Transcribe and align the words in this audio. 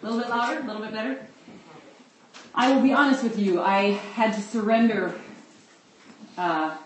A 0.00 0.06
little 0.06 0.20
bit 0.20 0.30
louder? 0.30 0.60
A 0.60 0.64
little 0.64 0.82
bit 0.82 0.92
better? 0.92 1.26
I 2.54 2.72
will 2.72 2.82
be 2.82 2.92
honest 2.92 3.24
with 3.24 3.36
you. 3.36 3.60
I 3.60 3.92
had 4.14 4.32
to 4.34 4.40
surrender. 4.40 5.18
Uh, 6.36 6.76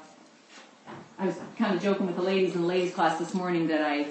I 1.18 1.26
was 1.26 1.36
kind 1.58 1.76
of 1.76 1.82
joking 1.82 2.06
with 2.06 2.16
the 2.16 2.22
ladies 2.22 2.54
in 2.54 2.62
the 2.62 2.66
ladies 2.66 2.94
class 2.94 3.18
this 3.18 3.34
morning 3.34 3.66
that 3.68 3.82
I, 3.82 4.06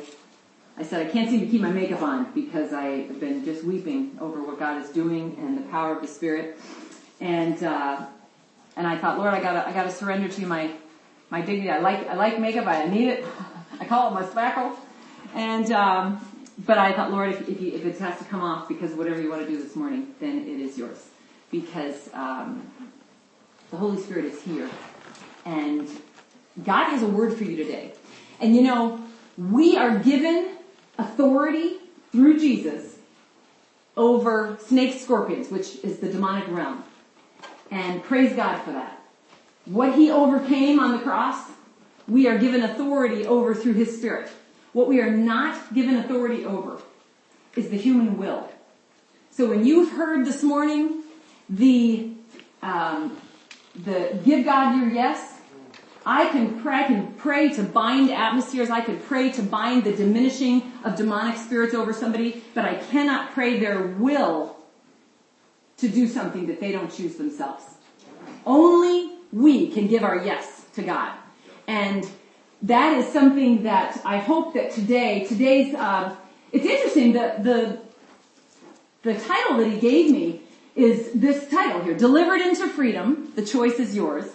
I 0.77 0.83
said 0.83 1.07
I 1.07 1.09
can't 1.09 1.31
seem 1.31 1.39
to 1.39 1.47
keep 1.47 1.61
my 1.61 1.71
makeup 1.71 2.03
on 2.03 2.31
because 2.33 2.73
I 2.73 3.07
have 3.07 3.19
been 3.19 3.43
just 3.43 3.63
weeping 3.63 4.17
over 4.21 4.41
what 4.43 4.59
God 4.59 4.83
is 4.83 4.89
doing 4.89 5.35
and 5.39 5.57
the 5.57 5.63
power 5.71 5.95
of 5.95 6.03
the 6.03 6.07
Spirit. 6.07 6.59
And, 7.19 7.63
uh, 7.63 8.05
and 8.75 8.85
I 8.85 8.99
thought, 8.99 9.17
Lord, 9.17 9.33
I 9.33 9.41
gotta, 9.41 9.67
I 9.67 9.73
gotta 9.73 9.91
surrender 9.91 10.27
to 10.27 10.41
you 10.41 10.45
my, 10.45 10.71
my 11.31 11.41
dignity. 11.41 11.71
I 11.71 11.79
like, 11.79 12.07
I 12.07 12.13
like 12.13 12.39
makeup. 12.39 12.67
I 12.67 12.85
need 12.85 13.07
it. 13.07 13.25
I 13.79 13.85
call 13.85 14.09
it 14.09 14.13
my 14.13 14.23
spackle. 14.23 14.75
And, 15.33 15.71
um, 15.71 16.30
but 16.65 16.77
I 16.77 16.93
thought, 16.93 17.11
Lord, 17.11 17.29
if, 17.29 17.47
if, 17.47 17.61
you, 17.61 17.73
if 17.73 17.85
it 17.85 17.97
has 17.99 18.17
to 18.19 18.25
come 18.25 18.41
off 18.41 18.67
because 18.67 18.93
whatever 18.93 19.21
you 19.21 19.29
want 19.29 19.41
to 19.41 19.47
do 19.47 19.61
this 19.61 19.75
morning, 19.75 20.13
then 20.19 20.39
it 20.39 20.59
is 20.59 20.77
yours. 20.77 21.09
Because, 21.49 22.09
um, 22.13 22.69
the 23.71 23.77
Holy 23.77 24.01
Spirit 24.01 24.25
is 24.25 24.41
here. 24.41 24.69
And 25.45 25.89
God 26.63 26.89
has 26.89 27.01
a 27.01 27.07
word 27.07 27.33
for 27.37 27.45
you 27.45 27.55
today. 27.55 27.93
And 28.39 28.55
you 28.55 28.61
know, 28.61 29.03
we 29.37 29.77
are 29.77 29.97
given 29.97 30.57
authority 30.97 31.77
through 32.11 32.39
Jesus 32.39 32.97
over 33.95 34.57
snakes, 34.65 35.01
scorpions, 35.01 35.49
which 35.49 35.77
is 35.83 35.99
the 35.99 36.11
demonic 36.11 36.47
realm. 36.49 36.83
And 37.71 38.03
praise 38.03 38.35
God 38.35 38.61
for 38.61 38.71
that. 38.73 39.01
What 39.65 39.95
he 39.95 40.11
overcame 40.11 40.79
on 40.79 40.91
the 40.91 40.99
cross, 40.99 41.49
we 42.07 42.27
are 42.27 42.37
given 42.37 42.63
authority 42.63 43.25
over 43.25 43.55
through 43.55 43.73
his 43.73 43.97
spirit. 43.97 44.29
What 44.73 44.87
we 44.87 45.01
are 45.01 45.11
not 45.11 45.73
given 45.73 45.95
authority 45.97 46.45
over 46.45 46.81
is 47.55 47.69
the 47.69 47.77
human 47.77 48.17
will. 48.17 48.49
So 49.31 49.47
when 49.47 49.65
you've 49.65 49.91
heard 49.91 50.25
this 50.25 50.43
morning 50.43 51.03
the 51.49 52.11
um, 52.61 53.17
the 53.75 54.19
give 54.23 54.45
God 54.45 54.77
your 54.77 54.89
yes, 54.89 55.39
I 56.05 56.29
can 56.29 56.61
pray, 56.61 56.75
I 56.75 56.83
can 56.83 57.13
pray 57.13 57.49
to 57.53 57.63
bind 57.63 58.11
atmospheres. 58.11 58.69
I 58.69 58.81
could 58.81 59.03
pray 59.05 59.31
to 59.33 59.43
bind 59.43 59.83
the 59.83 59.93
diminishing 59.93 60.71
of 60.83 60.95
demonic 60.95 61.37
spirits 61.37 61.73
over 61.73 61.93
somebody, 61.93 62.43
but 62.53 62.65
I 62.65 62.75
cannot 62.75 63.31
pray 63.31 63.59
their 63.59 63.81
will 63.87 64.57
to 65.77 65.87
do 65.87 66.07
something 66.07 66.47
that 66.47 66.59
they 66.59 66.71
don't 66.71 66.91
choose 66.91 67.15
themselves. 67.15 67.63
Only 68.45 69.15
we 69.31 69.69
can 69.69 69.87
give 69.87 70.03
our 70.03 70.23
yes 70.23 70.65
to 70.75 70.83
God. 70.83 71.15
And 71.67 72.07
that 72.63 72.97
is 72.97 73.11
something 73.11 73.63
that 73.63 73.99
I 74.05 74.17
hope 74.17 74.53
that 74.53 74.71
today, 74.71 75.25
today's, 75.25 75.73
uh, 75.73 76.15
it's 76.51 76.65
interesting, 76.65 77.13
the, 77.13 77.35
the, 77.39 77.79
the 79.03 79.19
title 79.19 79.57
that 79.57 79.67
he 79.67 79.79
gave 79.79 80.11
me 80.11 80.41
is 80.75 81.11
this 81.13 81.49
title 81.49 81.81
here, 81.83 81.95
Delivered 81.95 82.41
into 82.41 82.67
Freedom, 82.67 83.31
the 83.35 83.45
choice 83.45 83.79
is 83.79 83.95
yours. 83.95 84.25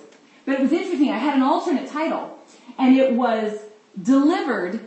But 0.45 0.55
it 0.55 0.61
was 0.61 0.73
interesting, 0.73 1.11
I 1.11 1.19
had 1.19 1.35
an 1.35 1.43
alternate 1.43 1.89
title, 1.89 2.39
and 2.79 2.97
it 2.97 3.13
was 3.13 3.61
Delivered, 4.01 4.81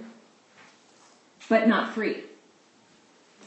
but 1.47 1.67
not 1.67 1.93
free. 1.93 2.23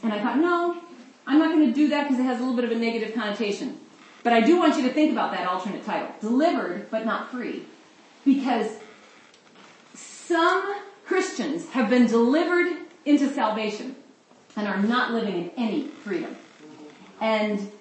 And 0.01 0.11
I 0.11 0.21
thought, 0.21 0.37
no, 0.37 0.81
I'm 1.25 1.39
not 1.39 1.53
going 1.53 1.67
to 1.67 1.73
do 1.73 1.87
that 1.89 2.03
because 2.03 2.19
it 2.19 2.23
has 2.23 2.39
a 2.39 2.43
little 2.43 2.55
bit 2.55 2.65
of 2.65 2.71
a 2.71 2.75
negative 2.75 3.15
connotation. 3.15 3.79
But 4.23 4.33
I 4.33 4.41
do 4.41 4.57
want 4.57 4.75
you 4.75 4.83
to 4.83 4.93
think 4.93 5.11
about 5.11 5.31
that 5.31 5.47
alternate 5.47 5.85
title. 5.85 6.09
Delivered, 6.19 6.89
but 6.91 7.05
not 7.05 7.31
free. 7.31 7.63
Because 8.25 8.77
some 10.33 10.77
Christians 11.05 11.69
have 11.69 11.91
been 11.91 12.07
delivered 12.07 12.75
into 13.05 13.31
salvation 13.31 13.95
and 14.55 14.67
are 14.67 14.81
not 14.81 15.11
living 15.11 15.35
in 15.35 15.51
any 15.55 15.89
freedom. 15.89 16.35
And 17.21 17.71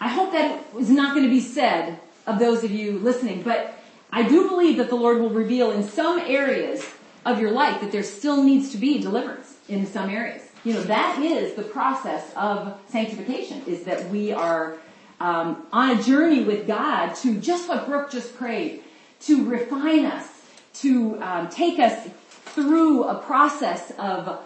I 0.00 0.08
hope 0.08 0.32
that 0.32 0.60
is 0.76 0.90
not 0.90 1.14
going 1.14 1.24
to 1.24 1.30
be 1.30 1.40
said 1.40 2.00
of 2.26 2.40
those 2.40 2.64
of 2.64 2.72
you 2.72 2.98
listening, 2.98 3.42
but 3.42 3.78
I 4.10 4.28
do 4.28 4.48
believe 4.48 4.76
that 4.78 4.88
the 4.88 4.96
Lord 4.96 5.20
will 5.20 5.30
reveal 5.30 5.70
in 5.70 5.88
some 5.88 6.18
areas 6.18 6.84
of 7.24 7.38
your 7.38 7.52
life 7.52 7.80
that 7.80 7.92
there 7.92 8.02
still 8.02 8.42
needs 8.42 8.72
to 8.72 8.76
be 8.76 9.00
deliverance 9.00 9.58
in 9.68 9.86
some 9.86 10.10
areas. 10.10 10.42
You 10.64 10.72
know, 10.72 10.82
that 10.82 11.20
is 11.20 11.54
the 11.54 11.62
process 11.62 12.32
of 12.34 12.76
sanctification, 12.88 13.62
is 13.68 13.84
that 13.84 14.10
we 14.10 14.32
are 14.32 14.78
um, 15.20 15.64
on 15.72 15.96
a 15.96 16.02
journey 16.02 16.42
with 16.42 16.66
God 16.66 17.14
to 17.22 17.40
just 17.40 17.68
what 17.68 17.86
Brooke 17.86 18.10
just 18.10 18.34
prayed, 18.34 18.82
to 19.20 19.48
refine 19.48 20.06
us, 20.06 20.29
to 20.74 21.20
um, 21.22 21.48
take 21.48 21.78
us 21.78 22.08
through 22.54 23.04
a 23.04 23.18
process 23.18 23.92
of 23.98 24.40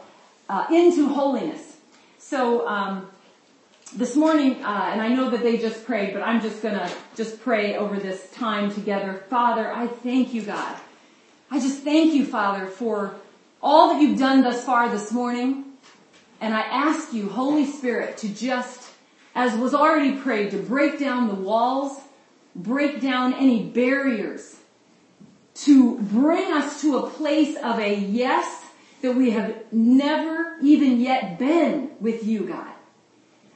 uh, 0.49 0.67
into 0.71 1.09
holiness. 1.09 1.77
So 2.19 2.67
um, 2.67 3.09
this 3.95 4.17
morning, 4.17 4.65
uh, 4.65 4.91
and 4.93 5.01
I 5.01 5.09
know 5.09 5.31
that 5.31 5.43
they 5.43 5.57
just 5.59 5.85
prayed, 5.85 6.13
but 6.13 6.23
I'm 6.23 6.41
just 6.41 6.63
gonna 6.63 6.91
just 7.17 7.41
pray 7.41 7.77
over 7.77 7.97
this 7.97 8.31
time 8.33 8.73
together. 8.73 9.25
Father, 9.31 9.73
I 9.73 9.87
thank 9.87 10.35
you, 10.35 10.43
God. 10.43 10.77
I 11.51 11.61
just 11.61 11.83
thank 11.83 12.15
you, 12.15 12.27
Father, 12.27 12.67
for 12.67 13.15
all 13.63 13.95
that 13.95 14.03
you've 14.03 14.19
done 14.19 14.43
thus 14.43 14.65
far 14.65 14.89
this 14.89 15.13
morning. 15.13 15.65
And 16.41 16.53
I 16.53 16.61
ask 16.63 17.13
you, 17.13 17.29
Holy 17.29 17.65
Spirit, 17.65 18.19
to 18.19 18.29
just, 18.29 18.91
as 19.35 19.57
was 19.57 19.75
already 19.75 20.17
prayed, 20.17 20.51
to 20.51 20.59
break 20.59 20.99
down 20.99 21.29
the 21.29 21.35
walls, 21.35 22.01
break 22.57 23.01
down 23.01 23.35
any 23.35 23.65
barriers, 23.65 24.57
to 25.55 25.99
bring 25.99 26.53
us 26.53 26.81
to 26.81 26.99
a 26.99 27.11
place 27.11 27.57
of 27.57 27.79
a 27.79 27.95
yes 27.95 28.63
that 29.03 29.15
we 29.15 29.31
have 29.31 29.57
never 29.73 30.57
even 30.63 31.01
yet 31.01 31.39
been 31.39 31.91
with 32.01 32.25
you, 32.25 32.47
God. 32.47 32.73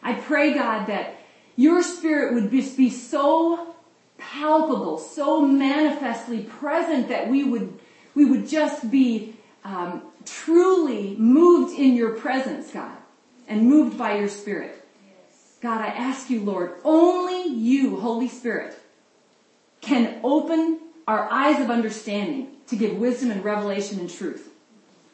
I 0.02 0.14
pray, 0.14 0.54
God, 0.54 0.86
that 0.86 1.16
your 1.56 1.82
spirit 1.82 2.34
would 2.34 2.50
just 2.50 2.76
be 2.76 2.90
so 2.90 3.74
palpable, 4.18 4.98
so 4.98 5.40
manifestly 5.40 6.42
present 6.42 7.08
that 7.08 7.28
we 7.28 7.44
would, 7.44 7.78
we 8.14 8.24
would 8.24 8.48
just 8.48 8.90
be 8.90 9.34
um, 9.64 10.02
truly 10.24 11.16
moved 11.16 11.78
in 11.78 11.96
your 11.96 12.12
presence, 12.12 12.70
God, 12.70 12.96
and 13.48 13.66
moved 13.66 13.98
by 13.98 14.18
your 14.18 14.28
spirit. 14.28 14.84
God, 15.60 15.80
I 15.80 15.88
ask 15.88 16.30
you, 16.30 16.42
Lord, 16.42 16.74
only 16.84 17.52
you, 17.52 17.96
Holy 17.96 18.28
Spirit, 18.28 18.78
can 19.80 20.20
open 20.22 20.77
our 21.08 21.26
eyes 21.32 21.58
of 21.58 21.70
understanding 21.70 22.48
to 22.66 22.76
give 22.76 22.98
wisdom 22.98 23.30
and 23.30 23.42
revelation 23.42 23.98
and 23.98 24.10
truth. 24.10 24.50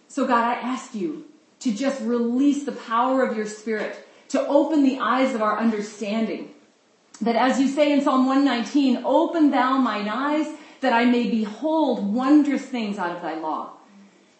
So 0.09 0.27
God, 0.27 0.44
I 0.44 0.55
ask 0.55 0.93
you 0.93 1.25
to 1.60 1.72
just 1.72 2.03
release 2.03 2.65
the 2.65 2.72
power 2.72 3.25
of 3.25 3.37
your 3.37 3.47
spirit 3.47 4.04
to 4.31 4.44
open 4.49 4.83
the 4.83 4.99
eyes 4.99 5.37
of 5.37 5.41
our 5.41 5.56
understanding. 5.56 6.53
That 7.21 7.37
as 7.37 7.60
you 7.60 7.69
say 7.69 7.93
in 7.93 8.03
Psalm 8.03 8.27
119, 8.27 9.03
open 9.04 9.53
thou 9.53 9.78
mine 9.78 10.09
eyes 10.09 10.49
that 10.81 10.93
I 10.93 11.04
may 11.04 11.31
behold 11.31 12.12
wondrous 12.12 12.65
things 12.65 12.99
out 12.99 13.15
of 13.15 13.22
thy 13.22 13.34
law. 13.34 13.75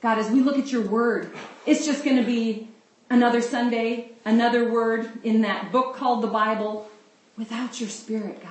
God, 0.03 0.19
as 0.19 0.31
we 0.31 0.41
look 0.41 0.59
at 0.59 0.73
your 0.73 0.83
word, 0.83 1.33
it's 1.67 1.87
just 1.87 2.03
going 2.05 2.17
to 2.17 2.25
be 2.25 2.69
another 3.09 3.41
Sunday, 3.41 4.11
another 4.25 4.73
word 4.73 5.09
in 5.23 5.43
that 5.43 5.71
book 5.71 5.95
called 5.95 6.21
the 6.21 6.27
Bible 6.29 6.91
without 7.39 7.81
your 7.81 7.89
spirit, 7.89 8.43
God. 8.43 8.51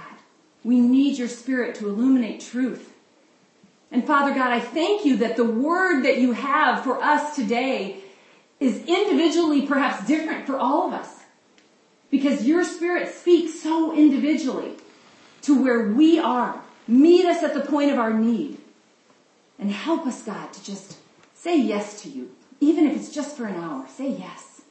We 0.63 0.79
need 0.79 1.17
your 1.17 1.27
spirit 1.27 1.75
to 1.75 1.89
illuminate 1.89 2.39
truth. 2.39 2.92
And 3.93 4.07
Father 4.07 4.33
God, 4.33 4.51
I 4.51 4.59
thank 4.59 5.05
you 5.05 5.17
that 5.17 5.37
the 5.37 5.45
word 5.45 6.01
that 6.01 6.17
you 6.17 6.31
have 6.31 6.83
for 6.83 7.01
us 7.01 7.35
today 7.35 7.97
is 8.59 8.83
individually 8.87 9.67
perhaps 9.67 10.07
different 10.07 10.47
for 10.47 10.57
all 10.57 10.87
of 10.87 10.93
us. 10.93 11.19
Because 12.09 12.43
your 12.43 12.63
spirit 12.63 13.13
speaks 13.13 13.61
so 13.61 13.95
individually 13.95 14.73
to 15.43 15.61
where 15.61 15.89
we 15.89 16.17
are. 16.17 16.59
Meet 16.87 17.25
us 17.25 17.43
at 17.43 17.53
the 17.53 17.61
point 17.61 17.91
of 17.91 17.99
our 17.99 18.11
need. 18.13 18.57
And 19.59 19.71
help 19.71 20.07
us, 20.07 20.23
God, 20.23 20.51
to 20.53 20.63
just 20.63 20.97
say 21.35 21.55
yes 21.55 22.01
to 22.01 22.09
you. 22.09 22.31
Even 22.59 22.87
if 22.87 22.95
it's 22.95 23.13
just 23.13 23.37
for 23.37 23.45
an 23.45 23.55
hour, 23.55 23.85
say 23.87 24.09
yes. 24.09 24.61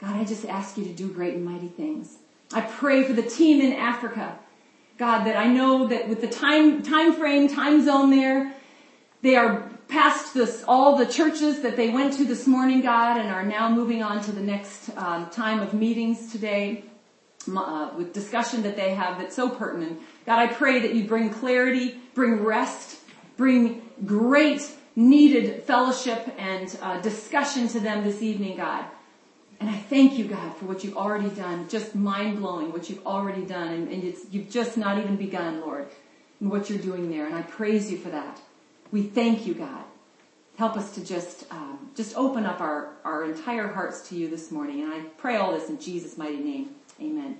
God, 0.00 0.14
I 0.14 0.24
just 0.24 0.44
ask 0.46 0.78
you 0.78 0.84
to 0.84 0.92
do 0.92 1.08
great 1.08 1.34
and 1.34 1.44
mighty 1.44 1.68
things. 1.68 2.18
I 2.52 2.60
pray 2.60 3.02
for 3.02 3.14
the 3.14 3.22
team 3.22 3.60
in 3.60 3.72
Africa 3.72 4.38
God, 5.02 5.24
that 5.24 5.36
I 5.36 5.48
know 5.48 5.88
that 5.88 6.08
with 6.08 6.20
the 6.20 6.28
time, 6.28 6.80
time 6.80 7.12
frame, 7.12 7.48
time 7.48 7.84
zone 7.84 8.10
there, 8.10 8.54
they 9.20 9.34
are 9.34 9.68
past 9.88 10.32
this, 10.32 10.64
all 10.68 10.96
the 10.96 11.06
churches 11.06 11.60
that 11.62 11.74
they 11.74 11.90
went 11.90 12.12
to 12.18 12.24
this 12.24 12.46
morning, 12.46 12.82
God, 12.82 13.16
and 13.18 13.28
are 13.30 13.42
now 13.42 13.68
moving 13.68 14.00
on 14.00 14.22
to 14.22 14.30
the 14.30 14.40
next 14.40 14.96
um, 14.96 15.28
time 15.30 15.58
of 15.58 15.74
meetings 15.74 16.30
today 16.30 16.84
uh, 17.52 17.90
with 17.96 18.12
discussion 18.12 18.62
that 18.62 18.76
they 18.76 18.94
have 18.94 19.18
that's 19.18 19.34
so 19.34 19.48
pertinent. 19.48 20.00
God, 20.24 20.38
I 20.38 20.46
pray 20.46 20.78
that 20.78 20.94
you 20.94 21.02
bring 21.02 21.30
clarity, 21.30 21.98
bring 22.14 22.44
rest, 22.44 23.00
bring 23.36 23.82
great 24.06 24.70
needed 24.94 25.64
fellowship 25.64 26.32
and 26.38 26.78
uh, 26.80 27.00
discussion 27.00 27.66
to 27.66 27.80
them 27.80 28.04
this 28.04 28.22
evening, 28.22 28.56
God. 28.56 28.84
And 29.62 29.70
I 29.70 29.76
thank 29.78 30.18
you, 30.18 30.24
God, 30.24 30.56
for 30.56 30.64
what 30.64 30.82
you've 30.82 30.96
already 30.96 31.28
done. 31.28 31.68
Just 31.68 31.94
mind 31.94 32.40
blowing 32.40 32.72
what 32.72 32.90
you've 32.90 33.06
already 33.06 33.42
done. 33.42 33.68
And, 33.68 33.88
and 33.92 34.14
you've 34.32 34.50
just 34.50 34.76
not 34.76 34.98
even 34.98 35.14
begun, 35.14 35.60
Lord, 35.60 35.86
in 36.40 36.50
what 36.50 36.68
you're 36.68 36.80
doing 36.80 37.08
there. 37.12 37.26
And 37.26 37.34
I 37.36 37.42
praise 37.42 37.88
you 37.88 37.96
for 37.96 38.08
that. 38.08 38.40
We 38.90 39.04
thank 39.04 39.46
you, 39.46 39.54
God. 39.54 39.84
help 40.58 40.76
us 40.76 40.96
to 40.96 41.04
just 41.04 41.44
um, 41.52 41.90
just 41.94 42.16
open 42.16 42.44
up 42.44 42.60
our, 42.60 42.90
our 43.04 43.24
entire 43.24 43.68
hearts 43.68 44.08
to 44.08 44.16
you 44.16 44.28
this 44.28 44.50
morning. 44.50 44.82
And 44.82 44.92
I 44.92 45.02
pray 45.16 45.36
all 45.36 45.52
this 45.52 45.68
in 45.68 45.80
Jesus' 45.80 46.18
mighty 46.18 46.38
name. 46.38 46.70
Amen. 47.00 47.38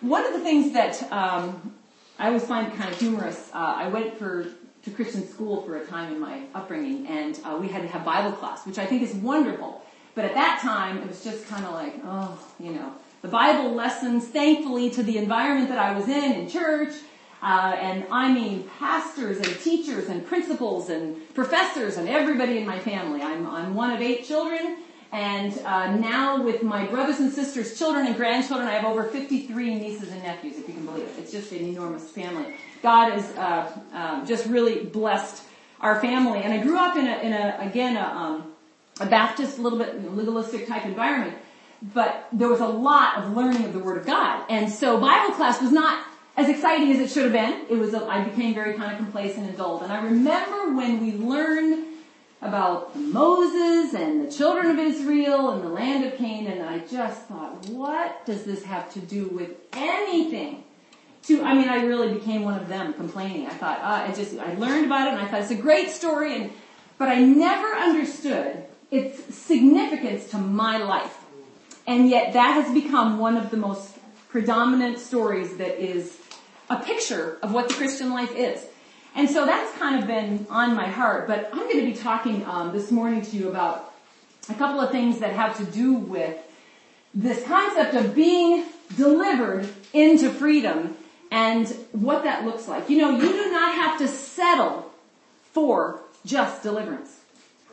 One 0.00 0.26
of 0.26 0.32
the 0.32 0.40
things 0.40 0.72
that 0.72 1.00
um, 1.12 1.72
I 2.18 2.26
always 2.26 2.44
find 2.44 2.72
kind 2.74 2.90
of 2.92 2.98
humorous, 2.98 3.48
uh, 3.54 3.58
I 3.58 3.86
went 3.86 4.18
for 4.18 4.46
to 4.84 4.90
Christian 4.90 5.26
school 5.28 5.62
for 5.62 5.76
a 5.76 5.86
time 5.86 6.12
in 6.12 6.20
my 6.20 6.42
upbringing, 6.52 7.06
and 7.06 7.38
uh, 7.44 7.56
we 7.60 7.68
had 7.68 7.82
to 7.82 7.88
have 7.88 8.04
Bible 8.04 8.32
class, 8.32 8.66
which 8.66 8.78
I 8.78 8.86
think 8.86 9.02
is 9.02 9.14
wonderful. 9.14 9.77
But 10.18 10.24
at 10.24 10.34
that 10.34 10.58
time, 10.60 10.98
it 10.98 11.06
was 11.06 11.22
just 11.22 11.46
kind 11.46 11.64
of 11.64 11.74
like, 11.74 11.94
oh, 12.04 12.36
you 12.58 12.72
know, 12.72 12.92
the 13.22 13.28
Bible 13.28 13.72
lessons, 13.72 14.26
thankfully, 14.26 14.90
to 14.90 15.04
the 15.04 15.16
environment 15.16 15.68
that 15.68 15.78
I 15.78 15.96
was 15.96 16.08
in, 16.08 16.32
in 16.32 16.50
church, 16.50 16.92
uh, 17.40 17.76
and 17.78 18.04
I 18.10 18.32
mean 18.32 18.68
pastors 18.80 19.36
and 19.36 19.60
teachers 19.60 20.08
and 20.08 20.26
principals 20.26 20.90
and 20.90 21.32
professors 21.36 21.98
and 21.98 22.08
everybody 22.08 22.58
in 22.58 22.66
my 22.66 22.80
family. 22.80 23.22
I'm, 23.22 23.46
I'm 23.46 23.76
one 23.76 23.92
of 23.92 24.02
eight 24.02 24.24
children, 24.24 24.78
and 25.12 25.56
uh, 25.60 25.94
now 25.94 26.42
with 26.42 26.64
my 26.64 26.84
brothers 26.88 27.20
and 27.20 27.32
sisters, 27.32 27.78
children 27.78 28.08
and 28.08 28.16
grandchildren, 28.16 28.66
I 28.66 28.72
have 28.72 28.86
over 28.86 29.04
53 29.04 29.74
nieces 29.76 30.10
and 30.10 30.20
nephews, 30.24 30.58
if 30.58 30.66
you 30.66 30.74
can 30.74 30.84
believe 30.84 31.04
it. 31.04 31.14
It's 31.16 31.30
just 31.30 31.52
an 31.52 31.58
enormous 31.58 32.10
family. 32.10 32.56
God 32.82 33.12
has 33.12 33.24
uh, 33.36 33.80
um, 33.92 34.26
just 34.26 34.46
really 34.46 34.82
blessed 34.82 35.44
our 35.80 36.00
family, 36.00 36.40
and 36.40 36.52
I 36.52 36.60
grew 36.60 36.76
up 36.76 36.96
in 36.96 37.06
a, 37.06 37.18
in 37.18 37.32
a 37.32 37.56
again 37.60 37.96
a, 37.96 38.02
um, 38.02 38.52
a 39.00 39.06
Baptist, 39.06 39.58
a 39.58 39.62
little 39.62 39.78
bit 39.78 40.14
legalistic 40.14 40.66
type 40.66 40.84
environment 40.84 41.36
but 41.82 42.28
there 42.32 42.48
was 42.48 42.60
a 42.60 42.66
lot 42.66 43.18
of 43.18 43.36
learning 43.36 43.64
of 43.64 43.72
the 43.72 43.78
Word 43.78 43.98
of 43.98 44.06
God. 44.06 44.44
And 44.48 44.70
so 44.70 44.98
Bible 45.00 45.34
class 45.34 45.60
was 45.60 45.70
not 45.70 46.04
as 46.36 46.48
exciting 46.48 46.90
as 46.92 46.98
it 46.98 47.10
should 47.10 47.24
have 47.24 47.32
been. 47.32 47.66
It 47.68 47.78
was, 47.78 47.94
a, 47.94 48.04
I 48.04 48.24
became 48.24 48.54
very 48.54 48.74
kind 48.74 48.92
of 48.92 48.98
complacent 48.98 49.46
and 49.46 49.56
dull. 49.56 49.82
And 49.82 49.92
I 49.92 50.02
remember 50.02 50.74
when 50.74 51.00
we 51.00 51.12
learned 51.12 51.84
about 52.40 52.96
Moses 52.96 53.94
and 53.94 54.26
the 54.26 54.30
children 54.30 54.70
of 54.70 54.78
Israel 54.78 55.50
and 55.50 55.62
the 55.62 55.68
land 55.68 56.04
of 56.04 56.16
Canaan, 56.16 56.58
and 56.58 56.68
I 56.68 56.78
just 56.86 57.22
thought, 57.22 57.66
what 57.66 58.24
does 58.26 58.44
this 58.44 58.64
have 58.64 58.92
to 58.94 59.00
do 59.00 59.28
with 59.28 59.50
anything? 59.72 60.64
To, 61.24 61.42
I 61.42 61.54
mean, 61.54 61.68
I 61.68 61.84
really 61.84 62.14
became 62.14 62.42
one 62.42 62.58
of 62.58 62.68
them 62.68 62.94
complaining. 62.94 63.46
I 63.46 63.50
thought, 63.50 63.80
uh, 63.80 64.08
I 64.08 64.12
just, 64.12 64.38
I 64.38 64.54
learned 64.54 64.86
about 64.86 65.08
it 65.08 65.14
and 65.14 65.22
I 65.22 65.28
thought 65.28 65.42
it's 65.42 65.50
a 65.50 65.56
great 65.56 65.90
story 65.90 66.36
and, 66.36 66.52
but 66.96 67.08
I 67.08 67.20
never 67.20 67.68
understood 67.74 68.67
its 68.90 69.34
significance 69.34 70.30
to 70.30 70.38
my 70.38 70.78
life. 70.78 71.16
And 71.86 72.08
yet 72.08 72.32
that 72.34 72.62
has 72.62 72.72
become 72.72 73.18
one 73.18 73.36
of 73.36 73.50
the 73.50 73.56
most 73.56 73.98
predominant 74.28 74.98
stories 74.98 75.56
that 75.56 75.82
is 75.82 76.16
a 76.70 76.76
picture 76.76 77.38
of 77.42 77.52
what 77.52 77.68
the 77.68 77.74
Christian 77.74 78.10
life 78.10 78.34
is. 78.34 78.64
And 79.14 79.28
so 79.28 79.46
that's 79.46 79.76
kind 79.78 80.00
of 80.00 80.06
been 80.06 80.46
on 80.50 80.74
my 80.74 80.86
heart, 80.86 81.26
but 81.26 81.48
I'm 81.52 81.60
going 81.60 81.80
to 81.80 81.86
be 81.86 81.94
talking 81.94 82.44
um, 82.44 82.72
this 82.72 82.90
morning 82.90 83.22
to 83.22 83.36
you 83.36 83.48
about 83.48 83.92
a 84.48 84.54
couple 84.54 84.80
of 84.80 84.90
things 84.90 85.20
that 85.20 85.32
have 85.32 85.56
to 85.58 85.64
do 85.64 85.94
with 85.94 86.36
this 87.14 87.44
concept 87.46 87.94
of 87.94 88.14
being 88.14 88.66
delivered 88.96 89.68
into 89.92 90.30
freedom 90.30 90.96
and 91.30 91.68
what 91.92 92.24
that 92.24 92.44
looks 92.44 92.68
like. 92.68 92.88
You 92.88 92.98
know, 92.98 93.10
you 93.10 93.32
do 93.32 93.50
not 93.50 93.74
have 93.74 93.98
to 93.98 94.08
settle 94.08 94.90
for 95.52 96.00
just 96.24 96.62
deliverance. 96.62 97.17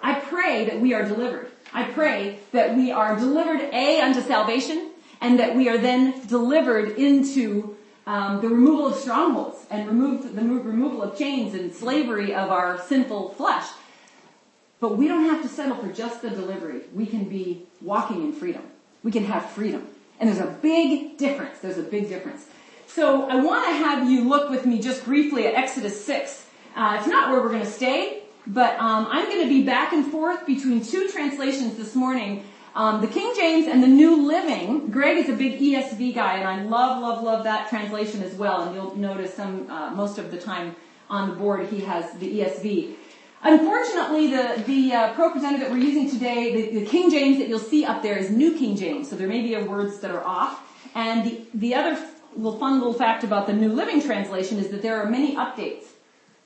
I 0.06 0.13
pray 0.19 0.66
that 0.66 0.80
we 0.80 0.94
are 0.94 1.04
delivered. 1.04 1.48
I 1.74 1.86
pray 1.86 2.38
that 2.52 2.78
we 2.78 2.92
are 2.92 3.16
delivered 3.16 3.62
A 3.74 4.02
unto 4.02 4.22
salvation 4.22 4.92
and 5.19 5.40
that 5.40 5.56
we 5.56 5.68
are 5.68 5.80
then 5.80 6.28
delivered 6.28 7.00
into 7.00 7.75
um, 8.06 8.40
the 8.40 8.48
removal 8.48 8.86
of 8.86 8.98
strongholds 8.98 9.66
and 9.72 9.88
remove 9.88 10.36
the 10.36 10.44
removal 10.44 11.02
of 11.02 11.18
chains 11.18 11.56
and 11.56 11.74
slavery 11.74 12.36
of 12.36 12.52
our 12.52 12.80
sinful 12.84 13.30
flesh. 13.30 13.66
But 14.80 14.96
we 14.96 15.07
don't 15.07 15.25
have 15.25 15.42
to 15.42 15.48
settle 15.48 15.78
for 15.78 15.92
just 15.92 16.22
the 16.22 16.30
delivery. 16.30 16.81
We 16.94 17.07
can 17.07 17.24
be 17.24 17.63
walking 17.81 18.22
in 18.24 18.31
freedom. 18.31 18.62
We 19.02 19.12
can 19.12 19.25
have 19.25 19.50
freedom. 19.50 19.88
And 20.19 20.30
there's 20.30 20.40
a 20.40 20.56
big 20.62 21.18
difference. 21.18 21.57
There's 21.62 21.80
a 21.80 21.84
big 21.84 22.10
difference. 22.10 22.46
So 22.86 23.28
I 23.28 23.38
want 23.38 23.66
to 23.69 23.74
have 23.74 24.07
you 24.07 24.30
look 24.30 24.52
with 24.52 24.68
me 24.68 24.80
just 24.80 25.04
briefly 25.04 25.48
at 25.48 25.56
Exodus 25.56 26.06
6. 26.06 26.46
Uh, 26.75 26.98
it's 27.00 27.07
not 27.07 27.31
where 27.31 27.42
we're 27.42 27.50
going 27.50 27.66
to 27.66 27.72
stay, 27.72 28.22
but 28.47 28.80
um, 28.80 29.07
I'm 29.09 29.25
going 29.25 29.44
to 29.44 29.50
be 29.50 29.63
back 29.63 29.94
and 29.94 30.06
forth 30.06 30.45
between 30.45 30.83
two 30.83 31.09
translations 31.09 31.77
this 31.77 31.95
morning 31.95 32.44
um, 32.75 33.00
the 33.00 33.07
King 33.07 33.33
James 33.38 33.68
and 33.68 33.81
the 33.81 33.88
New 33.88 34.27
Living. 34.27 34.89
Greg 34.89 35.18
is 35.18 35.30
a 35.30 35.33
big 35.33 35.59
ESV 35.62 36.13
guy, 36.13 36.39
and 36.39 36.47
I 36.47 36.62
love, 36.63 37.01
love, 37.01 37.24
love 37.24 37.45
that 37.45 37.69
translation 37.69 38.21
as 38.21 38.33
well. 38.36 38.63
And 38.63 38.75
you'll 38.75 38.95
notice 38.97 39.33
some 39.33 39.69
uh, 39.71 39.92
most 39.92 40.18
of 40.18 40.30
the 40.30 40.38
time 40.38 40.75
on 41.09 41.30
the 41.30 41.36
board 41.36 41.68
he 41.68 41.80
has 41.81 42.12
the 42.19 42.42
ESV. 42.42 42.95
Unfortunately, 43.44 44.27
the 44.27 44.62
the 44.65 44.94
uh, 44.94 45.13
that 45.15 45.71
we're 45.71 45.77
using 45.77 46.09
today, 46.09 46.53
the, 46.53 46.80
the, 46.80 46.86
King 46.86 47.09
James 47.09 47.38
that 47.38 47.47
you'll 47.47 47.59
see 47.59 47.86
up 47.86 48.01
there 48.01 48.18
is 48.18 48.30
New 48.30 48.57
King 48.57 48.75
James, 48.75 49.09
so 49.09 49.15
there 49.15 49.27
may 49.27 49.42
be 49.42 49.56
words 49.56 50.00
that 50.00 50.12
are 50.12 50.25
off. 50.25 50.62
And 50.95 51.24
the 51.24 51.42
the 51.53 51.75
other 51.75 51.97
little 52.36 52.59
fun 52.59 52.80
little 52.80 52.94
fact 52.94 53.24
about 53.24 53.47
the 53.47 53.53
New 53.53 53.71
Living 53.71 54.01
translation 54.01 54.57
is 54.57 54.68
that 54.69 54.81
there 54.81 55.01
are 55.01 55.09
many 55.09 55.36
updates. 55.36 55.86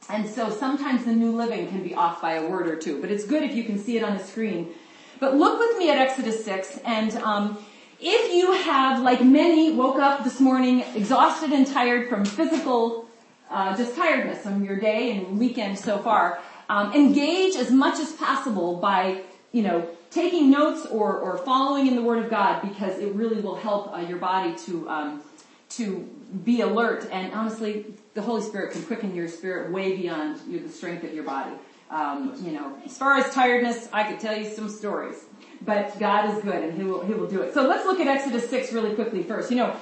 And 0.10 0.28
so 0.28 0.50
sometimes 0.50 1.06
the 1.06 1.14
New 1.14 1.32
Living 1.32 1.68
can 1.68 1.84
be 1.84 1.94
off 1.94 2.22
by 2.22 2.34
a 2.34 2.48
word 2.48 2.68
or 2.68 2.76
two, 2.76 3.00
but 3.00 3.12
it's 3.12 3.26
good 3.26 3.44
if 3.44 3.56
you 3.56 3.64
can 3.64 3.78
see 3.78 3.98
it 3.98 4.04
on 4.04 4.18
the 4.18 4.24
screen 4.24 4.74
but 5.20 5.36
look 5.36 5.60
with 5.60 5.78
me 5.78 5.90
at 5.90 5.98
Exodus 5.98 6.44
6 6.46 6.80
and 6.86 7.14
um, 7.18 7.58
if 8.00 8.34
you 8.34 8.54
have, 8.54 9.02
like 9.02 9.22
many, 9.22 9.74
woke 9.74 9.98
up 9.98 10.24
this 10.24 10.40
morning 10.40 10.86
exhausted 10.96 11.52
and 11.52 11.68
tired 11.68 12.08
from 12.08 12.24
physical, 12.24 13.06
uh, 13.50 13.76
just 13.76 13.96
tiredness 13.98 14.42
from 14.42 14.64
your 14.64 14.80
day 14.80 15.18
and 15.18 15.38
weekend 15.38 15.78
so 15.78 15.98
far, 15.98 16.40
um, 16.70 16.94
engage 16.94 17.56
as 17.56 17.72
much 17.72 18.00
as 18.00 18.14
possible 18.14 18.78
by, 18.78 19.24
you 19.52 19.62
know, 19.62 19.86
taking 20.12 20.50
notes 20.50 20.86
or, 20.86 21.18
or 21.18 21.38
following 21.40 21.88
in 21.88 21.96
the 21.96 22.02
Word 22.02 22.24
of 22.24 22.30
God 22.30 22.62
because 22.62 22.98
it 23.00 23.14
really 23.14 23.42
will 23.42 23.58
help 23.58 23.94
uh, 23.94 24.00
your 24.00 24.18
body 24.18 24.56
to 24.66 24.90
um, 24.90 25.22
to 25.70 26.10
be 26.46 26.62
alert. 26.62 27.08
And 27.12 27.34
honestly, 27.34 27.86
the 28.19 28.25
Holy 28.25 28.42
Spirit 28.42 28.74
can 28.74 28.83
quicken 28.83 29.16
your 29.16 29.30
spirit 29.30 29.71
way 29.71 29.95
beyond 29.95 30.42
the 30.51 30.68
strength 30.68 31.06
of 31.06 31.13
your 31.13 31.24
body. 31.24 31.56
Um, 31.89 32.36
you 32.44 32.51
know, 32.51 32.75
as 32.83 32.98
far 32.98 33.16
as 33.16 33.33
tiredness, 33.33 33.88
I 33.94 34.04
could 34.04 34.19
tell 34.19 34.38
you 34.38 34.54
some 34.54 34.68
stories, 34.68 35.24
but 35.62 35.98
God 36.00 36.36
is 36.36 36.44
good 36.44 36.62
and 36.62 36.74
He 36.77 36.83
will 36.83 37.04
He 37.06 37.13
will 37.13 37.27
do 37.27 37.42
it. 37.42 37.54
So 37.54 37.66
let's 37.66 37.86
look 37.86 38.01
at 38.01 38.07
Exodus 38.07 38.50
six 38.50 38.74
really 38.74 38.94
quickly 38.94 39.24
first. 39.24 39.50
You 39.50 39.57
know, 39.57 39.75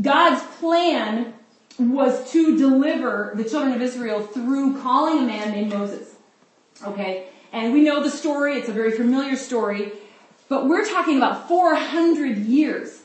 God's 0.00 0.42
plan 0.56 1.34
was 1.78 2.32
to 2.32 2.56
deliver 2.56 3.32
the 3.36 3.44
children 3.44 3.74
of 3.74 3.82
Israel 3.82 4.22
through 4.22 4.80
calling 4.80 5.18
a 5.18 5.26
man 5.26 5.50
named 5.52 5.72
Moses. 5.74 6.14
Okay, 6.86 7.28
and 7.52 7.74
we 7.74 7.82
know 7.82 8.02
the 8.02 8.10
story; 8.10 8.56
it's 8.56 8.70
a 8.70 8.72
very 8.72 8.92
familiar 8.92 9.36
story, 9.36 9.92
but 10.48 10.66
we're 10.66 10.86
talking 10.86 11.18
about 11.18 11.48
400 11.48 12.38
years 12.38 12.97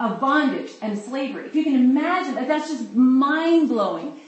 of 0.00 0.18
bondage 0.18 0.72
and 0.82 0.98
slavery. 0.98 1.46
If 1.46 1.54
you 1.54 1.62
can 1.62 1.76
imagine 1.76 2.34
that, 2.34 2.48
that's 2.48 2.70
just 2.70 2.94
mind 2.94 3.68
blowing 3.68 4.18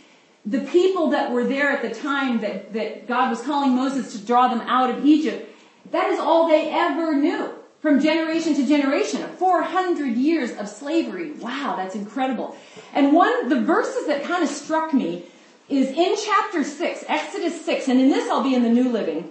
the 0.45 0.61
people 0.61 1.11
that 1.11 1.31
were 1.31 1.45
there 1.45 1.71
at 1.71 1.83
the 1.83 1.95
time 1.95 2.41
that, 2.41 2.73
that 2.73 3.07
God 3.07 3.31
was 3.31 3.41
calling 3.43 3.75
Moses 3.75 4.13
to 4.13 4.25
draw 4.25 4.49
them 4.49 4.61
out 4.63 4.91
of 4.91 5.05
Egypt, 5.05 5.49
that 5.93 6.11
is 6.11 6.19
all 6.19 6.49
they 6.49 6.71
ever 6.71 7.15
knew 7.15 7.55
from 7.81 8.01
generation 8.01 8.55
to 8.55 8.67
generation. 8.67 9.23
400 9.39 10.17
years 10.17 10.53
of 10.57 10.69
slavery. 10.69 11.33
Wow, 11.33 11.75
that's 11.77 11.95
incredible. 11.95 12.57
And 12.93 13.13
one, 13.13 13.49
the 13.49 13.61
verses 13.61 14.07
that 14.09 14.25
kind 14.25 14.43
of 14.43 14.49
struck 14.49 14.93
me 14.93 15.25
is 15.69 15.89
in 15.91 16.17
chapter 16.25 16.65
6, 16.65 17.05
Exodus 17.09 17.65
6, 17.65 17.89
and 17.89 18.01
in 18.01 18.11
this 18.11 18.29
I'll 18.31 18.43
be 18.43 18.55
in 18.55 18.63
the 18.63 18.69
New 18.69 18.91
Living. 18.91 19.31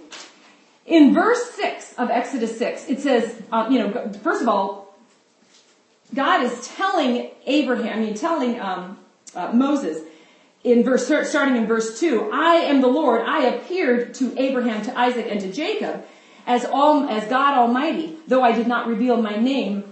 In 0.86 1.14
verse 1.14 1.50
6 1.52 1.94
of 1.94 2.10
Exodus 2.10 2.58
6, 2.58 2.88
it 2.88 3.00
says, 3.00 3.40
uh, 3.52 3.68
you 3.70 3.78
know, 3.78 4.12
first 4.22 4.42
of 4.42 4.48
all, 4.48 4.91
God 6.14 6.44
is 6.44 6.68
telling 6.68 7.30
Abraham, 7.46 7.98
I 7.98 8.00
mean, 8.00 8.14
telling 8.14 8.60
um, 8.60 8.98
uh, 9.34 9.52
Moses, 9.52 10.02
in 10.64 10.84
verse, 10.84 11.06
starting 11.06 11.56
in 11.56 11.66
verse 11.66 11.98
2, 11.98 12.30
I 12.32 12.54
am 12.54 12.80
the 12.80 12.88
Lord, 12.88 13.22
I 13.22 13.46
appeared 13.46 14.14
to 14.14 14.38
Abraham, 14.38 14.82
to 14.84 14.98
Isaac, 14.98 15.26
and 15.28 15.40
to 15.40 15.52
Jacob 15.52 16.04
as 16.46 16.64
all, 16.64 17.08
as 17.08 17.28
God 17.28 17.56
Almighty, 17.56 18.16
though 18.26 18.42
I 18.42 18.52
did 18.52 18.66
not 18.66 18.86
reveal 18.86 19.20
my 19.20 19.36
name, 19.36 19.84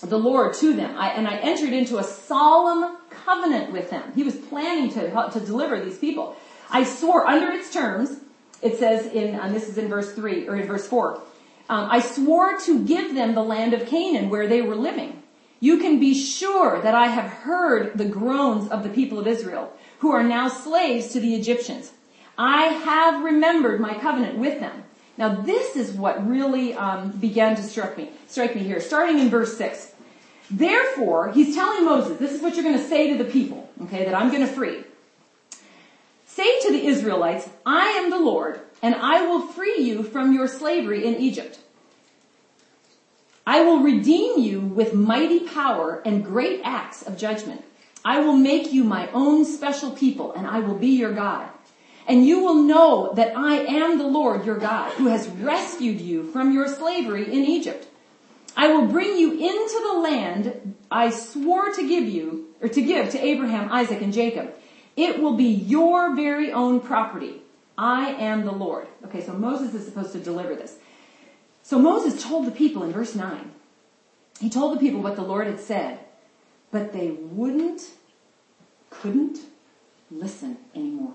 the 0.00 0.18
Lord 0.18 0.54
to 0.54 0.74
them. 0.74 0.96
I, 0.96 1.10
and 1.10 1.28
I 1.28 1.36
entered 1.36 1.72
into 1.72 1.98
a 1.98 2.04
solemn 2.04 2.96
covenant 3.10 3.72
with 3.72 3.90
them. 3.90 4.12
He 4.14 4.22
was 4.22 4.36
planning 4.36 4.90
to, 4.94 5.30
to 5.32 5.40
deliver 5.40 5.82
these 5.82 5.98
people. 5.98 6.36
I 6.70 6.84
swore 6.84 7.26
under 7.26 7.50
its 7.52 7.72
terms, 7.72 8.18
it 8.60 8.78
says 8.78 9.06
in, 9.06 9.34
and 9.34 9.54
this 9.54 9.68
is 9.68 9.78
in 9.78 9.88
verse 9.88 10.12
3, 10.12 10.48
or 10.48 10.56
in 10.56 10.66
verse 10.66 10.86
4, 10.86 11.20
um, 11.68 11.88
I 11.90 12.00
swore 12.00 12.58
to 12.60 12.84
give 12.84 13.14
them 13.14 13.34
the 13.34 13.42
land 13.42 13.74
of 13.74 13.86
Canaan 13.86 14.28
where 14.28 14.48
they 14.48 14.62
were 14.62 14.76
living. 14.76 15.21
You 15.62 15.78
can 15.78 16.00
be 16.00 16.12
sure 16.12 16.82
that 16.82 16.96
I 16.96 17.06
have 17.06 17.30
heard 17.30 17.96
the 17.96 18.04
groans 18.04 18.68
of 18.68 18.82
the 18.82 18.88
people 18.88 19.20
of 19.20 19.28
Israel 19.28 19.72
who 20.00 20.10
are 20.10 20.24
now 20.24 20.48
slaves 20.48 21.06
to 21.12 21.20
the 21.20 21.36
Egyptians. 21.36 21.92
I 22.36 22.62
have 22.64 23.22
remembered 23.22 23.78
my 23.80 23.94
covenant 23.94 24.38
with 24.38 24.58
them. 24.58 24.82
Now 25.16 25.28
this 25.50 25.76
is 25.76 25.92
what 25.92 26.26
really 26.26 26.74
um, 26.74 27.12
began 27.12 27.54
to 27.54 27.62
strike 27.62 27.96
me, 27.96 28.10
strike 28.26 28.56
me 28.56 28.64
here, 28.64 28.80
starting 28.80 29.20
in 29.20 29.30
verse 29.30 29.56
six. 29.56 29.92
Therefore, 30.50 31.30
he's 31.30 31.54
telling 31.54 31.84
Moses, 31.84 32.18
this 32.18 32.32
is 32.32 32.42
what 32.42 32.54
you're 32.54 32.64
going 32.64 32.82
to 32.82 32.88
say 32.88 33.16
to 33.16 33.22
the 33.22 33.30
people, 33.30 33.70
okay, 33.84 34.04
that 34.04 34.14
I'm 34.14 34.30
going 34.32 34.44
to 34.44 34.52
free. 34.52 34.82
Say 36.26 36.60
to 36.62 36.72
the 36.72 36.86
Israelites, 36.86 37.48
I 37.64 37.86
am 38.02 38.10
the 38.10 38.18
Lord. 38.18 38.60
and 38.82 38.96
I 38.96 39.24
will 39.24 39.46
free 39.46 39.78
you 39.78 40.02
from 40.02 40.34
your 40.34 40.48
slavery 40.48 41.06
in 41.06 41.14
Egypt. 41.16 41.60
I 43.46 43.62
will 43.62 43.80
redeem 43.80 44.40
you 44.40 44.60
with 44.60 44.94
mighty 44.94 45.40
power 45.40 46.00
and 46.04 46.24
great 46.24 46.60
acts 46.64 47.02
of 47.02 47.18
judgment. 47.18 47.64
I 48.04 48.20
will 48.20 48.36
make 48.36 48.72
you 48.72 48.84
my 48.84 49.08
own 49.10 49.44
special 49.44 49.90
people 49.90 50.32
and 50.32 50.46
I 50.46 50.60
will 50.60 50.76
be 50.76 50.88
your 50.88 51.12
God. 51.12 51.48
And 52.06 52.26
you 52.26 52.40
will 52.40 52.54
know 52.54 53.12
that 53.14 53.36
I 53.36 53.58
am 53.58 53.98
the 53.98 54.06
Lord 54.06 54.44
your 54.44 54.58
God 54.58 54.92
who 54.92 55.06
has 55.06 55.28
rescued 55.28 56.00
you 56.00 56.24
from 56.32 56.52
your 56.52 56.68
slavery 56.68 57.32
in 57.32 57.44
Egypt. 57.44 57.86
I 58.56 58.68
will 58.68 58.86
bring 58.86 59.16
you 59.16 59.32
into 59.32 59.80
the 59.92 60.00
land 60.00 60.74
I 60.90 61.10
swore 61.10 61.72
to 61.72 61.88
give 61.88 62.04
you, 62.04 62.48
or 62.60 62.68
to 62.68 62.82
give 62.82 63.10
to 63.10 63.24
Abraham, 63.24 63.72
Isaac, 63.72 64.02
and 64.02 64.12
Jacob. 64.12 64.54
It 64.96 65.20
will 65.20 65.34
be 65.34 65.46
your 65.46 66.14
very 66.14 66.52
own 66.52 66.80
property. 66.80 67.40
I 67.78 68.10
am 68.10 68.44
the 68.44 68.52
Lord. 68.52 68.88
Okay, 69.06 69.22
so 69.22 69.32
Moses 69.32 69.74
is 69.74 69.86
supposed 69.86 70.12
to 70.12 70.18
deliver 70.18 70.54
this. 70.54 70.76
So 71.62 71.78
Moses 71.78 72.22
told 72.22 72.46
the 72.46 72.50
people 72.50 72.82
in 72.82 72.92
verse 72.92 73.14
9, 73.14 73.52
he 74.40 74.50
told 74.50 74.74
the 74.74 74.80
people 74.80 75.00
what 75.00 75.16
the 75.16 75.22
Lord 75.22 75.46
had 75.46 75.60
said, 75.60 76.00
but 76.70 76.92
they 76.92 77.10
wouldn't, 77.10 77.82
couldn't 78.90 79.38
listen 80.10 80.56
anymore. 80.74 81.14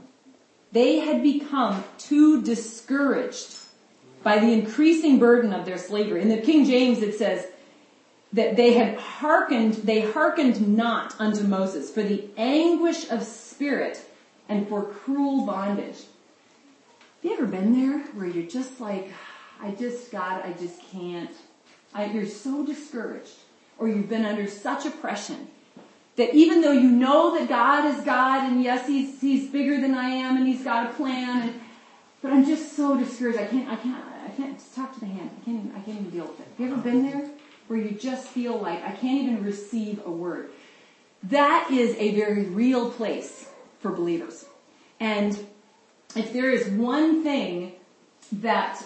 They 0.71 0.99
had 0.99 1.21
become 1.23 1.83
too 1.97 2.41
discouraged 2.41 3.57
by 4.23 4.39
the 4.39 4.51
increasing 4.51 5.19
burden 5.19 5.53
of 5.53 5.65
their 5.65 5.77
slavery. 5.77 6.21
In 6.21 6.29
the 6.29 6.41
King 6.41 6.65
James 6.65 7.01
it 7.01 7.15
says 7.17 7.47
that 8.33 8.55
they 8.55 8.73
had 8.73 8.97
hearkened, 8.97 9.75
they 9.75 10.01
hearkened 10.01 10.75
not 10.75 11.19
unto 11.19 11.43
Moses 11.43 11.89
for 11.89 12.03
the 12.03 12.29
anguish 12.37 13.09
of 13.09 13.23
spirit 13.23 14.01
and 14.49 14.67
for 14.67 14.83
cruel 14.83 15.45
bondage. 15.45 15.97
Have 15.97 17.23
you 17.23 17.33
ever 17.33 17.45
been 17.45 17.73
there 17.73 17.99
where 18.13 18.27
you're 18.27 18.49
just 18.49 18.79
like, 18.79 19.11
I 19.61 19.71
just, 19.71 20.11
God, 20.11 20.43
I 20.43 20.53
just 20.53 20.81
can't. 20.91 21.31
I, 21.93 22.05
you're 22.05 22.25
so 22.25 22.65
discouraged 22.65 23.35
or 23.77 23.87
you've 23.87 24.09
been 24.09 24.25
under 24.25 24.47
such 24.47 24.85
oppression 24.85 25.47
that 26.15 26.33
even 26.33 26.61
though 26.61 26.71
you 26.71 26.89
know 26.89 27.37
that 27.37 27.47
God 27.47 27.85
is 27.85 28.03
God 28.03 28.51
and 28.51 28.63
yes, 28.63 28.87
He's, 28.87 29.21
He's 29.21 29.49
bigger 29.49 29.79
than 29.79 29.93
I 29.93 30.09
am 30.09 30.37
and 30.37 30.47
He's 30.47 30.63
got 30.63 30.91
a 30.91 30.93
plan 30.93 31.49
and, 31.49 31.61
but 32.21 32.33
I'm 32.33 32.45
just 32.45 32.75
so 32.75 32.97
discouraged. 32.97 33.39
I 33.39 33.45
can't, 33.45 33.69
I 33.69 33.75
can't, 33.75 34.03
I 34.25 34.29
can't 34.29 34.57
just 34.57 34.75
talk 34.75 34.93
to 34.95 34.99
the 34.99 35.05
hand. 35.05 35.29
I 35.41 35.45
can't 35.45 35.65
even, 35.65 35.71
I 35.75 35.79
can't 35.81 35.99
even 35.99 36.09
deal 36.09 36.25
with 36.25 36.39
it. 36.39 36.47
Have 36.57 36.67
you 36.67 36.73
ever 36.73 36.81
been 36.81 37.03
there 37.03 37.29
where 37.67 37.79
you 37.79 37.91
just 37.91 38.27
feel 38.27 38.57
like 38.57 38.83
I 38.83 38.91
can't 38.91 39.23
even 39.23 39.43
receive 39.43 40.01
a 40.05 40.11
word? 40.11 40.49
That 41.23 41.69
is 41.71 41.95
a 41.97 42.15
very 42.15 42.43
real 42.43 42.91
place 42.91 43.49
for 43.79 43.91
believers. 43.91 44.45
And 44.99 45.37
if 46.15 46.33
there 46.33 46.49
is 46.51 46.67
one 46.69 47.23
thing 47.23 47.73
that 48.31 48.83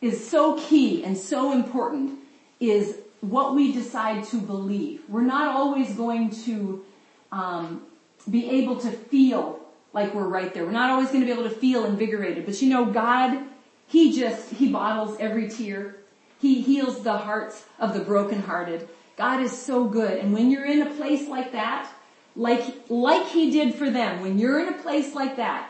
is 0.00 0.28
so 0.28 0.58
key 0.58 1.04
and 1.04 1.16
so 1.16 1.52
important 1.52 2.18
is 2.60 2.98
what 3.20 3.54
we 3.54 3.72
decide 3.72 4.24
to 4.24 4.36
believe. 4.36 5.02
We're 5.08 5.22
not 5.22 5.54
always 5.54 5.94
going 5.94 6.30
to 6.44 6.84
um, 7.32 7.82
be 8.30 8.48
able 8.50 8.76
to 8.80 8.90
feel 8.90 9.60
like 9.92 10.14
we're 10.14 10.28
right 10.28 10.52
there. 10.54 10.64
We're 10.64 10.72
not 10.72 10.90
always 10.90 11.08
going 11.08 11.20
to 11.20 11.26
be 11.26 11.32
able 11.32 11.48
to 11.48 11.54
feel 11.54 11.84
invigorated. 11.84 12.46
But 12.46 12.60
you 12.62 12.70
know, 12.70 12.86
God, 12.86 13.42
He 13.86 14.16
just, 14.18 14.50
He 14.52 14.70
bottles 14.70 15.16
every 15.18 15.48
tear. 15.48 15.96
He 16.40 16.60
heals 16.60 17.02
the 17.02 17.18
hearts 17.18 17.64
of 17.80 17.94
the 17.94 18.00
brokenhearted. 18.00 18.88
God 19.16 19.42
is 19.42 19.50
so 19.50 19.84
good. 19.84 20.18
And 20.18 20.32
when 20.32 20.50
you're 20.50 20.66
in 20.66 20.82
a 20.82 20.90
place 20.90 21.28
like 21.28 21.52
that, 21.52 21.90
like, 22.36 22.62
like 22.88 23.26
He 23.26 23.50
did 23.50 23.74
for 23.74 23.90
them, 23.90 24.20
when 24.20 24.38
you're 24.38 24.60
in 24.60 24.72
a 24.72 24.78
place 24.78 25.14
like 25.14 25.36
that, 25.36 25.68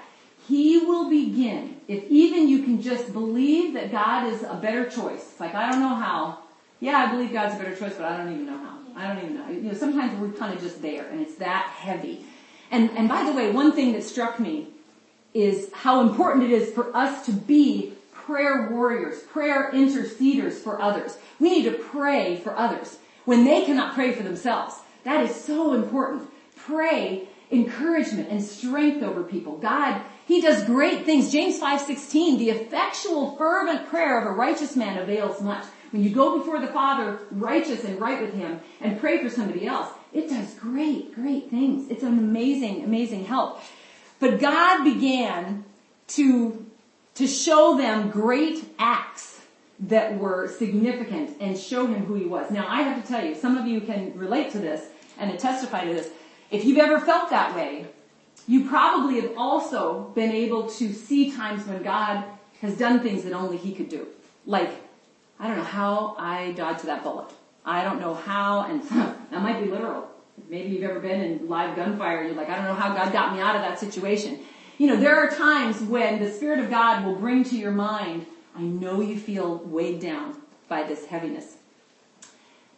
He 0.49 0.79
will 0.79 1.11
begin. 1.11 1.77
If 1.89 2.05
even 2.05 2.49
you 2.49 2.63
can 2.63 2.81
just 2.81 3.13
believe 3.13 3.75
that 3.75 3.93
God 3.93 4.33
is 4.33 4.43
a 4.43 4.55
better 4.55 4.89
choice. 4.89 5.21
It's 5.21 5.41
like, 5.41 5.55
I 5.55 5.71
don't 5.71 5.81
know 5.81 5.95
how. 5.95 6.39
Yeah, 6.81 6.97
I 6.97 7.11
believe 7.11 7.33
God's 7.33 7.55
a 7.55 7.59
better 7.59 7.77
choice, 7.77 7.95
but 7.95 8.07
I 8.07 8.17
don't 8.17 8.33
even 8.33 8.47
know 8.47 8.57
how. 8.57 8.79
I 8.97 9.09
don't 9.09 9.25
even 9.25 9.37
know. 9.37 9.49
You 9.51 9.61
know, 9.61 9.75
sometimes 9.75 10.19
we're 10.19 10.37
kind 10.37 10.55
of 10.55 10.61
just 10.61 10.81
there 10.81 11.07
and 11.09 11.21
it's 11.21 11.35
that 11.37 11.67
heavy. 11.67 12.25
And, 12.71 12.91
and 12.93 13.09
by 13.09 13.25
the 13.25 13.33
way, 13.33 13.53
one 13.53 13.73
thing 13.73 13.93
that 13.93 14.03
struck 14.03 14.41
me 14.41 14.69
is 15.35 15.71
how 15.73 16.01
important 16.01 16.45
it 16.45 16.51
is 16.51 16.73
for 16.73 16.97
us 16.97 17.27
to 17.27 17.33
be 17.33 17.93
prayer 18.13 18.71
warriors, 18.71 19.23
prayer 19.25 19.71
interceders 19.73 20.55
for 20.55 20.81
others. 20.81 21.19
We 21.39 21.51
need 21.51 21.65
to 21.65 21.73
pray 21.73 22.37
for 22.37 22.57
others 22.57 22.99
when 23.27 23.45
they 23.45 23.65
cannot 23.67 23.95
pray 23.95 24.13
for 24.13 24.23
themselves. 24.23 24.77
That 25.05 25.25
is 25.25 25.35
so 25.35 25.75
important. 25.75 26.31
Pray 26.57 27.29
encouragement 27.51 28.29
and 28.31 28.43
strength 28.43 29.03
over 29.03 29.23
people. 29.23 29.59
God, 29.59 30.03
He 30.29 30.43
does 30.43 30.63
great 30.65 31.07
things. 31.07 31.33
James 31.33 31.59
5.16, 31.59 32.39
the 32.39 32.51
effectual 32.51 33.35
fervent 33.37 33.89
prayer 33.89 34.21
of 34.21 34.27
a 34.27 34.31
righteous 34.31 34.77
man 34.77 34.99
avails 34.99 35.41
much. 35.41 35.65
When 35.91 36.05
you 36.05 36.11
go 36.11 36.37
before 36.37 36.61
the 36.61 36.67
Father 36.67 37.19
righteous 37.31 37.83
and 37.85 37.99
right 37.99 38.21
with 38.21 38.35
Him 38.35 38.61
and 38.83 39.01
pray 39.01 39.23
for 39.23 39.31
somebody 39.31 39.67
else, 39.67 39.89
it 40.13 40.29
does 40.29 40.53
great, 40.53 41.15
great 41.15 41.49
things. 41.49 41.91
It's 41.91 42.03
an 42.03 42.19
amazing, 42.19 42.85
amazing 42.85 43.25
help. 43.25 43.63
But 44.21 44.39
God 44.39 44.85
began 44.85 45.65
to, 46.09 46.67
to 47.15 47.27
show 47.27 47.79
them 47.79 48.11
great 48.11 48.63
acts 48.79 49.41
that 49.81 50.19
were 50.19 50.47
significant 50.49 51.39
and 51.41 51.59
show 51.59 51.87
him 51.87 52.05
who 52.05 52.17
he 52.17 52.27
was. 52.27 52.51
Now 52.51 52.67
I 52.69 52.83
have 52.83 53.03
to 53.03 53.09
tell 53.09 53.25
you, 53.25 53.35
some 53.35 53.57
of 53.57 53.67
you 53.67 53.81
can 53.81 54.13
relate 54.19 54.51
to 54.53 54.59
this 54.59 54.85
and 55.19 55.39
testify 55.39 55.87
to 55.87 55.95
this. 55.95 56.11
If 56.51 56.67
you've 56.67 56.77
ever 56.77 57.01
felt 57.01 57.31
that 57.31 57.57
way, 57.57 57.87
you 58.49 58.67
probably 58.67 59.21
have 59.21 59.33
also 59.37 60.11
been 60.15 60.33
able 60.33 60.69
to 60.71 60.93
see 60.95 61.31
times 61.31 61.67
when 61.67 61.83
God 61.83 62.25
has 62.63 62.79
done 62.79 63.01
things 63.01 63.23
that 63.25 63.35
only 63.35 63.59
he 63.59 63.75
could 63.75 63.91
do. 63.91 64.09
Like, 64.47 64.71
I 65.39 65.47
don't 65.47 65.59
know 65.59 65.65
how 65.65 66.17
I 66.19 66.53
dodged 66.53 66.85
that 66.87 67.03
bullet. 67.05 67.31
I 67.65 67.85
don't 67.85 68.01
know 68.01 68.15
how, 68.15 68.63
and 68.63 68.83
that 69.31 69.43
might 69.43 69.63
be 69.63 69.71
literal. 69.71 70.09
Maybe 70.49 70.71
you've 70.71 70.83
ever 70.83 70.99
been 70.99 71.21
in 71.21 71.49
live 71.49 71.77
gunfire. 71.77 72.21
And 72.21 72.29
you're 72.29 72.37
like, 72.37 72.49
I 72.49 72.57
don't 72.57 72.65
know 72.65 72.75
how 72.75 72.95
God 72.95 73.13
got 73.13 73.35
me 73.35 73.41
out 73.41 73.55
of 73.55 73.61
that 73.61 73.79
situation. 73.79 74.41
You 74.79 74.87
know, 74.87 74.97
there 74.97 75.17
are 75.17 75.31
times 75.31 75.83
when 75.83 76.19
the 76.19 76.31
Spirit 76.31 76.59
of 76.59 76.71
God 76.71 77.05
will 77.05 77.17
bring 77.17 77.45
to 77.45 77.57
your 77.57 77.73
mind, 77.73 78.25
I 78.57 78.63
know 78.63 79.03
you 79.03 79.19
feel 79.19 79.59
weighed 79.59 80.01
down 80.01 80.39
by 80.69 80.85
this 80.85 81.05
heaviness, 81.05 81.57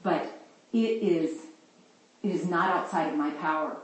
but 0.02 0.40
it 0.72 0.78
is, 0.78 1.42
it 2.24 2.32
is 2.32 2.46
not 2.46 2.70
outside 2.70 3.08
of 3.08 3.16
my 3.16 3.30
power 3.30 3.76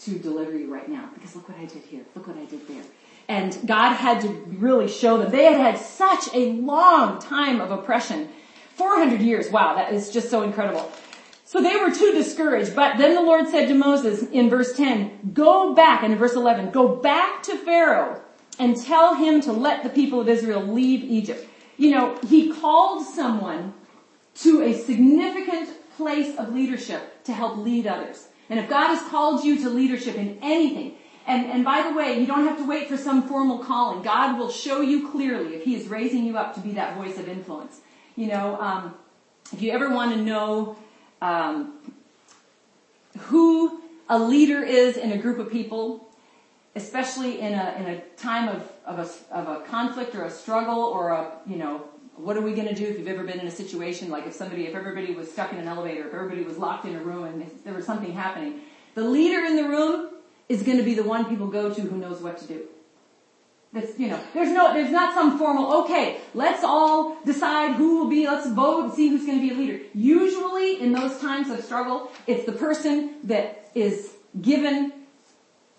to 0.00 0.18
deliver 0.18 0.56
you 0.56 0.72
right 0.72 0.88
now 0.88 1.10
because 1.14 1.34
look 1.36 1.48
what 1.48 1.58
I 1.58 1.66
did 1.66 1.82
here. 1.82 2.02
Look 2.14 2.26
what 2.26 2.36
I 2.36 2.44
did 2.44 2.66
there. 2.66 2.82
And 3.28 3.56
God 3.66 3.94
had 3.94 4.22
to 4.22 4.28
really 4.28 4.88
show 4.88 5.18
them. 5.18 5.30
They 5.30 5.44
had 5.44 5.60
had 5.60 5.78
such 5.78 6.34
a 6.34 6.52
long 6.52 7.20
time 7.20 7.60
of 7.60 7.70
oppression. 7.70 8.28
400 8.74 9.20
years. 9.20 9.50
Wow, 9.50 9.74
that 9.74 9.92
is 9.92 10.10
just 10.10 10.30
so 10.30 10.42
incredible. 10.42 10.90
So 11.44 11.60
they 11.60 11.76
were 11.76 11.92
too 11.92 12.12
discouraged. 12.12 12.74
But 12.74 12.96
then 12.96 13.14
the 13.14 13.22
Lord 13.22 13.48
said 13.48 13.68
to 13.68 13.74
Moses 13.74 14.22
in 14.30 14.48
verse 14.48 14.72
10, 14.76 15.32
go 15.34 15.74
back, 15.74 16.02
and 16.02 16.12
in 16.12 16.18
verse 16.18 16.34
11, 16.34 16.70
go 16.70 16.96
back 16.96 17.42
to 17.44 17.56
Pharaoh 17.56 18.22
and 18.58 18.76
tell 18.76 19.14
him 19.14 19.40
to 19.42 19.52
let 19.52 19.82
the 19.82 19.90
people 19.90 20.20
of 20.20 20.28
Israel 20.28 20.62
leave 20.62 21.04
Egypt. 21.04 21.46
You 21.76 21.90
know, 21.90 22.18
he 22.26 22.52
called 22.52 23.04
someone 23.04 23.74
to 24.36 24.62
a 24.62 24.72
significant 24.72 25.68
place 25.96 26.38
of 26.38 26.54
leadership 26.54 27.24
to 27.24 27.32
help 27.32 27.58
lead 27.58 27.86
others. 27.86 28.28
And 28.50 28.58
if 28.58 28.68
God 28.68 28.88
has 28.88 29.08
called 29.08 29.44
you 29.44 29.60
to 29.62 29.70
leadership 29.70 30.16
in 30.16 30.38
anything, 30.42 30.96
and, 31.26 31.46
and 31.46 31.64
by 31.64 31.88
the 31.88 31.96
way, 31.96 32.18
you 32.18 32.26
don't 32.26 32.44
have 32.44 32.58
to 32.58 32.66
wait 32.66 32.88
for 32.88 32.96
some 32.96 33.28
formal 33.28 33.58
calling. 33.58 34.02
God 34.02 34.36
will 34.36 34.50
show 34.50 34.80
you 34.80 35.08
clearly 35.08 35.54
if 35.54 35.62
He 35.62 35.76
is 35.76 35.86
raising 35.86 36.24
you 36.24 36.36
up 36.36 36.54
to 36.54 36.60
be 36.60 36.72
that 36.72 36.96
voice 36.96 37.16
of 37.16 37.28
influence. 37.28 37.80
You 38.16 38.26
know, 38.26 38.60
um, 38.60 38.94
if 39.52 39.62
you 39.62 39.70
ever 39.70 39.88
want 39.90 40.12
to 40.14 40.20
know 40.20 40.76
um, 41.22 41.78
who 43.18 43.80
a 44.08 44.18
leader 44.18 44.62
is 44.62 44.96
in 44.96 45.12
a 45.12 45.18
group 45.18 45.38
of 45.38 45.52
people, 45.52 46.08
especially 46.74 47.40
in 47.40 47.52
a 47.52 47.76
in 47.78 47.86
a 47.86 48.00
time 48.16 48.48
of 48.48 48.72
of 48.84 48.98
a, 48.98 49.34
of 49.34 49.48
a 49.48 49.64
conflict 49.66 50.14
or 50.16 50.24
a 50.24 50.30
struggle 50.30 50.80
or 50.80 51.10
a 51.10 51.32
you 51.46 51.56
know 51.56 51.84
what 52.22 52.36
are 52.36 52.42
we 52.42 52.52
going 52.52 52.68
to 52.68 52.74
do 52.74 52.86
if 52.86 52.98
you've 52.98 53.08
ever 53.08 53.24
been 53.24 53.40
in 53.40 53.46
a 53.46 53.50
situation 53.50 54.10
like 54.10 54.26
if 54.26 54.34
somebody 54.34 54.66
if 54.66 54.74
everybody 54.74 55.14
was 55.14 55.30
stuck 55.30 55.52
in 55.52 55.58
an 55.58 55.68
elevator 55.68 56.08
if 56.08 56.14
everybody 56.14 56.42
was 56.42 56.58
locked 56.58 56.84
in 56.84 56.94
a 56.94 57.00
room 57.00 57.24
and 57.24 57.50
there 57.64 57.74
was 57.74 57.86
something 57.86 58.12
happening 58.12 58.60
the 58.94 59.04
leader 59.04 59.44
in 59.44 59.56
the 59.56 59.64
room 59.64 60.10
is 60.48 60.62
going 60.62 60.78
to 60.78 60.84
be 60.84 60.94
the 60.94 61.04
one 61.04 61.24
people 61.26 61.46
go 61.46 61.72
to 61.72 61.80
who 61.80 61.96
knows 61.96 62.20
what 62.20 62.38
to 62.38 62.46
do 62.46 62.66
that's, 63.72 63.96
you 64.00 64.08
know, 64.08 64.20
there's 64.34 64.50
no, 64.50 64.74
there's 64.74 64.90
not 64.90 65.14
some 65.14 65.38
formal, 65.38 65.84
okay, 65.84 66.18
let's 66.34 66.64
all 66.64 67.16
decide 67.24 67.76
who 67.76 68.00
will 68.00 68.10
be, 68.10 68.26
let's 68.26 68.48
vote 68.50 68.86
and 68.86 68.92
see 68.92 69.08
who's 69.08 69.24
going 69.24 69.40
to 69.40 69.48
be 69.48 69.54
a 69.54 69.56
leader. 69.56 69.84
Usually 69.94 70.80
in 70.80 70.92
those 70.92 71.20
times 71.20 71.50
of 71.50 71.64
struggle, 71.64 72.10
it's 72.26 72.44
the 72.46 72.52
person 72.52 73.14
that 73.24 73.70
is 73.76 74.12
given 74.40 74.92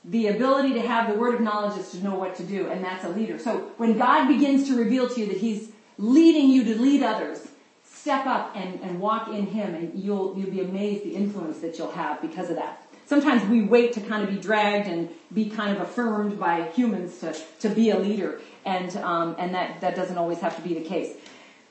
the 0.05 0.27
ability 0.27 0.73
to 0.73 0.81
have 0.81 1.11
the 1.11 1.19
word 1.19 1.35
of 1.35 1.41
knowledge 1.41 1.77
is 1.77 1.91
to 1.91 2.03
know 2.03 2.15
what 2.15 2.35
to 2.35 2.43
do, 2.43 2.69
and 2.69 2.83
that's 2.83 3.03
a 3.03 3.09
leader. 3.09 3.37
So 3.37 3.71
when 3.77 3.97
God 3.97 4.27
begins 4.27 4.67
to 4.69 4.75
reveal 4.75 5.09
to 5.09 5.19
you 5.19 5.27
that 5.27 5.37
He's 5.37 5.69
leading 5.97 6.49
you 6.49 6.63
to 6.63 6.81
lead 6.81 7.03
others, 7.03 7.47
step 7.83 8.25
up 8.25 8.55
and, 8.55 8.79
and 8.81 8.99
walk 8.99 9.27
in 9.29 9.45
Him 9.45 9.75
and 9.75 9.99
you'll, 10.01 10.37
you'll 10.37 10.51
be 10.51 10.61
amazed 10.61 11.03
the 11.03 11.15
influence 11.15 11.59
that 11.59 11.77
you'll 11.77 11.91
have 11.91 12.21
because 12.21 12.49
of 12.49 12.55
that. 12.55 12.83
sometimes 13.05 13.43
we 13.49 13.61
wait 13.61 13.93
to 13.93 14.01
kind 14.01 14.23
of 14.23 14.29
be 14.29 14.37
dragged 14.37 14.87
and 14.87 15.09
be 15.33 15.49
kind 15.49 15.75
of 15.75 15.81
affirmed 15.81 16.39
by 16.39 16.63
humans 16.69 17.19
to, 17.19 17.35
to 17.59 17.69
be 17.69 17.89
a 17.91 17.99
leader. 17.99 18.39
And, 18.65 18.95
um, 18.97 19.35
and 19.37 19.53
that, 19.53 19.81
that 19.81 19.95
doesn't 19.95 20.17
always 20.17 20.39
have 20.39 20.55
to 20.55 20.61
be 20.61 20.73
the 20.73 20.81
case. 20.81 21.15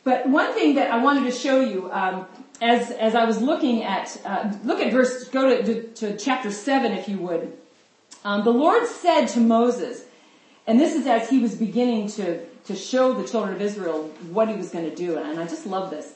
But 0.03 0.29
one 0.29 0.53
thing 0.55 0.77
that 0.77 0.91
I 0.91 1.03
wanted 1.03 1.25
to 1.25 1.33
show 1.33 1.61
you, 1.61 1.91
um, 1.93 2.27
as, 2.61 2.91
as 2.91 3.15
I 3.15 3.25
was 3.25 3.41
looking 3.41 3.83
at, 3.83 4.21
uh, 4.25 4.53
look 4.65 4.81
at 4.81 4.93
verse, 4.93 5.29
go 5.29 5.49
to, 5.49 5.63
to, 5.63 5.83
to 5.95 6.17
chapter 6.17 6.51
7 6.51 6.93
if 6.93 7.09
you 7.09 7.19
would. 7.19 7.57
Um, 8.25 8.45
the 8.45 8.53
Lord 8.53 8.87
said 8.87 9.27
to 9.29 9.41
Moses, 9.41 10.05
and 10.67 10.79
this 10.79 10.95
is 10.95 11.07
as 11.07 11.29
he 11.29 11.39
was 11.39 11.55
beginning 11.55 12.09
to, 12.13 12.45
to 12.65 12.77
show 12.77 13.15
the 13.15 13.27
children 13.27 13.55
of 13.55 13.63
Israel 13.63 14.05
what 14.31 14.49
he 14.49 14.57
was 14.57 14.71
going 14.71 14.89
to 14.89 14.95
do, 14.95 15.19
and 15.19 15.39
I 15.39 15.45
just 15.45 15.67
love 15.67 15.91
this. 15.91 16.15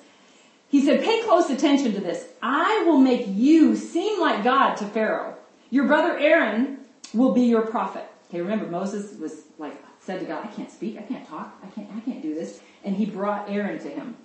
He 0.68 0.84
said, 0.84 1.02
pay 1.02 1.22
close 1.22 1.50
attention 1.50 1.92
to 1.92 2.00
this. 2.00 2.26
I 2.42 2.84
will 2.86 2.98
make 2.98 3.26
you 3.28 3.76
seem 3.76 4.20
like 4.20 4.42
God 4.42 4.74
to 4.76 4.86
Pharaoh. 4.86 5.36
Your 5.70 5.86
brother 5.86 6.18
Aaron 6.18 6.78
will 7.12 7.32
be 7.32 7.42
your 7.42 7.62
prophet. 7.62 8.04
Okay, 8.28 8.40
remember 8.40 8.66
Moses 8.66 9.18
was 9.18 9.42
like, 9.58 9.74
said 10.00 10.20
to 10.20 10.26
God, 10.26 10.44
I 10.44 10.48
can't 10.48 10.70
speak, 10.70 10.98
I 10.98 11.02
can't 11.02 11.26
talk, 11.28 11.56
I 11.62 11.68
can't, 11.68 11.88
I 11.96 12.00
can't 12.00 12.22
do 12.22 12.34
this. 12.34 12.60
And 12.84 12.96
he 12.96 13.06
brought 13.06 13.48
Aaron 13.48 13.78
to 13.80 13.88
him. 13.88 14.16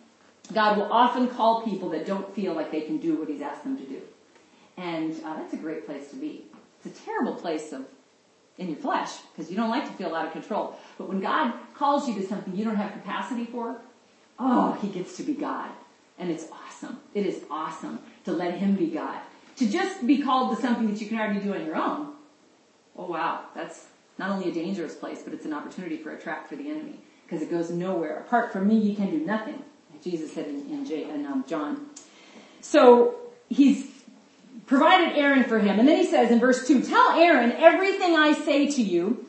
God 0.52 0.78
will 0.78 0.92
often 0.92 1.28
call 1.28 1.62
people 1.62 1.90
that 1.90 2.08
don't 2.08 2.34
feel 2.34 2.54
like 2.54 2.72
they 2.72 2.82
can 2.82 2.98
do 2.98 3.16
what 3.16 3.30
he's 3.30 3.42
asked 3.42 3.64
them 3.64 3.78
to 3.78 3.84
do. 3.84 4.02
And 4.78 5.14
uh, 5.24 5.36
that's 5.36 5.54
a 5.54 5.58
great 5.58 5.86
place 5.86 6.10
to 6.10 6.16
be. 6.16 6.46
It's 6.84 7.00
a 7.00 7.04
terrible 7.06 7.36
place 7.36 7.72
of 7.72 7.86
in 8.60 8.68
your 8.68 8.78
flesh 8.78 9.12
because 9.32 9.50
you 9.50 9.58
don't 9.58 9.70
like 9.70 9.86
to 9.86 9.94
feel 9.94 10.14
out 10.14 10.28
of 10.28 10.34
control. 10.34 10.78
But 10.98 11.08
when 11.08 11.20
God 11.22 11.54
calls 11.74 12.08
you 12.08 12.14
to 12.16 12.28
something 12.28 12.56
you 12.56 12.66
don't 12.66 12.76
have 12.76 12.92
capacity 12.92 13.46
for, 13.46 13.82
oh, 14.38 14.74
he 14.82 14.90
gets 14.90 15.18
to 15.18 15.24
be 15.24 15.34
God. 15.34 15.70
And 16.20 16.30
it's 16.30 16.46
awesome. 16.52 17.00
It 17.14 17.26
is 17.26 17.44
awesome 17.50 18.00
to 18.26 18.34
let 18.34 18.56
him 18.56 18.76
be 18.76 18.88
God. 18.88 19.20
To 19.56 19.70
just 19.70 20.06
be 20.06 20.22
called 20.22 20.56
to 20.56 20.62
something 20.62 20.92
that 20.92 21.02
you 21.02 21.08
can 21.08 21.18
already 21.18 21.40
do 21.40 21.54
on 21.54 21.66
your 21.66 21.78
own, 21.78 22.14
oh 22.98 23.08
wow, 23.08 23.46
that's 23.56 23.88
not 24.18 24.32
only 24.32 24.50
a 24.50 24.54
dangerous 24.54 24.96
place, 24.96 25.22
but 25.24 25.34
it's 25.34 25.46
an 25.46 25.54
opportunity 25.54 25.98
for 25.98 26.12
a 26.12 26.20
trap 26.20 26.48
for 26.48 26.58
the 26.58 26.70
enemy 26.70 27.00
because 27.26 27.42
it 27.42 27.50
goes 27.50 27.70
nowhere. 27.70 28.20
Apart 28.20 28.52
from 28.52 28.68
me, 28.68 28.78
you 28.78 28.96
can 28.96 29.10
do 29.10 29.26
nothing. 29.26 29.64
Jesus 30.04 30.34
said 30.34 30.48
in, 30.48 30.70
in, 30.70 30.86
J, 30.86 31.10
in 31.10 31.26
um, 31.26 31.44
John. 31.48 31.90
So 32.62 33.16
he's 33.50 33.99
provided 34.70 35.18
Aaron 35.18 35.44
for 35.44 35.58
him. 35.58 35.80
And 35.80 35.88
then 35.88 35.98
he 35.98 36.06
says 36.06 36.30
in 36.30 36.40
verse 36.40 36.66
2, 36.68 36.84
tell 36.84 37.12
Aaron 37.14 37.52
everything 37.54 38.16
I 38.16 38.34
say 38.34 38.70
to 38.72 38.82
you 38.84 39.26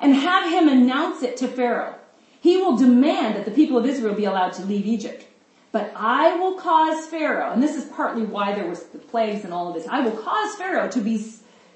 and 0.00 0.14
have 0.14 0.50
him 0.50 0.68
announce 0.68 1.22
it 1.22 1.36
to 1.36 1.48
Pharaoh. 1.48 1.96
He 2.40 2.56
will 2.56 2.78
demand 2.78 3.36
that 3.36 3.44
the 3.44 3.50
people 3.50 3.76
of 3.76 3.84
Israel 3.84 4.14
be 4.14 4.24
allowed 4.24 4.54
to 4.54 4.64
leave 4.64 4.86
Egypt. 4.86 5.26
But 5.70 5.92
I 5.94 6.34
will 6.36 6.54
cause 6.54 7.06
Pharaoh, 7.06 7.52
and 7.52 7.62
this 7.62 7.76
is 7.76 7.84
partly 7.84 8.22
why 8.22 8.54
there 8.54 8.66
was 8.66 8.84
the 8.84 8.98
plagues 8.98 9.44
and 9.44 9.52
all 9.52 9.68
of 9.68 9.74
this, 9.74 9.86
I 9.86 10.00
will 10.00 10.16
cause 10.16 10.56
Pharaoh 10.56 10.88
to 10.88 11.00
be 11.00 11.24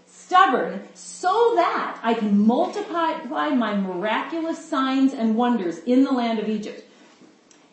stubborn 0.07 0.89
so 0.95 1.53
that 1.57 2.01
I 2.03 2.15
can 2.15 2.39
multiply 2.47 3.51
my 3.51 3.77
miraculous 3.77 4.65
signs 4.65 5.13
and 5.13 5.37
wonders 5.37 5.79
in 5.81 6.05
the 6.05 6.11
land 6.11 6.39
of 6.39 6.49
Egypt. 6.49 6.83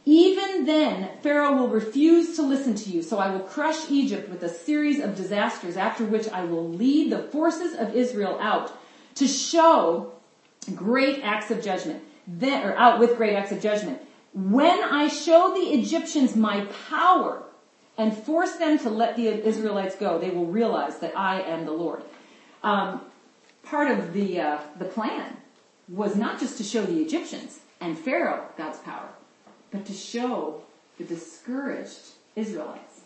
Even 0.06 0.66
then, 0.66 1.10
Pharaoh 1.22 1.56
will 1.56 1.68
refuse 1.68 2.36
to 2.36 2.42
listen 2.42 2.74
to 2.74 2.90
you, 2.90 3.04
so 3.04 3.20
I 3.20 3.30
will 3.30 3.42
crush 3.42 3.90
Egypt 3.92 4.30
with 4.30 4.42
a 4.42 4.50
series 4.50 5.00
of 5.00 5.16
disasters, 5.16 5.78
after 5.78 6.04
which 6.04 6.28
I 6.30 6.44
will 6.44 6.68
lead 6.68 7.12
the 7.12 7.24
forces 7.24 7.76
of 7.76 7.96
Israel 7.96 8.38
out 8.40 8.76
to 9.16 9.28
show 9.28 10.14
great 10.76 11.22
acts 11.24 11.52
of 11.52 11.64
judgment, 11.64 12.04
then, 12.28 12.66
or 12.66 12.76
out 12.78 13.00
with 13.00 13.18
great 13.18 13.36
acts 13.36 13.52
of 13.52 13.62
judgment. 13.62 14.02
When 14.34 14.84
I 14.84 15.08
show 15.08 15.54
the 15.54 15.80
Egyptians 15.80 16.36
my 16.36 16.66
power 16.90 17.44
and 17.98 18.16
force 18.16 18.54
them 18.54 18.80
to 18.80 18.90
let 18.90 19.16
the 19.16 19.28
Israelites 19.28 19.96
go, 19.96 20.18
they 20.18 20.30
will 20.30 20.46
realize 20.46 21.00
that 21.00 21.16
I 21.18 21.42
am 21.42 21.66
the 21.66 21.74
Lord. 21.74 22.04
Um, 22.64 23.02
part 23.64 23.92
of 23.92 24.14
the 24.14 24.40
uh, 24.40 24.60
the 24.80 24.86
plan 24.86 25.38
was 25.88 26.16
not 26.16 26.40
just 26.40 26.58
to 26.58 26.64
show 26.64 26.84
the 26.84 27.02
Egyptians 27.02 27.60
and 27.80 27.98
Pharaoh 27.98 28.46
God's 28.58 28.80
power, 28.80 29.10
but 29.72 29.86
to 29.86 29.94
show 29.94 30.62
the 30.98 31.04
discouraged 31.04 32.12
Israelites 32.36 33.02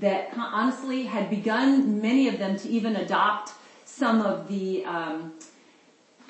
that 0.00 0.30
honestly 0.36 1.04
had 1.04 1.28
begun 1.28 2.00
many 2.00 2.28
of 2.28 2.38
them 2.38 2.58
to 2.58 2.68
even 2.68 2.96
adopt 2.96 3.52
some 3.84 4.22
of 4.22 4.48
the 4.48 4.84
um, 4.84 5.32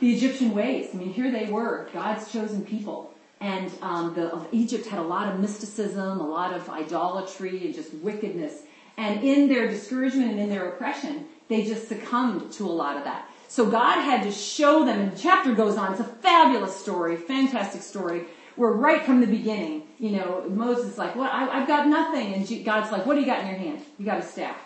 the 0.01 0.13
Egyptian 0.13 0.53
ways. 0.53 0.91
I 0.93 0.97
mean, 0.97 1.13
here 1.13 1.31
they 1.31 1.47
were, 1.47 1.89
God's 1.93 2.31
chosen 2.33 2.65
people, 2.65 3.15
and 3.41 3.71
um, 3.81 4.13
the, 4.15 4.45
Egypt 4.51 4.87
had 4.87 4.99
a 4.99 5.03
lot 5.03 5.33
of 5.33 5.39
mysticism, 5.39 6.21
a 6.21 6.27
lot 6.27 6.53
of 6.53 6.69
idolatry, 6.69 7.65
and 7.65 7.75
just 7.75 7.95
wickedness. 7.95 8.63
And 8.97 9.23
in 9.23 9.49
their 9.49 9.69
discouragement 9.69 10.33
and 10.33 10.41
in 10.41 10.51
their 10.51 10.69
oppression, 10.69 11.27
they 11.49 11.65
just 11.65 11.89
succumbed 11.89 12.53
to 12.55 12.67
a 12.67 12.71
lot 12.71 12.97
of 12.97 13.05
that. 13.05 13.29
So 13.47 13.71
God 13.71 14.03
had 14.03 14.25
to 14.25 14.33
show 14.33 14.85
them, 14.85 15.01
and 15.01 15.13
the 15.13 15.19
chapter 15.19 15.55
goes 15.55 15.77
on. 15.77 15.93
It's 15.93 16.01
a 16.01 16.05
fabulous 16.05 16.75
story, 16.75 17.17
fantastic 17.17 17.83
story 17.83 18.25
where 18.57 18.71
right 18.71 19.03
from 19.03 19.21
the 19.21 19.27
beginning, 19.27 19.83
you 19.99 20.11
know, 20.11 20.45
Moses 20.49 20.93
is 20.93 20.99
like, 20.99 21.17
"What? 21.17 21.33
I, 21.33 21.59
have 21.59 21.69
got 21.69 21.89
nothing," 21.89 22.35
and 22.35 22.65
God's 22.65 22.93
like, 22.93 23.07
"What 23.07 23.15
do 23.15 23.21
you 23.21 23.27
got 23.27 23.41
in 23.41 23.47
your 23.47 23.57
hand? 23.57 23.83
You 23.99 24.05
got 24.05 24.19
a 24.19 24.23
staff. 24.23 24.57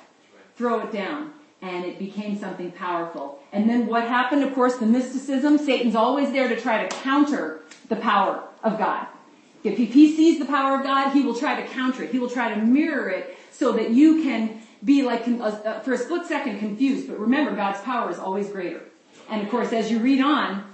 Throw 0.56 0.80
it 0.80 0.92
down." 0.92 1.32
And 1.60 1.84
it 1.84 1.98
became 1.98 2.38
something 2.38 2.70
powerful. 2.70 3.40
And 3.52 3.68
then 3.68 3.88
what 3.88 4.04
happened? 4.04 4.44
Of 4.44 4.54
course, 4.54 4.76
the 4.76 4.86
mysticism. 4.86 5.58
Satan's 5.58 5.96
always 5.96 6.30
there 6.30 6.48
to 6.48 6.60
try 6.60 6.86
to 6.86 6.96
counter 6.96 7.62
the 7.88 7.96
power 7.96 8.44
of 8.62 8.78
God. 8.78 9.08
If 9.64 9.76
he 9.76 10.14
sees 10.14 10.38
the 10.38 10.44
power 10.44 10.78
of 10.78 10.84
God, 10.84 11.10
he 11.10 11.22
will 11.22 11.34
try 11.34 11.60
to 11.60 11.66
counter 11.66 12.04
it. 12.04 12.10
He 12.10 12.18
will 12.18 12.30
try 12.30 12.54
to 12.54 12.60
mirror 12.60 13.08
it 13.08 13.36
so 13.50 13.72
that 13.72 13.90
you 13.90 14.22
can 14.22 14.62
be 14.84 15.02
like, 15.02 15.26
uh, 15.26 15.42
uh, 15.42 15.80
for 15.80 15.92
a 15.92 15.98
split 15.98 16.26
second 16.26 16.58
confused. 16.60 17.08
But 17.08 17.18
remember, 17.18 17.54
God's 17.56 17.80
power 17.80 18.10
is 18.10 18.18
always 18.18 18.48
greater. 18.48 18.82
And 19.28 19.42
of 19.42 19.50
course, 19.50 19.72
as 19.72 19.90
you 19.90 19.98
read 19.98 20.20
on, 20.20 20.64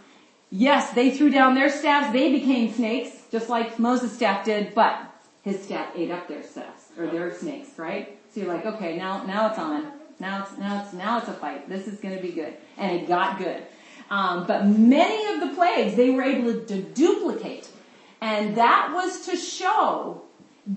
Yes, 0.57 0.93
they 0.93 1.11
threw 1.11 1.31
down 1.31 1.57
their 1.57 1.69
staffs. 1.69 2.13
They 2.13 2.31
became 2.31 2.73
snakes, 2.73 3.11
just 3.33 3.49
like 3.49 3.77
Moses' 3.81 4.13
staff 4.13 4.45
did, 4.45 4.73
but 4.73 5.01
his 5.43 5.61
staff 5.61 5.89
ate 5.97 6.13
up 6.13 6.29
their 6.29 6.45
staffs, 6.45 6.91
or 6.97 7.09
their 7.09 7.35
snakes, 7.35 7.77
right? 7.77 8.17
So 8.33 8.39
you're 8.39 8.55
like, 8.55 8.65
okay, 8.65 8.97
now, 8.97 9.25
now 9.25 9.51
it's 9.51 9.59
on. 9.59 9.91
Now 10.21 10.45
it's, 10.45 10.57
now 10.57 10.85
it's, 10.85 10.93
now 10.93 11.19
it's 11.19 11.27
a 11.27 11.33
fight. 11.33 11.69
This 11.69 11.89
is 11.89 11.99
gonna 11.99 12.21
be 12.21 12.31
good. 12.31 12.55
And 12.77 12.93
it 12.93 13.09
got 13.09 13.39
good. 13.39 13.65
Um, 14.11 14.47
but 14.47 14.65
many 14.65 15.35
of 15.35 15.41
the 15.41 15.57
plagues 15.57 15.97
they 15.97 16.11
were 16.11 16.23
able 16.23 16.53
to, 16.53 16.65
to 16.67 16.83
duplicate. 16.83 17.69
And 18.21 18.57
that 18.57 18.93
was 18.95 19.27
to 19.27 19.37
show 19.37 20.23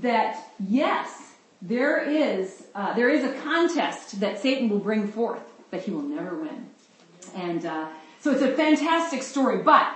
that 0.02 0.54
yes, 0.68 1.36
there 1.62 2.02
is, 2.02 2.64
uh, 2.74 2.96
there 2.96 3.10
is 3.10 3.24
a 3.24 3.40
contest 3.42 4.22
that 4.22 4.42
Satan 4.42 4.70
will 4.70 4.80
bring 4.80 5.08
forth, 5.08 5.44
but 5.70 5.82
he 5.82 5.92
will 5.92 6.02
never 6.02 6.36
win. 6.36 6.66
And, 7.36 7.64
uh, 7.64 7.90
so 8.28 8.34
it's 8.34 8.42
a 8.42 8.52
fantastic 8.52 9.24
story, 9.24 9.60
but 9.60 9.90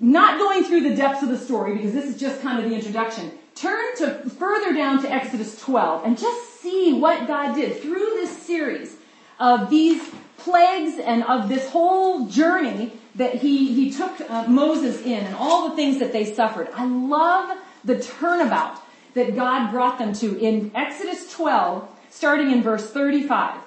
not 0.00 0.38
going 0.38 0.64
through 0.64 0.88
the 0.88 0.96
depths 0.96 1.22
of 1.22 1.28
the 1.28 1.36
story 1.36 1.76
because 1.76 1.92
this 1.92 2.06
is 2.06 2.18
just 2.18 2.40
kind 2.40 2.58
of 2.58 2.70
the 2.70 2.74
introduction. 2.74 3.32
Turn 3.54 3.96
to 3.98 4.30
further 4.30 4.72
down 4.72 5.02
to 5.02 5.12
Exodus 5.12 5.60
12 5.60 6.06
and 6.06 6.18
just 6.18 6.62
see 6.62 6.94
what 6.94 7.26
God 7.26 7.54
did 7.54 7.82
through 7.82 8.12
this 8.14 8.34
series 8.34 8.96
of 9.38 9.68
these 9.68 10.00
plagues 10.38 10.98
and 10.98 11.22
of 11.24 11.50
this 11.50 11.68
whole 11.68 12.26
journey 12.28 12.92
that 13.16 13.34
he, 13.34 13.74
he 13.74 13.90
took 13.90 14.18
uh, 14.30 14.46
Moses 14.48 15.02
in 15.02 15.22
and 15.26 15.34
all 15.34 15.68
the 15.68 15.76
things 15.76 15.98
that 15.98 16.14
they 16.14 16.32
suffered. 16.32 16.68
I 16.74 16.86
love 16.86 17.58
the 17.84 18.00
turnabout 18.00 18.80
that 19.12 19.36
God 19.36 19.70
brought 19.70 19.98
them 19.98 20.14
to 20.14 20.38
in 20.38 20.70
Exodus 20.74 21.30
12, 21.30 21.86
starting 22.08 22.52
in 22.52 22.62
verse 22.62 22.90
35. 22.90 23.60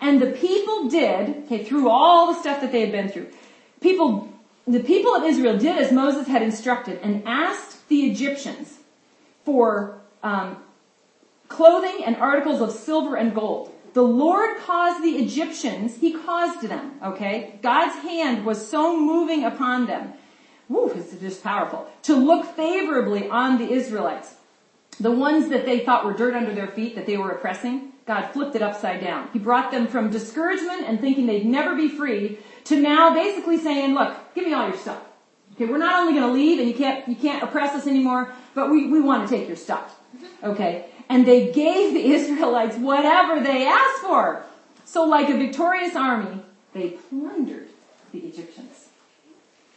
And 0.00 0.20
the 0.20 0.30
people 0.30 0.88
did, 0.88 1.44
okay, 1.44 1.64
through 1.64 1.88
all 1.88 2.32
the 2.32 2.40
stuff 2.40 2.60
that 2.60 2.72
they 2.72 2.80
had 2.80 2.92
been 2.92 3.08
through, 3.08 3.28
people, 3.80 4.28
the 4.66 4.80
people 4.80 5.14
of 5.14 5.24
Israel 5.24 5.56
did 5.56 5.78
as 5.78 5.92
Moses 5.92 6.26
had 6.26 6.42
instructed 6.42 7.00
and 7.02 7.22
asked 7.26 7.88
the 7.88 8.10
Egyptians 8.10 8.78
for 9.44 10.00
um, 10.22 10.62
clothing 11.48 12.04
and 12.04 12.16
articles 12.16 12.60
of 12.60 12.72
silver 12.72 13.16
and 13.16 13.34
gold. 13.34 13.72
The 13.94 14.02
Lord 14.02 14.58
caused 14.58 15.04
the 15.04 15.10
Egyptians, 15.10 15.98
He 15.98 16.12
caused 16.12 16.62
them, 16.62 16.98
okay? 17.02 17.58
God's 17.62 17.94
hand 18.02 18.44
was 18.44 18.68
so 18.68 18.98
moving 18.98 19.44
upon 19.44 19.86
them. 19.86 20.14
Woo, 20.68 20.90
it's 20.90 21.14
just 21.20 21.44
powerful. 21.44 21.88
To 22.04 22.16
look 22.16 22.56
favorably 22.56 23.28
on 23.28 23.58
the 23.58 23.70
Israelites. 23.70 24.34
The 24.98 25.12
ones 25.12 25.48
that 25.50 25.64
they 25.64 25.80
thought 25.80 26.04
were 26.04 26.12
dirt 26.12 26.34
under 26.34 26.54
their 26.54 26.66
feet, 26.66 26.96
that 26.96 27.06
they 27.06 27.16
were 27.16 27.30
oppressing. 27.30 27.92
God 28.06 28.26
flipped 28.32 28.54
it 28.54 28.62
upside 28.62 29.00
down. 29.00 29.28
He 29.32 29.38
brought 29.38 29.70
them 29.70 29.86
from 29.86 30.10
discouragement 30.10 30.84
and 30.86 31.00
thinking 31.00 31.26
they'd 31.26 31.46
never 31.46 31.74
be 31.74 31.88
free 31.88 32.38
to 32.64 32.80
now 32.80 33.14
basically 33.14 33.58
saying, 33.58 33.94
look, 33.94 34.14
give 34.34 34.44
me 34.44 34.52
all 34.52 34.68
your 34.68 34.76
stuff. 34.76 35.02
Okay, 35.54 35.66
we're 35.66 35.78
not 35.78 36.00
only 36.00 36.18
going 36.18 36.26
to 36.26 36.34
leave 36.34 36.58
and 36.58 36.68
you 36.68 36.74
can't, 36.74 37.06
you 37.08 37.14
can't 37.14 37.42
oppress 37.42 37.74
us 37.74 37.86
anymore, 37.86 38.32
but 38.54 38.70
we, 38.70 38.88
we 38.88 39.00
want 39.00 39.28
to 39.28 39.34
take 39.34 39.46
your 39.46 39.56
stuff. 39.56 39.98
Okay? 40.42 40.86
And 41.08 41.26
they 41.26 41.52
gave 41.52 41.94
the 41.94 42.04
Israelites 42.12 42.76
whatever 42.76 43.42
they 43.42 43.66
asked 43.66 44.02
for. 44.02 44.44
So 44.84 45.04
like 45.04 45.30
a 45.30 45.36
victorious 45.36 45.96
army, 45.96 46.42
they 46.72 46.90
plundered 46.90 47.68
the 48.12 48.18
Egyptians. 48.18 48.88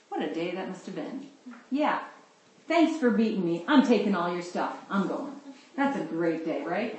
What 0.10 0.22
a 0.22 0.34
day 0.34 0.52
that 0.52 0.68
must 0.68 0.86
have 0.86 0.96
been. 0.96 1.28
Yeah. 1.72 2.00
Thanks 2.68 3.00
for 3.00 3.10
beating 3.10 3.46
me. 3.46 3.64
I'm 3.68 3.86
taking 3.86 4.16
all 4.16 4.34
your 4.34 4.42
stuff. 4.42 4.76
I'm 4.90 5.08
going. 5.08 5.37
That's 5.78 5.96
a 5.96 6.04
great 6.04 6.44
day, 6.44 6.64
right? 6.66 6.98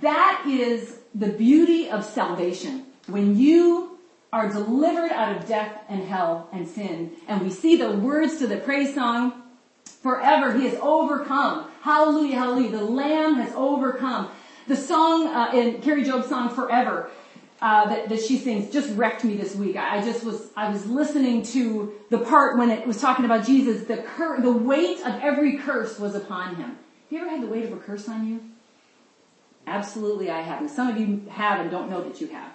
That 0.00 0.44
is 0.48 0.98
the 1.14 1.28
beauty 1.28 1.90
of 1.90 2.04
salvation. 2.04 2.86
when 3.06 3.36
you 3.36 3.98
are 4.32 4.48
delivered 4.50 5.12
out 5.12 5.36
of 5.36 5.46
death 5.46 5.72
and 5.90 6.02
hell 6.02 6.48
and 6.52 6.66
sin, 6.66 7.12
and 7.28 7.42
we 7.42 7.50
see 7.50 7.76
the 7.76 7.90
words 7.92 8.38
to 8.38 8.46
the 8.46 8.56
praise 8.56 8.94
song, 8.94 9.42
forever 10.02 10.54
he 10.58 10.64
has 10.64 10.76
overcome. 10.80 11.66
Hallelujah, 11.82 12.36
hallelujah. 12.36 12.70
The 12.70 12.82
Lamb 12.84 13.34
has 13.34 13.52
overcome. 13.54 14.30
The 14.66 14.74
song 14.76 15.28
uh, 15.28 15.50
in 15.52 15.82
Kari 15.82 16.02
Jobe's 16.02 16.28
song 16.30 16.48
Forever 16.48 17.10
uh, 17.60 17.88
that, 17.88 18.08
that 18.08 18.22
she 18.22 18.38
sings 18.38 18.72
just 18.72 18.90
wrecked 18.96 19.22
me 19.22 19.36
this 19.36 19.54
week. 19.54 19.76
I, 19.76 19.98
I 19.98 20.00
just 20.02 20.24
was 20.24 20.50
I 20.56 20.70
was 20.70 20.86
listening 20.86 21.42
to 21.56 21.92
the 22.10 22.18
part 22.18 22.56
when 22.56 22.70
it 22.70 22.86
was 22.86 23.00
talking 23.00 23.26
about 23.26 23.44
Jesus. 23.46 23.86
The 23.86 23.98
cur- 23.98 24.40
the 24.40 24.50
weight 24.50 24.98
of 25.00 25.20
every 25.20 25.58
curse 25.58 25.98
was 25.98 26.14
upon 26.14 26.56
him. 26.56 26.78
Have 27.14 27.22
you 27.22 27.28
ever 27.28 27.36
had 27.36 27.48
the 27.48 27.52
weight 27.52 27.64
of 27.64 27.72
a 27.72 27.76
curse 27.76 28.08
on 28.08 28.26
you? 28.26 28.40
Absolutely, 29.68 30.32
I 30.32 30.40
have. 30.40 30.60
And 30.60 30.68
some 30.68 30.88
of 30.88 30.98
you 30.98 31.22
have 31.30 31.60
and 31.60 31.70
don't 31.70 31.88
know 31.88 32.02
that 32.02 32.20
you 32.20 32.26
have. 32.26 32.50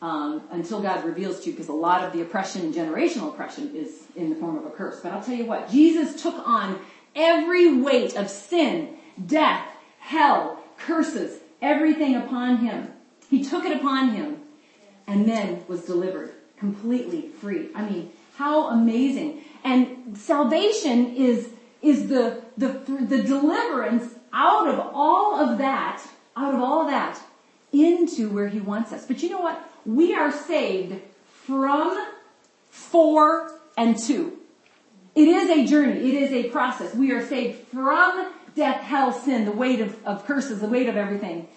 Um, 0.00 0.44
until 0.50 0.80
God 0.80 1.04
reveals 1.04 1.40
to 1.40 1.50
you, 1.50 1.52
because 1.52 1.68
a 1.68 1.74
lot 1.74 2.02
of 2.02 2.14
the 2.14 2.22
oppression, 2.22 2.72
generational 2.72 3.28
oppression, 3.28 3.76
is 3.76 4.04
in 4.16 4.30
the 4.30 4.36
form 4.36 4.56
of 4.56 4.64
a 4.64 4.70
curse. 4.70 5.00
But 5.02 5.12
I'll 5.12 5.22
tell 5.22 5.34
you 5.34 5.44
what, 5.44 5.68
Jesus 5.68 6.22
took 6.22 6.36
on 6.48 6.80
every 7.14 7.76
weight 7.82 8.16
of 8.16 8.30
sin, 8.30 8.96
death, 9.26 9.68
hell, 9.98 10.64
curses, 10.78 11.40
everything 11.60 12.14
upon 12.14 12.64
him. 12.64 12.90
He 13.28 13.44
took 13.44 13.66
it 13.66 13.76
upon 13.76 14.12
him 14.14 14.40
and 15.06 15.28
then 15.28 15.66
was 15.68 15.82
delivered 15.82 16.32
completely 16.56 17.28
free. 17.28 17.68
I 17.74 17.82
mean, 17.82 18.12
how 18.36 18.70
amazing. 18.70 19.44
And 19.64 20.16
salvation 20.16 21.14
is, 21.14 21.50
is 21.82 22.08
the, 22.08 22.42
the, 22.56 22.68
the 22.68 23.22
deliverance 23.22 24.14
out 24.32 24.68
of 24.68 24.78
all 24.94 25.36
of 25.36 25.58
that, 25.58 26.02
out 26.36 26.54
of 26.54 26.60
all 26.60 26.82
of 26.82 26.88
that 26.88 27.20
into 27.72 28.30
where 28.30 28.48
he 28.48 28.60
wants 28.60 28.92
us. 28.92 29.06
But 29.06 29.22
you 29.22 29.30
know 29.30 29.40
what? 29.40 29.60
We 29.84 30.14
are 30.14 30.32
saved 30.32 31.00
from, 31.44 32.06
for, 32.70 33.58
and 33.76 33.98
to. 34.06 34.32
It 35.14 35.28
is 35.28 35.50
a 35.50 35.66
journey. 35.66 36.08
It 36.08 36.22
is 36.22 36.32
a 36.32 36.50
process. 36.50 36.94
We 36.94 37.12
are 37.12 37.26
saved 37.26 37.66
from 37.68 38.32
death, 38.54 38.80
hell, 38.82 39.12
sin, 39.12 39.44
the 39.44 39.52
weight 39.52 39.80
of, 39.80 40.04
of 40.04 40.26
curses, 40.26 40.60
the 40.60 40.66
weight 40.66 40.88
of 40.88 40.96
everything, 40.96 41.48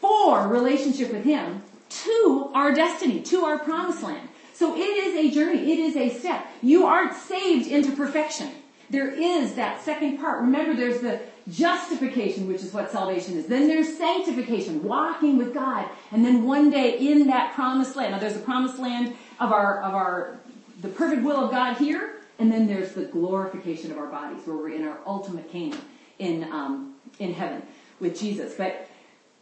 for 0.00 0.48
relationship 0.48 1.12
with 1.12 1.24
Him, 1.24 1.62
to 1.88 2.50
our 2.54 2.72
destiny, 2.72 3.20
to 3.20 3.44
our 3.44 3.58
promised 3.58 4.02
land. 4.02 4.28
So 4.54 4.74
it 4.76 4.80
is 4.80 5.14
a 5.16 5.34
journey. 5.34 5.72
It 5.72 5.78
is 5.78 5.96
a 5.96 6.08
step. 6.18 6.46
You 6.62 6.86
aren't 6.86 7.14
saved 7.14 7.66
into 7.66 7.94
perfection. 7.94 8.50
There 8.92 9.08
is 9.08 9.54
that 9.54 9.82
second 9.82 10.18
part. 10.18 10.42
Remember, 10.42 10.74
there's 10.74 11.00
the 11.00 11.18
justification, 11.50 12.46
which 12.46 12.62
is 12.62 12.74
what 12.74 12.90
salvation 12.90 13.38
is. 13.38 13.46
Then 13.46 13.66
there's 13.66 13.96
sanctification, 13.96 14.84
walking 14.84 15.38
with 15.38 15.54
God. 15.54 15.88
And 16.10 16.22
then 16.22 16.44
one 16.44 16.68
day 16.68 16.98
in 16.98 17.26
that 17.28 17.54
promised 17.54 17.96
land. 17.96 18.12
Now 18.12 18.18
there's 18.18 18.34
the 18.34 18.40
promised 18.40 18.78
land 18.78 19.16
of 19.40 19.50
our, 19.50 19.80
of 19.80 19.94
our, 19.94 20.38
the 20.82 20.88
perfect 20.88 21.22
will 21.22 21.42
of 21.42 21.50
God 21.50 21.78
here. 21.78 22.16
And 22.38 22.52
then 22.52 22.66
there's 22.66 22.92
the 22.92 23.06
glorification 23.06 23.90
of 23.90 23.96
our 23.96 24.08
bodies 24.08 24.46
where 24.46 24.58
we're 24.58 24.74
in 24.74 24.86
our 24.86 24.98
ultimate 25.06 25.50
kingdom 25.50 25.80
in, 26.18 26.44
um, 26.52 26.96
in 27.18 27.32
heaven 27.32 27.62
with 27.98 28.20
Jesus. 28.20 28.52
But 28.58 28.90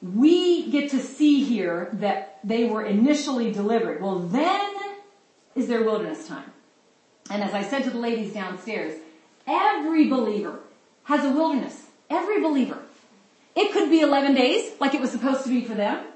we 0.00 0.70
get 0.70 0.92
to 0.92 1.00
see 1.00 1.42
here 1.42 1.88
that 1.94 2.38
they 2.44 2.66
were 2.66 2.84
initially 2.84 3.50
delivered. 3.50 4.00
Well, 4.00 4.20
then 4.20 4.76
is 5.56 5.66
their 5.66 5.82
wilderness 5.82 6.28
time. 6.28 6.52
And 7.30 7.42
as 7.42 7.52
I 7.52 7.64
said 7.64 7.82
to 7.82 7.90
the 7.90 7.98
ladies 7.98 8.32
downstairs, 8.32 9.00
every 9.50 10.08
believer 10.08 10.60
has 11.04 11.24
a 11.24 11.30
wilderness. 11.30 11.86
Every 12.08 12.40
believer. 12.40 12.78
It 13.56 13.72
could 13.72 13.90
be 13.90 14.00
11 14.00 14.34
days, 14.34 14.72
like 14.80 14.94
it 14.94 15.00
was 15.00 15.10
supposed 15.10 15.42
to 15.44 15.48
be 15.48 15.62
for 15.62 15.74
them, 15.74 16.06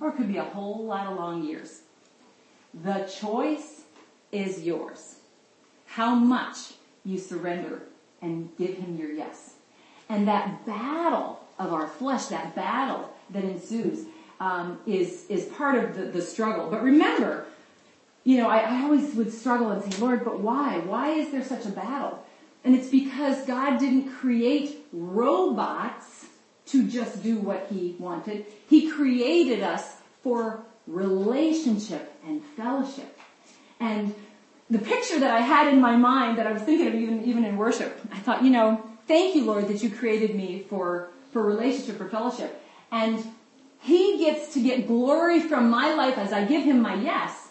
or 0.00 0.08
it 0.08 0.16
could 0.16 0.28
be 0.28 0.38
a 0.38 0.44
whole 0.44 0.84
lot 0.84 1.06
of 1.06 1.16
long 1.16 1.44
years. 1.44 1.82
The 2.74 3.04
choice 3.04 3.82
is 4.32 4.62
yours. 4.62 5.16
How 5.86 6.14
much 6.14 6.74
you 7.04 7.18
surrender 7.18 7.82
and 8.20 8.50
give 8.56 8.76
him 8.76 8.96
your 8.96 9.10
yes. 9.10 9.54
And 10.08 10.26
that 10.28 10.66
battle 10.66 11.40
of 11.58 11.72
our 11.72 11.86
flesh, 11.86 12.26
that 12.26 12.54
battle 12.54 13.12
that 13.30 13.44
ensues, 13.44 14.06
um, 14.40 14.78
is 14.86 15.26
is 15.28 15.46
part 15.46 15.76
of 15.76 15.96
the, 15.96 16.04
the 16.04 16.22
struggle. 16.22 16.70
But 16.70 16.82
remember, 16.82 17.46
you 18.24 18.38
know, 18.38 18.48
I, 18.48 18.58
I 18.58 18.82
always 18.82 19.14
would 19.14 19.32
struggle 19.32 19.70
and 19.70 19.82
say, 19.82 20.00
Lord, 20.00 20.24
but 20.24 20.40
why? 20.40 20.78
Why 20.78 21.10
is 21.10 21.30
there 21.32 21.44
such 21.44 21.66
a 21.66 21.70
battle? 21.70 22.24
And 22.68 22.76
it's 22.76 22.90
because 22.90 23.46
God 23.46 23.78
didn't 23.78 24.12
create 24.12 24.86
robots 24.92 26.26
to 26.66 26.86
just 26.86 27.22
do 27.22 27.38
what 27.38 27.66
He 27.70 27.96
wanted. 27.98 28.44
He 28.68 28.90
created 28.90 29.62
us 29.62 29.94
for 30.22 30.60
relationship 30.86 32.12
and 32.26 32.44
fellowship. 32.44 33.18
And 33.80 34.14
the 34.68 34.78
picture 34.78 35.18
that 35.18 35.30
I 35.30 35.40
had 35.40 35.72
in 35.72 35.80
my 35.80 35.96
mind 35.96 36.36
that 36.36 36.46
I 36.46 36.52
was 36.52 36.60
thinking 36.60 36.88
of 36.88 36.94
even, 36.94 37.24
even 37.24 37.46
in 37.46 37.56
worship, 37.56 37.98
I 38.12 38.18
thought, 38.18 38.44
you 38.44 38.50
know, 38.50 38.84
thank 39.06 39.34
you, 39.34 39.46
Lord, 39.46 39.66
that 39.68 39.82
you 39.82 39.88
created 39.88 40.36
me 40.36 40.66
for, 40.68 41.08
for 41.32 41.42
relationship, 41.42 41.96
for 41.96 42.06
fellowship. 42.06 42.62
And 42.92 43.24
He 43.80 44.18
gets 44.18 44.52
to 44.52 44.62
get 44.62 44.86
glory 44.86 45.40
from 45.40 45.70
my 45.70 45.94
life 45.94 46.18
as 46.18 46.34
I 46.34 46.44
give 46.44 46.64
Him 46.64 46.82
my 46.82 46.96
yes, 46.96 47.48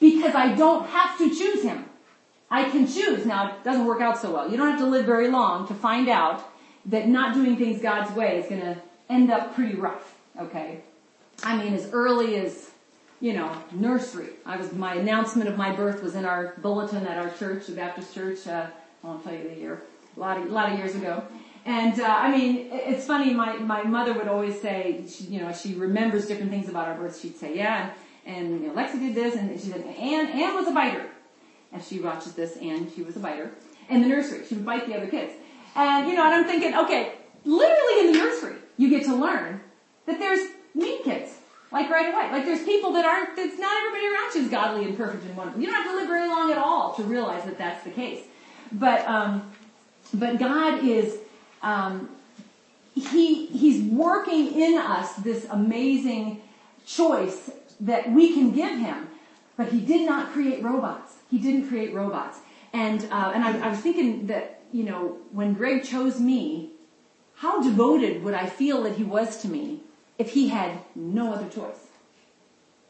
because 0.00 0.34
I 0.34 0.56
don't 0.56 0.88
have 0.88 1.16
to 1.18 1.28
choose 1.28 1.62
Him. 1.62 1.87
I 2.50 2.68
can 2.70 2.86
choose. 2.86 3.26
Now, 3.26 3.56
it 3.56 3.64
doesn't 3.64 3.84
work 3.84 4.00
out 4.00 4.18
so 4.18 4.32
well. 4.32 4.50
You 4.50 4.56
don't 4.56 4.70
have 4.70 4.80
to 4.80 4.86
live 4.86 5.04
very 5.04 5.28
long 5.28 5.68
to 5.68 5.74
find 5.74 6.08
out 6.08 6.50
that 6.86 7.08
not 7.08 7.34
doing 7.34 7.56
things 7.56 7.82
God's 7.82 8.14
way 8.14 8.38
is 8.38 8.48
going 8.48 8.62
to 8.62 8.76
end 9.10 9.30
up 9.30 9.54
pretty 9.54 9.74
rough. 9.74 10.16
Okay? 10.40 10.80
I 11.42 11.62
mean, 11.62 11.74
as 11.74 11.90
early 11.92 12.36
as, 12.36 12.70
you 13.20 13.34
know, 13.34 13.50
nursery. 13.72 14.30
I 14.46 14.56
was, 14.56 14.72
my 14.72 14.94
announcement 14.94 15.48
of 15.48 15.56
my 15.56 15.72
birth 15.72 16.02
was 16.02 16.14
in 16.14 16.24
our 16.24 16.54
bulletin 16.58 17.06
at 17.06 17.18
our 17.18 17.30
church, 17.36 17.66
the 17.66 17.72
Baptist 17.72 18.14
church, 18.14 18.46
uh, 18.46 18.66
I 19.04 19.06
won't 19.06 19.22
tell 19.22 19.34
you 19.34 19.48
the 19.48 19.56
year, 19.56 19.82
a 20.16 20.20
lot 20.20 20.38
of, 20.38 20.46
a 20.46 20.48
lot 20.48 20.72
of 20.72 20.78
years 20.78 20.94
ago. 20.94 21.22
And, 21.64 22.00
uh, 22.00 22.06
I 22.06 22.30
mean, 22.30 22.68
it's 22.72 23.06
funny, 23.06 23.34
my, 23.34 23.58
my 23.58 23.82
mother 23.82 24.14
would 24.14 24.26
always 24.26 24.60
say, 24.60 25.04
she, 25.06 25.24
you 25.24 25.40
know, 25.40 25.52
she 25.52 25.74
remembers 25.74 26.26
different 26.26 26.50
things 26.50 26.68
about 26.68 26.88
our 26.88 26.94
birth. 26.94 27.20
She'd 27.20 27.36
say, 27.36 27.56
yeah, 27.56 27.90
and, 28.24 28.46
and 28.46 28.62
you 28.62 28.68
know, 28.68 28.74
Lexi 28.74 28.98
did 28.98 29.14
this, 29.14 29.34
and 29.36 29.50
she 29.60 29.68
said, 29.68 29.84
Anne, 29.84 30.28
Anne 30.28 30.54
was 30.54 30.66
a 30.66 30.72
biter 30.72 31.10
as 31.72 31.86
she 31.86 32.00
watches 32.00 32.32
this, 32.32 32.56
and 32.56 32.90
she 32.94 33.02
was 33.02 33.16
a 33.16 33.20
biter. 33.20 33.50
In 33.88 34.02
the 34.02 34.08
nursery, 34.08 34.44
she 34.46 34.54
would 34.54 34.66
bite 34.66 34.86
the 34.86 34.96
other 34.96 35.06
kids. 35.06 35.32
And, 35.74 36.08
you 36.08 36.14
know, 36.14 36.24
and 36.24 36.34
I'm 36.34 36.44
thinking, 36.44 36.74
okay, 36.74 37.12
literally 37.44 38.06
in 38.06 38.12
the 38.12 38.18
nursery, 38.18 38.56
you 38.76 38.90
get 38.90 39.04
to 39.04 39.14
learn 39.14 39.60
that 40.06 40.18
there's 40.18 40.48
mean 40.74 41.02
kids. 41.04 41.32
Like 41.70 41.90
right 41.90 42.12
away. 42.12 42.30
Like 42.32 42.46
there's 42.46 42.64
people 42.64 42.92
that 42.94 43.04
aren't, 43.04 43.36
that's 43.36 43.58
not 43.58 43.76
everybody 43.76 44.06
around 44.06 44.34
you 44.34 44.42
is 44.42 44.48
godly 44.50 44.84
and 44.86 44.96
perfect 44.96 45.24
and 45.24 45.36
wonderful. 45.36 45.60
You 45.60 45.66
don't 45.66 45.76
have 45.76 45.86
to 45.86 45.96
live 45.96 46.08
very 46.08 46.26
long 46.26 46.50
at 46.50 46.58
all 46.58 46.94
to 46.94 47.02
realize 47.02 47.44
that 47.44 47.58
that's 47.58 47.84
the 47.84 47.90
case. 47.90 48.24
But, 48.72 49.06
um, 49.06 49.50
but 50.14 50.38
God 50.38 50.82
is, 50.82 51.18
um, 51.62 52.08
he, 52.94 53.46
he's 53.46 53.82
working 53.92 54.60
in 54.60 54.78
us 54.78 55.16
this 55.16 55.46
amazing 55.50 56.40
choice 56.86 57.50
that 57.80 58.10
we 58.10 58.32
can 58.32 58.52
give 58.52 58.78
him. 58.78 59.07
But 59.58 59.72
he 59.72 59.80
did 59.80 60.06
not 60.06 60.32
create 60.32 60.62
robots. 60.62 61.14
He 61.28 61.38
didn't 61.38 61.68
create 61.68 61.92
robots. 61.92 62.38
And, 62.72 63.02
uh, 63.10 63.32
and 63.34 63.42
I, 63.44 63.66
I 63.66 63.68
was 63.68 63.80
thinking 63.80 64.28
that, 64.28 64.62
you 64.72 64.84
know, 64.84 65.18
when 65.32 65.52
Greg 65.52 65.82
chose 65.82 66.20
me, 66.20 66.70
how 67.34 67.60
devoted 67.60 68.22
would 68.22 68.34
I 68.34 68.46
feel 68.46 68.84
that 68.84 68.96
he 68.96 69.02
was 69.02 69.42
to 69.42 69.48
me 69.48 69.80
if 70.16 70.30
he 70.30 70.48
had 70.48 70.78
no 70.94 71.32
other 71.32 71.48
choice? 71.48 71.88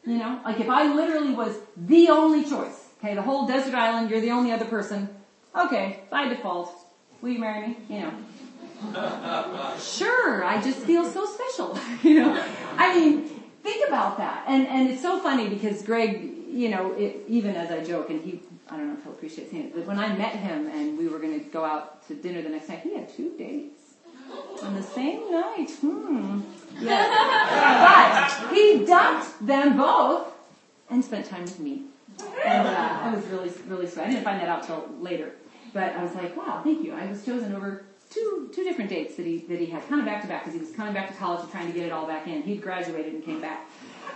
You 0.05 0.17
know, 0.17 0.39
like 0.45 0.59
if 0.59 0.69
I 0.69 0.93
literally 0.93 1.33
was 1.33 1.55
the 1.75 2.09
only 2.09 2.43
choice, 2.43 2.87
okay, 2.99 3.15
the 3.15 3.21
whole 3.23 3.47
desert 3.47 3.73
island, 3.73 4.11
you're 4.11 4.21
the 4.21 4.31
only 4.31 4.51
other 4.51 4.65
person, 4.65 5.09
okay, 5.55 6.01
by 6.11 6.27
default, 6.29 6.71
will 7.21 7.29
you 7.29 7.39
marry 7.39 7.69
me? 7.69 7.77
You 7.89 7.99
know. 8.01 8.13
sure, 9.79 10.43
I 10.45 10.61
just 10.61 10.79
feel 10.79 11.05
so 11.05 11.25
special, 11.25 11.77
you 12.03 12.21
know. 12.21 12.43
I 12.77 12.95
mean, 12.95 13.38
think 13.69 13.87
about 13.87 14.17
that. 14.17 14.43
And, 14.47 14.67
and 14.67 14.89
it's 14.89 15.01
so 15.01 15.19
funny 15.19 15.49
because 15.49 15.81
Greg, 15.83 16.29
you 16.49 16.69
know, 16.69 16.93
it, 16.93 17.23
even 17.27 17.55
as 17.55 17.71
I 17.71 17.83
joke, 17.83 18.09
and 18.09 18.21
he, 18.21 18.41
I 18.69 18.77
don't 18.77 18.87
know 18.87 18.97
if 18.97 19.03
he'll 19.03 19.13
appreciate 19.13 19.51
saying 19.51 19.65
it, 19.65 19.75
but 19.75 19.85
when 19.85 19.99
I 19.99 20.15
met 20.15 20.35
him 20.35 20.67
and 20.67 20.97
we 20.97 21.07
were 21.07 21.19
going 21.19 21.39
to 21.39 21.45
go 21.45 21.63
out 21.63 22.07
to 22.07 22.15
dinner 22.15 22.41
the 22.41 22.49
next 22.49 22.69
night, 22.69 22.81
he 22.81 22.95
had 22.95 23.13
two 23.15 23.31
dates 23.37 23.81
on 24.63 24.75
the 24.75 24.83
same 24.83 25.31
night. 25.31 25.71
Hmm. 25.81 26.41
Yeah. 26.79 28.47
but 28.47 28.53
he 28.53 28.85
dumped 28.85 29.45
them 29.45 29.77
both 29.77 30.33
and 30.89 31.03
spent 31.03 31.25
time 31.25 31.43
with 31.43 31.59
me. 31.59 31.83
And 32.45 32.67
uh, 32.67 32.99
I 33.03 33.15
was 33.15 33.25
really, 33.27 33.51
really 33.67 33.87
sweet. 33.87 34.03
I 34.03 34.09
didn't 34.09 34.23
find 34.23 34.41
that 34.41 34.49
out 34.49 34.63
till 34.63 34.89
later. 34.99 35.31
But 35.73 35.95
I 35.95 36.03
was 36.03 36.15
like, 36.15 36.35
wow, 36.35 36.61
thank 36.63 36.83
you. 36.83 36.93
I 36.93 37.05
was 37.05 37.23
chosen 37.23 37.55
over 37.55 37.85
two 38.09 38.49
two 38.53 38.63
different 38.63 38.89
dates 38.89 39.15
that 39.15 39.25
he 39.25 39.39
that 39.49 39.59
he 39.59 39.67
had, 39.67 39.87
kind 39.87 40.01
of 40.01 40.05
back 40.05 40.21
to 40.21 40.27
back, 40.27 40.43
because 40.43 40.59
he 40.59 40.65
was 40.65 40.75
coming 40.75 40.93
back 40.93 41.09
to 41.09 41.15
college 41.15 41.41
and 41.41 41.51
trying 41.51 41.67
to 41.67 41.73
get 41.73 41.85
it 41.85 41.91
all 41.91 42.07
back 42.07 42.27
in. 42.27 42.41
He'd 42.41 42.61
graduated 42.61 43.13
and 43.13 43.23
came 43.23 43.41
back. 43.41 43.69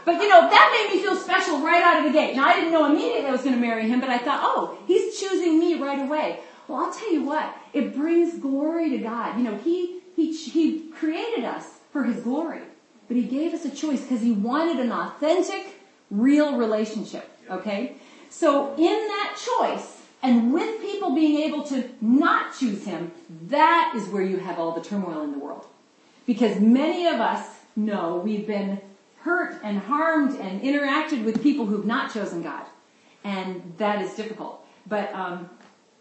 But 0.06 0.22
you 0.22 0.28
know, 0.28 0.42
that 0.50 0.88
made 0.90 0.96
me 0.96 1.02
feel 1.02 1.16
special 1.16 1.62
right 1.62 1.82
out 1.84 2.00
of 2.00 2.12
the 2.12 2.18
gate. 2.18 2.36
Now 2.36 2.48
I 2.48 2.56
didn't 2.56 2.72
know 2.72 2.86
immediately 2.88 3.28
I 3.28 3.32
was 3.32 3.42
going 3.42 3.56
to 3.56 3.62
marry 3.62 3.88
him, 3.88 4.00
but 4.00 4.10
I 4.10 4.18
thought, 4.18 4.40
oh, 4.44 4.78
he's 4.88 5.20
choosing 5.20 5.60
me 5.60 5.76
right 5.76 6.00
away. 6.00 6.40
Well, 6.68 6.84
I'll 6.84 6.94
tell 6.94 7.12
you 7.12 7.24
what, 7.24 7.56
it 7.74 7.96
brings 7.96 8.38
glory 8.40 8.90
to 8.92 8.98
God. 8.98 9.38
You 9.38 9.44
know, 9.44 9.58
he 9.58 10.02
he 10.16 10.36
he 10.36 10.90
created 10.90 11.46
us 11.46 11.66
for 11.92 12.04
his 12.04 12.24
glory, 12.24 12.62
but 13.08 13.18
he 13.18 13.24
gave 13.24 13.54
us 13.54 13.66
a 13.66 13.72
choice 13.72 14.02
because 14.02 14.22
he 14.22 14.32
wanted 14.32 14.80
an 14.80 14.92
authentic 14.92 15.80
real 16.10 16.58
relationship. 16.58 17.30
Okay? 17.50 17.96
So 18.30 18.74
in 18.76 19.08
that 19.08 19.38
choice, 19.60 19.93
and 20.24 20.54
with 20.54 20.82
people 20.82 21.14
being 21.14 21.44
able 21.44 21.64
to 21.64 21.90
not 22.00 22.58
choose 22.58 22.86
him, 22.86 23.12
that 23.48 23.94
is 23.94 24.08
where 24.08 24.24
you 24.24 24.38
have 24.38 24.58
all 24.58 24.72
the 24.72 24.82
turmoil 24.82 25.22
in 25.22 25.34
the 25.34 25.38
world. 25.38 25.68
Because 26.26 26.62
many 26.62 27.08
of 27.08 27.20
us 27.20 27.46
know 27.76 28.22
we've 28.24 28.48
been 28.48 28.80
hurt 29.20 29.60
and 29.64 29.80
harmed 29.80 30.40
and 30.40 30.62
interacted 30.62 31.26
with 31.26 31.44
people 31.44 31.66
who've 31.66 31.86
not 31.86 32.14
chosen 32.14 32.42
God. 32.42 32.66
And 33.26 33.74
that 33.78 34.02
is 34.02 34.14
difficult. 34.14 34.66
But, 34.88 35.14
um, 35.14 35.50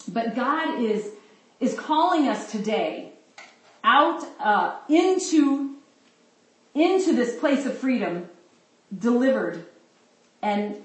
but 0.07 0.37
God 0.37 0.81
is, 0.81 1.11
is 1.59 1.75
calling 1.75 2.29
us 2.29 2.53
today 2.53 3.13
out, 3.83 4.25
uh, 4.39 4.77
into, 4.89 5.77
into 6.75 7.13
this 7.13 7.39
place 7.41 7.67
of 7.67 7.77
freedom, 7.77 8.29
delivered. 8.97 9.67
And 10.43 10.77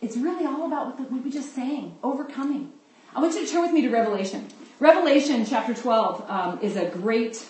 it's 0.00 0.16
really 0.16 0.46
all 0.46 0.66
about 0.66 0.98
what, 0.98 1.24
we 1.24 1.30
just 1.30 1.54
sang, 1.54 1.96
overcoming. 2.02 2.72
I 3.14 3.20
want 3.20 3.34
you 3.34 3.44
to 3.44 3.52
turn 3.52 3.62
with 3.62 3.72
me 3.72 3.82
to 3.82 3.90
Revelation. 3.90 4.46
Revelation 4.80 5.44
chapter 5.44 5.74
12 5.74 6.30
um, 6.30 6.58
is 6.62 6.76
a 6.76 6.86
great 6.86 7.44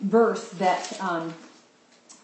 verse 0.00 0.50
that, 0.50 1.00
um, 1.00 1.32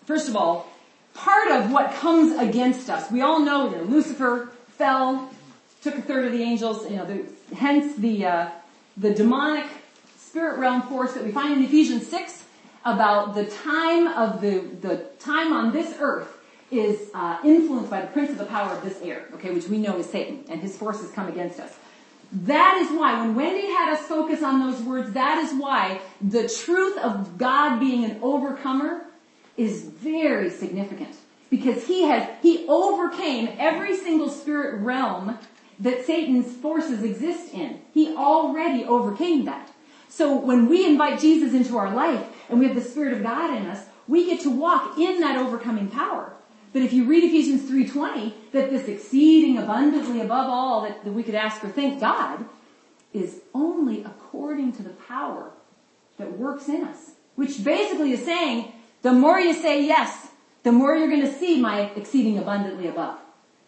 first 0.04 0.28
of 0.28 0.36
all, 0.36 0.68
part 1.14 1.50
of 1.50 1.70
what 1.70 1.94
comes 1.94 2.38
against 2.38 2.90
us. 2.90 3.10
We 3.10 3.22
all 3.22 3.40
know 3.40 3.70
that 3.70 3.88
Lucifer 3.88 4.52
fell, 4.68 5.30
took 5.82 5.96
a 5.96 6.02
third 6.02 6.26
of 6.26 6.32
the 6.32 6.42
angels. 6.42 6.88
You 6.90 6.96
know, 6.96 7.06
the, 7.06 7.54
hence 7.54 7.96
the 7.96 8.26
uh, 8.26 8.48
the 8.96 9.14
demonic 9.14 9.66
spirit 10.18 10.58
realm 10.58 10.82
force 10.82 11.14
that 11.14 11.24
we 11.24 11.32
find 11.32 11.54
in 11.54 11.64
Ephesians 11.64 12.06
six 12.06 12.44
about 12.84 13.34
the 13.34 13.46
time 13.46 14.08
of 14.08 14.40
the 14.40 14.60
the 14.80 14.96
time 15.18 15.52
on 15.52 15.72
this 15.72 15.96
earth 15.98 16.28
is 16.72 17.10
uh, 17.14 17.38
influenced 17.44 17.90
by 17.90 18.00
the 18.00 18.06
prince 18.08 18.30
of 18.30 18.38
the 18.38 18.46
power 18.46 18.72
of 18.74 18.82
this 18.82 19.00
air, 19.02 19.26
okay, 19.34 19.50
which 19.50 19.68
we 19.68 19.78
know 19.78 19.98
is 19.98 20.08
Satan, 20.08 20.44
and 20.48 20.60
his 20.60 20.76
forces 20.76 21.10
come 21.10 21.28
against 21.28 21.60
us. 21.60 21.74
That 22.32 22.78
is 22.78 22.98
why, 22.98 23.20
when 23.20 23.34
Wendy 23.34 23.66
had 23.66 23.92
us 23.92 24.00
focus 24.06 24.42
on 24.42 24.58
those 24.58 24.80
words, 24.82 25.12
that 25.12 25.38
is 25.44 25.52
why 25.60 26.00
the 26.22 26.48
truth 26.48 26.96
of 26.98 27.36
God 27.36 27.78
being 27.78 28.04
an 28.04 28.18
overcomer 28.22 29.04
is 29.56 29.82
very 29.82 30.48
significant. 30.48 31.14
Because 31.50 31.86
he 31.86 32.04
has, 32.04 32.26
he 32.40 32.64
overcame 32.66 33.54
every 33.58 33.94
single 33.94 34.30
spirit 34.30 34.80
realm 34.80 35.38
that 35.78 36.06
Satan's 36.06 36.56
forces 36.56 37.02
exist 37.02 37.52
in. 37.52 37.82
He 37.92 38.16
already 38.16 38.84
overcame 38.84 39.44
that. 39.44 39.70
So 40.08 40.34
when 40.34 40.68
we 40.68 40.86
invite 40.86 41.20
Jesus 41.20 41.52
into 41.52 41.76
our 41.76 41.94
life 41.94 42.24
and 42.48 42.58
we 42.58 42.66
have 42.66 42.74
the 42.74 42.82
Spirit 42.82 43.14
of 43.14 43.22
God 43.22 43.54
in 43.56 43.66
us, 43.66 43.84
we 44.06 44.26
get 44.26 44.40
to 44.42 44.50
walk 44.50 44.98
in 44.98 45.20
that 45.20 45.36
overcoming 45.36 45.88
power. 45.88 46.34
But 46.72 46.82
if 46.82 46.92
you 46.92 47.04
read 47.04 47.24
Ephesians 47.24 47.70
3.20, 47.70 48.32
that 48.52 48.70
this 48.70 48.88
exceeding 48.88 49.58
abundantly 49.58 50.20
above 50.20 50.48
all 50.48 50.82
that, 50.82 51.04
that 51.04 51.12
we 51.12 51.22
could 51.22 51.34
ask 51.34 51.62
or 51.62 51.68
thank 51.68 52.00
God 52.00 52.44
is 53.12 53.40
only 53.54 54.02
according 54.02 54.72
to 54.72 54.82
the 54.82 54.90
power 54.90 55.50
that 56.16 56.38
works 56.38 56.68
in 56.68 56.84
us. 56.84 57.12
Which 57.34 57.62
basically 57.62 58.12
is 58.12 58.24
saying, 58.24 58.72
the 59.02 59.12
more 59.12 59.38
you 59.38 59.52
say 59.52 59.84
yes, 59.84 60.28
the 60.62 60.72
more 60.72 60.96
you're 60.96 61.08
going 61.08 61.22
to 61.22 61.32
see 61.32 61.60
my 61.60 61.90
exceeding 61.96 62.38
abundantly 62.38 62.88
above. 62.88 63.18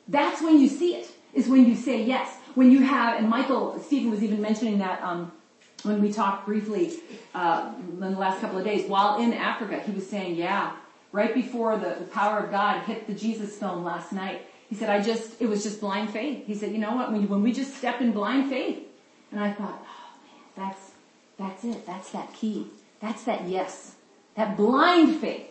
That's 0.09 0.41
when 0.41 0.61
you 0.61 0.69
see 0.69 0.95
it, 0.95 1.11
is 1.35 1.49
when 1.49 1.67
you 1.67 1.75
say 1.75 2.03
yes. 2.03 2.37
When 2.55 2.71
you 2.71 2.81
have, 2.81 3.19
and 3.19 3.29
Michael, 3.29 3.79
Stephen 3.81 4.11
was 4.11 4.23
even 4.23 4.41
mentioning 4.41 4.79
that 4.79 5.03
um, 5.03 5.33
when 5.83 6.01
we 6.01 6.13
talked 6.13 6.47
briefly 6.47 6.93
uh, 7.35 7.73
in 7.79 8.01
the 8.01 8.11
last 8.11 8.41
couple 8.41 8.59
of 8.59 8.65
days, 8.65 8.89
while 8.89 9.21
in 9.21 9.33
Africa, 9.33 9.81
he 9.81 9.93
was 9.93 10.09
saying, 10.09 10.37
yeah, 10.37 10.77
right 11.15 11.33
before 11.33 11.79
the, 11.79 11.95
the 12.01 12.07
power 12.07 12.41
of 12.41 12.51
God 12.51 12.83
hit 12.83 13.07
the 13.07 13.15
Jesus 13.15 13.57
film 13.57 13.85
last 13.85 14.13
night. 14.13 14.49
He 14.69 14.75
said, 14.75 14.91
I 14.91 15.01
just, 15.01 15.41
it 15.41 15.47
was 15.47 15.63
just 15.63 15.81
blind 15.81 16.11
faith. 16.11 16.45
He 16.45 16.57
said, 16.57 16.73
you 16.73 16.79
know 16.79 16.97
what, 16.97 17.13
when, 17.13 17.29
when 17.29 17.41
we 17.41 17.53
just 17.53 17.77
step 17.77 18.01
in 18.01 18.11
blind 18.11 18.51
faith. 18.51 18.83
And 19.31 19.39
I 19.39 19.53
thought, 19.53 19.81
oh 19.81 20.17
man, 20.25 20.43
that's, 20.57 20.91
that's 21.39 21.63
it. 21.63 21.87
That's 21.87 22.11
that 22.11 22.35
key. 22.35 22.67
That's 23.01 23.23
that 23.25 23.47
yes. 23.47 23.95
That 24.35 24.57
blind 24.57 25.21
faith. 25.21 25.47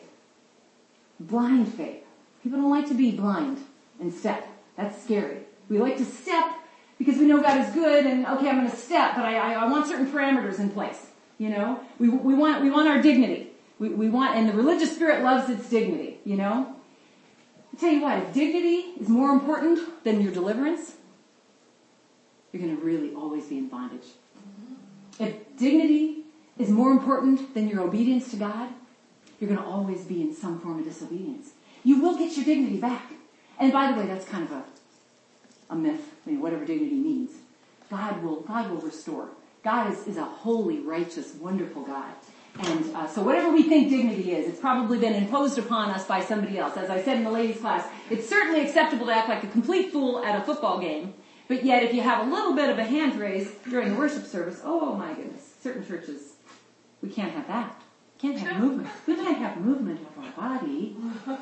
Blind 1.18 1.74
faith. 1.74 2.04
People 2.44 2.60
don't 2.60 2.70
like 2.70 2.90
to 2.90 2.94
be 2.94 3.12
blind 3.12 3.60
and 4.02 4.14
step. 4.14 4.46
That's 4.76 5.02
scary. 5.02 5.38
We 5.70 5.78
like 5.78 5.96
to 5.96 6.06
step 6.06 6.56
because 6.98 7.18
we 7.18 7.24
know 7.26 7.42
God 7.42 7.66
is 7.66 7.74
good 7.74 8.06
and 8.06 8.26
okay, 8.26 8.50
I'm 8.50 8.58
going 8.58 8.70
to 8.70 8.76
step, 8.76 9.16
but 9.16 9.24
I, 9.24 9.38
I, 9.38 9.54
I 9.54 9.72
want 9.72 9.88
certain 9.88 10.12
parameters 10.12 10.60
in 10.60 10.72
place. 10.72 11.08
You 11.38 11.52
know, 11.52 11.80
we, 12.00 12.10
we 12.10 12.34
want, 12.34 12.62
we 12.62 12.70
want 12.70 12.90
our 12.90 13.02
dignity. 13.02 13.53
We, 13.84 13.90
we 13.90 14.08
want, 14.08 14.38
and 14.38 14.48
the 14.48 14.54
religious 14.54 14.96
spirit 14.96 15.24
loves 15.24 15.50
its 15.50 15.70
dignity, 15.70 16.20
you 16.24 16.38
know? 16.38 16.74
I 17.74 17.78
tell 17.78 17.92
you 17.92 18.02
what, 18.02 18.18
if 18.18 18.34
dignity 18.34 18.94
is 18.98 19.10
more 19.10 19.32
important 19.32 20.06
than 20.06 20.22
your 20.22 20.32
deliverance, 20.32 20.94
you're 22.54 22.64
going 22.64 22.78
to 22.78 22.82
really 22.82 23.14
always 23.14 23.48
be 23.48 23.58
in 23.58 23.68
bondage. 23.68 24.08
If 25.20 25.58
dignity 25.58 26.20
is 26.58 26.70
more 26.70 26.92
important 26.92 27.54
than 27.54 27.68
your 27.68 27.82
obedience 27.82 28.32
to 28.32 28.38
God, 28.38 28.70
you're 29.42 29.50
going 29.50 29.62
to 29.62 29.68
always 29.68 30.06
be 30.06 30.22
in 30.22 30.34
some 30.34 30.62
form 30.62 30.80
of 30.80 30.86
disobedience. 30.86 31.50
You 31.84 32.02
will 32.02 32.18
get 32.18 32.38
your 32.38 32.46
dignity 32.46 32.78
back. 32.78 33.12
And 33.60 33.74
by 33.74 33.92
the 33.92 34.00
way, 34.00 34.08
that's 34.08 34.24
kind 34.24 34.46
of 34.46 34.52
a, 34.54 34.64
a 35.72 35.76
myth. 35.76 36.14
I 36.26 36.30
mean, 36.30 36.40
whatever 36.40 36.64
dignity 36.64 36.96
means. 36.96 37.32
God 37.90 38.24
will, 38.24 38.40
God 38.40 38.72
will 38.72 38.80
restore. 38.80 39.28
God 39.62 39.92
is, 39.92 40.08
is 40.08 40.16
a 40.16 40.24
holy, 40.24 40.80
righteous, 40.80 41.34
wonderful 41.34 41.82
God. 41.84 42.14
And 42.60 42.96
uh, 42.96 43.08
so 43.08 43.24
whatever 43.24 43.52
we 43.52 43.64
think 43.64 43.90
dignity 43.90 44.32
is, 44.32 44.48
it's 44.48 44.60
probably 44.60 45.00
been 45.00 45.14
imposed 45.14 45.58
upon 45.58 45.90
us 45.90 46.06
by 46.06 46.24
somebody 46.24 46.60
else. 46.60 46.78
As 46.78 46.90
I 46.90 47.02
said 47.02 47.18
in 47.18 47.24
the 47.24 47.32
ladies' 47.32 47.60
class, 47.60 47.88
it's 48.10 48.30
certainly 48.30 48.62
acceptable 48.62 49.08
to 49.08 49.12
act 49.12 49.28
like 49.28 49.44
a 49.44 49.48
complete 49.48 49.92
fool 49.92 50.24
at 50.24 50.40
a 50.40 50.44
football 50.44 50.80
game, 50.80 51.16
but 51.48 51.66
yet 51.66 51.82
if 51.84 51.94
you 51.94 52.02
have 52.02 52.28
a 52.28 52.30
little 52.30 52.54
bit 52.54 52.70
of 52.70 52.78
a 52.78 52.84
hand 52.84 53.20
raise 53.20 53.52
during 53.70 53.90
the 53.90 53.96
worship 53.96 54.26
service, 54.26 54.62
oh 54.64 54.96
my 54.96 55.14
goodness, 55.14 55.56
certain 55.62 55.86
churches, 55.86 56.34
we 57.02 57.10
can't 57.10 57.32
have 57.34 57.48
that. 57.48 57.82
Can't 58.20 58.38
have 58.38 58.62
movement. 58.62 58.88
We 59.06 59.16
can't 59.16 59.38
have 59.38 59.58
movement 59.58 60.00
of 60.00 60.24
our 60.24 60.32
body. 60.32 60.96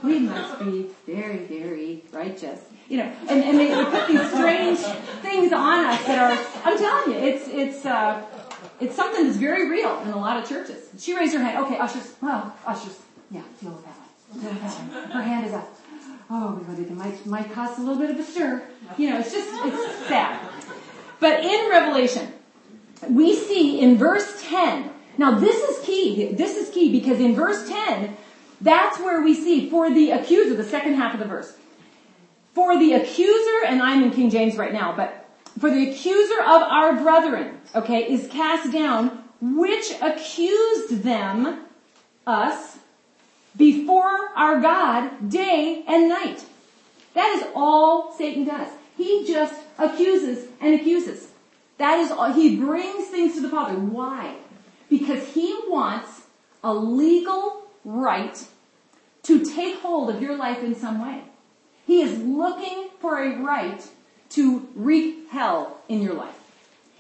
We 0.04 0.20
must 0.20 0.60
be 0.60 0.88
very, 1.06 1.40
very 1.40 2.04
righteous. 2.12 2.60
You 2.90 2.98
know, 2.98 3.14
and, 3.30 3.44
and 3.44 3.60
they, 3.60 3.68
they 3.68 3.86
put 3.86 4.08
these 4.08 4.28
strange 4.32 4.80
things 5.22 5.54
on 5.54 5.86
us 5.86 6.04
that 6.06 6.18
are, 6.18 6.62
I'm 6.66 6.78
telling 6.78 7.12
you, 7.12 7.18
it's, 7.28 7.48
it's, 7.50 7.86
uh, 7.86 8.26
it's 8.82 8.96
something 8.96 9.26
that's 9.26 9.38
very 9.38 9.70
real 9.70 10.00
in 10.02 10.10
a 10.10 10.18
lot 10.18 10.42
of 10.42 10.50
churches. 10.50 10.90
She 10.98 11.16
raised 11.16 11.34
her 11.34 11.40
hand. 11.40 11.66
Okay, 11.66 11.78
ushers. 11.78 12.16
Well, 12.22 12.54
ushers. 12.66 13.00
Yeah, 13.30 13.44
deal 13.62 13.72
with 13.72 13.86
that. 13.86 14.42
Deal 14.42 14.50
with 14.50 14.62
that. 14.62 15.12
Her 15.12 15.22
hand 15.22 15.46
is 15.46 15.54
up. 15.54 15.70
Oh, 16.30 16.64
we 16.68 16.84
it 16.84 16.92
might 16.92 17.26
might 17.26 17.52
cause 17.52 17.78
a 17.78 17.82
little 17.82 17.98
bit 17.98 18.10
of 18.10 18.20
a 18.20 18.24
stir. 18.24 18.64
You 18.98 19.10
know, 19.10 19.20
it's 19.20 19.32
just 19.32 19.50
it's 19.66 20.08
sad. 20.08 20.40
But 21.20 21.44
in 21.44 21.70
Revelation, 21.70 22.34
we 23.10 23.36
see 23.36 23.80
in 23.80 23.98
verse 23.98 24.42
10. 24.48 24.90
Now 25.18 25.38
this 25.38 25.58
is 25.58 25.86
key. 25.86 26.34
This 26.34 26.56
is 26.56 26.74
key 26.74 26.92
because 26.92 27.20
in 27.20 27.36
verse 27.36 27.68
10, 27.68 28.16
that's 28.62 28.98
where 29.00 29.22
we 29.22 29.36
see 29.36 29.70
for 29.70 29.94
the 29.94 30.12
accuser, 30.12 30.56
the 30.56 30.64
second 30.64 30.96
half 30.96 31.14
of 31.14 31.20
the 31.20 31.28
verse. 31.28 31.56
For 32.54 32.78
the 32.80 32.94
accuser, 32.94 33.66
and 33.68 33.82
I'm 33.82 34.04
in 34.04 34.12
King 34.12 34.30
James 34.30 34.56
right 34.56 34.74
now, 34.74 34.96
but 34.96 35.21
for 35.62 35.70
the 35.70 35.92
accuser 35.92 36.42
of 36.42 36.64
our 36.64 36.96
brethren, 36.96 37.62
okay, 37.76 38.12
is 38.12 38.28
cast 38.28 38.74
down, 38.74 39.24
which 39.40 39.92
accused 40.02 41.04
them, 41.04 41.66
us, 42.26 42.80
before 43.56 44.30
our 44.36 44.60
God 44.60 45.30
day 45.30 45.84
and 45.88 46.10
night. 46.10 46.44
That 47.14 47.36
is 47.36 47.48
all 47.54 48.12
Satan 48.12 48.44
does. 48.46 48.70
He 48.98 49.26
just 49.28 49.54
accuses 49.78 50.50
and 50.60 50.74
accuses. 50.74 51.28
That 51.78 52.00
is 52.00 52.10
all. 52.10 52.34
He 52.34 52.56
brings 52.58 53.10
things 53.10 53.36
to 53.36 53.42
the 53.42 53.50
Father. 53.50 53.76
Why? 53.76 54.38
Because 54.90 55.28
he 55.30 55.56
wants 55.68 56.22
a 56.64 56.74
legal 56.74 57.68
right 57.86 58.44
to 59.24 59.46
take 59.46 59.80
hold 59.80 60.10
of 60.10 60.22
your 60.22 60.36
life 60.36 60.64
in 60.64 60.74
some 60.74 61.02
way. 61.04 61.22
He 61.86 62.02
is 62.02 62.18
looking 62.18 62.90
for 63.00 63.22
a 63.22 63.38
right 63.38 63.88
to 64.32 64.68
wreak 64.76 65.30
hell 65.30 65.78
in 65.88 66.02
your 66.02 66.14
life. 66.14 66.36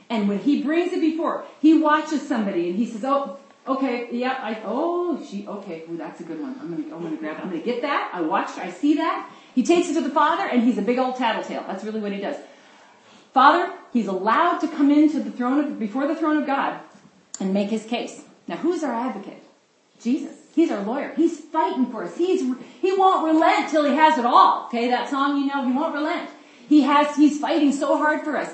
And 0.09 0.27
when 0.27 0.39
he 0.39 0.61
brings 0.61 0.91
it 0.91 0.99
before, 0.99 1.45
he 1.61 1.77
watches 1.77 2.27
somebody 2.27 2.69
and 2.69 2.77
he 2.77 2.85
says, 2.85 3.05
oh, 3.05 3.37
okay, 3.65 4.09
yeah, 4.11 4.37
I, 4.41 4.61
oh, 4.65 5.25
she, 5.25 5.47
okay, 5.47 5.83
ooh, 5.89 5.95
that's 5.97 6.19
a 6.19 6.23
good 6.23 6.41
one. 6.41 6.57
I'm 6.59 6.69
gonna, 6.69 6.95
I'm 6.95 7.03
gonna 7.03 7.15
grab 7.15 7.37
it. 7.37 7.43
I'm 7.43 7.49
gonna 7.49 7.61
get 7.61 7.81
that. 7.83 8.11
I 8.13 8.21
watched, 8.21 8.57
I 8.57 8.71
see 8.71 8.95
that. 8.95 9.29
He 9.55 9.63
takes 9.63 9.89
it 9.89 9.93
to 9.93 10.01
the 10.01 10.09
father 10.09 10.43
and 10.43 10.63
he's 10.63 10.77
a 10.77 10.81
big 10.81 10.97
old 10.97 11.15
tattletale. 11.15 11.63
That's 11.67 11.83
really 11.83 12.01
what 12.01 12.11
he 12.11 12.19
does. 12.19 12.35
Father, 13.33 13.73
he's 13.93 14.07
allowed 14.07 14.59
to 14.59 14.67
come 14.67 14.91
into 14.91 15.21
the 15.21 15.31
throne 15.31 15.59
of, 15.59 15.79
before 15.79 16.07
the 16.07 16.15
throne 16.15 16.37
of 16.37 16.45
God 16.45 16.79
and 17.39 17.53
make 17.53 17.69
his 17.69 17.85
case. 17.85 18.23
Now 18.47 18.57
who's 18.57 18.83
our 18.83 18.93
advocate? 18.93 19.41
Jesus. 20.01 20.35
He's 20.53 20.71
our 20.71 20.83
lawyer. 20.83 21.13
He's 21.15 21.39
fighting 21.39 21.85
for 21.85 22.03
us. 22.03 22.17
He's, 22.17 22.41
he 22.81 22.91
won't 22.91 23.25
relent 23.25 23.69
till 23.69 23.85
he 23.85 23.95
has 23.95 24.17
it 24.17 24.25
all. 24.25 24.65
Okay, 24.65 24.89
that 24.89 25.09
song 25.09 25.37
you 25.37 25.45
know, 25.45 25.65
he 25.65 25.71
won't 25.71 25.93
relent. 25.93 26.29
He 26.71 26.83
has, 26.83 27.17
he's 27.17 27.37
fighting 27.37 27.73
so 27.73 27.97
hard 27.97 28.23
for 28.23 28.37
us. 28.37 28.49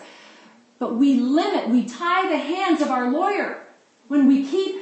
But 0.80 0.96
we 0.96 1.20
limit, 1.20 1.70
we 1.70 1.86
tie 1.86 2.28
the 2.28 2.40
hands 2.40 2.82
of 2.82 2.90
our 2.90 3.12
lawyer 3.12 3.64
when 4.08 4.28
we 4.28 4.44
keep 4.44 4.76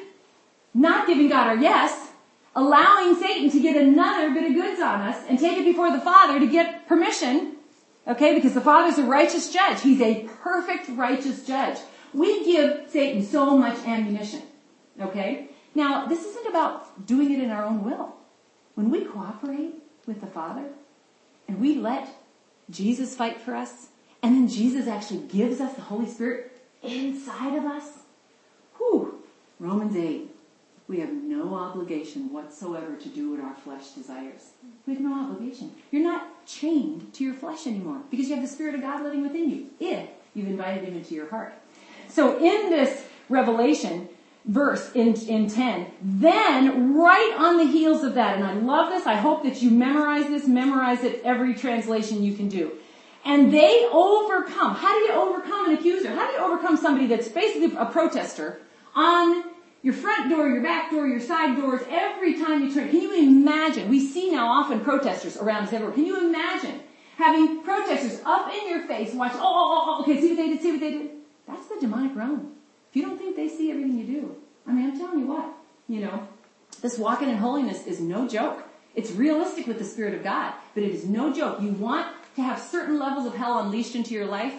not 0.74 1.06
giving 1.06 1.28
God 1.28 1.48
our 1.48 1.58
yes 1.58 2.12
allowing 2.56 3.14
Satan 3.16 3.52
to 3.52 3.60
get 3.60 3.76
another 3.76 4.34
bit 4.34 4.46
of 4.50 4.54
goods 4.54 4.80
on 4.80 5.02
us 5.02 5.22
and 5.28 5.38
take 5.38 5.58
it 5.58 5.66
before 5.66 5.92
the 5.92 6.00
Father 6.00 6.40
to 6.40 6.48
get 6.48 6.88
permission. 6.88 7.58
Okay, 8.08 8.36
because 8.36 8.54
the 8.54 8.62
Father's 8.62 9.00
a 9.00 9.04
righteous 9.04 9.52
judge. 9.52 9.82
He's 9.82 10.00
a 10.00 10.30
perfect 10.42 10.88
righteous 10.88 11.46
judge. 11.46 11.78
We 12.14 12.46
give 12.46 12.90
Satan 12.90 13.22
so 13.22 13.58
much 13.58 13.78
ammunition. 13.86 14.44
Okay? 15.02 15.50
Now, 15.74 16.06
this 16.06 16.24
isn't 16.24 16.48
about 16.48 17.06
doing 17.06 17.34
it 17.34 17.44
in 17.44 17.50
our 17.50 17.66
own 17.66 17.84
will. 17.84 18.16
When 18.76 18.90
we 18.90 19.04
cooperate 19.04 19.74
with 20.06 20.22
the 20.22 20.28
Father 20.28 20.70
and 21.50 21.60
we 21.60 21.76
let 21.76 22.08
Jesus 22.70 23.16
fight 23.16 23.42
for 23.42 23.56
us, 23.56 23.88
and 24.24 24.36
then 24.36 24.48
Jesus 24.48 24.88
actually 24.88 25.22
gives 25.28 25.62
us 25.62 25.74
the 25.74 25.82
Holy 25.82 26.08
Spirit 26.08 26.52
inside 26.82 27.56
of 27.56 27.66
us, 27.66 28.00
whew, 28.78 29.24
Romans 29.60 29.96
8, 29.96 30.32
we 30.88 31.00
have 31.00 31.12
no 31.12 31.56
obligation 31.56 32.32
whatsoever 32.32 32.96
to 32.96 33.10
do 33.10 33.32
what 33.32 33.40
our 33.40 33.56
flesh 33.56 33.90
desires. 33.90 34.52
We 34.86 34.94
have 34.94 35.02
no 35.02 35.14
obligation. 35.14 35.72
You're 35.92 36.04
not 36.04 36.46
chained 36.46 37.12
to 37.16 37.24
your 37.24 37.34
flesh 37.34 37.66
anymore 37.66 38.02
because 38.12 38.28
you 38.28 38.36
have 38.36 38.44
the 38.44 38.50
Spirit 38.50 38.76
of 38.76 38.82
God 38.82 39.02
living 39.02 39.24
within 39.24 39.50
you 39.50 39.68
if 39.80 40.08
you've 40.36 40.48
invited 40.48 40.84
Him 40.84 40.96
into 40.96 41.16
your 41.16 41.30
heart. 41.30 41.56
So 42.08 42.38
in 42.38 42.70
this 42.70 43.04
Revelation 43.30 44.10
verse 44.48 44.92
in, 44.94 45.16
in 45.28 45.50
10, 45.50 45.88
then 46.02 46.96
right 46.96 47.36
on 47.38 47.58
the 47.58 47.66
heels 47.66 48.04
of 48.04 48.14
that, 48.16 48.36
and 48.36 48.44
I 48.44 48.54
love 48.54 48.92
this, 48.92 49.08
I 49.08 49.16
hope 49.16 49.44
that 49.44 49.62
you 49.62 49.72
memorize 49.72 50.28
this, 50.28 50.48
memorize 50.48 51.04
it 51.04 51.22
every 51.24 51.56
translation 51.56 52.24
you 52.24 52.36
can 52.36 52.48
do. 52.48 52.74
And 53.24 53.52
they 53.52 53.88
overcome. 53.92 54.76
How 54.76 54.94
do 54.94 55.06
you 55.06 55.12
overcome 55.14 55.72
an 55.72 55.78
accuser? 55.78 56.14
How 56.14 56.28
do 56.28 56.34
you 56.34 56.40
overcome 56.40 56.78
somebody 56.78 57.08
that's 57.08 57.28
basically 57.28 57.76
a 57.76 57.88
protester 57.88 58.62
on 58.94 59.44
your 59.86 59.94
front 59.94 60.32
door, 60.32 60.48
your 60.48 60.64
back 60.64 60.90
door, 60.90 61.08
your 61.08 61.20
side 61.20 61.56
doors, 61.56 61.82
every 61.90 62.34
time 62.40 62.64
you 62.64 62.74
turn. 62.74 62.90
Can 62.90 63.02
you 63.02 63.14
imagine? 63.20 63.88
We 63.88 64.00
see 64.00 64.32
now 64.32 64.48
often 64.48 64.80
protesters 64.80 65.38
around 65.38 65.68
us 65.68 65.74
everywhere. 65.74 65.94
Can 65.94 66.06
you 66.06 66.28
imagine 66.28 66.82
having 67.18 67.62
protesters 67.62 68.20
up 68.26 68.52
in 68.52 68.68
your 68.68 68.88
face 68.88 69.14
watch, 69.14 69.34
oh, 69.36 69.40
oh, 69.40 69.42
oh, 69.44 69.84
oh 69.88 70.02
okay, 70.02 70.20
see 70.20 70.30
what 70.30 70.38
they 70.38 70.48
did, 70.48 70.62
see 70.62 70.72
what 70.72 70.80
they 70.80 70.92
did? 70.92 71.12
That's 71.48 71.68
the 71.68 71.78
demonic 71.80 72.16
realm. 72.16 72.55
You 72.96 73.02
don't 73.04 73.18
think 73.18 73.36
they 73.36 73.50
see 73.50 73.72
everything 73.72 74.00
you 74.00 74.06
do, 74.06 74.36
I 74.66 74.72
mean, 74.72 74.90
I'm 74.90 74.98
telling 74.98 75.20
you 75.20 75.28
what, 75.28 75.54
you 75.88 76.00
know, 76.00 76.28
this 76.82 76.98
walking 76.98 77.30
in 77.30 77.38
holiness 77.38 77.86
is 77.86 78.00
no 78.00 78.28
joke. 78.28 78.64
It's 78.96 79.12
realistic 79.12 79.68
with 79.68 79.78
the 79.80 79.86
Spirit 79.86 80.14
of 80.14 80.24
God, 80.24 80.54
but 80.74 80.82
it 80.82 80.92
is 80.92 81.06
no 81.06 81.34
joke. 81.34 81.62
You 81.62 81.72
want 81.72 82.08
to 82.38 82.42
have 82.42 82.60
certain 82.60 82.98
levels 82.98 83.26
of 83.28 83.36
hell 83.36 83.60
unleashed 83.60 83.96
into 83.96 84.14
your 84.14 84.26
life, 84.26 84.54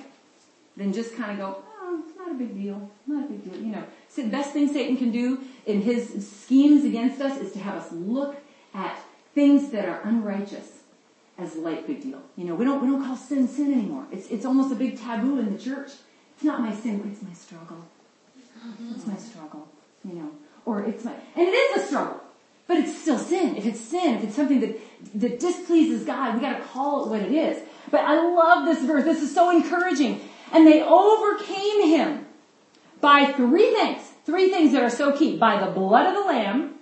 then 0.77 0.93
just 0.93 1.17
kind 1.17 1.33
of 1.33 1.39
go, 1.39 1.63
oh, 1.81 2.03
it's 2.07 2.17
not 2.19 2.31
a 2.31 2.35
big 2.35 2.55
deal. 2.55 2.91
Not 3.07 3.25
a 3.25 3.29
big 3.29 3.51
deal. 3.51 3.59
You 3.59 3.73
know, 3.73 3.85
the 4.15 4.25
best 4.25 4.53
thing 4.53 4.71
Satan 4.71 4.99
can 4.99 5.11
do 5.11 5.41
in 5.65 5.81
his 5.81 6.29
schemes 6.29 6.85
against 6.85 7.21
us 7.23 7.39
is 7.39 7.53
to 7.53 7.59
have 7.59 7.77
us 7.77 7.91
look 7.91 8.37
at 8.75 8.99
things 9.35 9.71
that 9.71 9.89
are 9.89 10.03
unrighteous 10.03 10.81
as 11.39 11.57
light 11.57 11.87
big 11.87 12.03
deal. 12.03 12.21
You 12.37 12.45
know, 12.45 12.55
we 12.55 12.67
don't, 12.67 12.83
we 12.83 12.89
don't 12.89 13.03
call 13.03 13.17
sin 13.17 13.49
sin 13.49 13.73
anymore. 13.73 14.07
It's, 14.13 14.29
it's 14.29 14.45
almost 14.45 14.73
a 14.73 14.75
big 14.77 14.99
taboo 14.99 15.39
in 15.39 15.53
the 15.53 15.59
church. 15.59 15.93
It's 16.35 16.45
not 16.45 16.61
my 16.61 16.75
sin, 16.75 17.03
it's 17.11 17.23
my 17.23 17.33
struggle. 17.33 17.87
Mm-hmm. 18.67 18.95
It's 18.95 19.07
my 19.07 19.17
struggle, 19.17 19.69
you 20.05 20.15
know. 20.15 20.31
Or 20.65 20.85
it's 20.85 21.05
my, 21.05 21.13
and 21.13 21.47
it 21.47 21.53
is 21.53 21.85
a 21.85 21.87
struggle. 21.87 22.21
But 22.67 22.79
it's 22.79 23.01
still 23.01 23.19
sin. 23.19 23.57
If 23.57 23.65
it's 23.65 23.81
sin, 23.81 24.17
if 24.17 24.25
it's 24.25 24.35
something 24.35 24.61
that, 24.61 24.77
that 25.15 25.39
displeases 25.39 26.05
God, 26.05 26.35
we 26.35 26.41
gotta 26.41 26.65
call 26.65 27.05
it 27.05 27.11
what 27.11 27.23
it 27.23 27.33
is. 27.33 27.63
But 27.91 28.01
I 28.01 28.21
love 28.21 28.67
this 28.67 28.85
verse. 28.85 29.05
This 29.05 29.23
is 29.23 29.33
so 29.33 29.51
encouraging. 29.51 30.21
And 30.53 30.67
they 30.67 30.83
overcame 30.83 31.87
him 31.87 32.27
by 33.01 33.33
three 33.33 33.73
things. 33.75 34.03
Three 34.25 34.51
things 34.51 34.73
that 34.73 34.83
are 34.83 34.91
so 34.91 35.17
key. 35.17 35.37
By 35.37 35.65
the 35.65 35.71
blood 35.71 36.07
of 36.07 36.15
the 36.15 36.29
Lamb, 36.29 36.75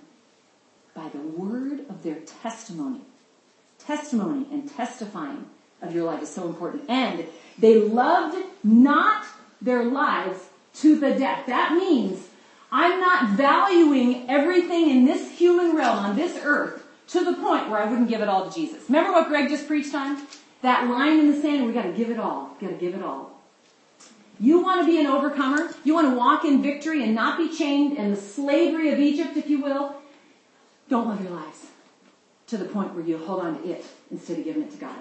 by 0.95 1.09
the 1.09 1.19
word 1.19 1.81
of 1.89 2.01
their 2.01 2.15
testimony. 2.15 3.01
Testimony 3.77 4.47
and 4.51 4.67
testifying 4.67 5.45
of 5.83 5.93
your 5.93 6.05
life 6.05 6.23
is 6.23 6.33
so 6.33 6.47
important. 6.47 6.89
And 6.89 7.25
they 7.59 7.79
loved 7.79 8.43
not 8.63 9.25
their 9.61 9.83
lives 9.83 10.39
to 10.77 10.99
the 10.99 11.13
death. 11.13 11.45
That 11.47 11.73
means 11.73 12.27
I'm 12.71 12.99
not 12.99 13.37
valuing 13.37 14.29
everything 14.29 14.89
in 14.89 15.05
this 15.05 15.37
human 15.37 15.75
realm 15.75 15.99
on 15.99 16.15
this 16.15 16.37
earth 16.43 16.85
to 17.07 17.23
the 17.23 17.33
point 17.33 17.69
where 17.69 17.79
I 17.79 17.85
wouldn't 17.85 18.09
give 18.09 18.21
it 18.21 18.29
all 18.29 18.49
to 18.49 18.53
Jesus. 18.53 18.89
Remember 18.89 19.11
what 19.11 19.27
Greg 19.27 19.49
just 19.49 19.67
preached 19.67 19.93
on? 19.93 20.21
That 20.61 20.89
line 20.89 21.19
in 21.19 21.31
the 21.31 21.41
sand, 21.41 21.65
we 21.65 21.73
gotta 21.73 21.91
give 21.91 22.09
it 22.09 22.19
all. 22.19 22.55
Gotta 22.59 22.73
give 22.73 22.95
it 22.95 23.03
all. 23.03 23.31
You 24.39 24.61
want 24.61 24.81
to 24.81 24.87
be 24.87 24.99
an 24.99 25.07
overcomer? 25.07 25.69
You 25.83 25.93
want 25.93 26.09
to 26.09 26.15
walk 26.15 26.43
in 26.43 26.61
victory 26.61 27.03
and 27.03 27.15
not 27.15 27.37
be 27.37 27.55
chained 27.55 27.97
in 27.97 28.11
the 28.11 28.17
slavery 28.17 28.91
of 28.91 28.99
Egypt, 28.99 29.37
if 29.37 29.49
you 29.49 29.61
will? 29.61 29.95
Don't 30.89 31.07
love 31.07 31.21
your 31.21 31.31
lives 31.31 31.67
to 32.47 32.57
the 32.57 32.65
point 32.65 32.93
where 32.93 33.05
you 33.05 33.17
hold 33.17 33.41
on 33.41 33.61
to 33.61 33.69
it 33.69 33.85
instead 34.11 34.39
of 34.39 34.43
giving 34.43 34.63
it 34.63 34.71
to 34.71 34.77
God. 34.77 34.95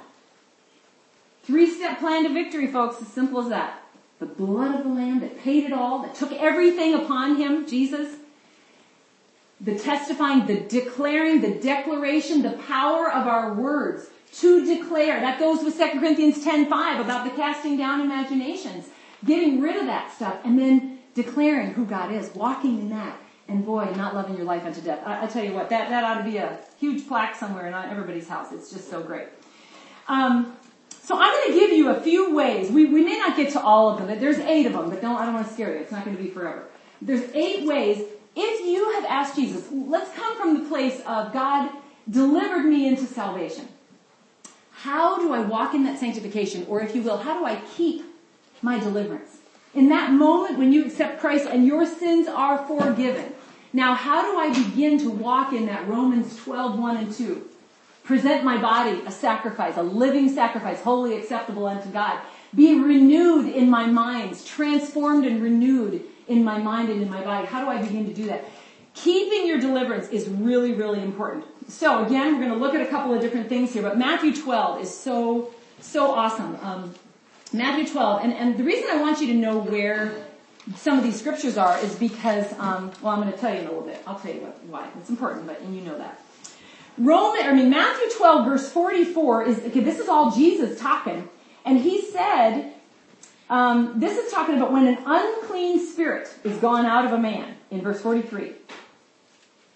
Three 1.43 1.69
step 1.69 1.99
plan 1.99 2.23
to 2.23 2.33
victory, 2.33 2.69
folks, 2.69 3.03
as 3.03 3.09
simple 3.09 3.41
as 3.41 3.49
that. 3.49 3.84
The 4.21 4.27
blood 4.27 4.79
of 4.79 4.85
the 4.85 4.91
Lamb 4.91 5.21
that 5.21 5.43
paid 5.43 5.65
it 5.65 5.73
all, 5.73 6.03
that 6.03 6.15
took 6.15 6.33
everything 6.33 6.95
upon 6.95 7.37
him, 7.37 7.67
Jesus. 7.67 8.17
The 9.61 9.79
testifying, 9.79 10.47
the 10.47 10.61
declaring, 10.61 11.41
the 11.41 11.55
declaration, 11.55 12.43
the 12.43 12.53
power 12.53 13.11
of 13.11 13.27
our 13.27 13.55
words 13.55 14.07
to 14.39 14.65
declare. 14.67 15.21
That 15.21 15.39
goes 15.39 15.65
with 15.65 15.79
2 15.79 16.01
Corinthians 16.01 16.45
10.5 16.45 17.01
about 17.01 17.25
the 17.25 17.31
casting 17.31 17.77
down 17.77 18.01
imaginations 18.01 18.87
getting 19.25 19.61
rid 19.61 19.77
of 19.77 19.87
that 19.87 20.15
stuff 20.15 20.39
and 20.45 20.59
then 20.59 20.99
declaring 21.15 21.73
who 21.73 21.85
God 21.87 22.13
is, 22.13 22.31
walking 22.35 22.79
in 22.79 22.91
that. 22.91 23.19
And 23.47 23.65
boy, 23.65 23.93
not 23.95 24.15
loving 24.15 24.37
your 24.37 24.47
life 24.47 24.65
unto 24.65 24.81
death. 24.81 25.03
I, 25.05 25.25
I 25.25 25.27
tell 25.27 25.45
you 25.45 25.53
what, 25.53 25.69
that, 25.69 25.91
that 25.91 26.03
ought 26.03 26.23
to 26.23 26.25
be 26.25 26.39
a 26.39 26.59
huge 26.79 27.07
plaque 27.07 27.37
somewhere 27.37 27.67
in 27.67 27.75
everybody's 27.75 28.27
house. 28.27 28.53
It's 28.53 28.71
just 28.71 28.89
so 28.89 29.03
great. 29.03 29.29
Um, 30.09 30.57
so 31.05 31.19
I'm 31.19 31.33
going 31.33 31.53
to 31.53 31.67
give 31.67 31.77
you 31.77 31.91
a 31.91 32.01
few 32.01 32.35
ways. 32.35 32.71
We, 32.71 32.87
we 32.87 33.05
may 33.05 33.19
not 33.19 33.37
get 33.37 33.53
to 33.53 33.61
all 33.61 33.91
of 33.91 33.99
them. 33.99 34.19
There's 34.19 34.39
eight 34.39 34.67
of 34.67 34.73
them, 34.73 34.91
but 34.91 35.01
don't, 35.01 35.17
I 35.17 35.25
don't 35.25 35.35
want 35.35 35.47
to 35.47 35.53
scare 35.53 35.75
you. 35.75 35.81
It's 35.81 35.93
not 35.93 36.05
going 36.05 36.17
to 36.17 36.23
be 36.23 36.31
forever. 36.31 36.65
There's 37.03 37.31
eight 37.35 37.67
ways. 37.67 38.03
If 38.35 38.67
you 38.67 38.93
have 38.93 39.05
asked 39.05 39.37
Jesus, 39.37 39.69
let's 39.71 40.13
come 40.15 40.37
from 40.37 40.63
the 40.63 40.69
place 40.69 41.01
of 41.07 41.33
God 41.33 41.71
delivered 42.11 42.65
me 42.65 42.89
into 42.89 43.05
salvation. 43.05 43.69
How 44.73 45.19
do 45.19 45.33
I 45.33 45.41
walk 45.41 45.75
in 45.75 45.85
that 45.85 45.99
sanctification? 45.99 46.67
Or 46.69 46.81
if 46.81 46.95
you 46.95 47.03
will, 47.03 47.19
how 47.19 47.39
do 47.39 47.45
I 47.45 47.61
keep 47.77 48.05
my 48.65 48.79
deliverance. 48.79 49.37
In 49.75 49.89
that 49.91 50.13
moment 50.13 50.59
when 50.59 50.73
you 50.73 50.87
accept 50.87 51.21
Christ 51.21 51.47
and 51.47 51.67
your 51.67 51.85
sins 51.87 52.27
are 52.27 52.67
forgiven. 52.67 53.35
Now 53.73 53.95
how 53.95 54.23
do 54.23 54.39
I 54.39 54.53
begin 54.67 54.99
to 55.01 55.11
walk 55.11 55.53
in 55.53 55.67
that 55.67 55.87
Romans 55.87 56.37
12, 56.43 56.79
1 56.79 56.97
and 56.97 57.13
2? 57.13 57.51
Present 58.05 58.45
my 58.45 58.59
body 58.59 59.03
a 59.07 59.11
sacrifice, 59.11 59.77
a 59.77 59.83
living 59.83 60.29
sacrifice, 60.29 60.81
wholly 60.83 61.17
acceptable 61.17 61.67
unto 61.67 61.89
God. 61.91 62.21
Be 62.55 62.79
renewed 62.79 63.53
in 63.53 63.71
my 63.71 63.87
minds, 63.87 64.45
transformed 64.45 65.27
and 65.27 65.43
renewed 65.43 66.05
in 66.29 66.45
my 66.45 66.59
mind 66.59 66.91
and 66.91 67.03
in 67.03 67.11
my 67.11 67.23
body. 67.23 67.47
How 67.47 67.65
do 67.65 67.71
I 67.71 67.83
begin 67.83 68.07
to 68.07 68.15
do 68.15 68.27
that? 68.27 68.45
Keeping 68.95 69.47
your 69.47 69.59
deliverance 69.59 70.09
is 70.09 70.29
really, 70.29 70.73
really 70.73 71.03
important. 71.03 71.45
So 71.69 72.05
again, 72.05 72.35
we're 72.35 72.47
going 72.47 72.53
to 72.53 72.59
look 72.59 72.75
at 72.75 72.83
a 72.83 72.87
couple 72.87 73.15
of 73.15 73.21
different 73.21 73.49
things 73.49 73.73
here, 73.73 73.83
but 73.83 73.99
Matthew 73.99 74.35
12 74.37 74.83
is 74.83 74.97
so, 74.97 75.53
so 75.81 76.11
awesome. 76.11 76.57
Um, 76.63 76.95
Matthew 77.53 77.87
12, 77.87 78.25
and, 78.25 78.33
and 78.35 78.59
the 78.59 78.65
reason 78.65 78.91
I 78.91 79.01
want 79.01 79.21
you 79.21 79.29
to 79.29 79.35
know 79.35 79.59
where 79.59 80.27
some 80.77 80.99
of 80.99 81.05
these 81.05 81.19
scriptures 81.19 81.57
are 81.57 81.79
is 81.79 81.95
because, 81.95 82.53
um, 82.59 82.93
well, 83.01 83.15
I'm 83.15 83.21
going 83.21 83.33
to 83.33 83.39
tell 83.39 83.53
you 83.53 83.61
in 83.61 83.67
a 83.67 83.71
little 83.71 83.87
bit. 83.87 84.03
I'll 84.07 84.19
tell 84.19 84.33
you 84.33 84.41
what, 84.41 84.63
why. 84.65 84.89
It's 84.99 85.11
important, 85.11 85.47
but 85.47 85.61
and 85.61 85.75
you 85.75 85.81
know 85.83 85.97
that. 85.99 86.24
Roman, 86.97 87.47
I 87.47 87.53
mean, 87.53 87.71
Matthew 87.71 88.17
12 88.17 88.45
verse 88.45 88.71
44 88.71 89.45
is, 89.45 89.59
okay, 89.61 89.81
this 89.81 89.99
is 89.99 90.09
all 90.09 90.31
Jesus 90.31 90.79
talking. 90.79 91.29
And 91.65 91.79
he 91.79 92.03
said, 92.03 92.73
um, 93.51 93.95
this 93.97 94.17
is 94.17 94.33
talking 94.33 94.57
about 94.57 94.73
when 94.73 94.87
an 94.87 94.99
unclean 95.05 95.85
spirit 95.85 96.33
is 96.45 96.57
gone 96.59 96.87
out 96.87 97.05
of 97.05 97.13
a 97.13 97.19
man 97.19 97.57
in 97.71 97.83
verse 97.83 98.01
43. 98.01 98.53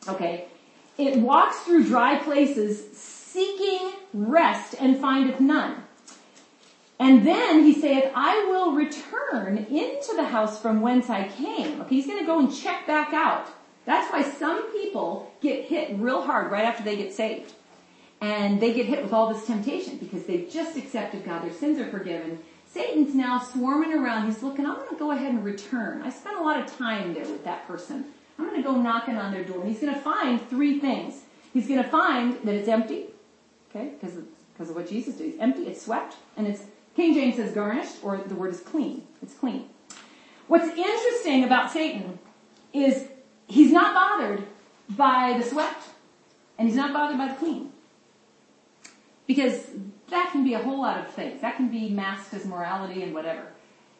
Okay. 0.08 0.46
It 0.96 1.18
walks 1.18 1.60
through 1.60 1.84
dry 1.84 2.16
places 2.18 2.96
seeking 2.96 3.92
rest 4.12 4.74
and 4.80 4.98
findeth 4.98 5.40
none. 5.40 5.84
And 6.98 7.24
then 7.24 7.62
he 7.62 7.80
saith, 7.80 8.10
I 8.14 8.44
will 8.48 8.72
return 8.72 9.58
into 9.58 10.14
the 10.16 10.24
house 10.24 10.60
from 10.60 10.80
whence 10.80 11.08
I 11.08 11.28
came. 11.28 11.80
Okay, 11.82 11.94
he's 11.94 12.06
going 12.06 12.18
to 12.18 12.26
go 12.26 12.40
and 12.40 12.52
check 12.52 12.86
back 12.86 13.12
out. 13.12 13.46
That's 13.88 14.12
why 14.12 14.22
some 14.22 14.70
people 14.70 15.32
get 15.40 15.64
hit 15.64 15.96
real 15.98 16.20
hard 16.20 16.52
right 16.52 16.66
after 16.66 16.84
they 16.84 16.94
get 16.94 17.10
saved. 17.14 17.54
And 18.20 18.60
they 18.60 18.74
get 18.74 18.84
hit 18.84 19.02
with 19.02 19.14
all 19.14 19.32
this 19.32 19.46
temptation 19.46 19.96
because 19.96 20.24
they've 20.26 20.46
just 20.52 20.76
accepted 20.76 21.24
God. 21.24 21.42
Their 21.42 21.54
sins 21.54 21.78
are 21.78 21.88
forgiven. 21.90 22.38
Satan's 22.70 23.14
now 23.14 23.38
swarming 23.38 23.94
around. 23.94 24.26
He's 24.26 24.42
looking, 24.42 24.66
I'm 24.66 24.74
going 24.74 24.90
to 24.90 24.96
go 24.96 25.12
ahead 25.12 25.32
and 25.32 25.42
return. 25.42 26.02
I 26.02 26.10
spent 26.10 26.36
a 26.36 26.42
lot 26.42 26.60
of 26.60 26.76
time 26.76 27.14
there 27.14 27.24
with 27.24 27.44
that 27.44 27.66
person. 27.66 28.04
I'm 28.38 28.44
going 28.44 28.62
to 28.62 28.68
go 28.68 28.76
knocking 28.76 29.16
on 29.16 29.32
their 29.32 29.42
door. 29.42 29.64
He's 29.64 29.80
going 29.80 29.94
to 29.94 30.00
find 30.00 30.46
three 30.50 30.78
things. 30.80 31.22
He's 31.54 31.66
going 31.66 31.82
to 31.82 31.88
find 31.88 32.38
that 32.44 32.54
it's 32.54 32.68
empty. 32.68 33.06
Okay, 33.70 33.92
because 33.98 34.18
of, 34.18 34.26
because 34.52 34.68
of 34.68 34.76
what 34.76 34.86
Jesus 34.86 35.14
did. 35.14 35.28
It's 35.28 35.40
empty, 35.40 35.62
it's 35.62 35.80
swept, 35.80 36.16
and 36.36 36.46
it's 36.46 36.64
King 36.94 37.14
James 37.14 37.36
says 37.36 37.54
garnished, 37.54 37.96
or 38.02 38.18
the 38.18 38.34
word 38.34 38.52
is 38.52 38.60
clean. 38.60 39.06
It's 39.22 39.32
clean. 39.32 39.70
What's 40.46 40.68
interesting 40.76 41.44
about 41.44 41.70
Satan 41.70 42.18
is 42.74 43.08
he's 43.48 43.72
not 43.72 43.94
bothered 43.94 44.46
by 44.90 45.36
the 45.38 45.44
swept 45.44 45.84
And 46.58 46.68
he's 46.68 46.76
not 46.76 46.92
bothered 46.92 47.18
by 47.18 47.28
the 47.28 47.34
clean. 47.34 47.72
Because 49.26 49.66
that 50.10 50.30
can 50.32 50.42
be 50.42 50.54
a 50.54 50.58
whole 50.58 50.80
lot 50.80 50.98
of 50.98 51.12
things. 51.12 51.40
That 51.40 51.56
can 51.56 51.68
be 51.68 51.90
masked 51.90 52.32
as 52.34 52.44
morality 52.46 53.02
and 53.02 53.12
whatever. 53.12 53.46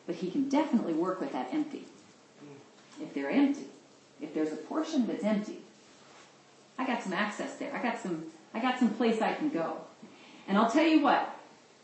But 0.07 0.17
he 0.17 0.31
can 0.31 0.49
definitely 0.49 0.95
work 0.95 1.21
with 1.21 1.33
that 1.33 1.53
empty. 1.53 1.85
If 3.01 3.13
they're 3.15 3.31
empty. 3.31 3.67
If 4.21 4.35
there's 4.35 4.53
a 4.53 4.57
portion 4.57 5.07
that's 5.07 5.23
empty. 5.23 5.59
I 6.79 6.87
got 6.87 7.03
some 7.03 7.13
access 7.13 7.57
there. 7.57 7.75
I 7.75 7.83
got 7.83 7.99
some, 7.99 8.25
I 8.55 8.61
got 8.61 8.79
some 8.79 8.91
place 8.95 9.21
I 9.21 9.35
can 9.35 9.51
go. 9.51 9.77
And 10.49 10.57
I'll 10.57 10.71
tell 10.71 10.87
you 10.87 11.03
what, 11.03 11.37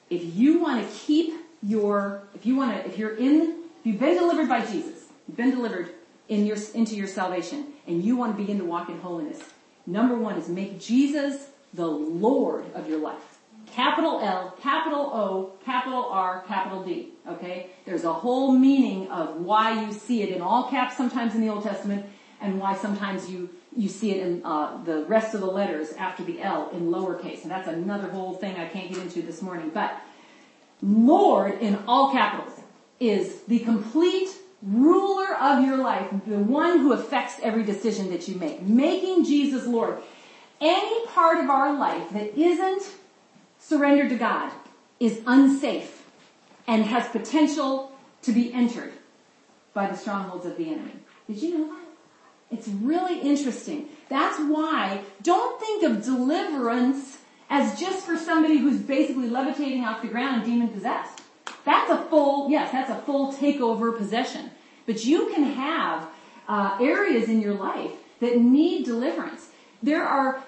if 0.08 0.34
you 0.34 0.60
want 0.60 0.88
to 0.88 0.96
keep 0.96 1.34
your, 1.62 2.22
if 2.34 2.46
you 2.46 2.56
want 2.56 2.72
to, 2.72 2.88
if 2.88 2.96
you're 2.96 3.16
in, 3.16 3.64
if 3.80 3.86
you've 3.86 4.00
been 4.00 4.16
delivered 4.16 4.48
by 4.48 4.64
Jesus, 4.64 5.04
you've 5.28 5.36
been 5.36 5.50
delivered 5.50 5.90
in 6.28 6.46
your, 6.46 6.56
into 6.74 6.94
your 6.96 7.06
salvation, 7.06 7.66
and 7.86 8.02
you 8.02 8.16
want 8.16 8.36
to 8.36 8.40
begin 8.40 8.58
to 8.58 8.64
walk 8.64 8.88
in 8.88 8.98
holiness, 9.00 9.40
number 9.86 10.16
one 10.16 10.36
is 10.36 10.48
make 10.48 10.80
Jesus 10.80 11.48
the 11.74 11.86
Lord 11.86 12.64
of 12.74 12.88
your 12.88 12.98
life. 12.98 13.38
Capital 13.66 14.20
L, 14.22 14.56
capital 14.60 15.10
O, 15.12 15.52
capital 15.64 16.04
R, 16.04 16.44
capital 16.46 16.84
D. 16.84 17.08
Okay? 17.28 17.70
There's 17.84 18.04
a 18.04 18.12
whole 18.12 18.52
meaning 18.52 19.08
of 19.08 19.36
why 19.36 19.84
you 19.84 19.92
see 19.92 20.22
it 20.22 20.30
in 20.30 20.40
all 20.40 20.70
caps 20.70 20.96
sometimes 20.96 21.34
in 21.34 21.40
the 21.40 21.48
Old 21.48 21.64
Testament, 21.64 22.06
and 22.40 22.60
why 22.60 22.76
sometimes 22.76 23.30
you 23.30 23.48
you 23.76 23.88
see 23.88 24.12
it 24.12 24.24
in 24.24 24.44
uh, 24.44 24.80
the 24.84 25.04
rest 25.06 25.34
of 25.34 25.40
the 25.40 25.46
letters 25.46 25.92
after 25.94 26.22
the 26.22 26.40
L 26.40 26.70
in 26.70 26.90
lowercase, 26.90 27.42
and 27.42 27.50
that's 27.50 27.66
another 27.66 28.08
whole 28.08 28.34
thing 28.34 28.54
I 28.56 28.68
can't 28.68 28.88
get 28.88 28.98
into 28.98 29.20
this 29.22 29.42
morning. 29.42 29.70
But 29.74 30.00
Lord 30.80 31.60
in 31.60 31.78
all 31.88 32.12
capitals 32.12 32.60
is 33.00 33.42
the 33.48 33.58
complete 33.60 34.28
ruler 34.66 35.34
of 35.34 35.64
your 35.64 35.76
life, 35.76 36.08
the 36.26 36.38
one 36.38 36.78
who 36.78 36.92
affects 36.92 37.36
every 37.42 37.62
decision 37.62 38.10
that 38.10 38.26
you 38.28 38.36
make. 38.36 38.62
Making 38.62 39.24
Jesus 39.24 39.66
Lord. 39.66 39.98
Any 40.60 41.06
part 41.08 41.42
of 41.42 41.50
our 41.50 41.76
life 41.76 42.10
that 42.10 42.38
isn't 42.38 42.82
surrendered 43.58 44.10
to 44.10 44.16
God 44.16 44.52
is 45.00 45.20
unsafe 45.26 46.06
and 46.66 46.84
has 46.84 47.08
potential 47.08 47.92
to 48.22 48.32
be 48.32 48.52
entered 48.52 48.92
by 49.74 49.86
the 49.86 49.96
strongholds 49.96 50.46
of 50.46 50.56
the 50.56 50.70
enemy. 50.70 50.92
Did 51.26 51.42
you 51.42 51.58
know 51.58 51.66
that? 51.68 51.84
It's 52.50 52.68
really 52.68 53.20
interesting. 53.20 53.88
That's 54.08 54.38
why 54.38 55.02
don't 55.22 55.60
think 55.60 55.82
of 55.82 56.04
deliverance 56.04 57.18
as 57.50 57.78
just 57.78 58.06
for 58.06 58.16
somebody 58.16 58.58
who's 58.58 58.80
basically 58.80 59.28
levitating 59.28 59.84
off 59.84 60.02
the 60.02 60.08
ground 60.08 60.36
and 60.36 60.44
demon 60.44 60.68
possessed. 60.68 61.20
That's 61.64 61.90
a 61.90 61.98
full, 62.08 62.50
yes, 62.50 62.70
that's 62.72 62.90
a 62.90 63.02
full 63.02 63.32
takeover 63.32 63.96
possession. 63.96 64.50
But 64.86 65.04
you 65.04 65.30
can 65.32 65.44
have 65.44 66.08
uh, 66.48 66.78
areas 66.80 67.28
in 67.28 67.40
your 67.40 67.54
life 67.54 67.92
that 68.20 68.38
need 68.38 68.84
deliverance. 68.84 69.48
There 69.82 70.02
are, 70.02 70.42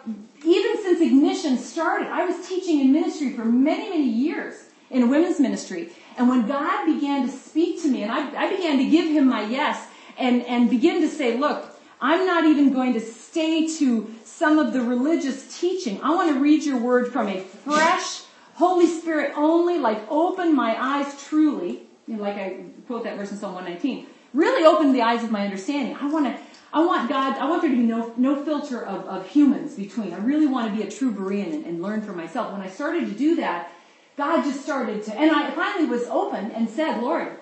even 0.44 0.82
since 0.82 1.00
ignition 1.00 1.58
started, 1.58 2.08
I 2.08 2.24
was 2.24 2.46
teaching 2.48 2.80
in 2.80 2.92
ministry 2.92 3.32
for 3.32 3.44
many, 3.44 3.90
many 3.90 4.08
years 4.08 4.54
in 4.90 5.10
women's 5.10 5.40
ministry. 5.40 5.90
And 6.16 6.28
when 6.28 6.46
God 6.46 6.86
began 6.86 7.26
to 7.26 7.32
speak 7.32 7.82
to 7.82 7.88
me, 7.88 8.02
and 8.02 8.12
I, 8.12 8.46
I 8.46 8.56
began 8.56 8.78
to 8.78 8.88
give 8.88 9.08
him 9.08 9.28
my 9.28 9.42
yes, 9.42 9.88
and, 10.18 10.42
and 10.46 10.70
begin 10.70 11.02
to 11.02 11.08
say, 11.08 11.36
look, 11.36 11.66
I'm 12.00 12.26
not 12.26 12.44
even 12.44 12.72
going 12.72 12.94
to 12.94 13.00
stay 13.00 13.66
to 13.78 14.14
some 14.24 14.58
of 14.58 14.72
the 14.72 14.80
religious 14.80 15.58
teaching. 15.58 16.00
I 16.02 16.14
want 16.14 16.32
to 16.32 16.40
read 16.40 16.62
your 16.62 16.78
word 16.78 17.12
from 17.12 17.28
a 17.28 17.40
fresh, 17.40 18.22
Holy 18.54 18.86
Spirit 18.86 19.32
only, 19.36 19.78
like 19.78 20.00
open 20.10 20.54
my 20.54 20.76
eyes 20.82 21.22
truly, 21.24 21.82
you 22.06 22.16
know, 22.16 22.22
like 22.22 22.36
I 22.36 22.64
quote 22.86 23.04
that 23.04 23.16
verse 23.16 23.32
in 23.32 23.38
Psalm 23.38 23.54
119. 23.54 24.06
Really 24.36 24.66
opened 24.66 24.94
the 24.94 25.00
eyes 25.00 25.24
of 25.24 25.30
my 25.30 25.46
understanding. 25.46 25.96
I 25.98 26.06
want 26.10 26.26
to, 26.26 26.38
I 26.70 26.84
want 26.84 27.08
God, 27.08 27.38
I 27.38 27.48
want 27.48 27.62
there 27.62 27.70
to 27.70 27.76
be 27.76 27.82
no, 27.82 28.12
no 28.18 28.44
filter 28.44 28.84
of, 28.84 29.06
of 29.06 29.26
humans 29.26 29.76
between. 29.76 30.12
I 30.12 30.18
really 30.18 30.46
want 30.46 30.70
to 30.70 30.76
be 30.76 30.86
a 30.86 30.90
true 30.90 31.10
Berean 31.10 31.54
and, 31.54 31.64
and 31.64 31.80
learn 31.80 32.02
for 32.02 32.12
myself. 32.12 32.52
When 32.52 32.60
I 32.60 32.68
started 32.68 33.06
to 33.06 33.14
do 33.14 33.36
that, 33.36 33.72
God 34.18 34.44
just 34.44 34.62
started 34.62 35.02
to, 35.04 35.14
and 35.18 35.30
I 35.30 35.50
finally 35.52 35.86
was 35.88 36.02
open 36.04 36.50
and 36.50 36.68
said, 36.68 37.00
Lord, 37.00 37.32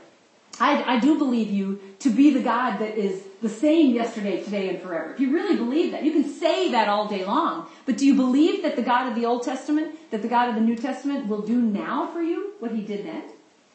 I, 0.60 0.94
I, 0.94 1.00
do 1.00 1.18
believe 1.18 1.50
you 1.50 1.80
to 1.98 2.10
be 2.10 2.30
the 2.30 2.42
God 2.42 2.78
that 2.78 2.96
is 2.96 3.24
the 3.42 3.48
same 3.48 3.92
yesterday, 3.92 4.44
today, 4.44 4.68
and 4.68 4.80
forever. 4.80 5.12
If 5.12 5.18
you 5.18 5.34
really 5.34 5.56
believe 5.56 5.90
that, 5.90 6.04
you 6.04 6.12
can 6.12 6.28
say 6.28 6.70
that 6.70 6.88
all 6.88 7.08
day 7.08 7.24
long. 7.24 7.66
But 7.86 7.96
do 7.96 8.06
you 8.06 8.14
believe 8.14 8.62
that 8.62 8.76
the 8.76 8.82
God 8.82 9.08
of 9.08 9.16
the 9.16 9.26
Old 9.26 9.42
Testament, 9.42 9.96
that 10.12 10.22
the 10.22 10.28
God 10.28 10.48
of 10.48 10.54
the 10.54 10.60
New 10.60 10.76
Testament 10.76 11.26
will 11.26 11.42
do 11.42 11.60
now 11.60 12.06
for 12.12 12.22
you 12.22 12.52
what 12.60 12.70
he 12.70 12.82
did 12.82 13.04
then? 13.04 13.24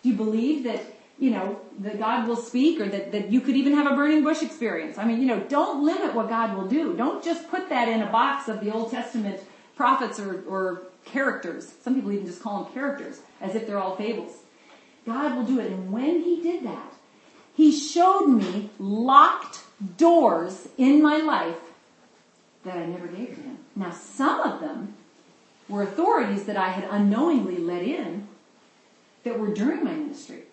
Do 0.03 0.09
you 0.09 0.15
believe 0.15 0.63
that, 0.63 0.81
you 1.19 1.31
know, 1.31 1.59
that 1.79 1.99
God 1.99 2.27
will 2.27 2.37
speak 2.37 2.79
or 2.79 2.87
that, 2.87 3.11
that 3.11 3.29
you 3.29 3.41
could 3.41 3.55
even 3.55 3.73
have 3.73 3.91
a 3.91 3.95
burning 3.95 4.23
bush 4.23 4.41
experience? 4.41 4.97
I 4.97 5.05
mean, 5.05 5.19
you 5.19 5.27
know, 5.27 5.39
don't 5.41 5.85
limit 5.85 6.15
what 6.15 6.29
God 6.29 6.55
will 6.55 6.67
do. 6.67 6.95
Don't 6.95 7.23
just 7.23 7.49
put 7.49 7.69
that 7.69 7.89
in 7.89 8.01
a 8.01 8.11
box 8.11 8.47
of 8.47 8.61
the 8.61 8.71
Old 8.73 8.91
Testament 8.91 9.41
prophets 9.75 10.19
or, 10.19 10.43
or 10.47 10.83
characters. 11.05 11.73
Some 11.83 11.95
people 11.95 12.11
even 12.11 12.25
just 12.25 12.41
call 12.41 12.63
them 12.63 12.73
characters 12.73 13.19
as 13.41 13.55
if 13.55 13.67
they're 13.67 13.79
all 13.79 13.95
fables. 13.95 14.37
God 15.05 15.35
will 15.35 15.43
do 15.43 15.59
it. 15.59 15.71
And 15.71 15.91
when 15.91 16.21
he 16.21 16.41
did 16.41 16.63
that, 16.63 16.93
he 17.55 17.77
showed 17.77 18.27
me 18.27 18.69
locked 18.79 19.59
doors 19.97 20.67
in 20.77 21.01
my 21.01 21.17
life 21.17 21.59
that 22.63 22.77
I 22.77 22.85
never 22.85 23.07
gave 23.07 23.35
to 23.35 23.41
him. 23.41 23.57
Now 23.75 23.91
some 23.91 24.41
of 24.41 24.61
them 24.61 24.95
were 25.67 25.83
authorities 25.83 26.45
that 26.45 26.57
I 26.57 26.69
had 26.69 26.87
unknowingly 26.89 27.57
let 27.57 27.83
in 27.83 28.27
that 29.23 29.39
were 29.39 29.53
during 29.53 29.83
my 29.83 29.93
ministry. 29.93 30.43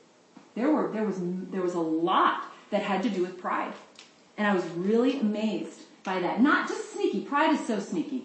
There 0.56 0.70
were, 0.72 0.90
there 0.92 1.04
was, 1.04 1.18
there 1.20 1.62
was 1.62 1.74
a 1.74 1.80
lot 1.80 2.44
that 2.70 2.82
had 2.82 3.02
to 3.04 3.10
do 3.10 3.22
with 3.22 3.38
pride. 3.38 3.72
And 4.36 4.46
I 4.46 4.54
was 4.54 4.64
really 4.70 5.20
amazed 5.20 5.82
by 6.02 6.18
that. 6.20 6.40
Not 6.40 6.68
just 6.68 6.92
sneaky. 6.92 7.20
Pride 7.20 7.54
is 7.54 7.64
so 7.66 7.78
sneaky. 7.78 8.24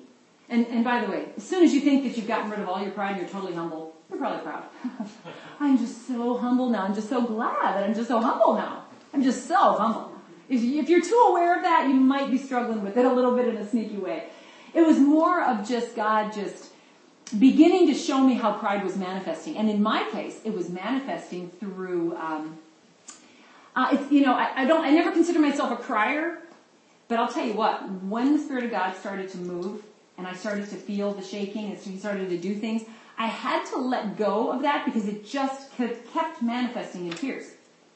And, 0.50 0.66
and 0.68 0.84
by 0.84 1.04
the 1.04 1.12
way, 1.12 1.28
as 1.38 1.44
soon 1.44 1.64
as 1.64 1.74
you 1.74 1.82
think 1.82 2.04
that 2.04 2.18
you've 2.18 2.28
gotten 2.28 2.50
rid 2.50 2.60
of 2.60 2.68
all 2.68 2.82
your 2.82 2.92
pride 2.92 3.12
and 3.12 3.22
you're 3.22 3.30
totally 3.30 3.54
humble, 3.54 3.96
you're 4.10 4.18
probably 4.18 4.44
proud. 4.44 4.64
I'm 5.60 5.78
just 5.78 6.08
so 6.08 6.38
humble 6.38 6.70
now. 6.70 6.84
I'm 6.84 6.96
just 6.96 7.10
so 7.10 7.22
glad 7.22 7.76
that 7.76 7.84
I'm 7.84 7.94
just 7.94 8.08
so 8.08 8.20
humble 8.20 8.56
now. 8.56 8.86
I'm 9.14 9.24
just 9.24 9.48
so 9.48 9.74
humble. 9.74 10.12
If, 10.50 10.62
if 10.62 10.90
you're 10.90 11.02
too 11.02 11.26
aware 11.30 11.56
of 11.56 11.64
that, 11.64 11.88
you 11.88 11.94
might 11.94 12.32
be 12.32 12.38
struggling 12.38 12.84
with 12.84 12.98
it 12.98 13.06
a 13.06 13.14
little 13.14 13.36
bit 13.36 13.48
in 13.48 13.58
a 13.58 13.70
sneaky 13.70 13.98
way. 13.98 14.28
It 14.74 14.86
was 14.86 15.00
more 15.00 15.44
of 15.44 15.68
just 15.68 15.96
God 15.96 16.34
just 16.34 16.71
beginning 17.40 17.88
to 17.88 17.94
show 17.94 18.20
me 18.20 18.36
how 18.36 18.54
pride 18.54 18.84
was 18.84 18.98
manifesting. 18.98 19.58
And 19.58 19.70
in 19.70 19.82
my 19.82 20.08
case, 20.12 20.40
it 20.44 20.54
was 20.54 20.70
manifesting 20.70 21.50
through, 21.50 22.16
um, 22.18 22.58
uh, 23.76 23.98
you 24.10 24.22
know, 24.22 24.34
I, 24.34 24.64
I 24.64 24.66
don't, 24.66 24.84
I 24.84 24.90
never 24.90 25.12
consider 25.12 25.40
myself 25.40 25.72
a 25.72 25.82
crier, 25.82 26.40
but 27.08 27.20
I'll 27.20 27.32
tell 27.32 27.46
you 27.46 27.54
what, 27.54 27.90
when 28.04 28.34
the 28.34 28.40
Spirit 28.40 28.66
of 28.66 28.72
God 28.72 28.96
started 28.96 29.30
to 29.32 29.38
move, 29.38 29.84
and 30.18 30.28
I 30.28 30.34
started 30.34 30.70
to 30.70 30.76
feel 30.76 31.14
the 31.14 31.24
shaking, 31.24 31.72
and 31.72 31.78
he 31.78 31.98
started 31.98 32.30
to 32.30 32.38
do 32.38 32.56
things, 32.56 32.84
I 33.18 33.28
had 33.28 33.66
to 33.68 33.78
let 33.78 34.18
go 34.18 34.52
of 34.52 34.62
that 34.64 34.86
because 34.86 35.08
it 35.08 35.26
just 35.26 35.70
kept 35.76 36.42
manifesting 36.42 37.08
in 37.08 37.14
tears. 37.14 37.52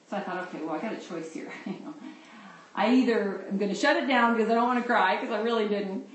So 0.09 0.17
I 0.17 0.19
thought, 0.19 0.47
okay, 0.47 0.63
well, 0.63 0.75
I 0.75 0.79
got 0.79 0.93
a 0.93 0.97
choice 0.97 1.33
here. 1.33 1.51
I 2.75 2.93
either 2.93 3.45
am 3.49 3.57
going 3.57 3.73
to 3.73 3.77
shut 3.77 3.95
it 3.95 4.07
down 4.07 4.35
because 4.35 4.51
I 4.51 4.53
don't 4.53 4.67
want 4.67 4.79
to 4.79 4.85
cry 4.85 5.15
because 5.15 5.33
I 5.33 5.41
really 5.41 5.67
didn't, 5.67 6.07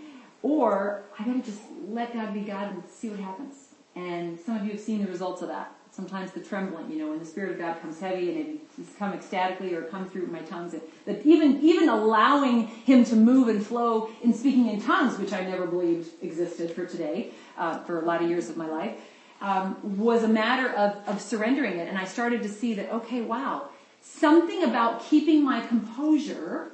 or 0.42 1.02
I 1.18 1.24
got 1.24 1.34
to 1.34 1.42
just 1.42 1.62
let 1.88 2.14
God 2.14 2.32
be 2.32 2.40
God 2.40 2.72
and 2.72 2.82
see 2.88 3.10
what 3.10 3.20
happens. 3.20 3.54
And 3.94 4.38
some 4.38 4.56
of 4.56 4.64
you 4.64 4.72
have 4.72 4.80
seen 4.80 5.04
the 5.04 5.10
results 5.10 5.42
of 5.42 5.48
that. 5.48 5.72
Sometimes 5.92 6.30
the 6.30 6.40
trembling, 6.40 6.90
you 6.90 6.98
know, 6.98 7.10
when 7.10 7.18
the 7.18 7.24
Spirit 7.24 7.50
of 7.50 7.58
God 7.58 7.80
comes 7.80 7.98
heavy 8.00 8.30
and 8.30 8.60
it's 8.78 8.96
come 8.96 9.12
ecstatically 9.12 9.74
or 9.74 9.82
come 9.82 10.08
through 10.08 10.28
my 10.28 10.38
tongues. 10.40 10.74
That 11.04 11.26
even, 11.26 11.60
even 11.62 11.88
allowing 11.88 12.68
Him 12.68 13.04
to 13.06 13.16
move 13.16 13.48
and 13.48 13.64
flow 13.64 14.10
in 14.22 14.32
speaking 14.32 14.68
in 14.68 14.80
tongues, 14.80 15.18
which 15.18 15.32
I 15.32 15.42
never 15.42 15.66
believed 15.66 16.22
existed 16.22 16.70
for 16.70 16.86
today, 16.86 17.32
uh, 17.58 17.80
for 17.80 18.00
a 18.00 18.04
lot 18.04 18.22
of 18.22 18.28
years 18.28 18.48
of 18.48 18.56
my 18.56 18.68
life, 18.68 18.94
um, 19.40 19.98
was 19.98 20.22
a 20.22 20.28
matter 20.28 20.70
of, 20.74 20.96
of 21.08 21.20
surrendering 21.20 21.78
it. 21.78 21.88
And 21.88 21.98
I 21.98 22.04
started 22.04 22.42
to 22.44 22.48
see 22.48 22.74
that, 22.74 22.92
okay, 22.92 23.22
wow, 23.22 23.70
something 24.00 24.62
about 24.62 25.04
keeping 25.04 25.42
my 25.42 25.66
composure 25.66 26.70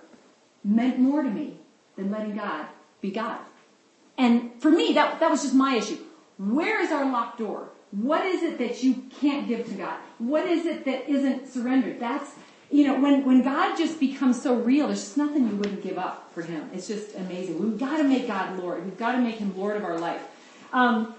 meant 0.62 0.98
more 0.98 1.22
to 1.22 1.30
me 1.30 1.56
than 1.96 2.10
letting 2.10 2.36
God 2.36 2.66
be 3.00 3.10
God. 3.10 3.38
And 4.18 4.50
for 4.60 4.70
me, 4.70 4.92
that, 4.94 5.20
that 5.20 5.30
was 5.30 5.42
just 5.42 5.54
my 5.54 5.76
issue. 5.76 5.98
Where 6.38 6.82
is 6.82 6.90
our 6.90 7.04
locked 7.10 7.38
door? 7.38 7.68
What 7.92 8.24
is 8.26 8.42
it 8.42 8.58
that 8.58 8.82
you 8.82 9.04
can't 9.20 9.46
give 9.48 9.66
to 9.66 9.74
God? 9.74 9.98
What 10.18 10.46
is 10.46 10.66
it 10.66 10.84
that 10.84 11.08
isn't 11.08 11.48
surrendered? 11.48 12.00
That's, 12.00 12.30
you 12.70 12.86
know, 12.86 13.00
when, 13.00 13.24
when 13.24 13.42
God 13.42 13.76
just 13.76 14.00
becomes 14.00 14.42
so 14.42 14.54
real, 14.54 14.86
there's 14.86 15.02
just 15.02 15.16
nothing 15.16 15.48
you 15.48 15.56
wouldn't 15.56 15.82
give 15.82 15.98
up 15.98 16.30
for 16.34 16.42
Him. 16.42 16.68
It's 16.74 16.88
just 16.88 17.14
amazing. 17.14 17.58
We've 17.58 17.78
got 17.78 17.98
to 17.98 18.04
make 18.04 18.26
God 18.26 18.58
Lord. 18.58 18.84
We've 18.84 18.98
got 18.98 19.12
to 19.12 19.18
make 19.18 19.36
Him 19.36 19.56
Lord 19.56 19.76
of 19.76 19.84
our 19.84 19.98
life. 19.98 20.22
Um, 20.72 21.14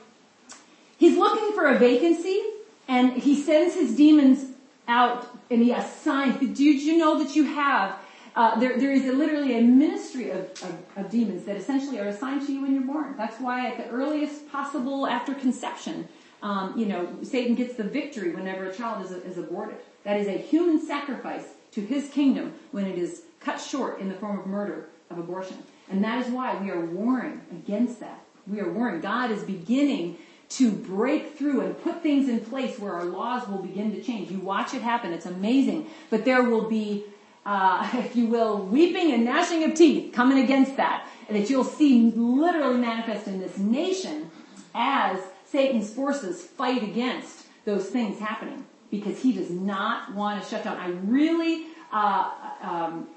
he's 0.97 1.17
looking 1.17 1.55
for 1.55 1.67
a 1.67 1.79
vacancy, 1.79 2.41
and 2.87 3.13
he 3.13 3.41
sends 3.41 3.73
his 3.73 3.95
demons 3.95 4.51
out, 4.87 5.27
and 5.49 5.61
he 5.61 5.71
assigns. 5.71 6.39
Did 6.39 6.59
you 6.59 6.97
know 6.97 7.23
that 7.23 7.35
you 7.35 7.43
have? 7.43 7.97
Uh, 8.38 8.59
there, 8.59 8.77
there 8.77 8.91
is 8.91 9.03
a, 9.07 9.11
literally 9.11 9.57
a 9.57 9.61
ministry 9.63 10.29
of, 10.29 10.41
of, 10.61 10.77
of, 10.95 11.09
demons 11.09 11.43
that 11.45 11.57
essentially 11.57 11.99
are 11.99 12.05
assigned 12.05 12.45
to 12.45 12.53
you 12.53 12.61
when 12.61 12.71
you're 12.71 12.83
born. 12.83 13.15
That's 13.17 13.39
why 13.39 13.65
at 13.65 13.77
the 13.77 13.89
earliest 13.89 14.51
possible 14.51 15.07
after 15.07 15.33
conception, 15.33 16.07
um, 16.43 16.77
you 16.77 16.85
know, 16.85 17.09
Satan 17.23 17.55
gets 17.55 17.73
the 17.73 17.83
victory 17.83 18.35
whenever 18.35 18.69
a 18.69 18.75
child 18.75 19.03
is, 19.03 19.09
is 19.11 19.39
aborted. 19.39 19.77
That 20.03 20.19
is 20.19 20.27
a 20.27 20.38
human 20.38 20.79
sacrifice 20.79 21.45
to 21.71 21.81
his 21.81 22.11
kingdom 22.11 22.53
when 22.69 22.85
it 22.85 22.99
is 22.99 23.23
cut 23.39 23.57
short 23.57 23.99
in 23.99 24.07
the 24.07 24.13
form 24.13 24.38
of 24.38 24.45
murder 24.45 24.88
of 25.09 25.17
abortion. 25.17 25.57
And 25.89 26.03
that 26.03 26.23
is 26.23 26.31
why 26.31 26.55
we 26.61 26.69
are 26.69 26.85
warring 26.85 27.41
against 27.49 27.99
that. 28.01 28.21
We 28.45 28.59
are 28.59 28.71
warring. 28.71 29.01
God 29.01 29.31
is 29.31 29.41
beginning 29.41 30.19
to 30.49 30.71
break 30.71 31.38
through 31.38 31.61
and 31.61 31.81
put 31.81 32.03
things 32.03 32.29
in 32.29 32.39
place 32.41 32.77
where 32.77 32.93
our 32.93 33.05
laws 33.05 33.47
will 33.47 33.63
begin 33.63 33.91
to 33.93 34.01
change. 34.03 34.29
You 34.29 34.39
watch 34.39 34.75
it 34.75 34.81
happen. 34.81 35.11
It's 35.11 35.25
amazing. 35.25 35.88
But 36.09 36.23
there 36.23 36.43
will 36.43 36.69
be, 36.69 37.03
uh, 37.47 37.89
if 37.93 38.15
you 38.15 38.27
will, 38.27 38.57
weeping 38.59 39.13
and 39.13 39.25
gnashing 39.25 39.63
of 39.63 39.73
teeth 39.73 40.13
coming 40.13 40.43
against 40.43 40.77
that. 40.77 41.07
That 41.29 41.49
you'll 41.49 41.63
see 41.63 42.11
literally 42.11 42.77
manifest 42.77 43.27
in 43.27 43.39
this 43.39 43.57
nation 43.57 44.29
as 44.75 45.19
Satan's 45.45 45.91
forces 45.91 46.41
fight 46.41 46.83
against 46.83 47.47
those 47.65 47.87
things 47.87 48.19
happening. 48.19 48.65
Because 48.91 49.21
he 49.21 49.33
does 49.33 49.49
not 49.49 50.13
want 50.13 50.41
to 50.41 50.49
shut 50.49 50.63
down. 50.63 50.77
I 50.77 50.89
really, 50.89 51.65
uh, 51.91 52.31
um, 52.61 53.07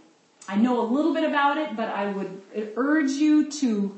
I 0.49 0.57
know 0.57 0.81
a 0.81 0.87
little 0.87 1.15
bit 1.15 1.23
about 1.23 1.59
it, 1.59 1.77
but 1.77 1.89
I 1.89 2.11
would 2.11 2.43
urge 2.77 3.11
you 3.13 3.51
to 3.53 3.97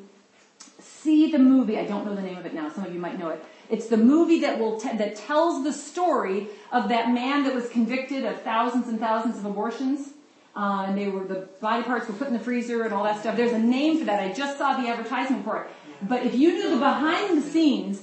see 0.79 1.33
the 1.33 1.39
movie. 1.39 1.79
I 1.79 1.87
don't 1.87 2.05
know 2.05 2.15
the 2.15 2.23
name 2.23 2.37
of 2.37 2.45
it 2.45 2.53
now. 2.53 2.71
Some 2.71 2.85
of 2.85 2.93
you 2.93 3.01
might 3.01 3.19
know 3.19 3.31
it. 3.31 3.43
It's 3.71 3.87
the 3.87 3.97
movie 3.97 4.41
that 4.41 4.59
will 4.59 4.79
that 4.81 5.17
tells 5.17 5.65
the 5.65 5.73
story 5.73 6.49
of 6.71 6.91
that 6.91 7.11
man 7.11 7.45
that 7.45 7.55
was 7.55 7.71
convicted 7.71 8.27
of 8.27 8.43
thousands 8.43 8.89
and 8.89 9.01
thousands 9.01 9.39
of 9.39 9.47
abortions. 9.47 10.11
Uh, 10.55 10.85
and 10.87 10.99
they 10.99 11.09
were 11.09 11.25
the 11.25 11.49
body 11.61 11.83
parts 11.83 12.07
were 12.09 12.15
put 12.15 12.27
in 12.27 12.35
the 12.35 12.39
freezer 12.39 12.83
and 12.83 12.93
all 12.93 13.05
that 13.05 13.21
stuff. 13.21 13.37
There's 13.37 13.53
a 13.53 13.59
name 13.59 13.99
for 13.99 14.05
that. 14.05 14.21
I 14.21 14.33
just 14.33 14.59
saw 14.59 14.81
the 14.81 14.89
advertisement 14.89 15.45
for 15.45 15.63
it. 15.63 15.71
But 16.03 16.27
if 16.27 16.35
you 16.35 16.53
knew 16.53 16.71
the 16.71 16.77
behind 16.77 17.39
the 17.39 17.49
scenes, 17.49 18.03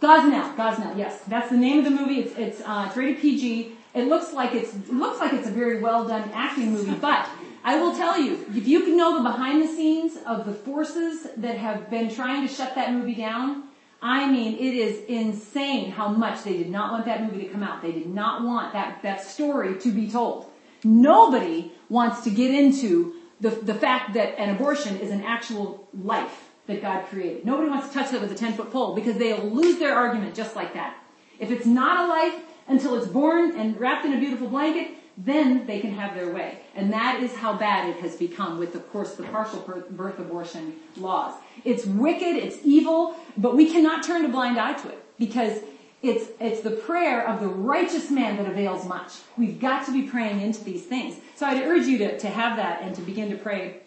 Gosnell, 0.00 0.56
Gosnell, 0.56 0.96
yes, 0.96 1.22
that's 1.28 1.50
the 1.50 1.56
name 1.56 1.78
of 1.78 1.84
the 1.84 1.90
movie. 1.90 2.20
It's 2.20 2.36
it's, 2.36 2.60
uh, 2.62 2.86
it's 2.88 2.96
rated 2.96 3.20
PG. 3.20 3.72
It 3.94 4.08
looks 4.08 4.32
like 4.32 4.54
it's 4.54 4.74
it 4.74 4.92
looks 4.92 5.20
like 5.20 5.32
it's 5.32 5.46
a 5.46 5.52
very 5.52 5.80
well 5.80 6.06
done 6.06 6.30
acting 6.34 6.72
movie, 6.72 6.94
but 6.94 7.28
I 7.66 7.80
will 7.80 7.96
tell 7.96 8.20
you, 8.20 8.46
if 8.54 8.68
you 8.68 8.82
can 8.82 8.96
know 8.96 9.16
the 9.16 9.28
behind 9.28 9.60
the 9.60 9.66
scenes 9.66 10.16
of 10.24 10.46
the 10.46 10.52
forces 10.52 11.26
that 11.36 11.58
have 11.58 11.90
been 11.90 12.14
trying 12.14 12.46
to 12.46 12.52
shut 12.52 12.76
that 12.76 12.92
movie 12.92 13.14
down, 13.14 13.64
I 14.00 14.30
mean, 14.30 14.54
it 14.54 14.74
is 14.74 15.04
insane 15.06 15.90
how 15.90 16.08
much 16.08 16.44
they 16.44 16.56
did 16.56 16.70
not 16.70 16.92
want 16.92 17.06
that 17.06 17.24
movie 17.24 17.44
to 17.44 17.48
come 17.48 17.64
out. 17.64 17.82
They 17.82 17.90
did 17.90 18.06
not 18.06 18.44
want 18.44 18.72
that, 18.72 19.02
that 19.02 19.24
story 19.24 19.78
to 19.80 19.90
be 19.90 20.08
told. 20.08 20.46
Nobody 20.84 21.72
wants 21.88 22.22
to 22.24 22.30
get 22.30 22.52
into 22.52 23.14
the, 23.40 23.50
the 23.50 23.74
fact 23.74 24.14
that 24.14 24.38
an 24.38 24.54
abortion 24.54 24.96
is 24.96 25.10
an 25.10 25.22
actual 25.22 25.88
life 26.02 26.50
that 26.66 26.82
God 26.82 27.06
created. 27.06 27.44
Nobody 27.44 27.68
wants 27.68 27.88
to 27.88 27.94
touch 27.94 28.10
that 28.10 28.20
with 28.20 28.32
a 28.32 28.34
10 28.34 28.54
foot 28.54 28.72
pole 28.72 28.94
because 28.94 29.16
they'll 29.16 29.44
lose 29.44 29.78
their 29.78 29.94
argument 29.94 30.34
just 30.34 30.56
like 30.56 30.74
that. 30.74 30.96
If 31.38 31.50
it's 31.50 31.66
not 31.66 32.04
a 32.04 32.08
life 32.08 32.42
until 32.66 32.96
it's 32.96 33.06
born 33.06 33.56
and 33.56 33.78
wrapped 33.78 34.04
in 34.04 34.14
a 34.14 34.18
beautiful 34.18 34.48
blanket, 34.48 34.96
then 35.18 35.66
they 35.66 35.80
can 35.80 35.92
have 35.92 36.14
their 36.14 36.32
way. 36.32 36.60
And 36.74 36.92
that 36.92 37.22
is 37.22 37.34
how 37.34 37.56
bad 37.56 37.88
it 37.88 37.96
has 38.00 38.16
become 38.16 38.58
with, 38.58 38.74
of 38.74 38.90
course, 38.90 39.14
the 39.14 39.22
partial 39.24 39.60
birth 39.90 40.18
abortion 40.18 40.74
laws. 40.96 41.34
It's 41.64 41.86
wicked, 41.86 42.36
it's 42.36 42.58
evil, 42.64 43.16
but 43.36 43.56
we 43.56 43.70
cannot 43.70 44.02
turn 44.02 44.24
a 44.24 44.28
blind 44.28 44.58
eye 44.58 44.74
to 44.74 44.88
it 44.88 45.02
because 45.18 45.60
it's, 46.02 46.30
it's 46.40 46.60
the 46.60 46.70
prayer 46.70 47.26
of 47.26 47.40
the 47.40 47.48
righteous 47.48 48.10
man 48.10 48.36
that 48.36 48.46
avails 48.46 48.86
much. 48.86 49.12
We've 49.36 49.58
got 49.58 49.86
to 49.86 49.92
be 49.92 50.02
praying 50.02 50.40
into 50.40 50.62
these 50.62 50.84
things. 50.84 51.16
So 51.34 51.46
I'd 51.46 51.62
urge 51.62 51.86
you 51.86 51.98
to, 51.98 52.18
to 52.18 52.28
have 52.28 52.56
that 52.56 52.82
and 52.82 52.94
to 52.96 53.02
begin 53.02 53.30
to 53.30 53.36
pray 53.36 53.78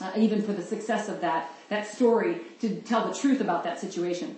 uh, 0.00 0.12
even 0.16 0.42
for 0.42 0.52
the 0.52 0.62
success 0.62 1.08
of 1.08 1.20
that, 1.20 1.50
that 1.68 1.86
story 1.86 2.38
to 2.60 2.80
tell 2.80 3.06
the 3.06 3.14
truth 3.14 3.40
about 3.40 3.64
that 3.64 3.78
situation. 3.78 4.36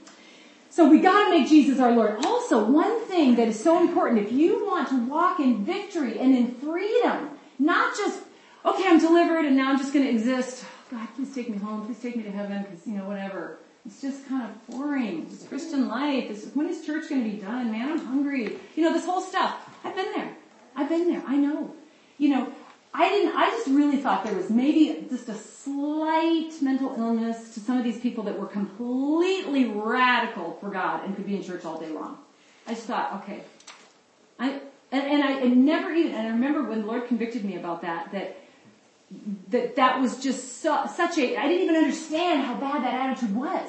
So 0.70 0.88
we 0.88 1.00
gotta 1.00 1.30
make 1.30 1.48
Jesus 1.48 1.78
our 1.78 1.92
Lord. 1.92 2.24
Also, 2.24 2.64
one 2.64 3.00
thing 3.02 3.36
that 3.36 3.46
is 3.46 3.62
so 3.62 3.80
important, 3.80 4.22
if 4.22 4.32
you 4.32 4.66
want 4.66 4.88
to 4.88 5.06
walk 5.06 5.38
in 5.38 5.64
victory 5.64 6.18
and 6.18 6.34
in 6.34 6.54
freedom, 6.54 7.30
not 7.58 7.96
just, 7.96 8.22
okay, 8.64 8.84
I'm 8.86 8.98
delivered 8.98 9.44
and 9.44 9.56
now 9.56 9.70
I'm 9.70 9.78
just 9.78 9.92
gonna 9.92 10.06
exist. 10.06 10.64
God, 10.90 11.06
please 11.14 11.34
take 11.34 11.48
me 11.48 11.58
home. 11.58 11.86
Please 11.86 12.00
take 12.00 12.16
me 12.16 12.22
to 12.22 12.30
heaven 12.30 12.62
because, 12.62 12.86
you 12.86 12.94
know, 12.94 13.06
whatever. 13.06 13.58
It's 13.84 14.00
just 14.00 14.28
kind 14.28 14.48
of 14.48 14.66
boring. 14.68 15.26
It's 15.30 15.46
Christian 15.46 15.88
life. 15.88 16.30
It's, 16.30 16.46
when 16.54 16.68
is 16.68 16.86
church 16.86 17.08
going 17.08 17.24
to 17.24 17.30
be 17.30 17.36
done? 17.38 17.72
Man, 17.72 17.92
I'm 17.92 17.98
hungry. 17.98 18.58
You 18.76 18.84
know, 18.84 18.92
this 18.92 19.04
whole 19.04 19.20
stuff. 19.20 19.58
I've 19.82 19.96
been 19.96 20.12
there. 20.14 20.36
I've 20.76 20.88
been 20.88 21.08
there. 21.10 21.22
I 21.26 21.36
know. 21.36 21.74
You 22.18 22.28
know, 22.30 22.52
I 22.94 23.08
didn't, 23.08 23.34
I 23.36 23.50
just 23.50 23.66
really 23.68 23.96
thought 23.96 24.24
there 24.24 24.34
was 24.36 24.50
maybe 24.50 25.06
just 25.08 25.28
a 25.28 25.34
slight 25.34 26.52
mental 26.60 26.94
illness 26.96 27.54
to 27.54 27.60
some 27.60 27.78
of 27.78 27.84
these 27.84 27.98
people 27.98 28.22
that 28.24 28.38
were 28.38 28.46
completely 28.46 29.64
radical 29.64 30.58
for 30.60 30.70
God 30.70 31.04
and 31.04 31.16
could 31.16 31.26
be 31.26 31.36
in 31.36 31.42
church 31.42 31.64
all 31.64 31.80
day 31.80 31.88
long. 31.88 32.18
I 32.66 32.74
just 32.74 32.86
thought, 32.86 33.14
okay. 33.22 33.42
I, 34.38 34.60
and, 34.92 35.02
and 35.04 35.22
I 35.24 35.40
and 35.40 35.64
never 35.64 35.90
even, 35.90 36.14
and 36.14 36.28
I 36.28 36.30
remember 36.30 36.62
when 36.64 36.82
the 36.82 36.86
Lord 36.86 37.08
convicted 37.08 37.44
me 37.44 37.56
about 37.56 37.82
that, 37.82 38.12
that, 38.12 38.36
that 39.48 39.76
that 39.76 40.00
was 40.00 40.22
just 40.22 40.60
such 40.60 41.18
a, 41.18 41.36
I 41.36 41.48
didn't 41.48 41.62
even 41.62 41.76
understand 41.76 42.42
how 42.42 42.54
bad 42.54 42.82
that 42.82 42.94
attitude 42.94 43.34
was. 43.34 43.68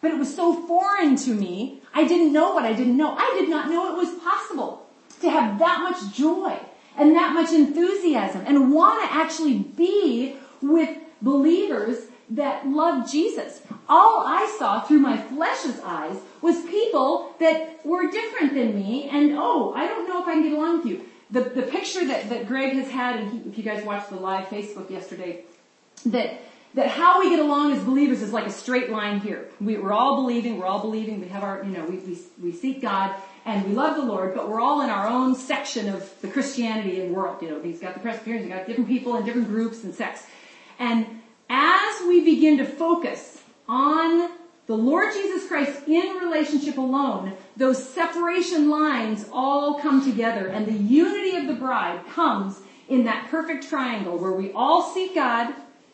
But 0.00 0.12
it 0.12 0.18
was 0.18 0.34
so 0.34 0.66
foreign 0.66 1.16
to 1.16 1.34
me, 1.34 1.82
I 1.92 2.06
didn't 2.06 2.32
know 2.32 2.54
what 2.54 2.64
I 2.64 2.72
didn't 2.72 2.96
know. 2.96 3.14
I 3.14 3.36
did 3.38 3.50
not 3.50 3.68
know 3.68 3.92
it 3.92 3.96
was 3.96 4.18
possible 4.20 4.86
to 5.20 5.30
have 5.30 5.58
that 5.58 5.80
much 5.82 6.14
joy 6.14 6.58
and 6.96 7.14
that 7.14 7.34
much 7.34 7.52
enthusiasm 7.52 8.42
and 8.46 8.72
want 8.72 9.02
to 9.02 9.14
actually 9.14 9.58
be 9.58 10.36
with 10.62 10.96
believers 11.20 12.06
that 12.30 12.66
love 12.66 13.10
Jesus. 13.10 13.60
All 13.88 14.24
I 14.26 14.54
saw 14.58 14.80
through 14.80 15.00
my 15.00 15.16
flesh's 15.18 15.80
eyes 15.80 16.16
was 16.40 16.62
people 16.62 17.34
that 17.40 17.84
were 17.84 18.10
different 18.10 18.54
than 18.54 18.74
me 18.74 19.08
and 19.10 19.32
oh, 19.36 19.72
I 19.74 19.86
don't 19.86 20.08
know 20.08 20.22
if 20.22 20.28
I 20.28 20.34
can 20.34 20.42
get 20.44 20.52
along 20.52 20.78
with 20.78 20.86
you. 20.86 21.04
The, 21.32 21.42
the 21.42 21.62
picture 21.62 22.06
that, 22.06 22.28
that 22.28 22.48
Greg 22.48 22.74
has 22.74 22.90
had, 22.90 23.20
and 23.20 23.32
he, 23.32 23.48
if 23.48 23.58
you 23.58 23.64
guys 23.64 23.84
watched 23.84 24.10
the 24.10 24.16
live 24.16 24.46
Facebook 24.48 24.90
yesterday, 24.90 25.44
that 26.06 26.40
that 26.74 26.86
how 26.86 27.18
we 27.18 27.30
get 27.30 27.40
along 27.40 27.72
as 27.72 27.82
believers 27.82 28.22
is 28.22 28.32
like 28.32 28.46
a 28.46 28.50
straight 28.50 28.90
line 28.90 29.20
here. 29.20 29.48
We, 29.60 29.76
are 29.76 29.92
all 29.92 30.16
believing, 30.16 30.58
we're 30.58 30.66
all 30.66 30.80
believing, 30.80 31.20
we 31.20 31.28
have 31.28 31.42
our, 31.42 31.64
you 31.64 31.70
know, 31.70 31.84
we, 31.84 31.96
we, 31.96 32.18
we 32.40 32.52
seek 32.52 32.80
God, 32.80 33.16
and 33.44 33.66
we 33.66 33.72
love 33.72 33.96
the 33.96 34.04
Lord, 34.04 34.34
but 34.34 34.48
we're 34.48 34.60
all 34.60 34.80
in 34.82 34.90
our 34.90 35.08
own 35.08 35.34
section 35.34 35.88
of 35.88 36.08
the 36.20 36.28
Christianity 36.28 37.00
and 37.00 37.14
world. 37.14 37.42
You 37.42 37.50
know, 37.50 37.60
he's 37.60 37.80
got 37.80 37.94
the 37.94 38.00
Presbyterians, 38.00 38.46
he's 38.46 38.54
got 38.54 38.66
different 38.66 38.88
people 38.88 39.16
in 39.16 39.24
different 39.24 39.48
groups 39.48 39.82
and 39.82 39.92
sects. 39.92 40.22
And 40.78 41.06
as 41.48 42.02
we 42.06 42.24
begin 42.24 42.58
to 42.58 42.64
focus 42.64 43.42
on 43.68 44.30
the 44.70 44.76
Lord 44.76 45.12
Jesus 45.12 45.48
Christ 45.48 45.88
in 45.88 46.18
relationship 46.18 46.78
alone, 46.78 47.32
those 47.56 47.82
separation 47.82 48.70
lines 48.70 49.26
all 49.32 49.80
come 49.80 50.04
together 50.04 50.46
and 50.46 50.64
the 50.64 50.72
unity 50.72 51.36
of 51.36 51.48
the 51.48 51.54
bride 51.54 52.06
comes 52.14 52.60
in 52.88 53.02
that 53.02 53.28
perfect 53.32 53.68
triangle 53.68 54.16
where 54.16 54.30
we 54.30 54.52
all 54.52 54.94
seek 54.94 55.16
God, 55.16 55.52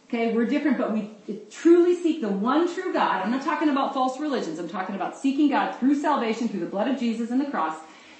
Okay, 0.08 0.34
we're 0.34 0.44
different, 0.44 0.76
but 0.76 0.92
we 0.92 1.10
truly 1.50 1.96
seek 1.96 2.20
the 2.20 2.28
one 2.28 2.72
true 2.72 2.92
God. 2.92 3.24
I'm 3.24 3.30
not 3.30 3.42
talking 3.42 3.70
about 3.70 3.94
false 3.94 4.20
religions. 4.20 4.58
I'm 4.58 4.68
talking 4.68 4.94
about 4.94 5.16
seeking 5.16 5.48
God 5.48 5.74
through 5.80 5.96
salvation, 5.96 6.46
through 6.46 6.60
the 6.60 6.66
blood 6.66 6.86
of 6.86 7.00
Jesus 7.00 7.30
and 7.30 7.40
the 7.40 7.50
cross. 7.50 7.76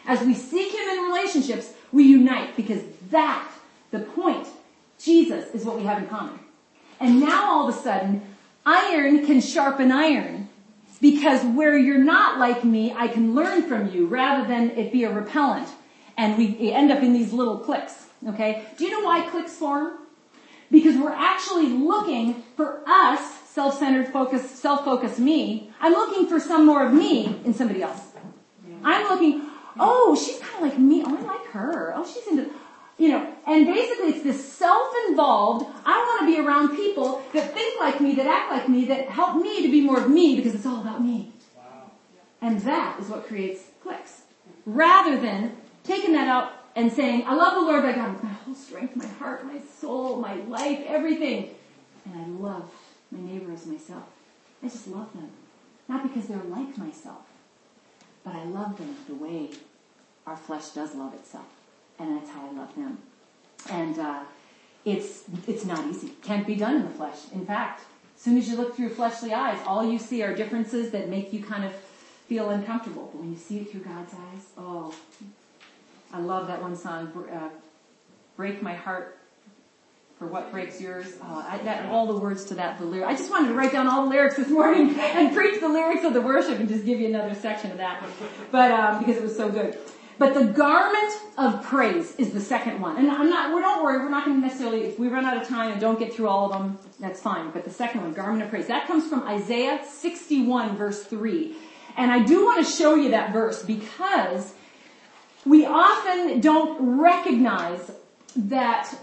As 0.06 0.22
we 0.22 0.34
seek 0.34 0.72
Him 0.72 0.88
in 0.88 1.04
relationships, 1.04 1.74
we 1.92 2.04
unite 2.04 2.56
because 2.56 2.82
that, 3.10 3.48
the 3.92 4.00
point, 4.00 4.48
Jesus 4.98 5.54
is 5.54 5.64
what 5.64 5.76
we 5.76 5.84
have 5.84 6.02
in 6.02 6.08
common. 6.08 6.40
And 6.98 7.20
now 7.20 7.44
all 7.44 7.68
of 7.68 7.76
a 7.76 7.78
sudden, 7.78 8.22
iron 8.64 9.24
can 9.24 9.40
sharpen 9.40 9.92
iron 9.92 10.45
because 11.00 11.44
where 11.44 11.76
you're 11.76 11.98
not 11.98 12.38
like 12.38 12.64
me, 12.64 12.92
I 12.92 13.08
can 13.08 13.34
learn 13.34 13.62
from 13.62 13.90
you 13.90 14.06
rather 14.06 14.46
than 14.46 14.70
it 14.70 14.92
be 14.92 15.04
a 15.04 15.12
repellent. 15.12 15.68
And 16.16 16.38
we 16.38 16.72
end 16.72 16.90
up 16.90 17.02
in 17.02 17.12
these 17.12 17.32
little 17.32 17.58
cliques. 17.58 18.06
Okay? 18.26 18.64
Do 18.78 18.84
you 18.84 18.90
know 18.90 19.06
why 19.06 19.28
cliques 19.28 19.52
form? 19.52 19.98
because 20.70 20.96
we're 20.96 21.12
actually 21.12 21.68
looking 21.68 22.42
for 22.56 22.82
us, 22.86 23.48
self-centered, 23.48 24.12
focused, 24.12 24.56
self-focused 24.56 25.18
me. 25.18 25.70
I'm 25.80 25.92
looking 25.92 26.26
for 26.28 26.40
some 26.40 26.66
more 26.66 26.84
of 26.86 26.92
me 26.92 27.40
in 27.44 27.54
somebody 27.54 27.82
else. 27.82 28.00
I'm 28.82 29.08
looking, 29.08 29.46
oh, 29.78 30.16
she's 30.16 30.38
kind 30.38 30.56
of 30.56 30.62
like 30.62 30.78
me. 30.78 31.02
Oh, 31.04 31.16
I 31.16 31.22
like 31.22 31.46
her. 31.46 31.92
Oh, 31.96 32.06
she's 32.06 32.26
into, 32.26 32.50
you 32.98 33.08
know, 33.10 33.34
and 33.46 33.66
basically 33.66 34.10
it's 34.10 34.22
this 34.22 34.52
self-involved, 34.52 35.66
I 35.84 35.98
want 35.98 36.20
to 36.20 36.26
be 36.26 36.40
around 36.40 36.76
people 36.76 37.22
that 37.34 37.52
think 37.52 37.78
like 37.78 38.00
me, 38.00 38.14
that 38.14 38.26
act 38.26 38.50
like 38.50 38.68
me, 38.68 38.86
that 38.86 39.08
help 39.08 39.36
me 39.36 39.62
to 39.62 39.70
be 39.70 39.82
more 39.82 40.00
of 40.00 40.10
me 40.10 40.36
because 40.36 40.54
it's 40.54 40.66
all 40.66 40.80
about 40.80 41.04
me. 41.04 41.32
Wow. 41.56 41.90
And 42.40 42.60
that 42.62 42.98
is 43.00 43.08
what 43.08 43.26
creates 43.26 43.62
cliques. 43.82 44.22
Rather 44.64 45.20
than 45.20 45.56
taking 45.84 46.12
that 46.14 46.26
out 46.26 46.52
and 46.74 46.90
saying, 46.90 47.24
I 47.26 47.34
love 47.34 47.54
the 47.54 47.60
Lord 47.60 47.84
my 47.84 47.92
God 47.92 48.14
with 48.14 48.22
my 48.22 48.30
whole 48.30 48.54
strength, 48.54 48.96
my 48.96 49.06
heart, 49.06 49.44
my 49.44 49.60
soul, 49.78 50.16
my 50.16 50.34
life, 50.34 50.82
everything. 50.86 51.50
And 52.04 52.14
I 52.20 52.26
love 52.26 52.70
my 53.10 53.20
neighbor 53.20 53.52
as 53.52 53.66
myself. 53.66 54.04
I 54.62 54.68
just 54.68 54.88
love 54.88 55.12
them. 55.12 55.30
Not 55.88 56.02
because 56.02 56.28
they're 56.28 56.38
like 56.38 56.76
myself, 56.78 57.22
but 58.24 58.34
I 58.34 58.44
love 58.44 58.78
them 58.78 58.96
the 59.06 59.14
way 59.14 59.50
our 60.26 60.36
flesh 60.36 60.70
does 60.70 60.94
love 60.94 61.14
itself. 61.14 61.46
And 61.98 62.16
that's 62.16 62.30
how 62.30 62.46
I 62.46 62.52
love 62.52 62.74
them. 62.74 62.98
And, 63.70 63.98
uh, 63.98 64.20
it's, 64.86 65.24
it's 65.48 65.64
not 65.64 65.84
easy. 65.88 66.12
Can't 66.22 66.46
be 66.46 66.54
done 66.54 66.76
in 66.76 66.82
the 66.84 66.90
flesh. 66.90 67.18
In 67.34 67.44
fact, 67.44 67.82
as 68.14 68.22
soon 68.22 68.38
as 68.38 68.48
you 68.48 68.56
look 68.56 68.76
through 68.76 68.90
fleshly 68.90 69.34
eyes, 69.34 69.58
all 69.66 69.84
you 69.84 69.98
see 69.98 70.22
are 70.22 70.34
differences 70.34 70.92
that 70.92 71.08
make 71.08 71.32
you 71.32 71.42
kind 71.42 71.64
of 71.64 71.72
feel 72.28 72.50
uncomfortable. 72.50 73.10
But 73.12 73.20
when 73.20 73.32
you 73.32 73.36
see 73.36 73.58
it 73.58 73.70
through 73.70 73.80
God's 73.80 74.14
eyes, 74.14 74.42
oh, 74.56 74.94
I 76.12 76.20
love 76.20 76.46
that 76.46 76.62
one 76.62 76.76
song, 76.76 77.12
uh, 77.32 77.48
Break 78.36 78.62
My 78.62 78.74
Heart 78.74 79.18
for 80.20 80.26
what 80.26 80.52
breaks 80.52 80.80
yours. 80.80 81.14
Oh, 81.20 81.46
I, 81.46 81.58
that, 81.58 81.86
all 81.90 82.06
the 82.06 82.18
words 82.18 82.44
to 82.44 82.54
that, 82.54 82.78
the 82.78 82.84
lyric. 82.84 83.08
I 83.08 83.12
just 83.16 83.30
wanted 83.30 83.48
to 83.48 83.54
write 83.54 83.72
down 83.72 83.88
all 83.88 84.04
the 84.04 84.10
lyrics 84.10 84.36
this 84.36 84.48
morning 84.48 84.94
and 85.00 85.34
preach 85.34 85.60
the 85.60 85.68
lyrics 85.68 86.04
of 86.04 86.14
the 86.14 86.22
worship 86.22 86.60
and 86.60 86.68
just 86.68 86.86
give 86.86 87.00
you 87.00 87.08
another 87.08 87.34
section 87.34 87.72
of 87.72 87.78
that. 87.78 88.02
But, 88.52 88.70
um, 88.70 89.00
because 89.00 89.16
it 89.16 89.22
was 89.22 89.36
so 89.36 89.50
good. 89.50 89.76
But 90.18 90.34
the 90.34 90.44
garment 90.44 91.12
of 91.36 91.62
praise 91.62 92.16
is 92.16 92.32
the 92.32 92.40
second 92.40 92.80
one. 92.80 92.96
And 92.96 93.10
I'm 93.10 93.28
not, 93.28 93.54
we 93.54 93.60
don't 93.60 93.84
worry, 93.84 93.98
we're 93.98 94.08
not 94.08 94.24
going 94.24 94.40
to 94.40 94.46
necessarily, 94.46 94.84
if 94.84 94.98
we 94.98 95.08
run 95.08 95.26
out 95.26 95.36
of 95.36 95.46
time 95.46 95.72
and 95.72 95.80
don't 95.80 95.98
get 95.98 96.14
through 96.14 96.28
all 96.28 96.46
of 96.46 96.52
them, 96.52 96.78
that's 96.98 97.20
fine. 97.20 97.50
But 97.50 97.64
the 97.64 97.70
second 97.70 98.00
one, 98.00 98.14
garment 98.14 98.42
of 98.42 98.48
praise, 98.48 98.66
that 98.68 98.86
comes 98.86 99.06
from 99.08 99.24
Isaiah 99.24 99.84
61 99.86 100.76
verse 100.76 101.02
3. 101.04 101.54
And 101.98 102.10
I 102.10 102.22
do 102.22 102.44
want 102.44 102.64
to 102.64 102.70
show 102.70 102.94
you 102.94 103.10
that 103.10 103.32
verse 103.32 103.62
because 103.62 104.54
we 105.44 105.66
often 105.66 106.40
don't 106.40 106.98
recognize 106.98 107.90
that 108.36 108.94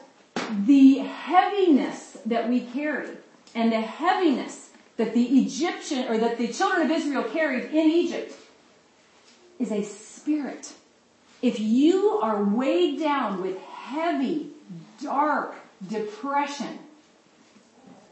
the 0.65 0.97
heaviness 0.99 2.17
that 2.25 2.49
we 2.49 2.61
carry 2.61 3.09
and 3.55 3.71
the 3.71 3.81
heaviness 3.81 4.71
that 4.97 5.13
the 5.13 5.23
Egyptian 5.41 6.07
or 6.07 6.17
that 6.17 6.37
the 6.37 6.47
children 6.47 6.83
of 6.83 6.91
Israel 6.91 7.23
carried 7.23 7.65
in 7.65 7.89
Egypt 7.89 8.35
is 9.59 9.71
a 9.71 9.83
spirit. 9.83 10.73
If 11.43 11.59
you 11.59 12.19
are 12.23 12.41
weighed 12.41 12.99
down 12.99 13.41
with 13.41 13.59
heavy, 13.59 14.51
dark 15.01 15.55
depression, 15.85 16.79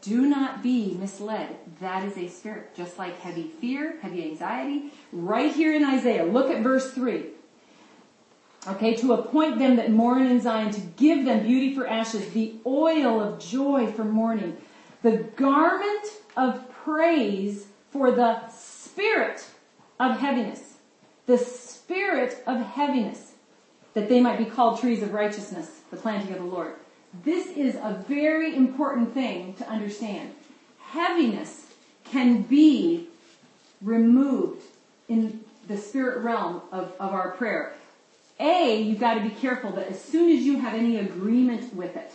do 0.02 0.26
not 0.26 0.62
be 0.62 0.98
misled. 1.00 1.56
That 1.80 2.04
is 2.04 2.18
a 2.18 2.28
spirit. 2.28 2.76
Just 2.76 2.98
like 2.98 3.18
heavy 3.18 3.44
fear, 3.44 3.96
heavy 4.02 4.24
anxiety. 4.24 4.92
Right 5.12 5.50
here 5.50 5.74
in 5.74 5.82
Isaiah, 5.82 6.24
look 6.24 6.50
at 6.50 6.62
verse 6.62 6.92
3. 6.92 7.24
Okay, 8.68 8.96
to 8.96 9.14
appoint 9.14 9.58
them 9.58 9.76
that 9.76 9.90
mourn 9.90 10.26
in 10.26 10.38
Zion, 10.38 10.70
to 10.70 10.80
give 10.80 11.24
them 11.24 11.42
beauty 11.46 11.74
for 11.74 11.86
ashes, 11.86 12.28
the 12.34 12.56
oil 12.66 13.18
of 13.18 13.40
joy 13.40 13.90
for 13.90 14.04
mourning, 14.04 14.58
the 15.02 15.24
garment 15.36 16.04
of 16.36 16.70
praise 16.70 17.66
for 17.90 18.10
the 18.10 18.46
spirit 18.50 19.46
of 19.98 20.18
heaviness. 20.18 20.74
The 21.24 21.38
spirit 21.82 22.42
of 22.46 22.60
heaviness, 22.60 23.32
that 23.94 24.08
they 24.08 24.20
might 24.20 24.38
be 24.38 24.44
called 24.44 24.80
trees 24.80 25.02
of 25.02 25.12
righteousness, 25.12 25.80
the 25.90 25.96
planting 25.96 26.32
of 26.32 26.38
the 26.38 26.44
Lord. 26.44 26.74
This 27.24 27.48
is 27.48 27.74
a 27.74 28.02
very 28.08 28.56
important 28.56 29.12
thing 29.12 29.54
to 29.54 29.68
understand. 29.68 30.32
Heaviness 30.80 31.66
can 32.04 32.42
be 32.42 33.08
removed 33.82 34.62
in 35.08 35.40
the 35.68 35.76
spirit 35.76 36.22
realm 36.22 36.62
of, 36.70 36.92
of 36.98 37.12
our 37.12 37.32
prayer. 37.32 37.74
A, 38.40 38.80
you've 38.80 39.00
got 39.00 39.14
to 39.14 39.20
be 39.20 39.30
careful 39.30 39.72
that 39.72 39.88
as 39.88 40.02
soon 40.02 40.30
as 40.30 40.42
you 40.42 40.58
have 40.58 40.74
any 40.74 40.96
agreement 40.96 41.74
with 41.74 41.96
it, 41.96 42.12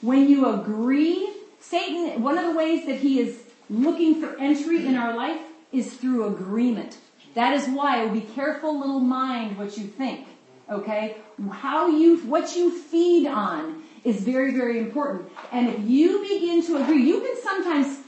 when 0.00 0.28
you 0.28 0.48
agree, 0.48 1.30
Satan, 1.60 2.22
one 2.22 2.38
of 2.38 2.46
the 2.46 2.56
ways 2.56 2.86
that 2.86 2.96
he 3.00 3.20
is 3.20 3.42
looking 3.68 4.20
for 4.20 4.38
entry 4.38 4.86
in 4.86 4.96
our 4.96 5.14
life 5.14 5.40
is 5.72 5.94
through 5.94 6.26
agreement. 6.26 6.96
That 7.34 7.54
is 7.54 7.68
why 7.68 8.02
oh, 8.02 8.08
be 8.08 8.20
careful 8.20 8.78
little 8.78 9.00
mind 9.00 9.56
what 9.56 9.76
you 9.78 9.84
think. 9.84 10.26
Okay? 10.68 11.16
How 11.50 11.88
you, 11.88 12.18
what 12.18 12.54
you 12.56 12.76
feed 12.76 13.26
on 13.26 13.82
is 14.04 14.22
very, 14.22 14.52
very 14.52 14.78
important. 14.78 15.30
And 15.52 15.68
if 15.68 15.80
you 15.80 16.22
begin 16.22 16.64
to 16.66 16.82
agree, 16.82 17.02
you 17.02 17.20
can 17.20 17.36
sometimes 17.42 17.98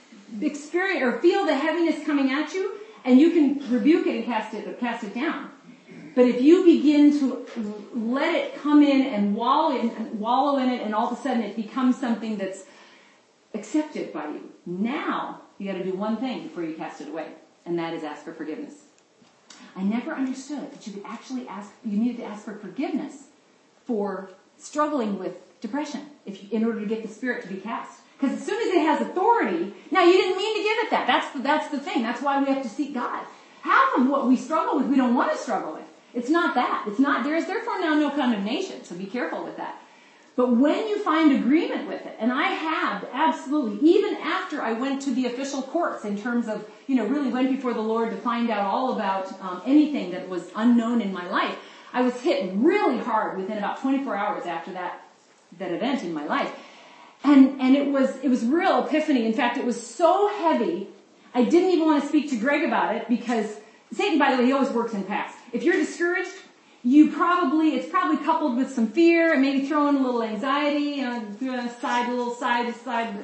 experience 0.40 1.02
or 1.02 1.20
feel 1.20 1.44
the 1.44 1.56
heaviness 1.56 2.04
coming 2.06 2.30
at 2.30 2.52
you 2.52 2.78
and 3.04 3.20
you 3.20 3.30
can 3.30 3.70
rebuke 3.70 4.06
it 4.06 4.16
and 4.16 4.24
cast 4.24 4.54
it, 4.54 4.80
cast 4.80 5.04
it 5.04 5.14
down. 5.14 5.50
But 6.14 6.26
if 6.26 6.42
you 6.42 6.64
begin 6.64 7.18
to 7.20 7.46
let 7.94 8.34
it 8.34 8.60
come 8.60 8.82
in 8.82 9.06
and 9.06 9.34
wallow 9.34 9.78
in, 9.78 10.18
wallow 10.18 10.58
in 10.58 10.68
it 10.68 10.82
and 10.82 10.94
all 10.94 11.10
of 11.10 11.18
a 11.18 11.22
sudden 11.22 11.42
it 11.42 11.56
becomes 11.56 11.98
something 11.98 12.36
that's 12.36 12.64
accepted 13.54 14.12
by 14.12 14.26
you, 14.26 14.52
now 14.66 15.42
you 15.58 15.70
gotta 15.70 15.84
do 15.84 15.94
one 15.94 16.18
thing 16.18 16.44
before 16.44 16.64
you 16.64 16.74
cast 16.74 17.00
it 17.00 17.08
away. 17.08 17.28
And 17.64 17.78
that 17.78 17.94
is 17.94 18.02
ask 18.02 18.24
for 18.24 18.34
forgiveness. 18.34 18.74
I 19.76 19.82
never 19.82 20.12
understood 20.12 20.72
that 20.72 20.86
you 20.86 20.92
could 20.92 21.04
actually 21.04 21.48
ask, 21.48 21.70
you 21.84 21.98
needed 21.98 22.18
to 22.18 22.24
ask 22.24 22.44
for 22.44 22.54
forgiveness 22.54 23.24
for 23.86 24.30
struggling 24.58 25.18
with 25.18 25.34
depression 25.60 26.06
if 26.26 26.42
you, 26.42 26.48
in 26.52 26.64
order 26.64 26.80
to 26.80 26.86
get 26.86 27.02
the 27.02 27.08
spirit 27.08 27.42
to 27.42 27.48
be 27.48 27.60
cast. 27.60 28.00
Because 28.18 28.38
as 28.38 28.46
soon 28.46 28.60
as 28.60 28.74
it 28.74 28.80
has 28.80 29.00
authority, 29.00 29.74
now 29.90 30.04
you 30.04 30.12
didn't 30.12 30.36
mean 30.36 30.56
to 30.56 30.62
give 30.62 30.78
it 30.84 30.90
that. 30.90 31.06
That's 31.06 31.32
the, 31.32 31.40
that's 31.40 31.68
the 31.68 31.80
thing. 31.80 32.02
That's 32.02 32.22
why 32.22 32.40
we 32.40 32.46
have 32.52 32.62
to 32.62 32.68
seek 32.68 32.94
God. 32.94 33.24
Half 33.62 33.98
of 33.98 34.08
what 34.08 34.28
we 34.28 34.36
struggle 34.36 34.78
with, 34.78 34.86
we 34.86 34.96
don't 34.96 35.14
want 35.14 35.32
to 35.32 35.38
struggle 35.38 35.74
with. 35.74 35.84
It's 36.14 36.30
not 36.30 36.54
that. 36.54 36.84
It's 36.86 36.98
not, 36.98 37.24
there 37.24 37.36
is 37.36 37.46
therefore 37.46 37.80
now 37.80 37.94
no 37.94 38.10
condemnation, 38.10 38.84
so 38.84 38.94
be 38.94 39.06
careful 39.06 39.44
with 39.44 39.56
that. 39.56 39.81
But 40.34 40.56
when 40.56 40.88
you 40.88 41.02
find 41.02 41.32
agreement 41.32 41.88
with 41.88 42.06
it, 42.06 42.16
and 42.18 42.32
I 42.32 42.44
have 42.44 43.06
absolutely, 43.12 43.86
even 43.86 44.16
after 44.16 44.62
I 44.62 44.72
went 44.72 45.02
to 45.02 45.14
the 45.14 45.26
official 45.26 45.60
courts 45.60 46.06
in 46.06 46.16
terms 46.16 46.48
of, 46.48 46.68
you 46.86 46.96
know, 46.96 47.06
really 47.06 47.28
went 47.28 47.50
before 47.50 47.74
the 47.74 47.82
Lord 47.82 48.10
to 48.10 48.16
find 48.16 48.48
out 48.48 48.64
all 48.64 48.94
about 48.94 49.30
um, 49.42 49.60
anything 49.66 50.10
that 50.12 50.28
was 50.28 50.50
unknown 50.56 51.02
in 51.02 51.12
my 51.12 51.28
life, 51.28 51.56
I 51.92 52.00
was 52.00 52.18
hit 52.22 52.50
really 52.54 52.98
hard 52.98 53.36
within 53.36 53.58
about 53.58 53.82
24 53.82 54.16
hours 54.16 54.46
after 54.46 54.72
that, 54.72 55.06
that 55.58 55.70
event 55.70 56.02
in 56.02 56.14
my 56.14 56.24
life. 56.24 56.50
And, 57.24 57.60
and 57.60 57.76
it 57.76 57.86
was, 57.88 58.16
it 58.22 58.28
was 58.28 58.44
real 58.44 58.86
epiphany. 58.86 59.26
In 59.26 59.34
fact, 59.34 59.58
it 59.58 59.66
was 59.66 59.86
so 59.86 60.28
heavy, 60.38 60.88
I 61.34 61.44
didn't 61.44 61.70
even 61.70 61.86
want 61.86 62.02
to 62.02 62.08
speak 62.08 62.30
to 62.30 62.36
Greg 62.36 62.64
about 62.64 62.96
it 62.96 63.08
because 63.08 63.58
Satan, 63.92 64.18
by 64.18 64.30
the 64.30 64.38
way, 64.38 64.46
he 64.46 64.52
always 64.52 64.70
works 64.70 64.94
in 64.94 65.04
packs. 65.04 65.34
If 65.52 65.62
you're 65.62 65.76
discouraged, 65.76 66.30
you 66.84 67.12
probably, 67.12 67.74
it's 67.74 67.88
probably 67.88 68.24
coupled 68.24 68.56
with 68.56 68.72
some 68.72 68.88
fear 68.88 69.32
and 69.32 69.40
maybe 69.40 69.66
throwing 69.66 69.96
a 69.96 70.00
little 70.00 70.22
anxiety, 70.22 70.96
you 70.96 71.02
know, 71.02 71.24
through 71.38 71.54
a 71.54 71.68
side, 71.80 72.08
little 72.08 72.34
side, 72.34 72.66
to 72.66 72.78
side, 72.80 73.14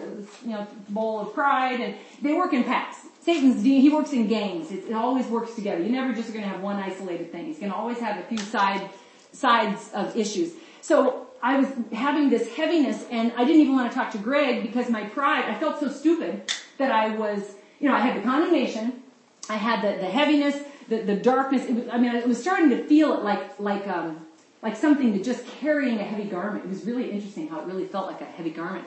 you 0.44 0.50
know, 0.50 0.66
bowl 0.88 1.20
of 1.20 1.34
pride 1.34 1.80
and 1.80 1.96
they 2.22 2.34
work 2.34 2.52
in 2.52 2.62
packs. 2.62 2.98
Satan's, 3.22 3.62
he 3.62 3.90
works 3.90 4.12
in 4.12 4.28
gangs. 4.28 4.70
It, 4.70 4.84
it 4.88 4.92
always 4.92 5.26
works 5.26 5.54
together. 5.54 5.82
You 5.82 5.90
never 5.90 6.14
just 6.14 6.28
are 6.28 6.32
going 6.32 6.44
to 6.44 6.50
have 6.50 6.62
one 6.62 6.76
isolated 6.76 7.32
thing. 7.32 7.46
He's 7.46 7.58
going 7.58 7.72
to 7.72 7.76
always 7.76 7.98
have 7.98 8.16
a 8.18 8.22
few 8.22 8.38
side, 8.38 8.88
sides 9.32 9.90
of 9.92 10.16
issues. 10.16 10.52
So 10.80 11.26
I 11.42 11.58
was 11.58 11.68
having 11.92 12.30
this 12.30 12.48
heaviness 12.54 13.04
and 13.10 13.32
I 13.36 13.44
didn't 13.44 13.62
even 13.62 13.74
want 13.74 13.90
to 13.90 13.94
talk 13.96 14.12
to 14.12 14.18
Greg 14.18 14.62
because 14.62 14.88
my 14.88 15.04
pride, 15.04 15.44
I 15.44 15.58
felt 15.58 15.80
so 15.80 15.88
stupid 15.90 16.52
that 16.78 16.92
I 16.92 17.16
was, 17.16 17.56
you 17.80 17.88
know, 17.88 17.94
I 17.94 18.00
had 18.00 18.16
the 18.16 18.24
condemnation, 18.24 19.02
I 19.48 19.56
had 19.56 19.82
the, 19.82 20.00
the 20.00 20.08
heaviness, 20.08 20.62
the, 20.88 21.02
the 21.02 21.16
darkness. 21.16 21.64
It 21.64 21.74
was, 21.74 21.88
I 21.88 21.98
mean, 21.98 22.14
I 22.14 22.24
was 22.24 22.40
starting 22.40 22.70
to 22.70 22.84
feel 22.84 23.14
it 23.14 23.22
like, 23.22 23.58
like, 23.58 23.86
um, 23.88 24.26
like 24.62 24.76
something 24.76 25.12
to 25.12 25.22
just 25.22 25.46
carrying 25.60 25.98
a 25.98 26.04
heavy 26.04 26.24
garment. 26.24 26.64
It 26.64 26.68
was 26.68 26.84
really 26.84 27.10
interesting 27.10 27.48
how 27.48 27.60
it 27.60 27.66
really 27.66 27.86
felt 27.86 28.06
like 28.06 28.20
a 28.20 28.24
heavy 28.24 28.50
garment. 28.50 28.86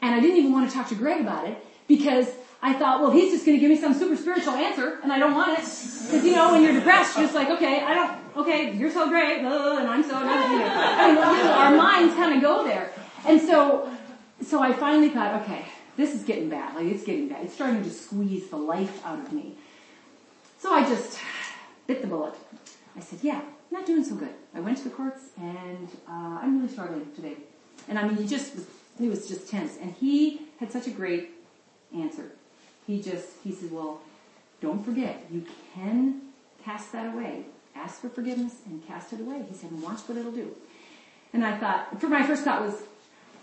And 0.00 0.14
I 0.14 0.20
didn't 0.20 0.38
even 0.38 0.52
want 0.52 0.68
to 0.70 0.74
talk 0.74 0.88
to 0.88 0.94
Greg 0.94 1.20
about 1.20 1.46
it 1.46 1.58
because 1.86 2.28
I 2.62 2.72
thought, 2.72 3.00
well, 3.00 3.10
he's 3.10 3.32
just 3.32 3.44
going 3.44 3.56
to 3.56 3.60
give 3.60 3.70
me 3.70 3.76
some 3.76 3.92
super 3.92 4.16
spiritual 4.16 4.54
answer, 4.54 5.00
and 5.02 5.12
I 5.12 5.18
don't 5.18 5.34
want 5.34 5.58
it. 5.58 5.62
Because 5.62 6.24
you 6.24 6.34
know, 6.34 6.52
when 6.52 6.62
you're 6.62 6.74
depressed, 6.74 7.16
you're 7.16 7.24
just 7.24 7.34
like, 7.34 7.50
okay, 7.50 7.82
I 7.82 7.92
don't, 7.92 8.36
okay, 8.36 8.72
you're 8.74 8.90
so 8.90 9.08
great, 9.08 9.38
and 9.38 9.48
I'm 9.48 10.02
so, 10.02 10.10
know, 10.10 10.24
I 10.24 11.08
you 11.08 11.14
know, 11.14 11.52
our 11.52 11.76
minds 11.76 12.14
kind 12.14 12.36
of 12.36 12.40
go 12.40 12.64
there. 12.64 12.92
And 13.26 13.40
so, 13.40 13.90
so 14.42 14.62
I 14.62 14.72
finally 14.72 15.08
thought, 15.08 15.42
okay, 15.42 15.64
this 15.96 16.14
is 16.14 16.22
getting 16.22 16.48
bad. 16.48 16.74
Like 16.74 16.86
it's 16.86 17.04
getting 17.04 17.28
bad. 17.28 17.44
It's 17.44 17.54
starting 17.54 17.82
to 17.82 17.90
squeeze 17.90 18.48
the 18.48 18.56
life 18.56 19.04
out 19.04 19.18
of 19.18 19.32
me. 19.32 19.56
So 20.62 20.72
I 20.72 20.88
just 20.88 21.18
bit 21.88 22.02
the 22.02 22.06
bullet. 22.06 22.34
I 22.96 23.00
said, 23.00 23.18
yeah, 23.20 23.40
not 23.72 23.84
doing 23.84 24.04
so 24.04 24.14
good. 24.14 24.32
I 24.54 24.60
went 24.60 24.78
to 24.78 24.84
the 24.84 24.90
courts 24.90 25.30
and 25.36 25.88
uh, 26.08 26.38
I'm 26.40 26.60
really 26.60 26.72
struggling 26.72 27.12
today. 27.16 27.34
And 27.88 27.98
I 27.98 28.06
mean, 28.06 28.16
he 28.16 28.28
just, 28.28 28.52
he 28.96 29.08
was 29.08 29.26
just 29.26 29.50
tense. 29.50 29.76
And 29.82 29.92
he 29.98 30.42
had 30.60 30.70
such 30.70 30.86
a 30.86 30.90
great 30.90 31.30
answer. 31.92 32.30
He 32.86 33.02
just, 33.02 33.26
he 33.42 33.50
said, 33.50 33.72
well, 33.72 34.02
don't 34.60 34.84
forget, 34.84 35.24
you 35.32 35.44
can 35.74 36.20
cast 36.64 36.92
that 36.92 37.12
away. 37.12 37.46
Ask 37.74 38.00
for 38.00 38.08
forgiveness 38.08 38.54
and 38.64 38.86
cast 38.86 39.12
it 39.12 39.18
away. 39.18 39.44
He 39.48 39.56
said, 39.56 39.72
and 39.72 39.82
watch 39.82 40.02
what 40.06 40.16
it'll 40.16 40.30
do. 40.30 40.54
And 41.32 41.44
I 41.44 41.58
thought, 41.58 42.00
for 42.00 42.06
my 42.06 42.24
first 42.24 42.44
thought 42.44 42.62
was, 42.62 42.76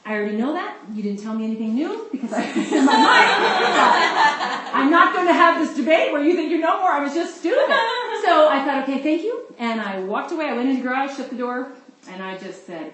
I 0.06 0.14
already 0.14 0.38
know 0.38 0.54
that. 0.54 0.78
You 0.94 1.04
didn't 1.04 1.22
tell 1.22 1.36
me 1.36 1.46
anything 1.46 1.76
new 1.76 2.08
because 2.12 2.34
I, 2.34 2.44
in 2.78 2.86
my 2.86 2.94
mind, 2.94 4.74
I'm 4.74 4.90
not 4.90 5.14
going 5.14 5.28
to 5.28 5.34
have 5.34 5.60
this 5.60 5.76
debate 5.78 6.12
where 6.12 6.24
you 6.24 6.36
think 6.36 6.50
you 6.52 6.58
know 6.58 6.80
more. 6.80 6.92
I 6.92 7.04
was 7.04 7.14
just 7.14 7.38
stupid. 7.38 7.76
So 8.22 8.50
I 8.50 8.64
thought, 8.66 8.84
okay, 8.84 9.02
thank 9.02 9.24
you. 9.24 9.46
And 9.58 9.80
I 9.80 10.02
walked 10.02 10.34
away. 10.34 10.50
I 10.50 10.54
went 10.54 10.70
into 10.70 10.84
the 10.84 10.88
garage, 10.90 11.16
shut 11.16 11.30
the 11.30 11.38
door, 11.38 11.72
and 12.10 12.22
I 12.22 12.38
just 12.38 12.68
said, 12.68 12.92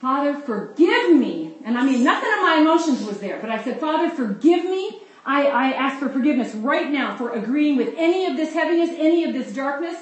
Father, 0.00 0.34
forgive 0.34 1.14
me. 1.14 1.54
And 1.64 1.78
I 1.78 1.84
mean, 1.84 2.02
nothing 2.02 2.28
of 2.28 2.42
my 2.42 2.58
emotions 2.60 3.04
was 3.04 3.20
there, 3.20 3.38
but 3.40 3.50
I 3.50 3.62
said, 3.62 3.78
Father, 3.78 4.10
forgive 4.10 4.64
me. 4.64 5.00
I, 5.24 5.46
I 5.46 5.72
ask 5.74 6.00
for 6.00 6.08
forgiveness 6.08 6.56
right 6.56 6.90
now 6.90 7.16
for 7.16 7.30
agreeing 7.30 7.76
with 7.76 7.94
any 7.96 8.26
of 8.26 8.36
this 8.36 8.52
heaviness, 8.52 8.90
any 8.98 9.22
of 9.24 9.32
this 9.32 9.54
darkness. 9.54 9.96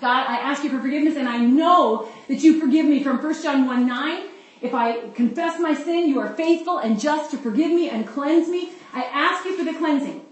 God, 0.00 0.26
I 0.26 0.38
ask 0.38 0.64
you 0.64 0.70
for 0.70 0.80
forgiveness 0.80 1.16
and 1.16 1.28
I 1.28 1.38
know 1.38 2.08
that 2.28 2.42
you 2.42 2.58
forgive 2.58 2.86
me 2.86 3.02
from 3.02 3.22
1 3.22 3.42
John 3.42 3.66
1 3.66 3.86
9 3.86 4.22
if 4.60 4.74
I 4.74 5.08
confess 5.10 5.60
my 5.60 5.74
sin, 5.74 6.08
you 6.08 6.20
are 6.20 6.32
faithful 6.34 6.78
and 6.78 6.98
just 6.98 7.30
to 7.32 7.36
forgive 7.36 7.70
me 7.70 7.90
and 7.90 8.06
cleanse 8.06 8.48
me. 8.48 8.70
I 8.92 9.02
ask 9.04 9.44
you 9.44 9.56
for 9.56 9.64
the 9.64 9.78
cleansing. 9.78 10.24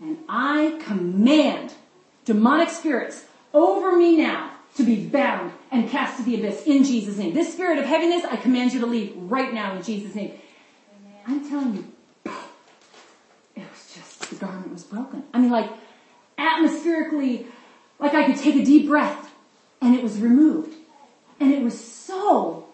And 0.00 0.18
I 0.28 0.80
command 0.84 1.74
demonic 2.24 2.70
spirits 2.70 3.26
over 3.52 3.96
me 3.96 4.16
now 4.16 4.52
to 4.76 4.82
be 4.82 5.06
bound 5.06 5.52
and 5.70 5.88
cast 5.88 6.16
to 6.16 6.22
the 6.22 6.36
abyss 6.36 6.62
in 6.66 6.84
Jesus' 6.84 7.16
name. 7.16 7.34
This 7.34 7.52
spirit 7.52 7.78
of 7.78 7.84
heaviness, 7.84 8.24
I 8.24 8.36
command 8.36 8.72
you 8.72 8.80
to 8.80 8.86
leave 8.86 9.12
right 9.16 9.52
now 9.52 9.76
in 9.76 9.82
Jesus' 9.82 10.14
name. 10.14 10.32
I'm 11.26 11.48
telling 11.48 11.74
you, 11.74 11.92
it 13.54 13.62
was 13.70 13.94
just, 13.94 14.30
the 14.30 14.36
garment 14.36 14.72
was 14.72 14.84
broken. 14.84 15.24
I 15.34 15.38
mean 15.38 15.50
like, 15.50 15.70
atmospherically, 16.38 17.46
like 17.98 18.14
I 18.14 18.24
could 18.24 18.36
take 18.36 18.56
a 18.56 18.64
deep 18.64 18.88
breath 18.88 19.30
and 19.82 19.94
it 19.94 20.02
was 20.02 20.18
removed. 20.18 20.74
And 21.38 21.52
it 21.52 21.62
was 21.62 21.78
so 21.78 22.69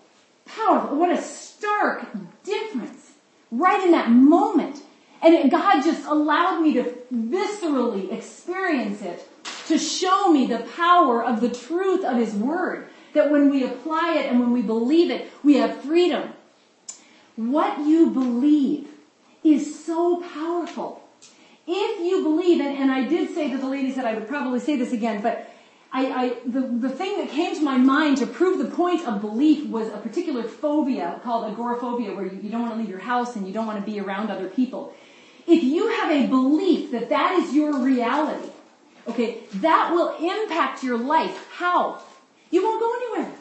powerful. 0.47 0.97
What 0.97 1.11
a 1.11 1.21
stark 1.21 2.07
difference 2.45 3.13
right 3.51 3.83
in 3.85 3.91
that 3.93 4.11
moment. 4.11 4.83
And 5.23 5.35
it, 5.35 5.51
God 5.51 5.83
just 5.83 6.07
allowed 6.07 6.61
me 6.61 6.75
to 6.75 6.95
viscerally 7.13 8.13
experience 8.13 9.03
it 9.03 9.29
to 9.67 9.79
show 9.79 10.31
me 10.31 10.47
the 10.47 10.61
power 10.77 11.25
of 11.25 11.41
the 11.41 11.49
truth 11.49 12.05
of 12.05 12.17
His 12.17 12.35
Word. 12.35 12.89
That 13.15 13.31
when 13.31 13.51
we 13.51 13.65
apply 13.65 14.19
it 14.19 14.31
and 14.31 14.41
when 14.41 14.53
we 14.53 14.63
believe 14.63 15.11
it, 15.11 15.31
we 15.43 15.55
have 15.55 15.81
freedom. 15.83 16.35
What 17.37 17.81
you 17.81 18.11
believe 18.11 18.89
is 19.43 19.85
so 19.85 20.23
powerful. 20.35 21.03
If 21.67 22.01
you 22.01 22.23
believe, 22.23 22.61
and, 22.61 22.77
and 22.77 22.93
I 22.93 23.09
did 23.09 23.35
say 23.35 23.51
to 23.51 23.59
the 23.59 23.67
ladies 23.67 23.97
that 23.97 24.05
I 24.05 24.15
would 24.15 24.29
probably 24.29 24.61
say 24.61 24.77
this 24.77 24.93
again, 24.93 25.23
but 25.23 25.51
I, 25.93 26.07
I, 26.07 26.29
the, 26.45 26.61
the 26.61 26.89
thing 26.89 27.19
that 27.19 27.31
came 27.31 27.55
to 27.55 27.63
my 27.63 27.79
mind 27.79 28.19
to 28.19 28.27
prove 28.27 28.59
the 28.59 28.75
point 28.77 29.07
of 29.07 29.21
belief 29.21 29.67
was 29.69 29.89
a 29.89 29.99
particular 29.99 30.43
phobia 30.43 31.21
called 31.23 31.51
agoraphobia 31.51 32.15
where 32.15 32.27
you, 32.27 32.41
you 32.43 32.51
don't 32.51 32.63
want 32.63 32.75
to 32.75 32.81
leave 32.81 32.91
your 32.91 32.99
house 32.99 33.37
and 33.37 33.47
you 33.47 33.53
don't 33.53 33.67
want 33.67 33.79
to 33.79 33.91
be 33.91 34.01
around 34.01 34.31
other 34.31 34.49
people. 34.49 34.95
If 35.47 35.63
you 35.63 35.89
have 35.89 36.11
a 36.11 36.27
belief 36.27 36.91
that 36.91 37.09
that 37.09 37.39
is 37.41 37.55
your 37.55 37.79
reality, 37.79 38.51
okay, 39.09 39.39
that 39.55 39.93
will 39.93 40.17
impact 40.19 40.83
your 40.83 40.99
life. 40.99 41.49
How? 41.53 42.03
You 42.51 42.63
won't 42.63 42.81
go 42.81 42.95
anywhere. 42.97 43.35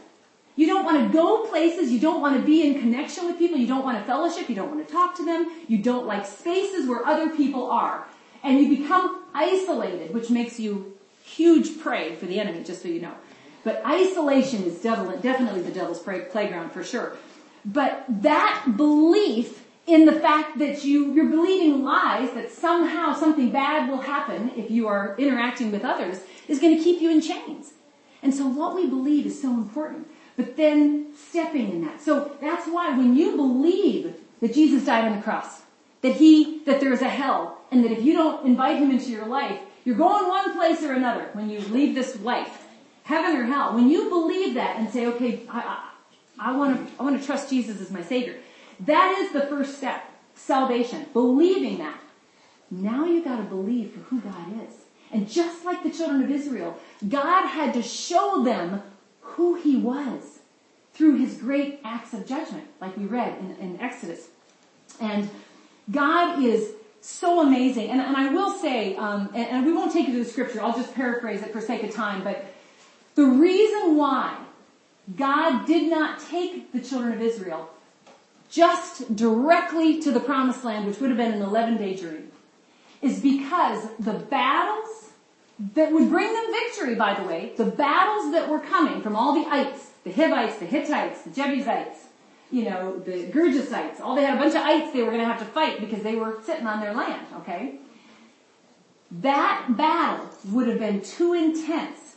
You 0.55 0.67
don't 0.67 0.85
want 0.85 1.05
to 1.05 1.13
go 1.13 1.45
places. 1.47 1.91
You 1.91 1.99
don't 1.99 2.21
want 2.21 2.37
to 2.37 2.45
be 2.45 2.65
in 2.65 2.79
connection 2.79 3.25
with 3.25 3.37
people. 3.37 3.57
You 3.57 3.67
don't 3.67 3.83
want 3.83 3.97
to 3.97 4.03
fellowship. 4.05 4.47
You 4.47 4.55
don't 4.55 4.73
want 4.73 4.85
to 4.87 4.91
talk 4.91 5.17
to 5.17 5.25
them. 5.25 5.51
You 5.67 5.79
don't 5.79 6.05
like 6.05 6.25
spaces 6.25 6.87
where 6.87 7.05
other 7.05 7.35
people 7.35 7.69
are. 7.69 8.07
And 8.43 8.59
you 8.59 8.77
become 8.77 9.23
isolated, 9.33 10.13
which 10.13 10.29
makes 10.29 10.59
you 10.59 10.94
huge 11.35 11.79
prey 11.79 12.15
for 12.15 12.25
the 12.25 12.39
enemy, 12.39 12.63
just 12.63 12.81
so 12.81 12.87
you 12.87 13.01
know. 13.01 13.13
But 13.63 13.83
isolation 13.85 14.63
is 14.63 14.81
definitely 14.81 15.61
the 15.61 15.71
devil's 15.71 15.99
playground 15.99 16.71
for 16.71 16.83
sure. 16.83 17.17
But 17.65 18.05
that 18.21 18.73
belief 18.77 19.65
in 19.87 20.05
the 20.05 20.13
fact 20.13 20.57
that 20.59 20.83
you, 20.83 21.13
you're 21.13 21.29
believing 21.29 21.83
lies 21.83 22.31
that 22.33 22.51
somehow 22.51 23.13
something 23.13 23.51
bad 23.51 23.89
will 23.89 24.01
happen 24.01 24.51
if 24.55 24.69
you 24.71 24.87
are 24.87 25.15
interacting 25.17 25.71
with 25.71 25.83
others 25.83 26.21
is 26.47 26.59
going 26.59 26.77
to 26.77 26.83
keep 26.83 27.01
you 27.01 27.09
in 27.11 27.21
chains. 27.21 27.73
And 28.21 28.33
so 28.33 28.47
what 28.47 28.75
we 28.75 28.87
believe 28.87 29.25
is 29.25 29.39
so 29.39 29.49
important. 29.51 30.07
But 30.35 30.57
then 30.57 31.13
stepping 31.15 31.71
in 31.71 31.85
that. 31.85 32.01
So 32.01 32.35
that's 32.41 32.67
why 32.67 32.95
when 32.97 33.15
you 33.15 33.35
believe 33.35 34.15
that 34.41 34.53
Jesus 34.53 34.85
died 34.85 35.05
on 35.05 35.15
the 35.15 35.21
cross, 35.21 35.61
that 36.01 36.15
he, 36.15 36.59
that 36.65 36.79
there 36.81 36.93
is 36.93 37.01
a 37.01 37.09
hell, 37.09 37.59
and 37.71 37.83
that 37.83 37.91
if 37.91 38.03
you 38.03 38.13
don't 38.13 38.45
invite 38.45 38.77
him 38.77 38.91
into 38.91 39.09
your 39.09 39.25
life, 39.25 39.59
you're 39.85 39.95
going 39.95 40.27
one 40.27 40.53
place 40.53 40.83
or 40.83 40.93
another 40.93 41.29
when 41.33 41.49
you 41.49 41.59
leave 41.59 41.95
this 41.95 42.19
life. 42.19 42.63
Heaven 43.03 43.39
or 43.39 43.45
hell. 43.45 43.75
When 43.75 43.87
you 43.87 44.09
believe 44.09 44.55
that 44.55 44.77
and 44.77 44.89
say, 44.89 45.05
okay, 45.05 45.41
I, 45.47 46.57
want 46.57 46.75
to, 46.75 46.99
I 46.99 47.03
want 47.03 47.19
to 47.19 47.25
trust 47.25 47.51
Jesus 47.51 47.79
as 47.79 47.91
my 47.91 48.01
Savior. 48.01 48.35
That 48.79 49.15
is 49.19 49.31
the 49.31 49.47
first 49.47 49.77
step. 49.77 50.03
Salvation. 50.33 51.05
Believing 51.13 51.77
that. 51.77 51.99
Now 52.71 53.05
you 53.05 53.23
gotta 53.23 53.43
believe 53.43 53.91
for 53.91 53.99
who 53.99 54.19
God 54.19 54.67
is. 54.67 54.73
And 55.11 55.29
just 55.29 55.63
like 55.63 55.83
the 55.83 55.91
children 55.91 56.23
of 56.23 56.31
Israel, 56.31 56.77
God 57.07 57.47
had 57.47 57.73
to 57.75 57.83
show 57.83 58.43
them 58.43 58.81
who 59.21 59.55
He 59.55 59.77
was 59.77 60.39
through 60.93 61.17
His 61.17 61.37
great 61.37 61.79
acts 61.85 62.13
of 62.13 62.25
judgment, 62.25 62.67
like 62.81 62.97
we 62.97 63.05
read 63.05 63.37
in, 63.39 63.55
in 63.57 63.79
Exodus. 63.79 64.29
And 64.99 65.29
God 65.91 66.43
is 66.43 66.71
so 67.05 67.41
amazing. 67.41 67.89
And, 67.89 68.01
and 68.01 68.17
I 68.17 68.29
will 68.29 68.51
say, 68.51 68.95
um, 68.95 69.29
and, 69.35 69.47
and 69.47 69.65
we 69.65 69.73
won't 69.73 69.91
take 69.91 70.07
you 70.07 70.13
to 70.17 70.23
the 70.23 70.29
scripture, 70.29 70.61
I'll 70.61 70.75
just 70.75 70.93
paraphrase 70.95 71.41
it 71.41 71.51
for 71.51 71.61
sake 71.61 71.83
of 71.83 71.93
time, 71.93 72.23
but 72.23 72.45
the 73.15 73.25
reason 73.25 73.95
why 73.95 74.37
God 75.15 75.65
did 75.65 75.89
not 75.89 76.19
take 76.19 76.71
the 76.71 76.79
children 76.79 77.13
of 77.13 77.21
Israel 77.21 77.69
just 78.49 79.15
directly 79.15 80.01
to 80.01 80.11
the 80.11 80.19
promised 80.19 80.63
land, 80.63 80.87
which 80.87 80.99
would 80.99 81.09
have 81.09 81.17
been 81.17 81.33
an 81.33 81.41
11 81.41 81.77
day 81.77 81.95
journey, 81.95 82.25
is 83.01 83.19
because 83.19 83.87
the 83.99 84.13
battles 84.13 85.09
that 85.75 85.91
would 85.91 86.09
bring 86.09 86.33
them 86.33 86.45
victory, 86.51 86.95
by 86.95 87.13
the 87.13 87.23
way, 87.23 87.53
the 87.55 87.65
battles 87.65 88.31
that 88.31 88.49
were 88.49 88.59
coming 88.59 89.01
from 89.01 89.15
all 89.15 89.33
the 89.33 89.47
ites, 89.49 89.91
the 90.03 90.11
Hivites, 90.11 90.57
the 90.57 90.65
Hittites, 90.65 91.21
the 91.21 91.29
Jebusites, 91.29 92.04
you 92.55 92.63
know, 92.63 92.97
the 92.99 93.25
Gergesites, 93.25 93.99
all 93.99 94.15
they 94.15 94.23
had 94.23 94.37
a 94.37 94.39
bunch 94.41 94.55
of 94.55 94.61
ites 94.61 94.93
they 94.93 95.03
were 95.03 95.11
going 95.11 95.19
to 95.19 95.25
have 95.25 95.39
to 95.39 95.45
fight 95.45 95.81
because 95.81 96.03
they 96.03 96.15
were 96.15 96.37
sitting 96.45 96.65
on 96.65 96.79
their 96.79 96.93
land, 96.93 97.27
okay? 97.39 97.75
That 99.11 99.75
battle 99.75 100.29
would 100.51 100.69
have 100.69 100.79
been 100.79 101.01
too 101.01 101.33
intense 101.33 102.15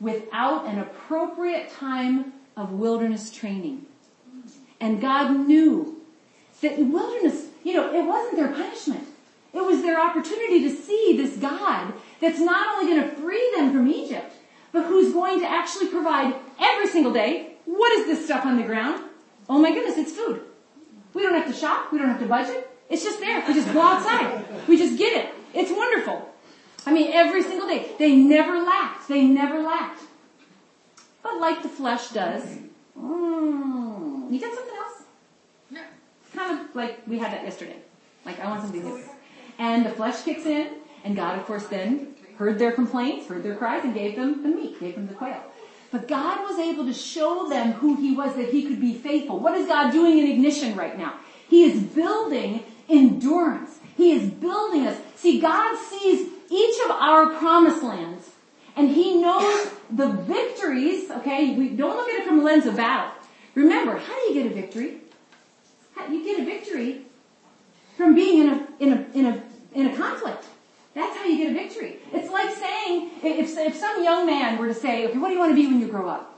without 0.00 0.66
an 0.66 0.80
appropriate 0.80 1.70
time 1.70 2.32
of 2.56 2.72
wilderness 2.72 3.30
training. 3.30 3.86
And 4.80 5.00
God 5.00 5.46
knew 5.46 6.00
that 6.60 6.76
wilderness, 6.80 7.46
you 7.62 7.74
know, 7.74 7.94
it 7.94 8.04
wasn't 8.04 8.34
their 8.34 8.48
punishment. 8.48 9.06
It 9.54 9.64
was 9.64 9.82
their 9.82 10.00
opportunity 10.00 10.60
to 10.64 10.74
see 10.74 11.16
this 11.16 11.36
God 11.36 11.92
that's 12.20 12.40
not 12.40 12.66
only 12.74 12.92
going 12.92 13.08
to 13.08 13.14
free 13.14 13.52
them 13.54 13.72
from 13.72 13.86
Egypt, 13.86 14.32
but 14.72 14.86
who's 14.86 15.12
going 15.12 15.38
to 15.38 15.48
actually 15.48 15.86
provide 15.86 16.34
every 16.58 16.88
single 16.88 17.12
day. 17.12 17.52
What 17.64 17.92
is 17.92 18.06
this 18.06 18.24
stuff 18.24 18.44
on 18.44 18.56
the 18.56 18.64
ground? 18.64 19.04
Oh 19.48 19.58
my 19.58 19.72
goodness, 19.72 19.96
it's 19.96 20.12
food. 20.12 20.42
We 21.14 21.22
don't 21.22 21.34
have 21.34 21.46
to 21.46 21.52
shop. 21.52 21.92
We 21.92 21.98
don't 21.98 22.08
have 22.08 22.20
to 22.20 22.26
budget. 22.26 22.70
It's 22.88 23.02
just 23.02 23.20
there. 23.20 23.44
We 23.46 23.54
just 23.54 23.72
go 23.72 23.82
outside. 23.82 24.44
We 24.66 24.76
just 24.76 24.98
get 24.98 25.24
it. 25.24 25.34
It's 25.54 25.70
wonderful. 25.70 26.30
I 26.86 26.92
mean, 26.92 27.10
every 27.12 27.42
single 27.42 27.68
day. 27.68 27.90
They 27.98 28.14
never 28.14 28.62
lacked. 28.62 29.08
They 29.08 29.24
never 29.24 29.60
lacked. 29.62 30.02
But 31.22 31.40
like 31.40 31.62
the 31.62 31.68
flesh 31.68 32.10
does, 32.10 32.44
mm, 32.98 34.32
you 34.32 34.40
got 34.40 34.54
something 34.54 34.76
else? 34.76 35.02
Yeah. 35.70 35.84
Kind 36.34 36.60
of 36.60 36.74
like 36.74 37.06
we 37.06 37.18
had 37.18 37.32
that 37.32 37.44
yesterday. 37.44 37.76
Like, 38.24 38.40
I 38.40 38.48
want 38.48 38.62
something 38.62 38.84
new. 38.84 39.02
And 39.58 39.84
the 39.84 39.90
flesh 39.90 40.22
kicks 40.22 40.46
in, 40.46 40.74
and 41.04 41.16
God, 41.16 41.38
of 41.38 41.46
course, 41.46 41.66
then 41.66 42.14
heard 42.36 42.58
their 42.58 42.72
complaints, 42.72 43.26
heard 43.26 43.42
their 43.42 43.56
cries, 43.56 43.84
and 43.84 43.94
gave 43.94 44.16
them 44.16 44.42
the 44.42 44.48
meat, 44.48 44.78
gave 44.78 44.94
them 44.94 45.08
the 45.08 45.14
quail. 45.14 45.42
But 45.90 46.06
God 46.06 46.40
was 46.40 46.58
able 46.58 46.84
to 46.86 46.92
show 46.92 47.48
them 47.48 47.72
who 47.72 47.96
He 47.96 48.14
was, 48.14 48.36
that 48.36 48.50
He 48.50 48.64
could 48.64 48.80
be 48.80 48.94
faithful. 48.94 49.38
What 49.38 49.54
is 49.54 49.66
God 49.66 49.90
doing 49.90 50.18
in 50.18 50.30
ignition 50.30 50.76
right 50.76 50.98
now? 50.98 51.14
He 51.48 51.64
is 51.64 51.82
building 51.82 52.64
endurance. 52.88 53.78
He 53.96 54.12
is 54.12 54.30
building 54.30 54.86
us. 54.86 55.00
See, 55.16 55.40
God 55.40 55.76
sees 55.76 56.28
each 56.50 56.80
of 56.84 56.90
our 56.90 57.34
promised 57.34 57.82
lands 57.82 58.30
and 58.76 58.90
He 58.90 59.20
knows 59.20 59.70
the 59.90 60.08
victories, 60.08 61.10
okay? 61.10 61.54
We 61.54 61.70
don't 61.70 61.96
look 61.96 62.08
at 62.08 62.20
it 62.20 62.26
from 62.26 62.38
the 62.38 62.44
lens 62.44 62.66
of 62.66 62.76
battle. 62.76 63.12
Remember, 63.54 63.96
how 63.96 64.14
do 64.14 64.32
you 64.32 64.34
get 64.34 64.52
a 64.52 64.54
victory? 64.54 64.98
How, 65.96 66.06
you 66.06 66.24
get 66.24 66.40
a 66.40 66.44
victory 66.44 67.02
from 67.96 68.14
being 68.14 68.42
in 68.42 68.48
a, 68.48 68.68
in 68.78 68.92
a, 68.92 69.18
in 69.18 69.26
a, 69.26 69.42
in 69.74 69.86
a 69.86 69.96
conflict. 69.96 70.44
That's 70.98 71.16
how 71.16 71.24
you 71.26 71.36
get 71.38 71.50
a 71.50 71.54
victory. 71.54 71.98
It's 72.12 72.28
like 72.28 72.50
saying, 72.50 73.10
if, 73.22 73.56
if 73.56 73.76
some 73.76 74.02
young 74.02 74.26
man 74.26 74.58
were 74.58 74.66
to 74.66 74.74
say, 74.74 75.06
okay, 75.06 75.16
what 75.16 75.28
do 75.28 75.34
you 75.34 75.38
want 75.38 75.52
to 75.52 75.54
be 75.54 75.66
when 75.66 75.80
you 75.80 75.86
grow 75.86 76.08
up? 76.08 76.36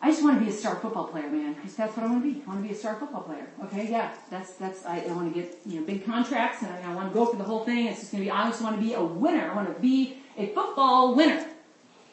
I 0.00 0.10
just 0.10 0.22
want 0.22 0.38
to 0.38 0.44
be 0.44 0.48
a 0.48 0.54
star 0.54 0.76
football 0.76 1.08
player, 1.08 1.28
man. 1.28 1.56
That's 1.76 1.96
what 1.96 2.06
I 2.06 2.06
want 2.06 2.22
to 2.22 2.32
be. 2.32 2.40
I 2.44 2.48
want 2.48 2.62
to 2.62 2.68
be 2.68 2.72
a 2.72 2.78
star 2.78 2.94
football 2.94 3.22
player. 3.22 3.48
Okay, 3.64 3.90
yeah, 3.90 4.12
that's 4.30 4.52
that's. 4.54 4.86
I, 4.86 5.00
I 5.00 5.08
want 5.08 5.34
to 5.34 5.40
get 5.40 5.58
you 5.66 5.80
know 5.80 5.86
big 5.86 6.06
contracts, 6.06 6.62
and 6.62 6.72
I, 6.72 6.92
I 6.92 6.94
want 6.94 7.08
to 7.08 7.14
go 7.14 7.26
for 7.26 7.36
the 7.36 7.42
whole 7.42 7.64
thing. 7.64 7.88
It's 7.88 7.98
just 7.98 8.12
going 8.12 8.22
to 8.22 8.26
be. 8.26 8.30
I 8.30 8.48
just 8.48 8.62
want 8.62 8.76
to 8.76 8.80
be 8.80 8.94
a 8.94 9.02
winner. 9.02 9.50
I 9.50 9.56
want 9.56 9.74
to 9.74 9.80
be 9.80 10.18
a 10.36 10.46
football 10.46 11.16
winner. 11.16 11.44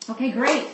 Okay, 0.10 0.32
great, 0.32 0.68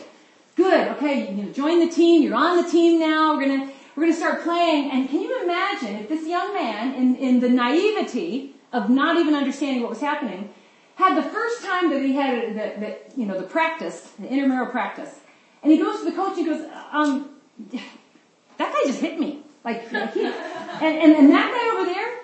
good. 0.56 0.88
Okay, 0.96 1.34
you 1.34 1.42
know, 1.42 1.52
join 1.52 1.86
the 1.86 1.92
team. 1.92 2.22
You're 2.22 2.34
on 2.34 2.62
the 2.62 2.70
team 2.70 2.98
now. 2.98 3.36
We're 3.36 3.46
gonna 3.46 3.70
we're 3.94 4.04
gonna 4.04 4.16
start 4.16 4.42
playing. 4.42 4.90
And 4.90 5.06
can 5.10 5.20
you 5.20 5.42
imagine 5.42 5.96
if 5.96 6.08
this 6.08 6.26
young 6.26 6.54
man, 6.54 6.94
in 6.94 7.16
in 7.16 7.40
the 7.40 7.50
naivety 7.50 8.54
of 8.72 8.88
not 8.88 9.18
even 9.18 9.34
understanding 9.34 9.82
what 9.82 9.90
was 9.90 10.00
happening, 10.00 10.48
had 10.96 11.16
the 11.16 11.28
first 11.28 11.64
time 11.64 11.90
that 11.90 12.02
he 12.02 12.14
had 12.14 12.54
the, 12.54 12.80
the 12.80 12.98
you 13.16 13.26
know 13.26 13.38
the 13.40 13.46
practice, 13.46 14.12
the 14.18 14.28
intramural 14.28 14.70
practice, 14.70 15.20
and 15.62 15.72
he 15.72 15.78
goes 15.78 16.00
to 16.00 16.10
the 16.10 16.16
coach 16.16 16.36
and 16.38 16.46
goes, 16.46 16.68
um, 16.92 17.30
that 17.70 18.72
guy 18.72 18.82
just 18.86 19.00
hit 19.00 19.18
me, 19.18 19.40
like, 19.64 19.88
he, 19.88 19.96
and, 19.96 20.82
and 20.82 21.12
and 21.16 21.30
that 21.30 21.50
guy 21.50 21.80
over 21.80 21.86
there, 21.92 22.20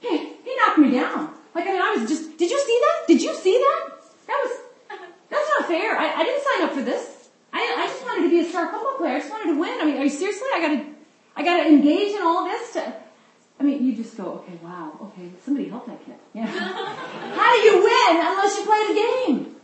he 0.00 0.34
he 0.44 0.56
knocked 0.56 0.78
me 0.78 0.90
down. 0.90 1.34
Like 1.54 1.66
I 1.66 1.72
mean, 1.72 1.82
I 1.82 1.96
was 1.96 2.08
just, 2.08 2.36
did 2.38 2.50
you 2.50 2.60
see 2.60 2.80
that? 2.80 3.06
Did 3.08 3.22
you 3.22 3.34
see 3.34 3.58
that? 3.58 3.90
That 4.26 4.40
was 4.44 4.98
that's 5.30 5.50
not 5.58 5.68
fair. 5.68 5.98
I, 5.98 6.14
I 6.14 6.24
didn't 6.24 6.44
sign 6.44 6.62
up 6.68 6.72
for 6.72 6.82
this. 6.82 7.28
I 7.52 7.58
I 7.58 7.86
just 7.86 8.02
wanted 8.04 8.22
to 8.24 8.30
be 8.30 8.40
a 8.40 8.48
star 8.48 8.70
football 8.70 8.96
player. 8.98 9.16
I 9.16 9.18
just 9.18 9.30
wanted 9.30 9.54
to 9.54 9.60
win. 9.60 9.80
I 9.80 9.84
mean, 9.84 9.98
are 9.98 10.04
you 10.04 10.10
seriously? 10.10 10.48
I 10.54 10.60
gotta 10.60 10.86
I 11.36 11.42
gotta 11.44 11.68
engage 11.68 12.14
in 12.14 12.22
all 12.22 12.44
this 12.44 12.72
to 12.74 12.94
I 13.60 13.64
mean, 13.64 13.84
you 13.84 13.94
just 13.94 14.16
go, 14.16 14.24
okay, 14.34 14.58
wow, 14.62 14.92
okay, 15.02 15.30
somebody 15.44 15.68
help 15.68 15.86
that 15.86 16.04
kid. 16.04 16.14
Yeah. 16.32 16.46
How 16.46 17.56
do 17.56 17.60
you 17.62 17.82
win 17.82 18.26
unless 18.26 18.56
you 18.56 18.64
play 18.64 18.86
the 18.88 18.94
game? 18.94 19.56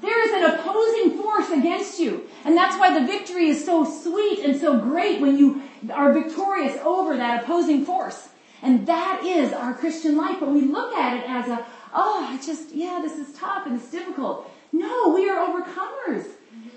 There 0.00 0.24
is 0.26 0.32
an 0.32 0.54
opposing 0.54 1.18
force 1.18 1.50
against 1.50 1.98
you. 1.98 2.28
And 2.44 2.56
that's 2.56 2.78
why 2.78 2.98
the 2.98 3.06
victory 3.06 3.48
is 3.48 3.64
so 3.64 3.84
sweet 3.84 4.40
and 4.40 4.58
so 4.58 4.78
great 4.78 5.20
when 5.20 5.36
you 5.36 5.62
are 5.92 6.12
victorious 6.12 6.78
over 6.84 7.16
that 7.16 7.42
opposing 7.42 7.84
force. 7.84 8.28
And 8.62 8.86
that 8.86 9.22
is 9.24 9.52
our 9.52 9.74
Christian 9.74 10.16
life, 10.16 10.36
but 10.40 10.50
we 10.50 10.62
look 10.62 10.94
at 10.94 11.16
it 11.16 11.28
as 11.28 11.48
a, 11.48 11.64
oh, 11.94 12.26
I 12.30 12.36
just, 12.44 12.72
yeah, 12.74 13.00
this 13.02 13.18
is 13.18 13.34
tough 13.36 13.66
and 13.66 13.76
it's 13.76 13.90
difficult. 13.90 14.50
No, 14.72 15.08
we 15.08 15.28
are 15.28 15.46
overcomers. 15.46 16.26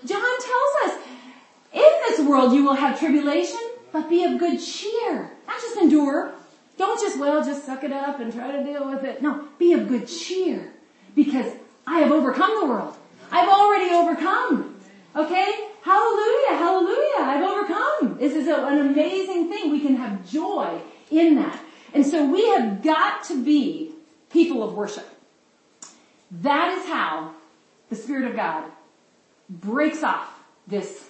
John 0.06 0.22
tells 0.22 0.74
us, 0.86 0.98
in 1.74 1.92
this 2.08 2.20
world 2.22 2.54
you 2.54 2.64
will 2.64 2.76
have 2.76 3.00
tribulation, 3.00 3.60
but 3.92 4.10
be 4.10 4.24
of 4.24 4.40
good 4.40 4.60
cheer. 4.62 5.32
Not 5.48 5.62
just 5.62 5.78
endure. 5.78 6.33
Don't 6.78 7.00
just, 7.00 7.20
well, 7.20 7.44
just 7.44 7.66
suck 7.66 7.84
it 7.84 7.92
up 7.92 8.20
and 8.20 8.34
try 8.34 8.52
to 8.52 8.64
deal 8.64 8.90
with 8.90 9.04
it. 9.04 9.22
No, 9.22 9.48
be 9.60 9.74
of 9.74 9.88
good 9.88 10.08
cheer. 10.08 10.74
Because 11.16 11.54
I 11.86 12.00
have 12.00 12.12
overcome 12.12 12.62
the 12.62 12.66
world. 12.66 12.96
I've 13.32 13.50
already 13.50 13.94
overcome. 13.94 14.76
Okay? 15.16 15.70
Hallelujah, 15.84 16.58
hallelujah. 16.58 17.20
I've 17.20 17.44
overcome. 17.44 18.18
This 18.18 18.36
is 18.36 18.48
a, 18.48 18.66
an 18.66 18.80
amazing 18.80 19.50
thing. 19.50 19.72
We 19.72 19.82
can 19.82 19.96
have 19.98 20.28
joy 20.30 20.80
in 21.12 21.36
that. 21.36 21.60
And 21.94 22.06
so 22.06 22.26
we 22.26 22.48
have 22.50 22.82
got 22.82 23.24
to 23.26 23.44
be 23.44 23.92
people 24.32 24.64
of 24.64 24.74
worship. 24.74 25.08
That 26.32 26.78
is 26.78 26.88
how 26.88 27.34
the 27.90 27.96
Spirit 27.96 28.26
of 28.30 28.36
God 28.36 28.72
breaks 29.50 30.04
off 30.04 30.30
this 30.68 31.10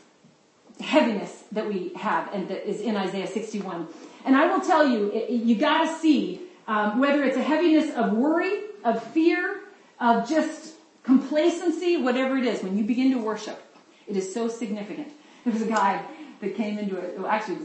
heaviness 0.82 1.44
that 1.52 1.68
we 1.68 1.90
have 1.96 2.34
and 2.34 2.48
that 2.50 2.68
is 2.68 2.82
in 2.82 2.98
Isaiah 2.98 3.28
61. 3.28 3.88
And 4.26 4.36
I 4.36 4.48
will 4.48 4.62
tell 4.62 4.88
you, 4.88 5.12
it, 5.12 5.30
you 5.30 5.56
gotta 5.56 5.94
see 6.00 6.42
um, 6.68 7.00
whether 7.00 7.24
it's 7.24 7.38
a 7.38 7.44
heaviness 7.44 7.94
of 7.96 8.14
worry, 8.14 8.62
of 8.84 9.04
fear, 9.12 9.62
of 10.00 10.28
just 10.28 10.76
complacency, 11.04 11.98
whatever 11.98 12.38
it 12.38 12.46
is, 12.46 12.64
when 12.64 12.78
you 12.78 12.84
begin 12.84 13.12
to 13.12 13.20
worship, 13.20 13.62
it 14.08 14.16
is 14.16 14.34
so 14.34 14.48
significant. 14.48 15.10
There 15.44 15.52
was 15.52 15.62
a 15.62 15.68
guy 15.68 16.02
that 16.40 16.56
came 16.56 16.80
into 16.80 16.96
it, 16.96 17.20
well, 17.20 17.28
actually 17.28 17.58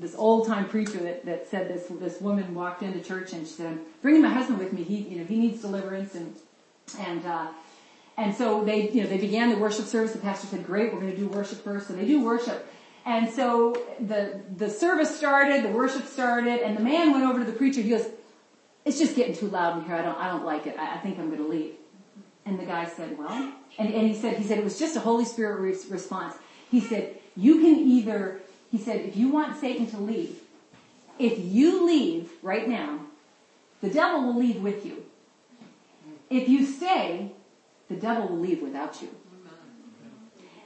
this 0.00 0.14
old 0.16 0.46
time 0.46 0.68
preacher 0.68 0.98
that, 0.98 1.24
that 1.24 1.48
said 1.48 1.68
this, 1.68 1.86
this 2.00 2.20
woman 2.20 2.54
walked 2.54 2.82
into 2.82 3.00
church 3.00 3.32
and 3.32 3.46
she 3.46 3.52
said, 3.52 3.78
bringing 4.02 4.22
my 4.22 4.28
husband 4.28 4.58
with 4.58 4.72
me. 4.72 4.82
He, 4.82 4.96
you 4.96 5.18
know, 5.18 5.24
he 5.24 5.38
needs 5.38 5.60
deliverance 5.60 6.14
and, 6.14 6.34
and, 6.98 7.24
uh, 7.24 7.48
and 8.16 8.34
so 8.34 8.64
they, 8.64 8.90
you 8.90 9.02
know, 9.02 9.08
they 9.08 9.18
began 9.18 9.50
the 9.50 9.56
worship 9.56 9.86
service. 9.86 10.12
The 10.12 10.18
pastor 10.18 10.46
said, 10.46 10.64
great, 10.64 10.92
we're 10.92 11.00
going 11.00 11.12
to 11.12 11.16
do 11.16 11.28
worship 11.28 11.62
first. 11.62 11.88
So 11.88 11.94
they 11.94 12.06
do 12.06 12.24
worship. 12.24 12.66
And 13.06 13.28
so 13.28 13.74
the, 14.00 14.40
the 14.56 14.70
service 14.70 15.14
started, 15.16 15.62
the 15.64 15.68
worship 15.68 16.06
started, 16.06 16.60
and 16.60 16.76
the 16.76 16.82
man 16.82 17.12
went 17.12 17.24
over 17.24 17.40
to 17.40 17.44
the 17.44 17.56
preacher. 17.56 17.82
He 17.82 17.90
goes, 17.90 18.06
it's 18.84 18.98
just 18.98 19.14
getting 19.14 19.34
too 19.34 19.48
loud 19.48 19.78
in 19.78 19.84
here. 19.84 19.94
I 19.96 20.02
don't, 20.02 20.18
I 20.18 20.28
don't 20.28 20.44
like 20.44 20.66
it. 20.66 20.76
I, 20.78 20.94
I 20.94 20.98
think 20.98 21.18
I'm 21.18 21.28
going 21.28 21.42
to 21.42 21.48
leave. 21.48 21.74
And 22.46 22.58
the 22.58 22.64
guy 22.64 22.86
said, 22.86 23.18
well, 23.18 23.52
and, 23.78 23.94
and 23.94 24.06
he 24.06 24.14
said, 24.14 24.36
he 24.36 24.44
said 24.44 24.58
it 24.58 24.64
was 24.64 24.78
just 24.78 24.96
a 24.96 25.00
Holy 25.00 25.24
Spirit 25.24 25.60
re- 25.60 25.76
response. 25.90 26.34
He 26.70 26.80
said, 26.80 27.16
you 27.36 27.60
can 27.60 27.78
either, 27.78 28.40
he 28.70 28.78
said, 28.78 29.00
if 29.00 29.16
you 29.16 29.28
want 29.28 29.58
Satan 29.60 29.86
to 29.88 29.98
leave, 29.98 30.40
if 31.18 31.38
you 31.38 31.86
leave 31.86 32.30
right 32.42 32.68
now, 32.68 33.00
the 33.80 33.90
devil 33.90 34.22
will 34.22 34.38
leave 34.38 34.62
with 34.62 34.84
you. 34.84 35.04
If 36.30 36.48
you 36.48 36.66
stay, 36.66 37.32
the 37.88 37.96
devil 37.96 38.28
will 38.28 38.38
leave 38.38 38.62
without 38.62 39.00
you. 39.00 39.08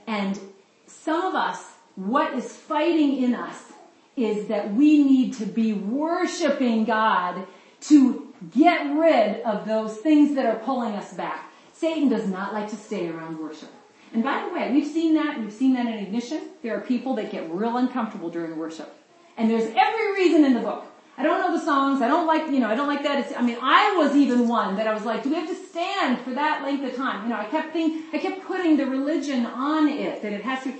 And 0.07 0.39
some 0.87 1.25
of 1.25 1.35
us, 1.35 1.65
what 1.99 2.33
is 2.35 2.53
fighting 2.55 3.25
in 3.25 3.35
us 3.35 3.73
is 4.15 4.47
that 4.47 4.73
we 4.73 5.03
need 5.03 5.33
to 5.35 5.45
be 5.45 5.73
worshiping 5.73 6.85
God 6.85 7.45
to 7.81 8.33
get 8.53 8.95
rid 8.95 9.41
of 9.43 9.67
those 9.67 9.97
things 9.97 10.37
that 10.37 10.47
are 10.47 10.61
pulling 10.61 10.95
us 10.95 11.13
back. 11.15 11.51
Satan 11.73 12.09
does 12.09 12.29
not 12.29 12.55
like 12.55 12.69
to 12.71 12.77
stay 12.77 13.09
around 13.09 13.39
worship. 13.39 13.71
And 14.13 14.23
by 14.23 14.45
the 14.47 14.55
way, 14.55 14.71
we've 14.73 14.87
seen 14.87 15.15
that, 15.15 15.41
we've 15.41 15.53
seen 15.53 15.75
that 15.75 15.87
in 15.87 15.95
Ignition. 15.95 16.51
There 16.63 16.77
are 16.77 16.81
people 16.81 17.15
that 17.17 17.33
get 17.33 17.51
real 17.51 17.77
uncomfortable 17.77 18.31
during 18.31 18.57
worship. 18.57 18.95
And 19.37 19.51
there's 19.51 19.71
every 19.77 20.13
reason 20.15 20.45
in 20.45 20.55
the 20.55 20.61
book. 20.61 20.85
I 21.17 21.25
don't 21.25 21.41
know 21.41 21.57
the 21.57 21.65
songs, 21.65 22.01
I 22.01 22.07
don't 22.07 22.29
like, 22.29 22.49
you 22.49 22.61
know, 22.61 22.69
I 22.69 22.77
don't 22.77 22.87
like 22.87 23.03
that. 23.03 23.19
It's, 23.19 23.37
I 23.37 23.43
mean, 23.43 23.59
I 23.61 23.97
was 23.97 24.15
even 24.15 24.47
one 24.47 24.77
that 24.77 24.87
I 24.87 24.95
was 24.95 25.05
like, 25.05 25.25
do 25.25 25.31
we 25.31 25.35
have 25.35 25.49
to 25.49 25.55
stand 25.55 26.21
for 26.21 26.31
that 26.31 26.63
length 26.63 26.85
of 26.85 26.95
time? 26.95 27.25
You 27.25 27.31
know, 27.31 27.41
I 27.41 27.47
kept 27.47 27.73
thinking, 27.73 28.05
I 28.13 28.19
kept 28.19 28.45
putting 28.47 28.77
the 28.77 28.87
religion 28.87 29.45
on 29.45 29.89
it, 29.89 30.23
that 30.23 30.33
it 30.33 30.43
has 30.43 30.63
to, 30.63 30.73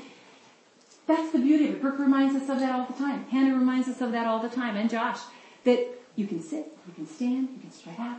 that's 1.09 1.33
the 1.33 1.39
beauty 1.39 1.69
of 1.69 1.75
it. 1.75 1.83
Brooke 1.83 1.99
reminds 1.99 2.41
us 2.41 2.49
of 2.49 2.61
that 2.61 2.73
all 2.73 2.87
the 2.87 2.93
time. 2.93 3.25
Hannah 3.31 3.57
reminds 3.57 3.89
us 3.89 4.01
of 4.01 4.13
that 4.13 4.27
all 4.27 4.41
the 4.41 4.49
time, 4.49 4.77
and 4.77 4.89
Josh, 4.89 5.19
that 5.65 5.89
you 6.15 6.27
can 6.27 6.41
sit, 6.41 6.77
you 6.87 6.95
can 6.95 7.09
stand, 7.09 7.49
you 7.55 7.61
can 7.61 7.73
spread 7.73 7.99
out, 7.99 8.19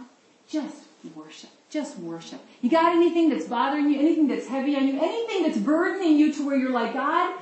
just 0.49 0.83
worship. 1.15 1.51
Just 1.69 1.99
worship. 1.99 2.39
You 2.61 2.69
got 2.69 2.95
anything 2.95 3.29
that's 3.29 3.45
bothering 3.45 3.89
you, 3.89 3.99
anything 3.99 4.27
that's 4.27 4.47
heavy 4.47 4.75
on 4.75 4.87
you, 4.87 4.99
anything 4.99 5.43
that's 5.43 5.59
burdening 5.59 6.17
you 6.17 6.33
to 6.33 6.45
where 6.45 6.57
you're 6.57 6.71
like, 6.71 6.93
God, 6.93 7.39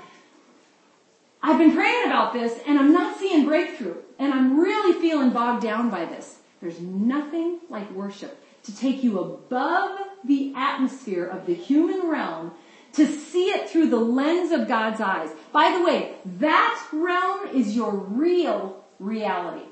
I've 1.41 1.57
been 1.57 1.73
praying 1.73 2.07
about 2.07 2.33
this 2.33 2.59
and 2.67 2.77
I'm 2.77 2.91
not 2.91 3.17
seeing 3.17 3.45
breakthrough 3.45 3.95
and 4.19 4.33
I'm 4.33 4.59
really 4.59 4.99
feeling 4.99 5.29
bogged 5.29 5.63
down 5.63 5.89
by 5.89 6.03
this. 6.05 6.39
There's 6.61 6.81
nothing 6.81 7.59
like 7.69 7.89
worship 7.91 8.43
to 8.63 8.75
take 8.75 9.01
you 9.01 9.19
above 9.19 9.99
the 10.25 10.51
atmosphere 10.55 11.25
of 11.25 11.45
the 11.45 11.53
human 11.53 12.09
realm 12.09 12.51
to 12.97 13.05
see 13.05 13.49
it 13.51 13.69
through 13.69 13.89
the 13.89 13.97
lens 13.99 14.51
of 14.51 14.67
God's 14.67 14.99
eyes. 14.99 15.29
By 15.51 15.77
the 15.77 15.83
way, 15.83 16.15
that 16.39 16.87
realm 16.91 17.47
is 17.55 17.75
your 17.75 17.93
real 17.93 18.83
reality. 18.99 19.65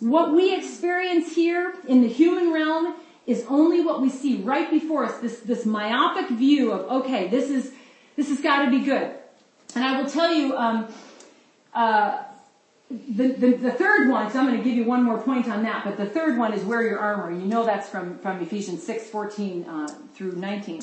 What 0.00 0.32
we 0.32 0.54
experience 0.54 1.34
here 1.34 1.74
in 1.88 2.02
the 2.02 2.08
human 2.08 2.52
realm 2.52 2.94
is 3.26 3.46
only 3.48 3.80
what 3.80 4.02
we 4.02 4.10
see 4.10 4.42
right 4.42 4.70
before 4.70 5.06
us, 5.06 5.18
this, 5.20 5.40
this 5.40 5.64
myopic 5.64 6.28
view 6.28 6.72
of, 6.72 7.04
okay, 7.04 7.28
this 7.28 7.48
is, 7.48 7.72
this 8.16 8.28
has 8.28 8.40
got 8.40 8.66
to 8.66 8.70
be 8.70 8.80
good. 8.80 9.14
And 9.74 9.82
I 9.82 9.98
will 10.00 10.10
tell 10.10 10.34
you, 10.34 10.54
um, 10.54 10.92
uh, 11.72 12.22
the, 12.90 13.28
the, 13.28 13.56
the, 13.56 13.70
third 13.70 14.10
one, 14.10 14.30
so 14.30 14.40
I'm 14.40 14.46
going 14.46 14.58
to 14.58 14.62
give 14.62 14.76
you 14.76 14.84
one 14.84 15.02
more 15.02 15.16
point 15.22 15.48
on 15.48 15.62
that, 15.62 15.84
but 15.84 15.96
the 15.96 16.04
third 16.04 16.36
one 16.36 16.52
is 16.52 16.62
wear 16.64 16.82
your 16.82 16.98
armor. 16.98 17.30
You 17.30 17.46
know 17.46 17.64
that's 17.64 17.88
from, 17.88 18.18
from 18.18 18.42
Ephesians 18.42 18.82
6, 18.82 19.08
14 19.08 19.64
uh, 19.64 19.88
through 20.14 20.32
19. 20.32 20.82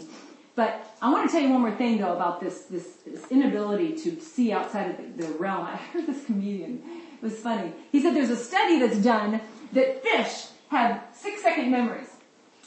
But 0.56 0.89
I 1.02 1.12
want 1.12 1.30
to 1.30 1.32
tell 1.32 1.42
you 1.42 1.52
one 1.52 1.62
more 1.62 1.76
thing 1.76 1.98
though 1.98 2.14
about 2.14 2.42
this, 2.42 2.64
this, 2.64 2.98
this 3.06 3.26
inability 3.32 3.94
to 4.04 4.20
see 4.20 4.52
outside 4.52 4.92
of 4.92 5.18
the, 5.18 5.26
the 5.26 5.34
realm. 5.34 5.66
I 5.66 5.76
heard 5.76 6.08
this 6.08 6.26
comedian, 6.26 6.82
it 7.16 7.24
was 7.24 7.38
funny. 7.40 7.74
He 7.92 8.02
said 8.02 8.16
there's 8.16 8.30
a 8.30 8.36
study 8.36 8.80
that's 8.80 8.98
done 8.98 9.42
that 9.74 10.04
fish 10.04 10.48
have 10.70 11.04
six 11.14 11.42
second 11.42 11.72
memories. 11.72 12.08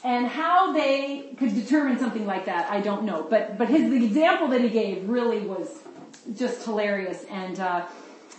And 0.04 0.26
how 0.26 0.72
they 0.72 1.34
could 1.38 1.54
determine 1.54 1.98
something 1.98 2.26
like 2.26 2.46
that, 2.46 2.68
I 2.68 2.80
don't 2.80 3.04
know. 3.04 3.24
But 3.28 3.56
but 3.56 3.68
his 3.68 3.88
the 3.88 4.04
example 4.04 4.48
that 4.48 4.60
he 4.60 4.68
gave 4.68 5.08
really 5.08 5.40
was 5.40 5.68
just 6.36 6.64
hilarious 6.64 7.24
and 7.30 7.60
uh, 7.60 7.86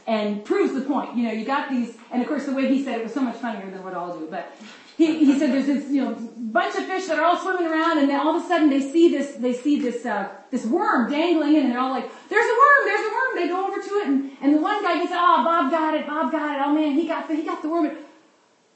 and 0.05 0.43
proves 0.43 0.73
the 0.73 0.81
point. 0.81 1.15
You 1.15 1.23
know, 1.23 1.31
you 1.31 1.45
got 1.45 1.69
these, 1.69 1.95
and 2.11 2.21
of 2.21 2.27
course 2.27 2.45
the 2.45 2.53
way 2.53 2.67
he 2.67 2.83
said 2.83 2.99
it 2.99 3.03
was 3.03 3.13
so 3.13 3.21
much 3.21 3.37
funnier 3.37 3.71
than 3.71 3.81
what 3.81 3.93
I'll 3.93 4.17
do. 4.19 4.27
But 4.29 4.53
he 4.97 5.25
he 5.25 5.39
said 5.39 5.51
there's 5.51 5.65
this 5.65 5.89
you 5.89 6.03
know 6.03 6.13
bunch 6.37 6.75
of 6.75 6.85
fish 6.85 7.07
that 7.07 7.17
are 7.17 7.25
all 7.25 7.37
swimming 7.37 7.65
around, 7.65 7.97
and 7.97 8.09
then 8.09 8.19
all 8.19 8.35
of 8.35 8.43
a 8.43 8.47
sudden 8.47 8.69
they 8.69 8.81
see 8.81 9.09
this 9.09 9.35
they 9.37 9.53
see 9.53 9.79
this 9.79 10.05
uh, 10.05 10.29
this 10.51 10.65
worm 10.65 11.09
dangling 11.09 11.57
and 11.57 11.71
they're 11.71 11.79
all 11.79 11.89
like, 11.89 12.09
"There's 12.29 12.45
a 12.45 12.55
worm! 12.61 12.81
There's 12.85 13.05
a 13.07 13.11
worm!" 13.11 13.31
They 13.35 13.47
go 13.47 13.67
over 13.67 13.81
to 13.81 13.93
it, 14.01 14.07
and 14.07 14.31
and 14.41 14.53
the 14.53 14.61
one 14.61 14.83
guy 14.83 14.99
gets, 14.99 15.11
"Oh, 15.13 15.43
Bob 15.43 15.71
got 15.71 15.95
it! 15.95 16.05
Bob 16.05 16.31
got 16.31 16.55
it! 16.55 16.61
Oh 16.63 16.73
man, 16.73 16.93
he 16.93 17.07
got 17.07 17.27
the 17.27 17.35
he 17.35 17.43
got 17.43 17.61
the 17.61 17.69
worm!" 17.69 17.89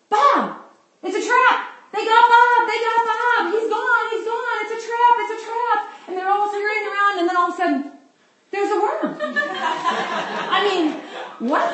Bob, 0.10 0.58
it's 1.04 1.16
a 1.16 1.22
trap! 1.22 1.70
They 1.94 2.04
got 2.04 2.24
Bob! 2.34 2.62
They 2.66 2.80
got 2.82 3.00
Bob! 3.06 3.54
He's 3.54 3.70
gone! 3.70 4.06
He's 4.10 4.26
gone! 4.26 4.58
It's 4.66 4.74
a 4.74 4.82
trap! 4.88 5.14
It's 5.22 5.34
a 5.38 5.46
trap! 5.46 5.80
And 6.08 6.18
they're 6.18 6.30
all 6.30 6.48
scurrying 6.48 6.88
around 6.88 7.20
and 7.20 7.30
then 7.30 7.38
all 7.38 7.50
of 7.50 7.54
a 7.54 7.58
sudden, 7.58 7.92
there's 8.52 8.72
a 8.72 8.80
worm. 8.80 9.18
I 9.22 10.64
mean, 10.64 11.50
what? 11.50 11.68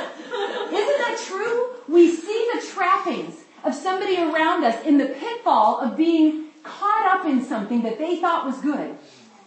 Isn't 0.73 0.99
that 0.99 1.21
true? 1.27 1.69
We 1.87 2.11
see 2.11 2.49
the 2.53 2.65
trappings 2.73 3.42
of 3.63 3.73
somebody 3.73 4.17
around 4.17 4.63
us 4.63 4.83
in 4.85 4.97
the 4.97 5.05
pitfall 5.05 5.79
of 5.79 5.97
being 5.97 6.45
caught 6.63 7.19
up 7.19 7.25
in 7.25 7.43
something 7.43 7.83
that 7.83 7.97
they 7.97 8.17
thought 8.17 8.45
was 8.45 8.57
good. 8.59 8.97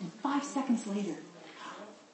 And 0.01 0.13
five 0.23 0.45
seconds 0.45 0.87
later, 0.87 1.17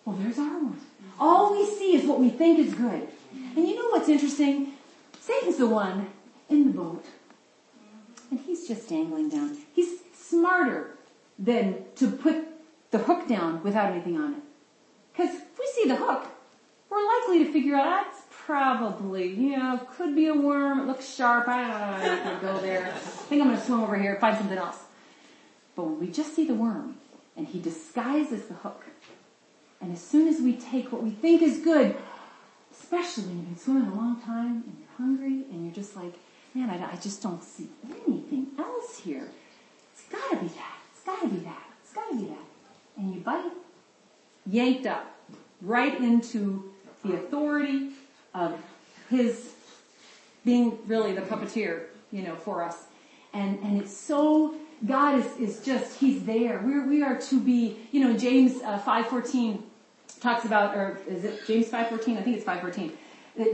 well, 0.05 0.17
there's 0.17 0.39
our 0.39 0.59
one. 0.59 0.81
All 1.19 1.53
we 1.53 1.67
see 1.67 1.95
is 1.95 2.05
what 2.05 2.21
we 2.21 2.31
think 2.31 2.59
is 2.59 2.75
good. 2.75 3.09
And 3.57 3.69
you 3.69 3.77
know 3.77 3.89
what's 3.91 4.09
interesting? 4.09 4.73
Satan's 5.21 5.59
the 5.59 5.67
one 5.67 6.09
in 6.49 6.67
the 6.67 6.73
boat 6.73 7.05
and 8.33 8.41
he's 8.41 8.67
just 8.67 8.89
dangling 8.89 9.29
down. 9.29 9.59
He's 9.75 10.01
smarter 10.15 10.97
than 11.39 11.85
to 11.97 12.11
put 12.11 12.47
the 12.91 12.99
hook 12.99 13.29
down 13.29 13.63
without 13.63 13.93
anything 13.93 14.17
on 14.17 14.33
it. 14.35 14.43
Because 15.13 15.35
if 15.35 15.59
we 15.59 15.67
see 15.75 15.87
the 15.87 15.97
hook, 15.97 16.27
we're 16.89 17.07
likely 17.07 17.45
to 17.45 17.53
figure 17.53 17.77
out 17.77 17.87
ah, 17.87 18.05
that's 18.05 18.22
probably, 18.47 19.29
you 19.29 19.57
know, 19.57 19.81
could 19.97 20.15
be 20.15 20.27
a 20.27 20.35
worm. 20.35 20.81
It 20.81 20.87
looks 20.87 21.15
sharp. 21.15 21.49
I 21.49 22.05
don't 22.05 22.25
know. 22.25 22.35
To 22.35 22.41
go 22.41 22.61
there. 22.61 22.87
I 22.87 22.99
think 22.99 23.43
I'm 23.43 23.49
going 23.49 23.61
to 23.61 23.65
swim 23.65 23.81
over 23.81 23.99
here, 23.99 24.17
find 24.21 24.37
something 24.37 24.59
else. 24.59 24.79
But 25.75 25.85
we 25.85 26.09
just 26.09 26.35
see 26.35 26.47
the 26.47 26.55
worm 26.55 26.97
and 27.37 27.47
he 27.47 27.61
disguises 27.61 28.47
the 28.47 28.55
hook, 28.55 28.85
and 29.81 29.93
as 29.93 30.01
soon 30.01 30.29
as 30.29 30.41
we 30.41 30.55
take 30.55 30.93
what 30.93 31.03
we 31.03 31.11
think 31.11 31.43
is 31.43 31.59
good, 31.59 31.97
especially 32.71 33.25
when 33.25 33.39
you've 33.39 33.47
been 33.47 33.59
swimming 33.59 33.89
a 33.89 33.95
long 33.95 34.21
time 34.21 34.63
and 34.67 34.77
you're 34.79 34.97
hungry 34.97 35.45
and 35.51 35.65
you're 35.65 35.75
just 35.75 35.97
like, 35.97 36.13
man, 36.55 36.71
I, 36.71 36.93
I 36.93 36.97
just 36.97 37.23
don't 37.23 37.43
see 37.43 37.69
anything 38.07 38.49
else 38.59 38.99
here. 38.99 39.29
It's 39.93 40.05
gotta 40.11 40.37
be 40.37 40.49
that. 40.49 40.79
It's 40.93 41.05
gotta 41.05 41.29
be 41.29 41.39
that. 41.41 41.65
It's 41.83 41.93
gotta 41.93 42.17
be 42.17 42.25
that. 42.27 42.45
And 42.97 43.15
you 43.15 43.21
bite, 43.21 43.51
yanked 44.47 44.87
up 44.87 45.17
right 45.61 45.99
into 45.99 46.71
the 47.05 47.15
authority 47.15 47.91
of 48.35 48.59
his 49.11 49.53
being 50.45 50.79
really 50.87 51.13
the 51.13 51.21
puppeteer, 51.21 51.85
you 52.11 52.23
know, 52.23 52.35
for 52.35 52.63
us. 52.63 52.77
And, 53.33 53.59
and 53.61 53.81
it's 53.81 53.97
so, 53.97 54.55
God 54.85 55.19
is, 55.19 55.37
is 55.37 55.65
just, 55.65 55.99
He's 55.99 56.25
there. 56.25 56.61
We're, 56.65 56.87
we 56.87 57.03
are 57.03 57.21
to 57.21 57.41
be, 57.41 57.79
you 57.93 58.01
know, 58.01 58.17
James 58.17 58.61
uh, 58.63 58.81
5.14 58.81 59.63
talks 60.21 60.45
about, 60.45 60.77
or 60.77 61.01
is 61.09 61.25
it 61.25 61.47
James 61.47 61.69
5.14? 61.69 62.19
I 62.19 62.23
think 62.23 62.37
it's 62.37 62.45
5.14. 62.45 62.93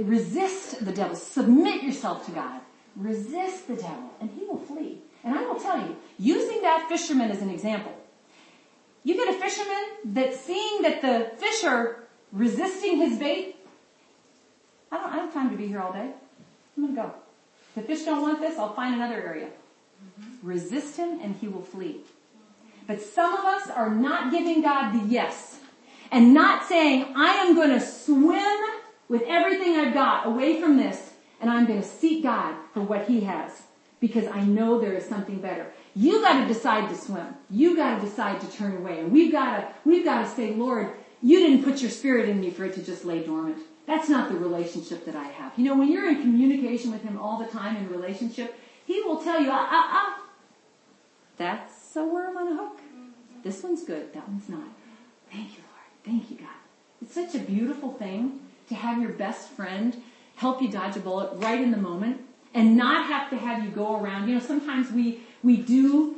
Resist 0.06 0.84
the 0.84 0.92
devil. 0.92 1.14
Submit 1.14 1.82
yourself 1.82 2.26
to 2.26 2.32
God. 2.32 2.60
Resist 2.96 3.68
the 3.68 3.76
devil 3.76 4.10
and 4.20 4.30
he 4.30 4.44
will 4.44 4.58
flee. 4.58 4.98
And 5.22 5.38
I 5.38 5.42
will 5.46 5.60
tell 5.60 5.78
you, 5.78 5.96
using 6.18 6.62
that 6.62 6.88
fisherman 6.88 7.30
as 7.30 7.42
an 7.42 7.50
example, 7.50 7.92
you 9.04 9.14
get 9.14 9.34
a 9.34 9.38
fisherman 9.38 9.84
that's 10.04 10.40
seeing 10.40 10.82
that 10.82 11.00
the 11.00 11.30
fish 11.38 11.64
are 11.64 12.04
resisting 12.32 12.96
his 12.96 13.18
bait. 13.18 13.56
I 14.90 14.96
don't, 14.96 15.12
I 15.12 15.16
don't 15.16 15.24
have 15.26 15.34
time 15.34 15.50
to 15.50 15.56
be 15.56 15.66
here 15.66 15.80
all 15.80 15.92
day. 15.92 16.10
I'm 16.76 16.94
gonna 16.94 17.08
go. 17.08 17.14
If 17.68 17.74
the 17.74 17.82
fish 17.82 18.04
don't 18.04 18.22
want 18.22 18.40
this, 18.40 18.58
I'll 18.58 18.74
find 18.74 18.94
another 18.94 19.22
area. 19.22 19.48
Mm-hmm. 19.48 20.46
Resist 20.46 20.96
him 20.96 21.20
and 21.20 21.36
he 21.36 21.48
will 21.48 21.62
flee. 21.62 22.00
But 22.86 23.02
some 23.02 23.34
of 23.34 23.44
us 23.44 23.68
are 23.68 23.94
not 23.94 24.32
giving 24.32 24.62
God 24.62 24.92
the 24.92 25.06
yes 25.06 25.58
and 26.10 26.32
not 26.32 26.66
saying, 26.66 27.12
I 27.14 27.34
am 27.34 27.54
going 27.54 27.70
to 27.70 27.80
swim 27.80 28.58
with 29.08 29.22
everything 29.26 29.76
I've 29.76 29.92
got 29.92 30.26
away 30.26 30.60
from 30.60 30.76
this 30.76 31.12
and 31.40 31.50
I'm 31.50 31.66
going 31.66 31.82
to 31.82 31.86
seek 31.86 32.22
God 32.22 32.54
for 32.72 32.80
what 32.80 33.06
he 33.06 33.20
has 33.20 33.62
because 34.00 34.26
I 34.26 34.40
know 34.42 34.80
there 34.80 34.94
is 34.94 35.04
something 35.04 35.38
better. 35.38 35.66
You 35.94 36.22
got 36.22 36.40
to 36.40 36.48
decide 36.52 36.88
to 36.88 36.96
swim. 36.96 37.34
You 37.50 37.76
got 37.76 37.96
to 37.96 38.06
decide 38.06 38.40
to 38.40 38.50
turn 38.50 38.76
away. 38.76 39.00
And 39.00 39.12
we've 39.12 39.32
got 39.32 39.56
to, 39.56 39.68
we've 39.84 40.04
got 40.04 40.22
to 40.22 40.30
say, 40.30 40.54
Lord, 40.54 40.92
you 41.22 41.40
didn't 41.40 41.64
put 41.64 41.82
your 41.82 41.90
spirit 41.90 42.28
in 42.28 42.40
me 42.40 42.50
for 42.50 42.64
it 42.64 42.74
to 42.74 42.82
just 42.82 43.04
lay 43.04 43.24
dormant. 43.24 43.58
That's 43.88 44.10
not 44.10 44.30
the 44.30 44.36
relationship 44.36 45.06
that 45.06 45.16
I 45.16 45.24
have. 45.24 45.52
You 45.56 45.64
know, 45.64 45.74
when 45.74 45.90
you're 45.90 46.10
in 46.10 46.20
communication 46.20 46.92
with 46.92 47.02
him 47.02 47.18
all 47.18 47.38
the 47.38 47.46
time 47.46 47.74
in 47.74 47.86
a 47.86 47.88
relationship, 47.88 48.54
he 48.84 49.00
will 49.00 49.16
tell 49.16 49.40
you, 49.40 49.48
ah, 49.50 49.66
ah, 49.70 49.88
ah, 49.90 50.24
that's 51.38 51.96
a 51.96 52.04
worm 52.04 52.36
on 52.36 52.52
a 52.52 52.56
hook. 52.56 52.78
This 53.42 53.62
one's 53.62 53.84
good. 53.84 54.12
That 54.12 54.28
one's 54.28 54.46
not. 54.50 54.68
Thank 55.32 55.56
you, 55.56 55.62
Lord. 55.70 55.88
Thank 56.04 56.30
you, 56.30 56.36
God. 56.36 56.60
It's 57.00 57.14
such 57.14 57.34
a 57.34 57.38
beautiful 57.38 57.92
thing 57.94 58.40
to 58.68 58.74
have 58.74 59.00
your 59.00 59.12
best 59.12 59.48
friend 59.48 59.96
help 60.36 60.60
you 60.60 60.68
dodge 60.68 60.96
a 60.96 61.00
bullet 61.00 61.30
right 61.36 61.60
in 61.60 61.70
the 61.70 61.78
moment 61.78 62.20
and 62.52 62.76
not 62.76 63.06
have 63.06 63.30
to 63.30 63.36
have 63.38 63.64
you 63.64 63.70
go 63.70 63.98
around. 63.98 64.28
You 64.28 64.34
know, 64.34 64.40
sometimes 64.40 64.92
we, 64.92 65.20
we 65.42 65.56
do 65.56 66.16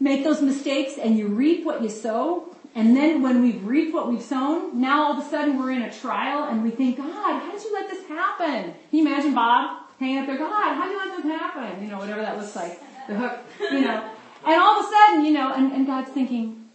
make 0.00 0.24
those 0.24 0.40
mistakes 0.40 0.96
and 0.96 1.18
you 1.18 1.28
reap 1.28 1.66
what 1.66 1.82
you 1.82 1.90
sow. 1.90 2.55
And 2.76 2.94
then 2.94 3.22
when 3.22 3.42
we've 3.42 3.64
reaped 3.64 3.94
what 3.94 4.06
we've 4.06 4.22
sown, 4.22 4.78
now 4.78 5.04
all 5.04 5.18
of 5.18 5.26
a 5.26 5.30
sudden 5.30 5.58
we're 5.58 5.70
in 5.70 5.80
a 5.80 5.92
trial 5.92 6.44
and 6.44 6.62
we 6.62 6.70
think, 6.70 6.98
God, 6.98 7.10
how 7.10 7.50
did 7.50 7.64
you 7.64 7.72
let 7.72 7.88
this 7.88 8.06
happen? 8.06 8.74
Can 8.90 8.98
you 8.98 9.06
imagine 9.06 9.34
Bob 9.34 9.78
hanging 9.98 10.18
up 10.18 10.26
there, 10.26 10.36
God, 10.36 10.74
how 10.74 10.84
did 10.84 10.92
you 10.92 10.98
let 10.98 11.16
this 11.16 11.24
happen? 11.24 11.82
You 11.82 11.88
know, 11.88 11.98
whatever 11.98 12.20
that 12.20 12.36
looks 12.36 12.54
like. 12.54 12.78
The 13.08 13.14
hook, 13.14 13.38
you 13.60 13.80
know. 13.80 14.10
And 14.44 14.54
all 14.60 14.80
of 14.80 14.86
a 14.86 14.90
sudden, 14.90 15.24
you 15.24 15.32
know, 15.32 15.54
and, 15.54 15.72
and 15.72 15.86
God's 15.86 16.10
thinking, 16.10 16.66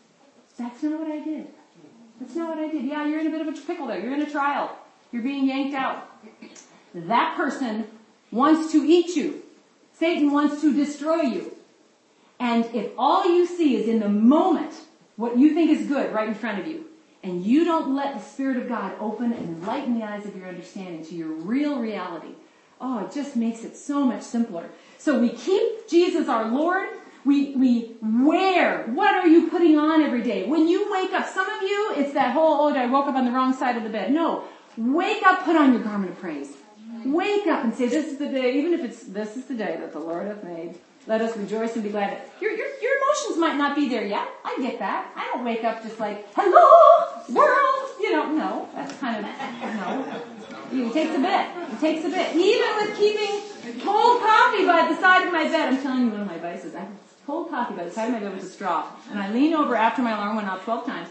that's 0.57 0.81
not 0.81 0.99
what 0.99 1.11
I 1.11 1.19
did. 1.19 1.47
That's 2.19 2.35
not 2.35 2.55
what 2.55 2.65
I 2.65 2.71
did. 2.71 2.85
Yeah, 2.85 3.05
you're 3.05 3.19
in 3.19 3.27
a 3.27 3.29
bit 3.29 3.41
of 3.41 3.47
a 3.47 3.51
pickle 3.51 3.85
there. 3.85 3.99
You're 3.99 4.15
in 4.15 4.23
a 4.23 4.29
trial. 4.29 4.75
You're 5.11 5.21
being 5.21 5.47
yanked 5.47 5.75
out. 5.75 6.09
That 6.95 7.37
person 7.37 7.85
wants 8.31 8.71
to 8.71 8.83
eat 8.83 9.15
you. 9.15 9.43
Satan 9.93 10.31
wants 10.31 10.61
to 10.61 10.73
destroy 10.73 11.21
you. 11.21 11.55
And 12.39 12.65
if 12.73 12.91
all 12.97 13.23
you 13.25 13.45
see 13.45 13.75
is 13.75 13.87
in 13.87 13.99
the 13.99 14.09
moment 14.09 14.73
what 15.15 15.37
you 15.37 15.53
think 15.53 15.69
is 15.71 15.87
good 15.87 16.13
right 16.13 16.27
in 16.27 16.35
front 16.35 16.59
of 16.59 16.67
you, 16.67 16.85
and 17.23 17.45
you 17.45 17.63
don't 17.63 17.95
let 17.95 18.15
the 18.15 18.21
Spirit 18.21 18.57
of 18.57 18.67
God 18.67 18.93
open 18.99 19.31
and 19.33 19.57
enlighten 19.57 19.99
the 19.99 20.05
eyes 20.05 20.25
of 20.25 20.35
your 20.35 20.47
understanding 20.47 21.05
to 21.05 21.15
your 21.15 21.29
real 21.29 21.79
reality, 21.79 22.35
oh, 22.79 23.05
it 23.05 23.13
just 23.13 23.35
makes 23.35 23.63
it 23.63 23.77
so 23.77 24.05
much 24.05 24.23
simpler. 24.23 24.69
So 24.97 25.19
we 25.19 25.29
keep 25.29 25.87
Jesus 25.87 26.27
our 26.27 26.47
Lord. 26.47 26.89
We, 27.23 27.55
we 27.55 27.95
wear. 28.01 28.87
What 28.87 29.13
are 29.13 29.27
you 29.27 29.49
putting 29.49 29.77
on 29.77 30.01
every 30.01 30.23
day? 30.23 30.47
When 30.47 30.67
you 30.67 30.91
wake 30.91 31.13
up, 31.13 31.27
some 31.27 31.47
of 31.47 31.61
you, 31.61 31.93
it's 31.97 32.13
that 32.13 32.33
whole, 32.33 32.61
oh, 32.61 32.75
I 32.75 32.87
woke 32.87 33.07
up 33.07 33.15
on 33.15 33.25
the 33.25 33.31
wrong 33.31 33.53
side 33.53 33.77
of 33.77 33.83
the 33.83 33.89
bed. 33.89 34.11
No. 34.11 34.45
Wake 34.75 35.21
up, 35.23 35.43
put 35.43 35.55
on 35.55 35.73
your 35.73 35.83
garment 35.83 36.13
of 36.13 36.19
praise. 36.19 36.53
Wake 37.05 37.45
up 37.47 37.63
and 37.63 37.73
say, 37.73 37.87
this 37.87 38.07
is 38.07 38.17
the 38.17 38.27
day, 38.27 38.53
even 38.57 38.73
if 38.73 38.83
it's, 38.83 39.03
this 39.03 39.37
is 39.37 39.45
the 39.45 39.53
day 39.53 39.77
that 39.79 39.91
the 39.91 39.99
Lord 39.99 40.27
hath 40.27 40.43
made. 40.43 40.79
Let 41.07 41.21
us 41.21 41.35
rejoice 41.35 41.73
and 41.75 41.83
be 41.83 41.89
glad. 41.89 42.21
Your, 42.39 42.51
your, 42.51 42.67
your 42.81 42.91
emotions 42.97 43.37
might 43.37 43.57
not 43.57 43.75
be 43.75 43.89
there 43.89 44.05
yet. 44.05 44.27
I 44.45 44.57
get 44.61 44.79
that. 44.79 45.11
I 45.15 45.31
don't 45.33 45.43
wake 45.43 45.63
up 45.63 45.81
just 45.81 45.99
like, 45.99 46.27
hello, 46.35 47.33
world. 47.33 47.89
You 47.99 48.09
don't 48.11 48.37
know, 48.37 48.41
no, 48.41 48.69
that's 48.73 48.97
kind 48.97 49.17
of, 49.17 49.23
no. 49.23 50.87
It 50.87 50.93
takes 50.93 51.15
a 51.15 51.19
bit. 51.19 51.73
It 51.73 51.79
takes 51.79 52.05
a 52.05 52.09
bit. 52.09 52.35
Even 52.35 52.69
with 52.77 52.97
keeping 52.97 53.83
cold 53.83 54.21
coffee 54.21 54.65
by 54.65 54.87
the 54.89 54.99
side 54.99 55.27
of 55.27 55.33
my 55.33 55.43
bed, 55.43 55.73
I'm 55.73 55.81
telling 55.81 56.05
you 56.05 56.09
one 56.11 56.21
of 56.21 56.27
my 56.27 56.37
vices. 56.37 56.73
I 56.75 56.79
have 56.79 56.89
cold 57.25 57.49
coffee 57.49 57.75
by 57.75 57.83
the 57.85 57.91
side 57.91 58.07
of 58.07 58.13
my 58.13 58.19
bed 58.19 58.33
with 58.33 58.43
a 58.43 58.47
straw. 58.47 58.87
And 59.09 59.19
I 59.19 59.31
lean 59.31 59.53
over 59.53 59.75
after 59.75 60.01
my 60.01 60.11
alarm 60.11 60.37
went 60.37 60.47
off 60.47 60.63
12 60.63 60.85
times. 60.85 61.09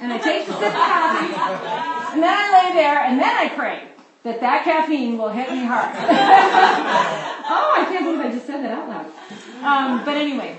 And 0.00 0.12
I 0.12 0.18
take 0.18 0.46
the 0.46 0.52
sip 0.52 0.68
of 0.68 0.72
coffee. 0.72 2.14
And 2.14 2.22
then 2.22 2.36
I 2.38 2.68
lay 2.68 2.74
there 2.74 3.00
and 3.04 3.20
then 3.20 3.36
I 3.36 3.48
pray 3.48 3.88
that 4.22 4.40
that 4.40 4.64
caffeine 4.64 5.16
will 5.16 5.30
hit 5.30 5.50
me 5.50 5.64
hard. 5.64 5.94
oh, 5.96 7.74
I 7.76 7.84
can't 7.88 8.04
believe 8.04 8.20
I 8.20 8.30
just 8.30 8.46
said 8.46 8.62
that 8.64 8.72
out 8.72 8.88
loud. 8.88 9.06
Um, 9.62 10.04
but 10.04 10.16
anyway, 10.16 10.56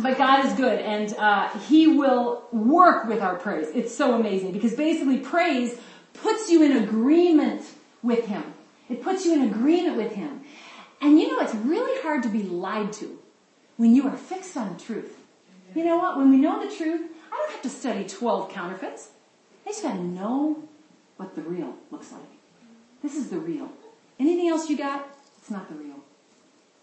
but 0.00 0.16
God 0.16 0.44
is 0.44 0.52
good 0.54 0.78
and 0.80 1.14
uh, 1.14 1.48
He 1.60 1.86
will 1.86 2.44
work 2.52 3.06
with 3.06 3.20
our 3.20 3.36
praise. 3.36 3.68
It's 3.74 3.94
so 3.94 4.14
amazing 4.14 4.52
because 4.52 4.74
basically 4.74 5.18
praise 5.18 5.78
puts 6.14 6.50
you 6.50 6.62
in 6.62 6.76
agreement 6.84 7.62
with 8.02 8.26
Him. 8.26 8.44
It 8.88 9.02
puts 9.02 9.24
you 9.24 9.34
in 9.34 9.42
agreement 9.48 9.96
with 9.96 10.12
Him. 10.12 10.42
And 11.00 11.20
you 11.20 11.28
know, 11.28 11.40
it's 11.40 11.54
really 11.54 12.00
hard 12.02 12.22
to 12.24 12.28
be 12.28 12.42
lied 12.42 12.92
to 12.94 13.18
when 13.76 13.94
you 13.94 14.06
are 14.08 14.16
fixed 14.16 14.56
on 14.56 14.76
truth. 14.76 15.16
You 15.74 15.84
know 15.84 15.98
what? 15.98 16.16
When 16.16 16.30
we 16.30 16.38
know 16.38 16.66
the 16.66 16.74
truth, 16.74 17.10
I 17.30 17.36
don't 17.36 17.52
have 17.52 17.62
to 17.62 17.68
study 17.68 18.04
12 18.04 18.50
counterfeits. 18.50 19.10
I 19.66 19.70
just 19.70 19.82
gotta 19.82 20.02
know 20.02 20.62
what 21.16 21.34
the 21.34 21.42
real 21.42 21.74
looks 21.90 22.10
like. 22.10 22.22
This 23.02 23.14
is 23.14 23.30
the 23.30 23.38
real. 23.38 23.70
Anything 24.18 24.48
else 24.48 24.68
you 24.68 24.76
got? 24.76 25.06
It's 25.38 25.50
not 25.50 25.68
the 25.68 25.74
real. 25.74 25.97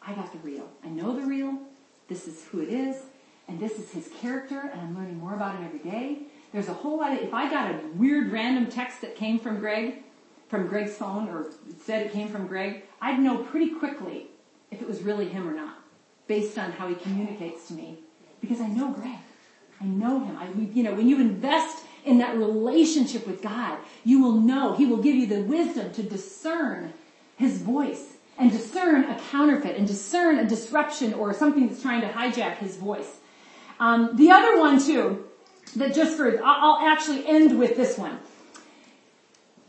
I 0.08 0.14
got 0.14 0.32
the 0.32 0.40
real. 0.40 0.70
I 0.84 0.90
know 0.90 1.20
the 1.20 1.26
real. 1.26 1.58
This 2.08 2.28
is 2.28 2.44
who 2.46 2.62
it 2.62 2.70
is. 2.70 2.98
And 3.48 3.60
this 3.60 3.78
is 3.80 3.92
his 3.92 4.10
character 4.20 4.60
and 4.60 4.82
I'm 4.82 4.96
learning 4.96 5.20
more 5.20 5.34
about 5.34 5.56
him 5.56 5.66
every 5.66 5.80
day. 5.80 6.20
There's 6.52 6.68
a 6.68 6.74
whole 6.74 6.98
lot 6.98 7.14
of, 7.14 7.20
if 7.20 7.34
I 7.34 7.50
got 7.50 7.72
a 7.72 7.80
weird 7.96 8.32
random 8.32 8.68
text 8.68 9.02
that 9.02 9.16
came 9.16 9.40
from 9.40 9.60
Greg, 9.60 10.04
from 10.48 10.68
Greg's 10.68 10.96
phone 10.96 11.28
or 11.28 11.52
said 11.84 12.06
it 12.06 12.12
came 12.12 12.28
from 12.28 12.48
Greg, 12.48 12.84
I'd 13.02 13.20
know 13.20 13.38
pretty 13.44 13.72
quickly 13.72 14.28
if 14.72 14.82
it 14.82 14.88
was 14.88 15.02
really 15.02 15.28
him 15.28 15.48
or 15.48 15.54
not 15.54 15.78
based 16.28 16.58
on 16.58 16.72
how 16.72 16.88
he 16.88 16.96
communicates 16.96 17.68
to 17.68 17.74
me 17.74 18.00
because 18.42 18.62
I 18.62 18.68
know 18.68 18.92
Greg. 18.92 19.18
I 19.80 19.86
know 19.86 20.24
him. 20.24 20.38
I, 20.38 20.48
you 20.74 20.84
know, 20.84 20.94
when 20.94 21.08
you 21.08 21.20
invest 21.20 21.84
in 22.06 22.20
that 22.20 22.38
relationship 22.38 23.28
with 23.28 23.42
God, 23.42 23.78
you 24.04 24.22
will 24.22 24.40
know. 24.40 24.76
He 24.76 24.86
will 24.86 24.98
give 24.98 25.16
you 25.16 25.28
the 25.28 25.42
wisdom 25.42 25.92
to 25.94 26.04
discern 26.04 26.94
His 27.36 27.62
voice 27.62 28.15
and 28.38 28.52
discern 28.52 29.06
a 29.06 29.20
counterfeit 29.32 29.78
and 29.78 29.88
discern 29.88 30.40
a 30.40 30.48
disruption 30.48 31.14
or 31.14 31.34
something 31.34 31.68
that's 31.68 31.82
trying 31.82 32.02
to 32.02 32.10
hijack 32.10 32.58
His 32.58 32.78
voice. 32.78 33.18
Um, 33.80 34.16
the 34.16 34.32
other 34.32 34.60
one 34.60 34.84
too, 34.84 35.26
that 35.76 35.94
just 35.94 36.18
for, 36.18 36.42
I'll 36.44 36.80
actually 36.88 37.28
end 37.28 37.58
with 37.58 37.76
this 37.76 37.98
one. 37.98 38.20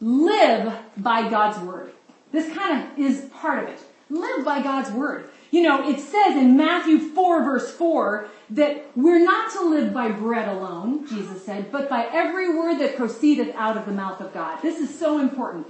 Live 0.00 0.74
by 0.96 1.28
God's 1.28 1.58
Word. 1.60 1.92
This 2.32 2.54
kind 2.54 2.82
of 2.82 2.98
is 2.98 3.26
part 3.26 3.64
of 3.64 3.70
it. 3.70 3.80
Live 4.10 4.44
by 4.44 4.62
God's 4.62 4.90
Word. 4.90 5.30
You 5.50 5.62
know, 5.62 5.88
it 5.88 6.00
says 6.00 6.36
in 6.36 6.56
Matthew 6.56 6.98
4 6.98 7.44
verse 7.44 7.70
4 7.72 8.28
that 8.50 8.84
we're 8.94 9.24
not 9.24 9.52
to 9.52 9.62
live 9.62 9.92
by 9.94 10.10
bread 10.10 10.48
alone, 10.48 11.06
Jesus 11.08 11.44
said, 11.44 11.72
but 11.72 11.88
by 11.88 12.06
every 12.12 12.54
word 12.54 12.78
that 12.78 12.96
proceedeth 12.96 13.54
out 13.56 13.76
of 13.76 13.86
the 13.86 13.92
mouth 13.92 14.20
of 14.20 14.34
God. 14.34 14.60
This 14.60 14.78
is 14.78 14.96
so 14.96 15.18
important. 15.18 15.66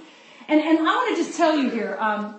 And, 0.48 0.60
and 0.60 0.78
I 0.78 0.82
want 0.82 1.16
to 1.16 1.22
just 1.22 1.36
tell 1.36 1.56
you 1.56 1.70
here, 1.70 1.96
um, 2.00 2.36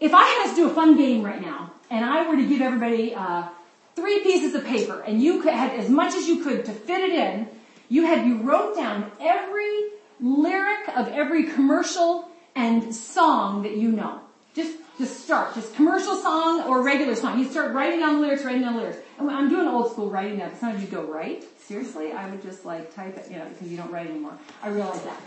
if 0.00 0.14
I 0.14 0.24
had 0.24 0.50
to 0.50 0.56
do 0.56 0.70
a 0.70 0.74
fun 0.74 0.96
game 0.96 1.22
right 1.22 1.40
now, 1.40 1.72
and 1.90 2.04
I 2.04 2.28
were 2.28 2.36
to 2.36 2.48
give 2.48 2.60
everybody 2.60 3.14
uh, 3.14 3.48
three 3.94 4.20
pieces 4.20 4.54
of 4.54 4.64
paper, 4.64 5.00
and 5.00 5.22
you 5.22 5.42
could, 5.42 5.52
had 5.52 5.78
as 5.78 5.88
much 5.88 6.14
as 6.14 6.26
you 6.26 6.42
could 6.42 6.64
to 6.64 6.72
fit 6.72 7.00
it 7.00 7.12
in, 7.12 7.48
you 7.88 8.06
had 8.06 8.26
you 8.26 8.38
wrote 8.38 8.76
down 8.76 9.10
every 9.20 9.90
lyric 10.20 10.88
of 10.96 11.08
every 11.08 11.44
commercial 11.44 12.28
and 12.54 12.94
song 12.94 13.62
that 13.62 13.76
you 13.76 13.92
know. 13.92 14.20
Just 14.54 14.78
just 14.98 15.24
start. 15.24 15.54
Just 15.54 15.74
commercial 15.74 16.14
song 16.16 16.62
or 16.62 16.82
regular 16.82 17.14
song. 17.14 17.38
You 17.38 17.50
start 17.50 17.72
writing 17.72 18.00
down 18.00 18.16
the 18.16 18.20
lyrics, 18.20 18.44
writing 18.44 18.60
down 18.62 18.74
the 18.74 18.80
lyrics. 18.80 18.98
And 19.18 19.30
I'm 19.30 19.48
doing 19.48 19.66
old 19.66 19.92
school 19.92 20.10
writing 20.10 20.38
now. 20.38 20.50
Sometimes 20.60 20.82
you 20.82 20.88
go, 20.88 21.04
write? 21.04 21.44
Seriously? 21.58 22.12
I 22.12 22.28
would 22.28 22.42
just 22.42 22.66
like 22.66 22.94
type 22.94 23.16
it, 23.16 23.30
you 23.30 23.38
know, 23.38 23.48
because 23.48 23.68
you 23.68 23.78
don't 23.78 23.90
write 23.90 24.08
anymore. 24.10 24.36
I 24.62 24.68
realize 24.68 25.02
that. 25.02 25.18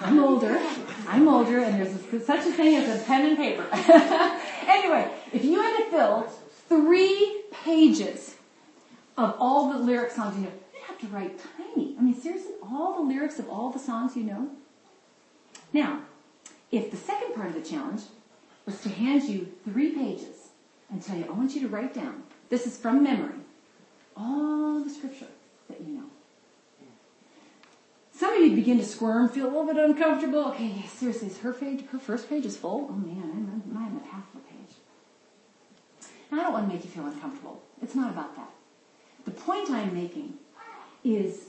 I'm 0.00 0.18
older. 0.18 0.58
I'm 1.06 1.28
older 1.28 1.58
and 1.58 1.78
there's 1.78 2.26
such 2.26 2.46
a 2.46 2.52
thing 2.52 2.76
as 2.76 3.00
a 3.00 3.04
pen 3.04 3.26
and 3.26 3.36
paper. 3.36 3.66
anyway, 4.66 5.10
if 5.32 5.44
you 5.44 5.60
had 5.60 5.84
to 5.84 5.90
fill 5.90 6.22
three 6.68 7.42
pages 7.50 8.36
of 9.18 9.36
all 9.38 9.72
the 9.72 9.78
lyric 9.78 10.10
songs 10.10 10.36
you 10.36 10.44
know, 10.44 10.52
you'd 10.72 10.82
have 10.84 10.98
to 11.00 11.06
write 11.08 11.38
tiny. 11.38 11.96
I 11.98 12.02
mean, 12.02 12.18
seriously, 12.18 12.52
all 12.62 12.94
the 12.94 13.12
lyrics 13.12 13.38
of 13.38 13.48
all 13.50 13.70
the 13.70 13.78
songs 13.78 14.16
you 14.16 14.22
know? 14.22 14.50
Now, 15.72 16.00
if 16.70 16.90
the 16.90 16.96
second 16.96 17.34
part 17.34 17.48
of 17.48 17.54
the 17.54 17.68
challenge 17.68 18.02
was 18.64 18.80
to 18.82 18.88
hand 18.88 19.24
you 19.24 19.52
three 19.64 19.90
pages 19.90 20.48
and 20.90 21.02
tell 21.02 21.16
you, 21.16 21.26
I 21.26 21.32
want 21.32 21.54
you 21.54 21.60
to 21.62 21.68
write 21.68 21.92
down, 21.92 22.22
this 22.48 22.66
is 22.66 22.78
from 22.78 23.02
memory, 23.02 23.34
all 24.16 24.80
the 24.80 24.90
scripture 24.90 25.26
that 25.68 25.80
you 25.80 25.88
know. 25.88 26.04
Some 28.20 28.36
of 28.36 28.42
you 28.42 28.54
begin 28.54 28.76
to 28.76 28.84
squirm, 28.84 29.30
feel 29.30 29.46
a 29.46 29.48
little 29.48 29.64
bit 29.64 29.78
uncomfortable. 29.78 30.44
Okay, 30.48 30.66
yeah, 30.66 30.86
seriously, 30.88 31.28
is 31.28 31.38
her 31.38 31.54
page, 31.54 31.86
her 31.90 31.98
first 31.98 32.28
page 32.28 32.44
is 32.44 32.54
full? 32.54 32.88
Oh 32.90 32.92
man, 32.92 33.62
I'm, 33.64 33.74
I'm 33.74 33.96
at 33.96 34.04
half 34.12 34.24
a 34.34 34.38
page. 34.40 34.76
Now, 36.30 36.40
I 36.40 36.42
don't 36.42 36.52
want 36.52 36.68
to 36.68 36.74
make 36.74 36.84
you 36.84 36.90
feel 36.90 37.06
uncomfortable. 37.06 37.62
It's 37.80 37.94
not 37.94 38.10
about 38.10 38.36
that. 38.36 38.50
The 39.24 39.30
point 39.30 39.70
I'm 39.70 39.94
making 39.94 40.34
is 41.02 41.46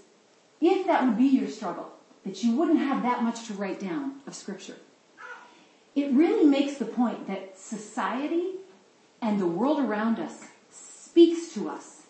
if 0.61 0.87
that 0.87 1.03
would 1.03 1.17
be 1.17 1.25
your 1.25 1.49
struggle, 1.49 1.91
that 2.23 2.41
you 2.41 2.55
wouldn't 2.55 2.79
have 2.79 3.03
that 3.03 3.21
much 3.21 3.47
to 3.47 3.53
write 3.53 3.81
down 3.81 4.21
of 4.25 4.33
scripture, 4.33 4.77
it 5.93 6.09
really 6.13 6.45
makes 6.45 6.75
the 6.75 6.85
point 6.85 7.27
that 7.27 7.59
society 7.59 8.51
and 9.21 9.41
the 9.41 9.45
world 9.45 9.79
around 9.81 10.19
us 10.19 10.45
speaks 10.71 11.53
to 11.53 11.67
us. 11.67 12.03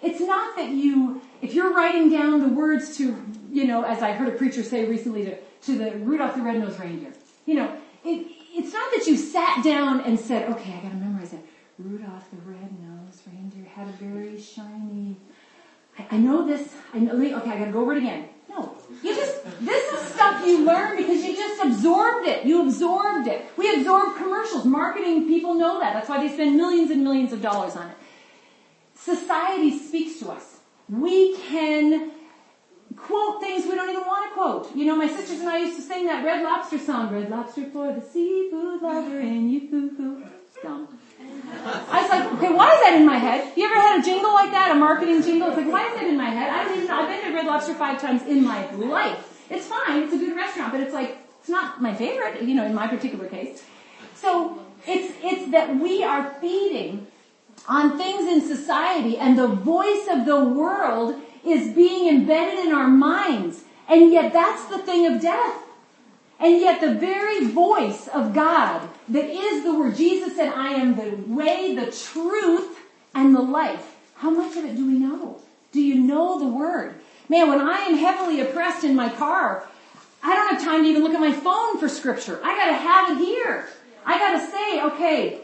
It's 0.00 0.20
not 0.20 0.56
that 0.56 0.70
you, 0.70 1.20
if 1.42 1.52
you're 1.52 1.74
writing 1.74 2.10
down 2.10 2.40
the 2.40 2.48
words 2.48 2.96
to, 2.96 3.14
you 3.50 3.66
know, 3.66 3.82
as 3.82 4.02
I 4.02 4.12
heard 4.12 4.28
a 4.28 4.36
preacher 4.36 4.62
say 4.62 4.86
recently 4.86 5.24
to, 5.24 5.36
to 5.36 5.78
the 5.78 5.96
Rudolph 5.98 6.36
the 6.36 6.42
Red-Nosed 6.42 6.78
Reindeer, 6.78 7.12
you 7.46 7.54
know, 7.54 7.76
it, 8.04 8.26
it's 8.52 8.72
not 8.72 8.92
that 8.94 9.06
you 9.06 9.16
sat 9.16 9.62
down 9.64 10.00
and 10.00 10.18
said, 10.18 10.50
okay, 10.50 10.72
I 10.72 10.80
gotta 10.82 10.96
memorize 10.96 11.32
it. 11.32 11.40
Rudolph 11.78 12.30
the 12.30 12.50
Red-Nosed 12.50 13.22
Reindeer 13.26 13.64
had 13.64 13.88
a 13.88 13.92
very 13.92 14.40
shiny, 14.40 15.16
I, 15.98 16.06
I 16.12 16.18
know 16.18 16.46
this, 16.46 16.74
I 16.94 16.98
know, 16.98 17.12
okay, 17.12 17.50
I 17.50 17.58
gotta 17.58 17.72
go 17.72 17.80
over 17.80 17.92
it 17.92 17.98
again. 17.98 18.28
No. 18.48 18.76
You 19.02 19.14
just, 19.14 19.44
this 19.60 19.92
is 19.92 20.12
stuff 20.12 20.44
you 20.44 20.64
learn 20.64 20.96
because 20.96 21.24
you 21.24 21.36
just 21.36 21.62
absorbed 21.62 22.26
it. 22.26 22.44
You 22.44 22.62
absorbed 22.62 23.28
it. 23.28 23.44
We 23.56 23.72
absorb 23.76 24.16
commercials. 24.16 24.64
Marketing 24.64 25.28
people 25.28 25.54
know 25.54 25.78
that. 25.78 25.94
That's 25.94 26.08
why 26.08 26.26
they 26.26 26.32
spend 26.32 26.56
millions 26.56 26.90
and 26.90 27.04
millions 27.04 27.32
of 27.32 27.40
dollars 27.40 27.76
on 27.76 27.88
it. 27.88 27.96
Society 28.96 29.78
speaks 29.78 30.18
to 30.18 30.30
us. 30.30 30.58
We 30.88 31.36
can 31.36 32.10
quote 33.06 33.40
things 33.40 33.64
we 33.66 33.74
don't 33.74 33.90
even 33.90 34.06
want 34.06 34.28
to 34.28 34.34
quote. 34.34 34.76
You 34.76 34.86
know, 34.86 34.96
my 34.96 35.08
sisters 35.08 35.40
and 35.40 35.48
I 35.48 35.58
used 35.58 35.76
to 35.76 35.82
sing 35.82 36.06
that 36.06 36.24
Red 36.24 36.42
Lobster 36.42 36.78
song, 36.78 37.12
Red 37.12 37.30
Lobster 37.30 37.64
for 37.70 37.92
the 37.92 38.00
seafood 38.00 38.82
lover 38.82 39.20
in 39.20 39.50
you. 39.50 40.24
Dumb. 40.62 40.88
I 41.62 42.02
was 42.02 42.10
like, 42.10 42.32
okay, 42.34 42.52
why 42.52 42.72
is 42.74 42.80
that 42.82 42.94
in 42.96 43.06
my 43.06 43.16
head? 43.16 43.52
You 43.56 43.64
ever 43.64 43.74
had 43.74 44.00
a 44.00 44.02
jingle 44.02 44.32
like 44.32 44.50
that, 44.50 44.70
a 44.72 44.74
marketing 44.74 45.22
jingle? 45.22 45.48
It's 45.48 45.56
like, 45.56 45.70
why 45.70 45.88
is 45.88 45.94
that 45.94 46.06
in 46.06 46.16
my 46.16 46.30
head? 46.30 46.50
I've 46.50 47.08
been 47.08 47.24
to 47.24 47.34
Red 47.34 47.46
Lobster 47.46 47.74
five 47.74 48.00
times 48.00 48.22
in 48.22 48.44
my 48.44 48.70
life. 48.72 49.46
It's 49.48 49.66
fine. 49.66 50.02
It's 50.02 50.12
a 50.12 50.18
good 50.18 50.36
restaurant, 50.36 50.72
but 50.72 50.80
it's 50.80 50.94
like, 50.94 51.18
it's 51.40 51.48
not 51.48 51.80
my 51.80 51.94
favorite, 51.94 52.42
you 52.42 52.54
know, 52.54 52.64
in 52.64 52.74
my 52.74 52.86
particular 52.86 53.26
case. 53.26 53.62
So 54.14 54.60
it's, 54.86 55.14
it's 55.22 55.50
that 55.50 55.76
we 55.76 56.04
are 56.04 56.34
feeding 56.40 57.06
on 57.68 57.98
things 57.98 58.30
in 58.30 58.40
society 58.56 59.16
and 59.16 59.38
the 59.38 59.48
voice 59.48 60.06
of 60.10 60.24
the 60.26 60.44
world 60.44 61.20
is 61.44 61.74
being 61.74 62.08
embedded 62.08 62.66
in 62.66 62.72
our 62.72 62.88
minds. 62.88 63.64
And 63.88 64.12
yet 64.12 64.32
that's 64.32 64.64
the 64.66 64.78
thing 64.78 65.06
of 65.06 65.20
death. 65.20 65.64
And 66.38 66.60
yet 66.60 66.80
the 66.80 66.94
very 66.94 67.46
voice 67.46 68.08
of 68.08 68.32
God 68.32 68.88
that 69.08 69.28
is 69.28 69.62
the 69.62 69.78
word, 69.78 69.96
Jesus 69.96 70.36
said, 70.36 70.52
I 70.52 70.74
am 70.74 70.96
the 70.96 71.16
way, 71.32 71.74
the 71.74 71.92
truth, 71.92 72.78
and 73.14 73.34
the 73.34 73.42
life. 73.42 73.96
How 74.16 74.30
much 74.30 74.56
of 74.56 74.64
it 74.64 74.76
do 74.76 74.86
we 74.86 74.94
know? 74.94 75.40
Do 75.72 75.80
you 75.80 75.96
know 75.96 76.38
the 76.38 76.46
word? 76.46 76.94
Man, 77.28 77.48
when 77.48 77.60
I 77.60 77.76
am 77.80 77.96
heavily 77.96 78.40
oppressed 78.40 78.84
in 78.84 78.96
my 78.96 79.08
car, 79.08 79.68
I 80.22 80.34
don't 80.34 80.54
have 80.54 80.62
time 80.62 80.82
to 80.82 80.88
even 80.88 81.02
look 81.02 81.14
at 81.14 81.20
my 81.20 81.32
phone 81.32 81.78
for 81.78 81.88
scripture. 81.88 82.40
I 82.42 82.56
gotta 82.56 82.74
have 82.74 83.16
it 83.16 83.24
here. 83.24 83.68
I 84.04 84.18
gotta 84.18 84.50
say, 84.50 84.82
okay, 84.82 85.40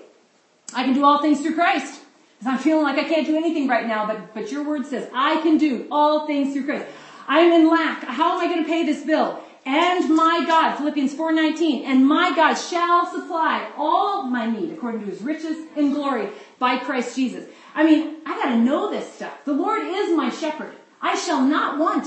I 0.74 0.84
can 0.84 0.94
do 0.94 1.05
all 1.05 1.20
things 1.20 1.40
through 1.40 1.55
Christ. 1.55 1.95
Because 2.39 2.55
I'm 2.55 2.59
feeling 2.59 2.84
like 2.84 2.99
I 2.99 3.05
can't 3.05 3.26
do 3.26 3.37
anything 3.37 3.68
right 3.68 3.87
now, 3.87 4.07
but, 4.07 4.34
but 4.34 4.53
your 4.53 4.64
word 4.64 4.87
says, 4.87 5.09
I 5.14 5.41
can 5.41 5.59
do 5.59 5.87
all 5.91 6.26
things 6.26 6.53
through 6.53 6.66
Christ. 6.66 6.87
I'm 7.26 7.53
in 7.53 7.68
lack. 7.68 8.05
How 8.05 8.39
am 8.39 8.45
I 8.45 8.47
going 8.47 8.62
to 8.62 8.68
pay 8.68 8.84
this 8.84 9.05
bill? 9.05 9.43
And 9.66 10.14
my 10.14 10.45
God, 10.47 10.76
Philippians 10.76 11.14
4.19, 11.14 11.84
and 11.84 12.07
my 12.07 12.34
God 12.37 12.55
shall 12.55 13.05
supply 13.07 13.68
all 13.76 14.22
my 14.22 14.49
need 14.49 14.72
according 14.72 15.01
to 15.01 15.07
his 15.07 15.22
riches 15.22 15.57
in 15.74 15.93
glory 15.93 16.28
by 16.61 16.78
Christ 16.78 17.16
Jesus. 17.16 17.47
I 17.74 17.82
mean, 17.82 18.18
I 18.24 18.41
gotta 18.41 18.59
know 18.59 18.91
this 18.93 19.12
stuff. 19.12 19.45
The 19.45 19.53
Lord 19.53 19.82
is 19.84 20.16
my 20.16 20.30
shepherd. 20.30 20.76
I 21.03 21.16
shall 21.16 21.43
not 21.43 21.78
want. 21.78 22.07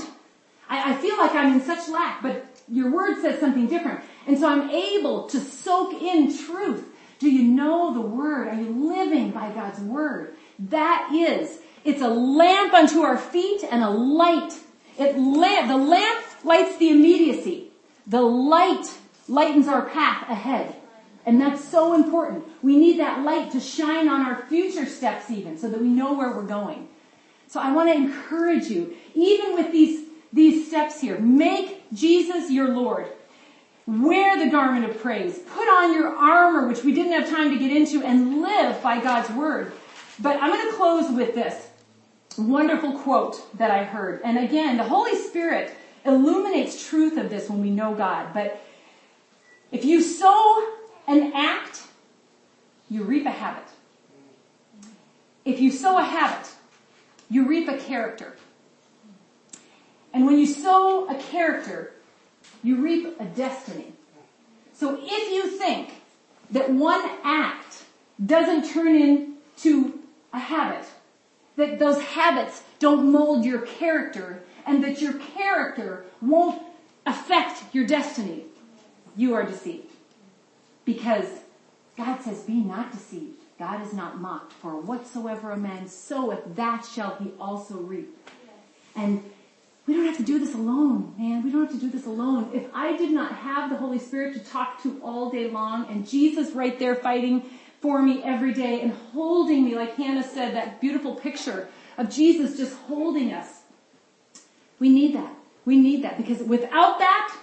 I, 0.70 0.92
I 0.92 0.96
feel 0.96 1.18
like 1.18 1.32
I'm 1.32 1.52
in 1.52 1.60
such 1.60 1.86
lack, 1.90 2.22
but 2.22 2.46
your 2.66 2.90
word 2.90 3.20
says 3.20 3.38
something 3.38 3.66
different. 3.66 4.00
And 4.26 4.38
so 4.38 4.48
I'm 4.48 4.70
able 4.70 5.28
to 5.28 5.38
soak 5.38 6.00
in 6.00 6.34
truth. 6.34 6.86
Do 7.20 7.30
you 7.30 7.44
know 7.44 7.92
the 7.92 8.00
word? 8.00 8.48
Are 8.48 8.54
you 8.54 8.70
living 8.70 9.30
by 9.30 9.52
God's 9.52 9.78
word? 9.80 10.34
That 10.58 11.10
is, 11.14 11.60
it's 11.84 12.00
a 12.00 12.08
lamp 12.08 12.72
unto 12.72 13.02
our 13.02 13.18
feet 13.18 13.62
and 13.70 13.84
a 13.84 13.90
light. 13.90 14.54
It 14.98 15.18
lamp, 15.18 15.68
the 15.68 15.76
lamp 15.76 16.24
lights 16.44 16.78
the 16.78 16.88
immediacy. 16.88 17.70
The 18.06 18.22
light 18.22 18.86
lightens 19.28 19.68
our 19.68 19.82
path 19.82 20.28
ahead. 20.30 20.74
And 21.26 21.38
that's 21.38 21.62
so 21.62 21.92
important. 21.92 22.44
We 22.62 22.76
need 22.76 22.98
that 22.98 23.22
light 23.22 23.50
to 23.52 23.60
shine 23.60 24.08
on 24.08 24.22
our 24.22 24.46
future 24.46 24.86
steps 24.86 25.30
even 25.30 25.58
so 25.58 25.68
that 25.68 25.80
we 25.80 25.88
know 25.88 26.14
where 26.14 26.30
we're 26.30 26.42
going. 26.42 26.88
So 27.48 27.60
I 27.60 27.72
want 27.72 27.90
to 27.90 27.94
encourage 27.94 28.68
you, 28.68 28.96
even 29.14 29.54
with 29.54 29.72
these, 29.72 30.08
these 30.32 30.68
steps 30.68 31.00
here, 31.02 31.18
make 31.18 31.84
Jesus 31.92 32.50
your 32.50 32.68
Lord. 32.68 33.08
Wear 33.86 34.38
the 34.38 34.50
garment 34.50 34.84
of 34.84 35.00
praise. 35.00 35.38
Put 35.38 35.68
on 35.68 35.94
your 35.94 36.08
armor, 36.14 36.68
which 36.68 36.84
we 36.84 36.92
didn't 36.92 37.12
have 37.12 37.28
time 37.28 37.50
to 37.50 37.58
get 37.58 37.74
into, 37.74 38.04
and 38.04 38.40
live 38.42 38.82
by 38.82 39.00
God's 39.00 39.30
word. 39.30 39.72
But 40.18 40.36
I'm 40.40 40.50
going 40.50 40.70
to 40.70 40.76
close 40.76 41.10
with 41.10 41.34
this 41.34 41.68
wonderful 42.36 42.98
quote 42.98 43.56
that 43.58 43.70
I 43.70 43.84
heard. 43.84 44.20
And 44.22 44.38
again, 44.38 44.76
the 44.76 44.84
Holy 44.84 45.16
Spirit 45.16 45.74
illuminates 46.04 46.88
truth 46.88 47.16
of 47.16 47.30
this 47.30 47.48
when 47.48 47.60
we 47.60 47.70
know 47.70 47.94
God. 47.94 48.32
But 48.32 48.62
if 49.72 49.84
you 49.84 50.02
sow 50.02 50.68
an 51.06 51.32
act, 51.34 51.82
you 52.88 53.04
reap 53.04 53.26
a 53.26 53.30
habit. 53.30 53.64
If 55.44 55.60
you 55.60 55.70
sow 55.70 55.98
a 55.98 56.04
habit, 56.04 56.50
you 57.28 57.46
reap 57.46 57.68
a 57.68 57.76
character. 57.76 58.36
And 60.12 60.26
when 60.26 60.38
you 60.38 60.46
sow 60.46 61.08
a 61.08 61.14
character, 61.14 61.92
you 62.62 62.76
reap 62.82 63.18
a 63.20 63.24
destiny. 63.24 63.92
So 64.74 64.98
if 65.00 65.32
you 65.32 65.46
think 65.58 65.94
that 66.50 66.70
one 66.70 67.02
act 67.22 67.84
doesn't 68.24 68.72
turn 68.72 68.96
into 68.96 69.98
a 70.32 70.38
habit, 70.38 70.86
that 71.56 71.78
those 71.78 72.00
habits 72.00 72.62
don't 72.78 73.10
mold 73.12 73.44
your 73.44 73.60
character, 73.60 74.42
and 74.66 74.82
that 74.84 75.00
your 75.00 75.14
character 75.14 76.04
won't 76.20 76.62
affect 77.06 77.62
your 77.74 77.86
destiny, 77.86 78.44
you 79.16 79.34
are 79.34 79.44
deceived. 79.44 79.90
Because 80.84 81.26
God 81.96 82.20
says, 82.22 82.42
be 82.42 82.54
not 82.54 82.92
deceived. 82.92 83.36
God 83.58 83.86
is 83.86 83.92
not 83.92 84.20
mocked, 84.20 84.54
for 84.54 84.80
whatsoever 84.80 85.50
a 85.50 85.56
man 85.56 85.86
soweth, 85.86 86.56
that 86.56 86.82
shall 86.82 87.16
he 87.16 87.32
also 87.38 87.74
reap. 87.74 88.16
And 88.96 89.22
we 89.86 89.94
don't 89.94 90.06
have 90.06 90.18
to 90.18 90.22
do 90.22 90.38
this 90.38 90.54
alone, 90.54 91.14
man. 91.18 91.42
We 91.42 91.50
don't 91.50 91.62
have 91.62 91.72
to 91.72 91.80
do 91.80 91.90
this 91.90 92.06
alone. 92.06 92.50
If 92.52 92.66
I 92.74 92.96
did 92.96 93.10
not 93.10 93.32
have 93.32 93.70
the 93.70 93.76
Holy 93.76 93.98
Spirit 93.98 94.34
to 94.34 94.40
talk 94.40 94.82
to 94.82 95.00
all 95.02 95.30
day 95.30 95.50
long 95.50 95.88
and 95.88 96.08
Jesus 96.08 96.52
right 96.52 96.78
there 96.78 96.94
fighting 96.94 97.44
for 97.80 98.02
me 98.02 98.22
every 98.22 98.52
day 98.52 98.82
and 98.82 98.92
holding 99.12 99.64
me, 99.64 99.74
like 99.74 99.96
Hannah 99.96 100.22
said, 100.22 100.54
that 100.54 100.80
beautiful 100.80 101.14
picture 101.14 101.68
of 101.96 102.10
Jesus 102.10 102.56
just 102.56 102.76
holding 102.76 103.32
us. 103.32 103.62
We 104.78 104.90
need 104.90 105.14
that. 105.14 105.34
We 105.64 105.76
need 105.76 106.04
that 106.04 106.16
because 106.16 106.42
without 106.42 106.98
that, 106.98 107.36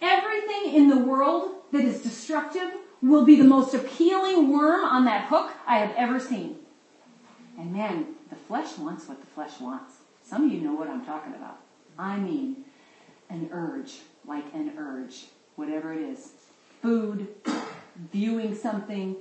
everything 0.00 0.74
in 0.74 0.88
the 0.88 0.98
world 0.98 1.56
that 1.72 1.84
is 1.84 2.02
destructive 2.02 2.72
will 3.02 3.24
be 3.24 3.36
the 3.36 3.44
most 3.44 3.74
appealing 3.74 4.50
worm 4.50 4.84
on 4.84 5.04
that 5.04 5.26
hook 5.26 5.52
I 5.66 5.78
have 5.78 5.94
ever 5.96 6.18
seen. 6.18 6.56
And 7.58 7.72
man, 7.72 8.06
the 8.30 8.36
flesh 8.36 8.76
wants 8.78 9.08
what 9.08 9.20
the 9.20 9.26
flesh 9.26 9.60
wants. 9.60 9.95
Some 10.28 10.46
of 10.46 10.52
you 10.52 10.60
know 10.60 10.74
what 10.74 10.88
I'm 10.88 11.04
talking 11.04 11.34
about. 11.34 11.60
I 11.96 12.18
mean, 12.18 12.64
an 13.30 13.48
urge, 13.52 14.00
like 14.26 14.44
an 14.54 14.72
urge, 14.76 15.26
whatever 15.54 15.92
it 15.92 16.00
is. 16.00 16.32
Food, 16.82 17.28
viewing 18.12 18.56
something, 18.56 19.14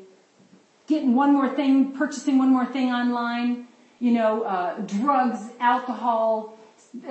getting 0.88 1.14
one 1.14 1.32
more 1.32 1.48
thing, 1.48 1.92
purchasing 1.92 2.40
one 2.40 2.50
more 2.50 2.66
thing 2.66 2.92
online, 2.92 3.68
you 4.00 4.12
know, 4.12 4.44
uh, 4.44 4.80
drugs, 4.80 5.40
alcohol, 5.60 6.58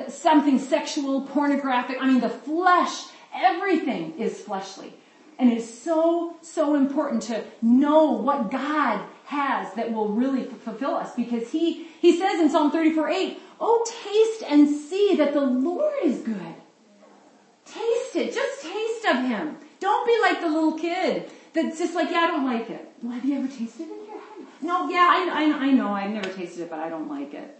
something 0.08 0.58
sexual, 0.58 1.22
pornographic. 1.22 1.96
I 2.00 2.08
mean, 2.08 2.20
the 2.20 2.28
flesh, 2.28 3.04
everything 3.32 4.18
is 4.18 4.40
fleshly. 4.40 4.92
And 5.38 5.52
it 5.52 5.58
is 5.58 5.82
so, 5.82 6.36
so 6.42 6.74
important 6.74 7.22
to 7.24 7.44
know 7.62 8.10
what 8.10 8.50
God 8.50 9.04
has 9.26 9.72
that 9.74 9.92
will 9.92 10.08
really 10.08 10.44
fulfill 10.44 10.94
us 10.94 11.14
because 11.14 11.50
he, 11.50 11.84
he 12.00 12.18
says 12.18 12.40
in 12.40 12.50
Psalm 12.50 12.70
34, 12.70 13.08
8, 13.08 13.38
Oh, 13.66 13.82
taste 14.04 14.44
and 14.52 14.68
see 14.68 15.16
that 15.16 15.32
the 15.32 15.40
Lord 15.40 15.94
is 16.04 16.18
good. 16.20 16.54
Taste 17.64 18.14
it. 18.14 18.34
Just 18.34 18.62
taste 18.62 19.06
of 19.06 19.24
him. 19.24 19.56
Don't 19.80 20.06
be 20.06 20.18
like 20.20 20.42
the 20.42 20.48
little 20.48 20.78
kid 20.78 21.30
That's 21.54 21.78
just 21.78 21.94
like, 21.94 22.10
yeah, 22.10 22.18
I 22.18 22.26
don't 22.26 22.44
like 22.44 22.68
it. 22.68 22.92
Well, 23.02 23.12
have 23.12 23.24
you 23.24 23.38
ever 23.38 23.48
tasted 23.48 23.84
it? 23.84 24.06
Here? 24.06 24.20
No, 24.60 24.90
yeah, 24.90 25.08
I, 25.10 25.30
I, 25.44 25.66
I 25.66 25.70
know, 25.72 25.92
I've 25.92 26.10
never 26.10 26.28
tasted 26.28 26.64
it, 26.64 26.70
but 26.70 26.78
I 26.78 26.90
don't 26.90 27.08
like 27.08 27.32
it. 27.32 27.58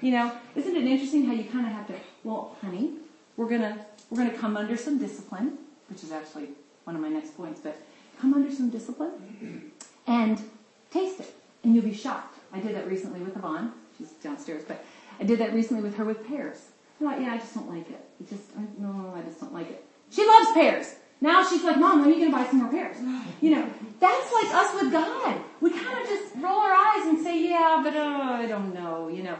You 0.00 0.12
know, 0.12 0.32
isn't 0.54 0.74
it 0.74 0.86
interesting 0.86 1.26
how 1.26 1.34
you 1.34 1.44
kind 1.44 1.66
of 1.66 1.72
have 1.72 1.86
to, 1.88 1.94
well, 2.24 2.56
honey, 2.62 2.92
we're 3.36 3.48
gonna, 3.48 3.84
we're 4.08 4.18
gonna 4.18 4.38
come 4.38 4.56
under 4.56 4.76
some 4.76 4.98
discipline, 4.98 5.58
which 5.90 6.02
is 6.02 6.12
actually 6.12 6.48
one 6.84 6.96
of 6.96 7.02
my 7.02 7.08
next 7.08 7.36
points, 7.36 7.60
but 7.60 7.76
come 8.18 8.32
under 8.32 8.50
some 8.50 8.70
discipline 8.70 9.72
and 10.06 10.40
taste 10.90 11.20
it, 11.20 11.34
and 11.62 11.74
you'll 11.74 11.84
be 11.84 11.94
shocked. 11.94 12.38
I 12.52 12.60
did 12.60 12.74
that 12.74 12.86
recently 12.86 13.20
with 13.20 13.36
Yvonne. 13.36 13.72
She's 13.98 14.10
downstairs, 14.10 14.62
but 14.68 14.84
I 15.20 15.24
did 15.24 15.38
that 15.38 15.54
recently 15.54 15.82
with 15.82 15.96
her 15.96 16.04
with 16.04 16.26
pears. 16.26 16.58
I 17.00 17.04
thought, 17.04 17.20
yeah, 17.20 17.34
I 17.34 17.38
just 17.38 17.54
don't 17.54 17.68
like 17.68 17.88
it. 17.90 18.08
It 18.20 18.28
just, 18.28 18.44
I, 18.56 18.62
no, 18.78 19.12
I 19.14 19.22
just 19.22 19.40
don't 19.40 19.52
like 19.52 19.70
it. 19.70 19.84
She 20.10 20.26
loves 20.26 20.52
pears. 20.52 20.94
Now 21.20 21.46
she's 21.46 21.62
like, 21.64 21.78
Mom, 21.78 22.00
when 22.00 22.08
are 22.08 22.12
you 22.12 22.18
going 22.18 22.30
to 22.30 22.36
buy 22.36 22.46
some 22.46 22.60
more 22.60 22.70
pears? 22.70 22.96
You 23.40 23.54
know, 23.54 23.70
that's 24.00 24.32
like 24.32 24.54
us 24.54 24.82
with 24.82 24.92
God. 24.92 25.38
We 25.60 25.70
kind 25.70 26.00
of 26.00 26.06
just 26.06 26.34
roll 26.36 26.58
our 26.58 26.72
eyes 26.72 27.06
and 27.06 27.22
say, 27.22 27.50
yeah, 27.50 27.80
but 27.84 27.94
uh, 27.94 28.32
I 28.32 28.46
don't 28.46 28.72
know, 28.72 29.08
you 29.08 29.22
know. 29.22 29.38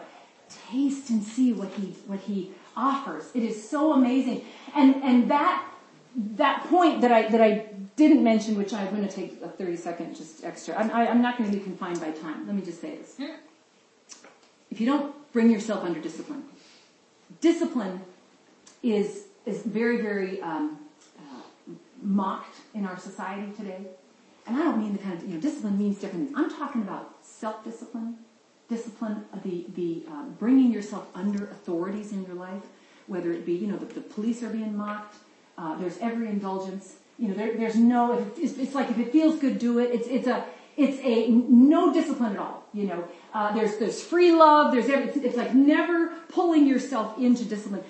Taste 0.70 1.10
and 1.10 1.22
see 1.22 1.52
what 1.52 1.70
he, 1.70 1.86
what 2.06 2.20
he 2.20 2.50
offers. 2.76 3.30
It 3.34 3.42
is 3.42 3.68
so 3.68 3.94
amazing. 3.94 4.44
And, 4.74 4.96
and 4.96 5.30
that, 5.30 5.66
that 6.14 6.64
point 6.68 7.00
that 7.00 7.10
I, 7.10 7.28
that 7.28 7.40
I 7.40 7.68
didn't 7.96 8.22
mention, 8.22 8.56
which 8.56 8.72
I'm 8.74 8.94
going 8.94 9.06
to 9.06 9.14
take 9.14 9.40
a 9.42 9.48
30 9.48 9.76
second 9.76 10.14
just 10.14 10.44
extra. 10.44 10.76
I'm, 10.76 10.90
I, 10.90 11.08
I'm 11.08 11.22
not 11.22 11.38
going 11.38 11.50
to 11.50 11.56
be 11.56 11.62
confined 11.62 12.00
by 12.00 12.10
time. 12.10 12.46
Let 12.46 12.54
me 12.54 12.62
just 12.62 12.80
say 12.80 12.96
this. 12.96 13.16
If 14.76 14.80
you 14.82 14.88
don't 14.88 15.32
bring 15.32 15.50
yourself 15.50 15.84
under 15.84 15.98
discipline, 16.00 16.44
discipline 17.40 18.02
is, 18.82 19.22
is 19.46 19.62
very, 19.62 20.02
very, 20.02 20.42
um, 20.42 20.80
mocked 22.02 22.56
in 22.74 22.84
our 22.84 22.98
society 22.98 23.50
today. 23.56 23.86
And 24.46 24.54
I 24.54 24.64
don't 24.64 24.78
mean 24.78 24.92
the 24.92 24.98
kind 24.98 25.14
of, 25.14 25.26
you 25.26 25.32
know, 25.32 25.40
discipline 25.40 25.78
means 25.78 25.98
different 25.98 26.26
things. 26.26 26.38
I'm 26.38 26.50
talking 26.50 26.82
about 26.82 27.14
self-discipline, 27.22 28.18
discipline, 28.68 29.24
the, 29.42 29.64
the 29.74 30.02
um, 30.08 30.36
bringing 30.38 30.70
yourself 30.70 31.08
under 31.14 31.44
authorities 31.44 32.12
in 32.12 32.26
your 32.26 32.34
life, 32.34 32.64
whether 33.06 33.32
it 33.32 33.46
be, 33.46 33.54
you 33.54 33.68
know, 33.68 33.78
the, 33.78 33.86
the 33.86 34.02
police 34.02 34.42
are 34.42 34.50
being 34.50 34.76
mocked, 34.76 35.16
uh, 35.56 35.74
there's 35.78 35.96
every 36.02 36.28
indulgence, 36.28 36.96
you 37.18 37.28
know, 37.28 37.34
there, 37.34 37.56
there's 37.56 37.76
no, 37.76 38.30
it's, 38.36 38.58
it's, 38.58 38.74
like 38.74 38.90
if 38.90 38.98
it 38.98 39.10
feels 39.10 39.40
good, 39.40 39.58
do 39.58 39.78
it. 39.78 39.90
It's, 39.90 40.06
it's 40.06 40.26
a, 40.26 40.44
it's 40.76 40.98
a 41.02 41.28
no 41.30 41.94
discipline 41.94 42.34
at 42.34 42.38
all, 42.38 42.65
you 42.76 42.86
know. 42.86 43.08
Uh, 43.32 43.52
there's, 43.54 43.78
there's 43.78 44.02
free 44.02 44.32
love, 44.32 44.72
there's 44.72 44.88
every, 44.88 45.08
it's, 45.08 45.16
it's 45.16 45.36
like 45.36 45.54
never 45.54 46.08
pulling 46.28 46.66
yourself 46.66 47.18
into 47.18 47.44
discipline. 47.44 47.82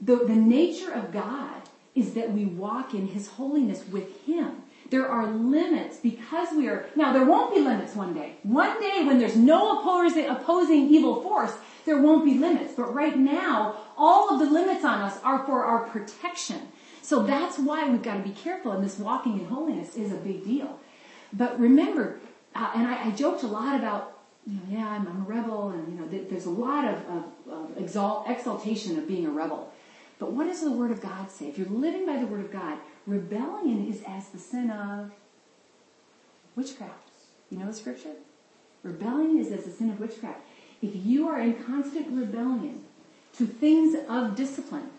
The, 0.00 0.16
the 0.16 0.34
nature 0.34 0.92
of 0.92 1.12
God 1.12 1.62
is 1.94 2.14
that 2.14 2.32
we 2.32 2.44
walk 2.44 2.94
in 2.94 3.08
His 3.08 3.28
holiness 3.28 3.84
with 3.86 4.24
Him. 4.24 4.62
There 4.90 5.08
are 5.08 5.26
limits 5.26 5.98
because 5.98 6.48
we 6.56 6.68
are, 6.68 6.86
now 6.96 7.12
there 7.12 7.24
won't 7.24 7.54
be 7.54 7.60
limits 7.60 7.94
one 7.94 8.14
day. 8.14 8.34
One 8.42 8.80
day 8.80 9.04
when 9.04 9.18
there's 9.18 9.36
no 9.36 9.80
opposing, 9.80 10.26
opposing 10.26 10.88
evil 10.88 11.22
force, 11.22 11.52
there 11.84 11.98
won't 11.98 12.24
be 12.24 12.34
limits. 12.34 12.74
But 12.76 12.94
right 12.94 13.16
now, 13.16 13.76
all 13.96 14.32
of 14.32 14.40
the 14.40 14.50
limits 14.50 14.84
on 14.84 15.00
us 15.00 15.18
are 15.22 15.44
for 15.44 15.64
our 15.64 15.84
protection. 15.88 16.60
So 17.02 17.22
that's 17.22 17.58
why 17.58 17.88
we've 17.88 18.02
got 18.02 18.16
to 18.16 18.22
be 18.22 18.30
careful 18.30 18.72
and 18.72 18.84
this 18.84 18.98
walking 18.98 19.38
in 19.40 19.46
holiness 19.46 19.96
is 19.96 20.12
a 20.12 20.16
big 20.16 20.44
deal. 20.44 20.78
But 21.32 21.58
remember, 21.58 22.20
uh, 22.54 22.70
and 22.74 22.86
I, 22.86 23.06
I, 23.06 23.10
joked 23.12 23.42
a 23.42 23.46
lot 23.46 23.76
about, 23.76 24.19
you 24.46 24.54
know, 24.54 24.62
yeah, 24.68 24.88
I'm, 24.88 25.06
I'm 25.06 25.22
a 25.22 25.24
rebel 25.24 25.68
and, 25.68 25.92
you 25.92 26.00
know, 26.00 26.08
th- 26.08 26.28
there's 26.30 26.46
a 26.46 26.50
lot 26.50 26.84
of, 26.84 26.96
of, 27.08 27.24
of 27.52 27.78
exalt, 27.78 28.28
exaltation 28.28 28.98
of 28.98 29.06
being 29.06 29.26
a 29.26 29.30
rebel. 29.30 29.72
But 30.18 30.32
what 30.32 30.44
does 30.44 30.62
the 30.62 30.70
Word 30.70 30.90
of 30.90 31.00
God 31.00 31.30
say? 31.30 31.48
If 31.48 31.58
you're 31.58 31.68
living 31.68 32.06
by 32.06 32.16
the 32.18 32.26
Word 32.26 32.40
of 32.40 32.52
God, 32.52 32.78
rebellion 33.06 33.86
is 33.88 34.02
as 34.06 34.28
the 34.28 34.38
sin 34.38 34.70
of 34.70 35.12
witchcraft. 36.56 36.94
You 37.50 37.58
know 37.58 37.66
the 37.66 37.74
scripture? 37.74 38.14
Rebellion 38.82 39.38
is 39.38 39.52
as 39.52 39.64
the 39.64 39.70
sin 39.70 39.90
of 39.90 40.00
witchcraft. 40.00 40.40
If 40.82 40.92
you 40.94 41.28
are 41.28 41.40
in 41.40 41.62
constant 41.64 42.08
rebellion 42.08 42.84
to 43.36 43.46
things 43.46 43.96
of 44.08 44.36
discipline, 44.36 44.90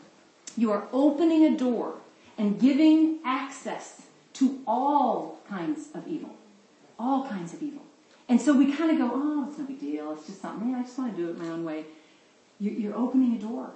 you 0.56 0.72
are 0.72 0.88
opening 0.92 1.46
a 1.46 1.58
door 1.58 1.96
and 2.38 2.60
giving 2.60 3.20
access 3.26 4.04
to 4.34 4.62
all 4.68 5.40
kinds 5.48 5.88
of 5.94 6.08
evil. 6.08 6.36
All 7.00 7.28
kinds 7.28 7.54
of 7.54 7.64
evil. 7.64 7.82
And 8.32 8.40
so 8.40 8.54
we 8.54 8.72
kind 8.72 8.90
of 8.92 8.98
go, 8.98 9.12
oh, 9.14 9.46
it's 9.50 9.60
no 9.60 9.66
big 9.66 9.82
deal. 9.82 10.14
It's 10.14 10.26
just 10.26 10.42
something. 10.42 10.74
I 10.74 10.84
just 10.84 10.98
want 10.98 11.14
to 11.14 11.22
do 11.22 11.30
it 11.30 11.38
my 11.38 11.50
own 11.50 11.66
way. 11.66 11.84
You're 12.62 12.96
opening 12.96 13.36
a 13.36 13.40
door. 13.40 13.72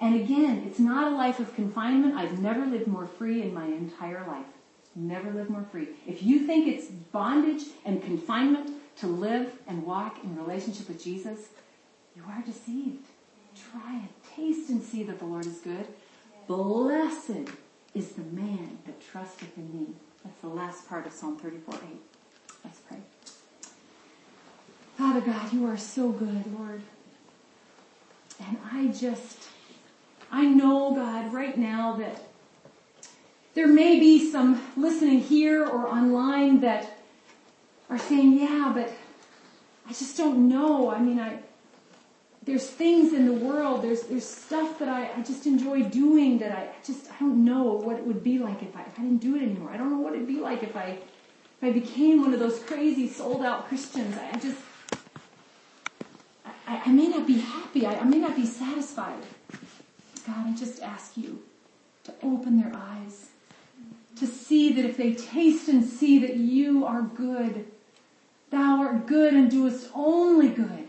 And 0.00 0.14
again, 0.18 0.64
it's 0.66 0.78
not 0.78 1.12
a 1.12 1.14
life 1.14 1.38
of 1.38 1.54
confinement. 1.54 2.14
I've 2.14 2.40
never 2.40 2.64
lived 2.64 2.86
more 2.86 3.06
free 3.06 3.42
in 3.42 3.52
my 3.52 3.66
entire 3.66 4.26
life. 4.26 4.46
Never 4.96 5.30
lived 5.30 5.50
more 5.50 5.66
free. 5.70 5.88
If 6.06 6.22
you 6.22 6.46
think 6.46 6.66
it's 6.66 6.86
bondage 6.86 7.64
and 7.84 8.02
confinement 8.02 8.70
to 9.00 9.06
live 9.06 9.52
and 9.66 9.84
walk 9.84 10.24
in 10.24 10.34
relationship 10.34 10.88
with 10.88 11.04
Jesus, 11.04 11.48
you 12.16 12.22
are 12.26 12.40
deceived. 12.40 13.04
Try 13.70 13.96
it. 14.04 14.34
Taste 14.34 14.70
and 14.70 14.82
see 14.82 15.02
that 15.02 15.18
the 15.18 15.26
Lord 15.26 15.44
is 15.44 15.58
good. 15.58 15.86
Blessed 16.46 17.50
is 17.94 18.12
the 18.12 18.22
man 18.22 18.78
that 18.86 18.98
trusteth 19.12 19.58
in 19.58 19.70
me. 19.78 19.88
That's 20.24 20.40
the 20.40 20.48
last 20.48 20.88
part 20.88 21.06
of 21.06 21.12
Psalm 21.12 21.36
34 21.36 21.74
8. 21.74 21.80
Let's 22.64 22.78
pray. 22.78 22.96
Father 25.00 25.22
God, 25.22 25.50
you 25.50 25.64
are 25.64 25.78
so 25.78 26.10
good, 26.10 26.44
Lord. 26.58 26.82
And 28.38 28.58
I 28.70 28.88
just 28.88 29.48
I 30.30 30.44
know, 30.44 30.94
God, 30.94 31.32
right 31.32 31.56
now 31.56 31.96
that 31.96 32.28
there 33.54 33.66
may 33.66 33.98
be 33.98 34.30
some 34.30 34.60
listening 34.76 35.20
here 35.20 35.66
or 35.66 35.88
online 35.88 36.60
that 36.60 36.98
are 37.88 37.98
saying, 37.98 38.38
yeah, 38.38 38.72
but 38.74 38.92
I 39.88 39.94
just 39.94 40.18
don't 40.18 40.50
know. 40.50 40.90
I 40.90 41.00
mean, 41.00 41.18
I, 41.18 41.38
there's 42.42 42.68
things 42.68 43.14
in 43.14 43.24
the 43.24 43.32
world, 43.32 43.82
there's, 43.82 44.02
there's 44.02 44.28
stuff 44.28 44.78
that 44.80 44.88
I, 44.90 45.10
I 45.16 45.22
just 45.22 45.46
enjoy 45.46 45.82
doing 45.84 46.40
that 46.40 46.52
I, 46.52 46.68
just, 46.84 47.10
I 47.10 47.18
don't 47.20 47.42
know 47.42 47.72
what 47.72 47.96
it 47.96 48.06
would 48.06 48.22
be 48.22 48.38
like 48.38 48.62
if 48.62 48.76
I, 48.76 48.82
if 48.82 48.98
I 48.98 49.02
didn't 49.02 49.22
do 49.22 49.34
it 49.36 49.44
anymore. 49.44 49.70
I 49.70 49.78
don't 49.78 49.90
know 49.90 50.00
what 50.00 50.12
it'd 50.12 50.28
be 50.28 50.40
like 50.40 50.62
if 50.62 50.76
I, 50.76 50.98
if 51.62 51.62
I 51.62 51.72
became 51.72 52.20
one 52.20 52.34
of 52.34 52.38
those 52.38 52.62
crazy 52.64 53.08
sold 53.08 53.42
out 53.42 53.66
Christians. 53.66 54.14
I 54.18 54.38
just, 54.38 54.58
I, 56.70 56.82
I 56.86 56.92
may 56.92 57.08
not 57.08 57.26
be 57.26 57.38
happy. 57.38 57.84
I, 57.84 57.96
I 57.96 58.04
may 58.04 58.18
not 58.18 58.36
be 58.36 58.46
satisfied. 58.46 59.22
God, 60.26 60.46
I 60.46 60.54
just 60.56 60.80
ask 60.82 61.16
you 61.16 61.42
to 62.04 62.14
open 62.22 62.60
their 62.60 62.72
eyes, 62.74 63.26
to 64.16 64.26
see 64.26 64.72
that 64.74 64.84
if 64.84 64.96
they 64.96 65.14
taste 65.14 65.68
and 65.68 65.84
see 65.84 66.18
that 66.20 66.36
you 66.36 66.84
are 66.84 67.02
good, 67.02 67.66
thou 68.50 68.80
art 68.80 69.06
good 69.06 69.34
and 69.34 69.50
doest 69.50 69.90
only 69.94 70.48
good. 70.48 70.86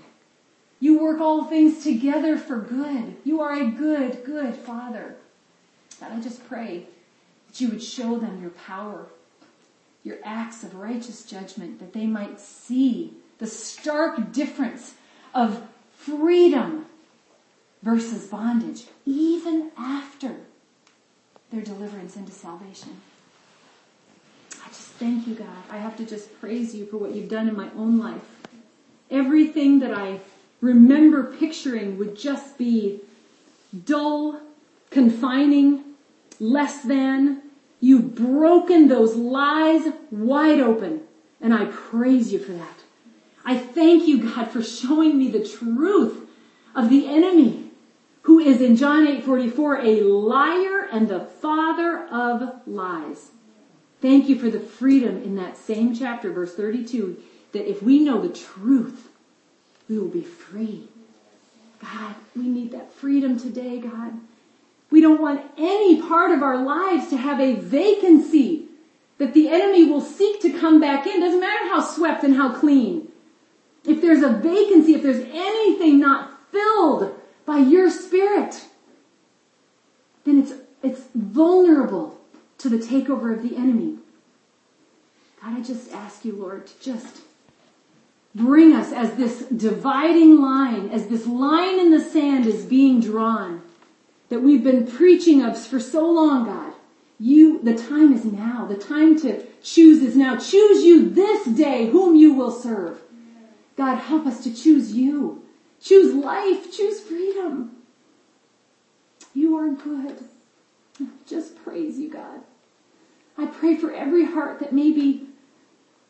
You 0.80 0.99
work 0.99 1.20
all 1.20 1.45
things 1.45 1.84
together 1.84 2.38
for 2.38 2.58
good. 2.60 3.16
You 3.24 3.41
are 3.41 3.53
a 3.53 3.66
good, 3.66 4.24
good 4.24 4.56
Father. 4.56 5.16
God, 5.99 6.12
I 6.12 6.20
just 6.20 6.48
pray 6.48 6.88
that 7.48 7.62
you 7.62 7.70
would 7.70 7.84
show 7.84 8.18
them 8.18 8.41
your 8.41 8.52
power, 8.52 9.08
your 10.03 10.18
acts 10.24 10.64
of 10.64 10.76
righteous 10.76 11.24
judgment, 11.24 11.80
that 11.80 11.94
they 11.94 12.06
might 12.06 12.40
see 12.40 13.14
the 13.38 13.48
stark 13.48 14.32
difference 14.32 14.95
of 15.34 15.68
freedom 16.06 16.86
versus 17.84 18.28
bondage, 18.28 18.86
even 19.06 19.72
after 19.78 20.36
their 21.52 21.61
deliverance 21.61 22.15
into 22.15 22.32
salvation. 22.32 23.02
I 24.64 24.68
just 24.69 24.90
thank 24.99 25.28
you, 25.28 25.36
God. 25.36 25.64
I 25.69 25.78
have 25.78 25.98
to 25.98 26.06
just 26.06 26.40
praise 26.40 26.73
you 26.73 26.86
for 26.86 26.98
what 26.98 27.14
you've 27.14 27.30
done 27.30 27.48
in 27.48 27.56
my 27.56 27.69
own 27.76 27.99
life. 27.99 28.22
Everything 29.10 29.80
that 29.80 29.94
I 29.94 30.19
remember 30.61 31.23
picturing 31.23 31.98
would 31.98 32.15
just 32.18 32.57
be 32.57 33.02
dull, 33.86 34.41
confining, 34.90 35.84
less 36.40 36.82
than. 36.82 37.41
You've 37.80 38.15
broken 38.15 38.88
those 38.88 39.15
lies 39.15 39.91
wide 40.11 40.60
open, 40.60 41.02
and 41.40 41.53
I 41.53 41.65
praise 41.65 42.32
you 42.32 42.40
for 42.40 42.53
that. 42.53 42.81
I 43.43 43.57
thank 43.57 44.07
you, 44.07 44.23
God, 44.23 44.49
for 44.49 44.61
showing 44.61 45.18
me 45.18 45.30
the 45.30 45.45
truth 45.45 46.30
of 46.76 46.89
the 46.89 47.07
enemy 47.07 47.72
who 48.23 48.39
is 48.39 48.61
in 48.61 48.76
John 48.76 49.07
8:44 49.07 49.80
a 49.84 50.01
liar 50.01 50.88
and 50.91 51.07
the 51.07 51.19
father 51.19 52.05
of 52.05 52.61
lies. 52.68 53.31
Thank 54.01 54.30
you 54.30 54.38
for 54.38 54.49
the 54.49 54.59
freedom 54.59 55.18
in 55.23 55.35
that 55.35 55.57
same 55.57 55.95
chapter, 55.95 56.31
verse 56.31 56.55
32, 56.55 57.18
that 57.51 57.69
if 57.69 57.84
we 57.84 57.99
know 57.99 58.22
the 58.22 58.30
truth, 58.34 59.09
we 59.89 59.97
will 59.97 60.07
be 60.07 60.23
free. 60.23 60.88
God, 61.80 62.15
we 62.35 62.43
need 62.43 62.72
that 62.72 62.93
freedom 62.93 63.39
today, 63.39 63.80
God. 63.80 64.13
We 64.89 65.01
don't 65.01 65.22
want 65.22 65.41
any 65.57 66.01
part 66.01 66.31
of 66.31 66.43
our 66.43 66.57
lives 66.57 67.09
to 67.09 67.18
have 67.18 67.39
a 67.39 67.55
vacancy 67.55 68.68
that 69.18 69.34
the 69.34 69.49
enemy 69.49 69.85
will 69.85 70.01
seek 70.01 70.41
to 70.41 70.51
come 70.51 70.80
back 70.80 71.07
in. 71.07 71.19
Doesn't 71.19 71.39
matter 71.39 71.69
how 71.69 71.81
swept 71.81 72.23
and 72.23 72.35
how 72.35 72.53
clean. 72.53 73.10
If 73.86 74.02
there's 74.02 74.22
a 74.22 74.30
vacancy, 74.30 74.94
if 74.94 75.03
there's 75.03 75.26
anything 75.32 75.99
not 75.99 76.52
filled 76.52 77.20
by 77.45 77.58
your 77.58 77.90
spirit, 77.90 78.66
then 80.24 80.40
it's, 80.40 80.53
it's 80.84 81.02
vulnerable 81.16 82.20
to 82.60 82.70
the 82.70 82.78
takeover 82.78 83.36
of 83.36 83.41
the 83.41 83.56
enemy. 83.56 83.98
God, 85.41 85.58
I 85.58 85.62
just 85.62 85.91
ask 85.91 86.24
you, 86.24 86.34
Lord, 86.34 86.68
to 86.68 86.80
just 86.80 87.22
bring 88.36 88.74
us 88.74 88.91
as 88.91 89.16
this 89.16 89.45
dividing 89.45 90.40
line, 90.40 90.90
as 90.90 91.08
this 91.08 91.26
line 91.26 91.80
in 91.80 91.91
the 91.91 91.99
sand 91.99 92.45
is 92.45 92.64
being 92.64 93.02
drawn 93.02 93.62
that 94.30 94.41
we've 94.41 94.64
been 94.64 94.88
preaching 94.88 95.44
of 95.44 95.60
for 95.60 95.80
so 95.80 96.10
long, 96.10 96.45
God. 96.45 96.74
You, 97.20 97.62
the 97.62 97.76
time 97.76 98.14
is 98.14 98.24
now. 98.24 98.66
The 98.66 98.78
time 98.78 99.20
to 99.22 99.45
choose 99.62 100.02
is 100.02 100.16
now. 100.16 100.38
Choose 100.38 100.84
you 100.84 101.10
this 101.10 101.45
day 101.45 101.88
whom 101.88 102.16
you 102.16 102.34
will 102.34 102.52
serve. 102.52 103.02
God, 103.77 103.95
help 103.98 104.26
us 104.26 104.43
to 104.43 104.53
choose 104.53 104.93
you. 104.93 105.43
Choose 105.81 106.14
life. 106.14 106.72
Choose 106.72 106.99
freedom. 106.99 107.77
You 109.34 109.57
are 109.57 109.69
good. 109.69 110.18
Just 111.26 111.56
praise 111.64 111.98
you, 111.98 112.10
God. 112.11 112.41
I 113.38 113.45
pray 113.48 113.76
for 113.76 113.93
every 113.93 114.26
heart 114.26 114.60
that 114.60 114.73
may 114.73 114.91
be 114.91 115.27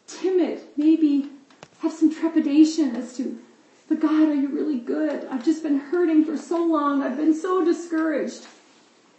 timid, 0.07 0.61
maybe 0.75 1.29
have 1.79 1.93
some 1.93 2.13
trepidation 2.13 2.95
as 2.95 3.15
to, 3.17 3.39
but 3.87 3.99
God, 3.99 4.29
are 4.29 4.33
you 4.33 4.49
really 4.49 4.79
good? 4.79 5.27
I've 5.29 5.43
just 5.43 5.63
been 5.63 5.79
hurting 5.79 6.25
for 6.25 6.37
so 6.37 6.63
long. 6.63 7.03
I've 7.03 7.17
been 7.17 7.33
so 7.33 7.63
discouraged. 7.63 8.45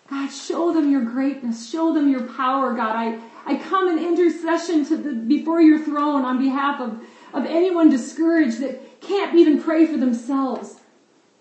God, 0.08 0.28
show 0.28 0.72
them 0.72 0.90
your 0.90 1.04
greatness. 1.04 1.70
Show 1.70 1.92
them 1.94 2.10
your 2.10 2.22
power, 2.34 2.74
God. 2.74 2.96
I, 2.96 3.20
I 3.44 3.56
come 3.56 3.88
in 3.88 3.98
intercession 3.98 4.84
to 4.86 4.96
the, 4.96 5.12
before 5.12 5.60
your 5.60 5.78
throne 5.78 6.24
on 6.24 6.38
behalf 6.38 6.80
of, 6.80 7.02
of 7.32 7.46
anyone 7.46 7.90
discouraged 7.90 8.60
that 8.60 9.00
can't 9.00 9.34
even 9.34 9.62
pray 9.62 9.86
for 9.86 9.96
themselves. 9.96 10.80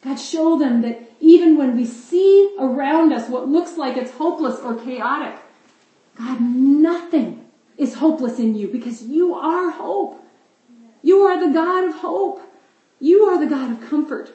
God, 0.03 0.15
show 0.15 0.57
them 0.57 0.81
that 0.81 1.01
even 1.19 1.57
when 1.57 1.75
we 1.75 1.85
see 1.85 2.55
around 2.59 3.13
us 3.13 3.29
what 3.29 3.47
looks 3.47 3.77
like 3.77 3.97
it's 3.97 4.11
hopeless 4.11 4.59
or 4.59 4.75
chaotic, 4.75 5.39
God, 6.15 6.41
nothing 6.41 7.45
is 7.77 7.95
hopeless 7.95 8.39
in 8.39 8.55
you 8.55 8.67
because 8.67 9.03
you 9.03 9.33
are 9.33 9.71
hope. 9.71 10.23
You 11.03 11.21
are 11.21 11.39
the 11.39 11.53
God 11.53 11.89
of 11.89 11.95
hope. 11.95 12.41
You 12.99 13.23
are 13.23 13.39
the 13.39 13.47
God 13.47 13.71
of 13.71 13.89
comfort. 13.89 14.31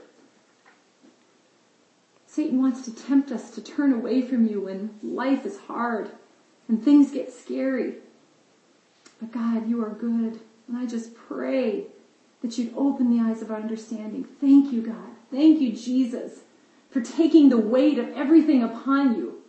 Satan 2.27 2.61
wants 2.61 2.83
to 2.83 2.95
tempt 2.95 3.31
us 3.33 3.51
to 3.53 3.63
turn 3.63 3.93
away 3.93 4.21
from 4.21 4.47
you 4.47 4.61
when 4.61 4.99
life 5.03 5.47
is 5.47 5.59
hard 5.69 6.11
and 6.69 6.83
things 6.83 7.13
get 7.13 7.33
scary. 7.33 7.95
But 9.21 9.33
God, 9.33 9.69
you 9.69 9.83
are 9.83 9.91
good. 9.91 10.41
And 10.69 10.77
I 10.77 10.87
just 10.87 11.15
pray 11.15 11.87
that 12.43 12.59
you'd 12.59 12.75
open 12.77 13.17
the 13.17 13.23
eyes 13.23 13.43
of 13.43 13.51
our 13.51 13.61
understanding. 13.61 14.25
Thank 14.41 14.73
you, 14.73 14.83
God. 14.83 15.11
Thank 15.31 15.61
you, 15.61 15.73
Jesus, 15.73 16.41
for 16.91 17.01
taking 17.01 17.49
the 17.49 17.59
weight 17.59 17.99
of 17.99 18.09
everything 18.13 18.63
upon 18.63 19.17
you 19.17 19.43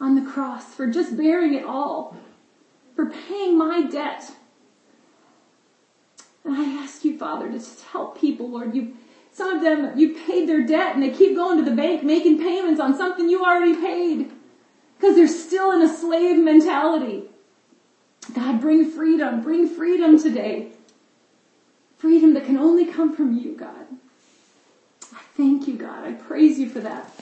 on 0.00 0.14
the 0.14 0.30
cross, 0.30 0.74
for 0.74 0.86
just 0.86 1.16
bearing 1.16 1.54
it 1.54 1.64
all, 1.64 2.16
for 2.96 3.06
paying 3.06 3.58
my 3.58 3.82
debt. 3.82 4.32
And 6.44 6.56
I 6.56 6.64
ask 6.82 7.04
you, 7.04 7.18
Father, 7.18 7.48
to 7.48 7.58
just 7.58 7.82
help 7.82 8.18
people, 8.18 8.50
Lord. 8.50 8.74
You, 8.74 8.96
some 9.32 9.50
of 9.54 9.62
them, 9.62 9.98
you 9.98 10.14
paid 10.26 10.48
their 10.48 10.66
debt 10.66 10.94
and 10.94 11.02
they 11.02 11.10
keep 11.10 11.36
going 11.36 11.58
to 11.58 11.64
the 11.64 11.76
bank 11.76 12.02
making 12.02 12.38
payments 12.38 12.80
on 12.80 12.96
something 12.96 13.28
you 13.28 13.44
already 13.44 13.74
paid. 13.74 14.32
Because 14.96 15.16
they're 15.16 15.28
still 15.28 15.72
in 15.72 15.82
a 15.82 15.88
slave 15.88 16.38
mentality. 16.38 17.24
God, 18.34 18.60
bring 18.60 18.90
freedom. 18.90 19.42
Bring 19.42 19.68
freedom 19.68 20.20
today. 20.20 20.72
Freedom 21.98 22.34
that 22.34 22.46
can 22.46 22.56
only 22.56 22.86
come 22.86 23.14
from 23.14 23.36
you, 23.38 23.56
God. 23.56 23.86
I 25.12 25.20
thank 25.36 25.68
you, 25.68 25.76
God. 25.76 26.06
I 26.06 26.12
praise 26.12 26.58
you 26.58 26.68
for 26.68 26.80
that. 26.80 27.12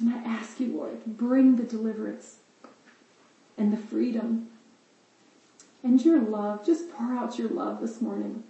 And 0.00 0.14
I 0.14 0.18
ask 0.18 0.60
you, 0.60 0.68
Lord, 0.76 1.04
bring 1.04 1.56
the 1.56 1.64
deliverance 1.64 2.36
and 3.56 3.72
the 3.72 3.76
freedom 3.76 4.48
and 5.82 6.02
your 6.04 6.20
love. 6.20 6.64
Just 6.64 6.90
pour 6.92 7.12
out 7.14 7.38
your 7.38 7.48
love 7.48 7.80
this 7.80 8.00
morning. 8.00 8.44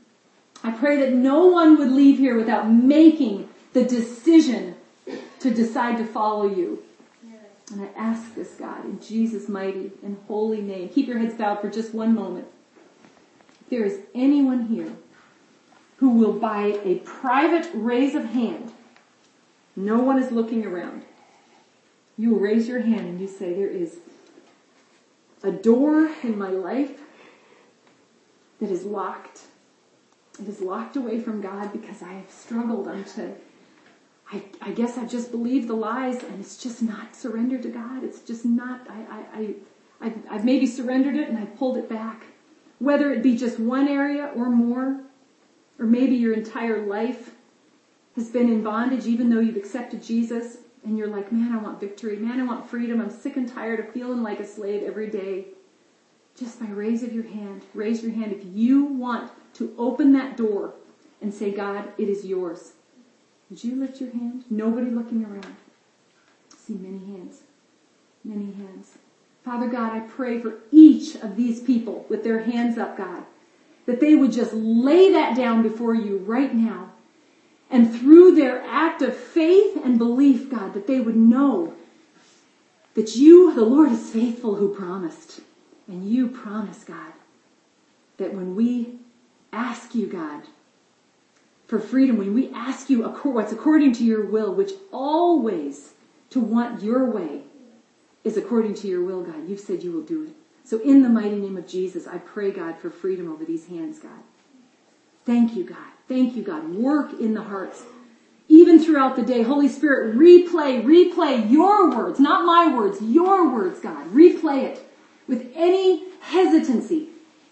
I 0.62 0.72
pray 0.72 0.96
that 1.00 1.12
no 1.12 1.46
one 1.46 1.78
would 1.78 1.90
leave 1.90 2.18
here 2.18 2.36
without 2.36 2.70
making 2.70 3.48
the 3.72 3.84
decision 3.84 4.74
to 5.40 5.50
decide 5.54 5.98
to 5.98 6.04
follow 6.04 6.52
you. 6.52 6.82
And 7.70 7.82
I 7.82 7.88
ask 7.96 8.34
this, 8.34 8.54
God, 8.54 8.84
in 8.84 9.00
Jesus' 9.00 9.48
mighty 9.48 9.92
and 10.02 10.16
holy 10.26 10.62
name. 10.62 10.88
Keep 10.88 11.06
your 11.06 11.18
heads 11.18 11.34
bowed 11.34 11.60
for 11.60 11.68
just 11.68 11.92
one 11.92 12.14
moment. 12.14 12.46
If 13.60 13.68
there 13.68 13.84
is 13.84 14.00
anyone 14.14 14.66
here 14.66 14.92
who 15.98 16.10
will, 16.10 16.32
by 16.32 16.80
a 16.84 16.96
private 17.04 17.68
raise 17.74 18.14
of 18.14 18.24
hand, 18.26 18.72
no 19.76 19.98
one 19.98 20.22
is 20.22 20.32
looking 20.32 20.64
around, 20.64 21.02
you 22.16 22.30
will 22.30 22.40
raise 22.40 22.66
your 22.66 22.80
hand 22.80 23.00
and 23.00 23.20
you 23.20 23.28
say, 23.28 23.52
there 23.52 23.68
is 23.68 23.98
a 25.42 25.52
door 25.52 26.10
in 26.22 26.38
my 26.38 26.50
life 26.50 27.00
that 28.60 28.70
is 28.70 28.84
locked. 28.84 29.42
It 30.40 30.48
is 30.48 30.60
locked 30.60 30.96
away 30.96 31.20
from 31.20 31.40
God 31.40 31.72
because 31.72 32.02
I 32.02 32.12
have 32.12 32.30
struggled 32.30 32.88
unto, 32.88 33.34
I, 34.30 34.42
I 34.60 34.72
guess 34.72 34.98
I've 34.98 35.10
just 35.10 35.30
believed 35.30 35.68
the 35.68 35.74
lies 35.74 36.22
and 36.22 36.40
it's 36.40 36.62
just 36.62 36.82
not 36.82 37.16
surrendered 37.16 37.62
to 37.62 37.70
God. 37.70 38.04
It's 38.04 38.20
just 38.20 38.44
not, 38.44 38.86
I, 38.88 38.94
I, 39.10 39.40
I, 39.40 39.54
I've, 40.00 40.18
I've 40.30 40.44
maybe 40.44 40.66
surrendered 40.66 41.16
it 41.16 41.28
and 41.28 41.38
I've 41.38 41.56
pulled 41.56 41.78
it 41.78 41.88
back. 41.88 42.26
Whether 42.78 43.10
it 43.12 43.22
be 43.22 43.36
just 43.36 43.58
one 43.58 43.88
area 43.88 44.30
or 44.36 44.50
more, 44.50 45.00
or 45.78 45.86
maybe 45.86 46.14
your 46.14 46.34
entire 46.34 46.86
life 46.86 47.30
has 48.16 48.28
been 48.28 48.48
in 48.48 48.62
bondage 48.62 49.06
even 49.06 49.30
though 49.30 49.40
you've 49.40 49.56
accepted 49.56 50.02
Jesus 50.02 50.58
and 50.84 50.98
you're 50.98 51.08
like, 51.08 51.32
man, 51.32 51.52
I 51.52 51.58
want 51.58 51.80
victory. 51.80 52.16
Man, 52.16 52.40
I 52.40 52.44
want 52.44 52.68
freedom. 52.68 53.00
I'm 53.00 53.10
sick 53.10 53.36
and 53.36 53.48
tired 53.48 53.80
of 53.80 53.92
feeling 53.92 54.22
like 54.22 54.40
a 54.40 54.46
slave 54.46 54.82
every 54.82 55.08
day. 55.08 55.46
Just 56.38 56.60
by 56.60 56.66
raise 56.66 57.02
of 57.02 57.12
your 57.12 57.24
hand, 57.24 57.62
raise 57.74 58.02
your 58.02 58.12
hand 58.12 58.32
if 58.32 58.44
you 58.44 58.84
want 58.84 59.30
to 59.54 59.74
open 59.76 60.12
that 60.12 60.36
door 60.36 60.74
and 61.20 61.34
say, 61.34 61.50
God, 61.50 61.92
it 61.98 62.08
is 62.08 62.24
yours. 62.24 62.72
Would 63.50 63.64
you 63.64 63.76
lift 63.76 64.00
your 64.00 64.10
hand? 64.10 64.44
Nobody 64.50 64.90
looking 64.90 65.24
around. 65.24 65.56
I 66.52 66.56
see 66.56 66.74
many 66.74 66.98
hands. 66.98 67.42
Many 68.24 68.52
hands. 68.52 68.98
Father 69.44 69.68
God, 69.68 69.92
I 69.92 70.00
pray 70.00 70.40
for 70.40 70.54
each 70.70 71.14
of 71.16 71.36
these 71.36 71.60
people 71.60 72.04
with 72.08 72.24
their 72.24 72.40
hands 72.40 72.76
up, 72.76 72.98
God, 72.98 73.24
that 73.86 74.00
they 74.00 74.14
would 74.14 74.32
just 74.32 74.52
lay 74.52 75.12
that 75.12 75.36
down 75.36 75.62
before 75.62 75.94
you 75.94 76.18
right 76.18 76.54
now 76.54 76.90
and 77.70 77.98
through 77.98 78.34
their 78.34 78.62
act 78.62 79.02
of 79.02 79.16
faith 79.16 79.78
and 79.82 79.98
belief, 79.98 80.50
God, 80.50 80.74
that 80.74 80.86
they 80.86 81.00
would 81.00 81.16
know 81.16 81.74
that 82.94 83.16
you, 83.16 83.54
the 83.54 83.64
Lord, 83.64 83.92
is 83.92 84.10
faithful 84.10 84.56
who 84.56 84.74
promised. 84.74 85.40
And 85.86 86.08
you 86.08 86.28
promise, 86.28 86.84
God, 86.84 87.12
that 88.18 88.34
when 88.34 88.54
we 88.54 88.98
ask 89.52 89.94
you, 89.94 90.06
God, 90.06 90.42
for 91.68 91.78
freedom, 91.78 92.16
when 92.16 92.34
we 92.34 92.50
ask 92.54 92.88
you 92.88 93.04
what's 93.04 93.52
according 93.52 93.92
to 93.92 94.04
your 94.04 94.24
will, 94.24 94.54
which 94.54 94.72
always 94.90 95.92
to 96.30 96.40
want 96.40 96.82
your 96.82 97.04
way 97.04 97.42
is 98.24 98.38
according 98.38 98.74
to 98.76 98.88
your 98.88 99.04
will, 99.04 99.22
God, 99.22 99.46
you've 99.46 99.60
said 99.60 99.82
you 99.82 99.92
will 99.92 100.02
do 100.02 100.24
it. 100.24 100.32
So 100.64 100.80
in 100.80 101.02
the 101.02 101.10
mighty 101.10 101.36
name 101.36 101.58
of 101.58 101.68
Jesus, 101.68 102.06
I 102.06 102.18
pray, 102.18 102.50
God, 102.50 102.78
for 102.78 102.88
freedom 102.88 103.30
over 103.30 103.44
these 103.44 103.68
hands, 103.68 103.98
God. 103.98 104.22
Thank 105.26 105.54
you, 105.54 105.64
God. 105.64 105.76
Thank 106.08 106.36
you, 106.36 106.42
God. 106.42 106.74
Work 106.74 107.20
in 107.20 107.34
the 107.34 107.42
hearts. 107.42 107.82
Even 108.48 108.82
throughout 108.82 109.14
the 109.14 109.22
day, 109.22 109.42
Holy 109.42 109.68
Spirit, 109.68 110.16
replay, 110.16 110.82
replay 110.82 111.50
your 111.50 111.90
words, 111.90 112.18
not 112.18 112.46
my 112.46 112.74
words, 112.74 113.02
your 113.02 113.52
words, 113.52 113.78
God. 113.78 114.06
Replay 114.08 114.62
it 114.62 114.90
with 115.26 115.52
any 115.54 116.04
hesitancy, 116.20 117.08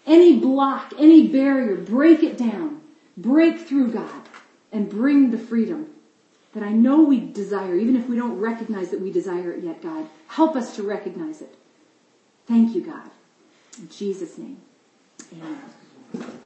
any 0.07 0.39
block, 0.39 0.91
any 0.97 1.27
barrier. 1.27 1.75
Break 1.75 2.23
it 2.23 2.35
down. 2.35 2.76
Break 3.17 3.59
through, 3.59 3.91
God, 3.91 4.29
and 4.71 4.87
bring 4.87 5.31
the 5.31 5.37
freedom 5.39 5.87
that 6.53 6.63
I 6.63 6.71
know 6.71 7.03
we 7.03 7.19
desire, 7.19 7.75
even 7.75 7.95
if 7.95 8.07
we 8.07 8.15
don't 8.15 8.39
recognize 8.39 8.91
that 8.91 9.01
we 9.01 9.11
desire 9.11 9.51
it 9.51 9.63
yet, 9.63 9.81
God. 9.81 10.07
Help 10.27 10.55
us 10.55 10.75
to 10.75 10.83
recognize 10.83 11.41
it. 11.41 11.55
Thank 12.47 12.75
you, 12.75 12.81
God. 12.81 13.09
In 13.79 13.89
Jesus' 13.89 14.37
name, 14.37 14.57
amen. 15.33 16.27